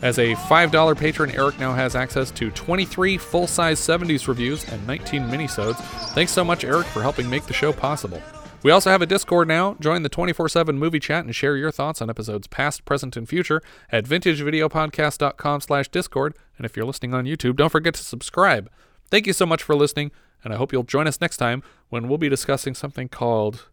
As 0.00 0.18
a 0.18 0.34
$5 0.34 0.96
patron, 0.96 1.32
Eric 1.32 1.58
now 1.58 1.74
has 1.74 1.96
access 1.96 2.30
to 2.32 2.50
23 2.52 3.18
full 3.18 3.46
size 3.48 3.80
70s 3.80 4.28
reviews 4.28 4.68
and 4.68 4.86
19 4.86 5.22
minisodes. 5.22 5.76
Thanks 6.14 6.30
so 6.30 6.44
much, 6.44 6.62
Eric, 6.62 6.86
for 6.86 7.02
helping 7.02 7.28
make 7.28 7.46
the 7.46 7.52
show 7.52 7.72
possible. 7.72 8.22
We 8.62 8.70
also 8.70 8.90
have 8.90 9.02
a 9.02 9.06
Discord 9.06 9.48
now. 9.48 9.74
Join 9.80 10.02
the 10.02 10.08
24 10.08 10.48
7 10.48 10.78
movie 10.78 11.00
chat 11.00 11.24
and 11.24 11.34
share 11.34 11.56
your 11.56 11.70
thoughts 11.70 12.00
on 12.00 12.10
episodes 12.10 12.46
past, 12.46 12.84
present, 12.84 13.16
and 13.16 13.28
future 13.28 13.60
at 13.90 14.04
vintagevideopodcast.com 14.04 15.60
slash 15.60 15.88
Discord. 15.88 16.34
And 16.56 16.64
if 16.64 16.76
you're 16.76 16.86
listening 16.86 17.14
on 17.14 17.24
YouTube, 17.24 17.56
don't 17.56 17.70
forget 17.70 17.94
to 17.94 18.02
subscribe. 18.02 18.70
Thank 19.10 19.26
you 19.26 19.32
so 19.32 19.46
much 19.46 19.62
for 19.62 19.74
listening, 19.74 20.10
and 20.44 20.52
I 20.52 20.56
hope 20.56 20.72
you'll 20.72 20.82
join 20.82 21.06
us 21.06 21.20
next 21.20 21.38
time 21.38 21.62
when 21.88 22.08
we'll 22.08 22.18
be 22.18 22.28
discussing 22.28 22.74
something 22.74 23.08
called 23.08 23.68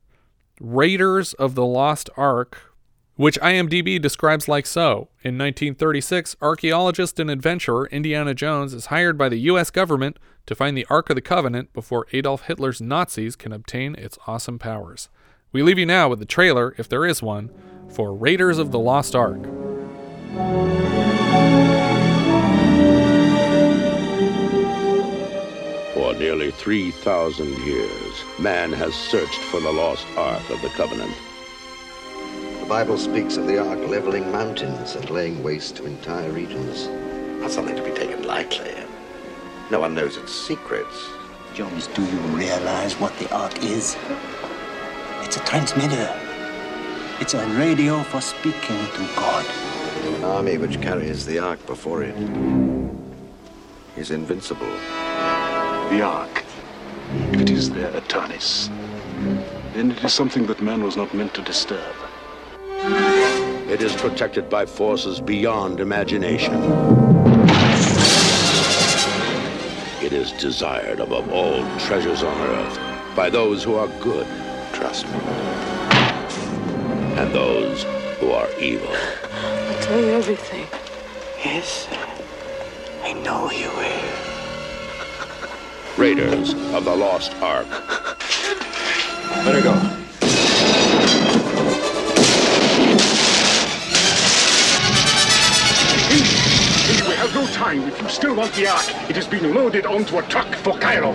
Raiders 0.59 1.33
of 1.33 1.55
the 1.55 1.65
Lost 1.65 2.09
Ark, 2.15 2.74
which 3.15 3.39
IMDb 3.39 4.01
describes 4.01 4.47
like 4.47 4.65
so. 4.65 5.09
In 5.23 5.37
1936, 5.37 6.35
archaeologist 6.41 7.19
and 7.19 7.31
adventurer 7.31 7.87
Indiana 7.87 8.33
Jones 8.33 8.73
is 8.73 8.87
hired 8.87 9.17
by 9.17 9.29
the 9.29 9.39
U.S. 9.39 9.71
government 9.71 10.17
to 10.45 10.55
find 10.55 10.77
the 10.77 10.85
Ark 10.89 11.09
of 11.09 11.15
the 11.15 11.21
Covenant 11.21 11.71
before 11.73 12.07
Adolf 12.11 12.43
Hitler's 12.43 12.81
Nazis 12.81 13.35
can 13.35 13.53
obtain 13.53 13.95
its 13.95 14.19
awesome 14.27 14.59
powers. 14.59 15.09
We 15.51 15.63
leave 15.63 15.79
you 15.79 15.85
now 15.85 16.09
with 16.09 16.19
the 16.19 16.25
trailer, 16.25 16.75
if 16.77 16.89
there 16.89 17.05
is 17.05 17.23
one, 17.23 17.49
for 17.89 18.13
Raiders 18.13 18.57
of 18.57 18.71
the 18.71 18.79
Lost 18.79 19.15
Ark. 19.15 19.41
For 25.93 26.13
nearly 26.15 26.51
3,000 26.51 27.47
years, 27.65 28.23
man 28.37 28.73
has 28.73 28.93
searched 28.93 29.39
for 29.39 29.61
the 29.61 29.71
lost 29.71 30.05
Ark 30.17 30.49
of 30.49 30.61
the 30.61 30.69
Covenant. 30.69 31.15
The 32.65 32.69
Bible 32.69 32.97
speaks 32.97 33.37
of 33.37 33.45
the 33.45 33.59
ark 33.59 33.77
leveling 33.87 34.31
mountains 34.31 34.95
and 34.95 35.07
laying 35.11 35.43
waste 35.43 35.75
to 35.75 35.85
entire 35.85 36.31
regions. 36.31 36.87
Not 37.39 37.51
something 37.51 37.75
to 37.75 37.83
be 37.83 37.91
taken 37.91 38.23
lightly. 38.23 38.73
No 39.69 39.81
one 39.81 39.93
knows 39.93 40.17
its 40.17 40.33
secrets. 40.33 41.09
Jones, 41.53 41.85
do 41.85 42.03
you 42.03 42.17
realize 42.35 42.95
what 42.95 43.15
the 43.19 43.31
Ark 43.31 43.63
is? 43.63 43.95
It's 45.21 45.37
a 45.37 45.41
transmitter. 45.41 46.11
It's 47.19 47.35
a 47.35 47.45
radio 47.49 48.01
for 48.01 48.19
speaking 48.19 48.83
to 48.95 49.09
God. 49.15 49.45
An 50.03 50.23
army 50.23 50.57
which 50.57 50.81
carries 50.81 51.23
the 51.23 51.37
ark 51.37 51.63
before 51.67 52.01
it 52.01 52.15
is 53.95 54.09
invincible. 54.09 54.75
The 55.91 56.01
Ark. 56.01 56.43
If 57.31 57.41
it 57.41 57.51
is 57.51 57.69
there, 57.69 57.91
Eternis, 57.91 58.69
then 59.75 59.91
it 59.91 60.03
is 60.03 60.13
something 60.13 60.47
that 60.47 60.63
man 60.63 60.83
was 60.83 60.97
not 60.97 61.13
meant 61.13 61.35
to 61.35 61.43
disturb. 61.43 61.95
It 62.87 63.81
is 63.81 63.95
protected 63.95 64.47
by 64.47 64.67
forces 64.67 65.19
beyond 65.19 65.79
imagination. 65.79 66.53
It 70.03 70.13
is 70.13 70.31
desired 70.33 70.99
above 70.99 71.31
all 71.31 71.65
treasures 71.79 72.21
on 72.21 72.39
earth 72.41 72.79
by 73.15 73.31
those 73.31 73.63
who 73.63 73.73
are 73.73 73.87
good, 74.01 74.27
trust 74.71 75.07
me, 75.07 75.19
and 77.17 77.33
those 77.33 77.83
who 78.19 78.29
are 78.31 78.51
evil. 78.59 78.95
I'll 79.33 79.81
tell 79.81 79.99
you 79.99 80.11
everything. 80.11 80.67
Yes, 81.43 81.87
I 83.01 83.13
know 83.13 83.49
you 83.49 83.71
will. 83.71 84.35
Raiders 85.97 86.53
of 86.73 86.85
the 86.85 86.95
Lost 86.95 87.33
Ark. 87.41 87.67
Let 89.43 89.55
her 89.55 89.61
go. 89.63 90.04
No 97.35 97.45
time. 97.47 97.83
If 97.83 98.01
you 98.01 98.07
still 98.07 98.33
want 98.33 98.53
the 98.53 98.67
Ark, 98.67 99.09
It 99.09 99.15
has 99.17 99.27
been 99.27 99.53
loaded 99.53 99.85
onto 99.85 100.17
a 100.17 100.23
truck 100.23 100.55
for 100.55 100.73
Cairo. 100.77 101.11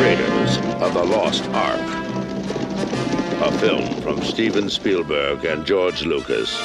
Raiders 0.00 0.58
of 0.80 0.94
the 0.94 1.04
Lost 1.04 1.44
Ark. 1.50 1.80
A 3.42 3.58
film 3.58 4.00
from 4.02 4.22
Steven 4.22 4.70
Spielberg 4.70 5.44
and 5.44 5.66
George 5.66 6.04
Lucas. 6.04 6.56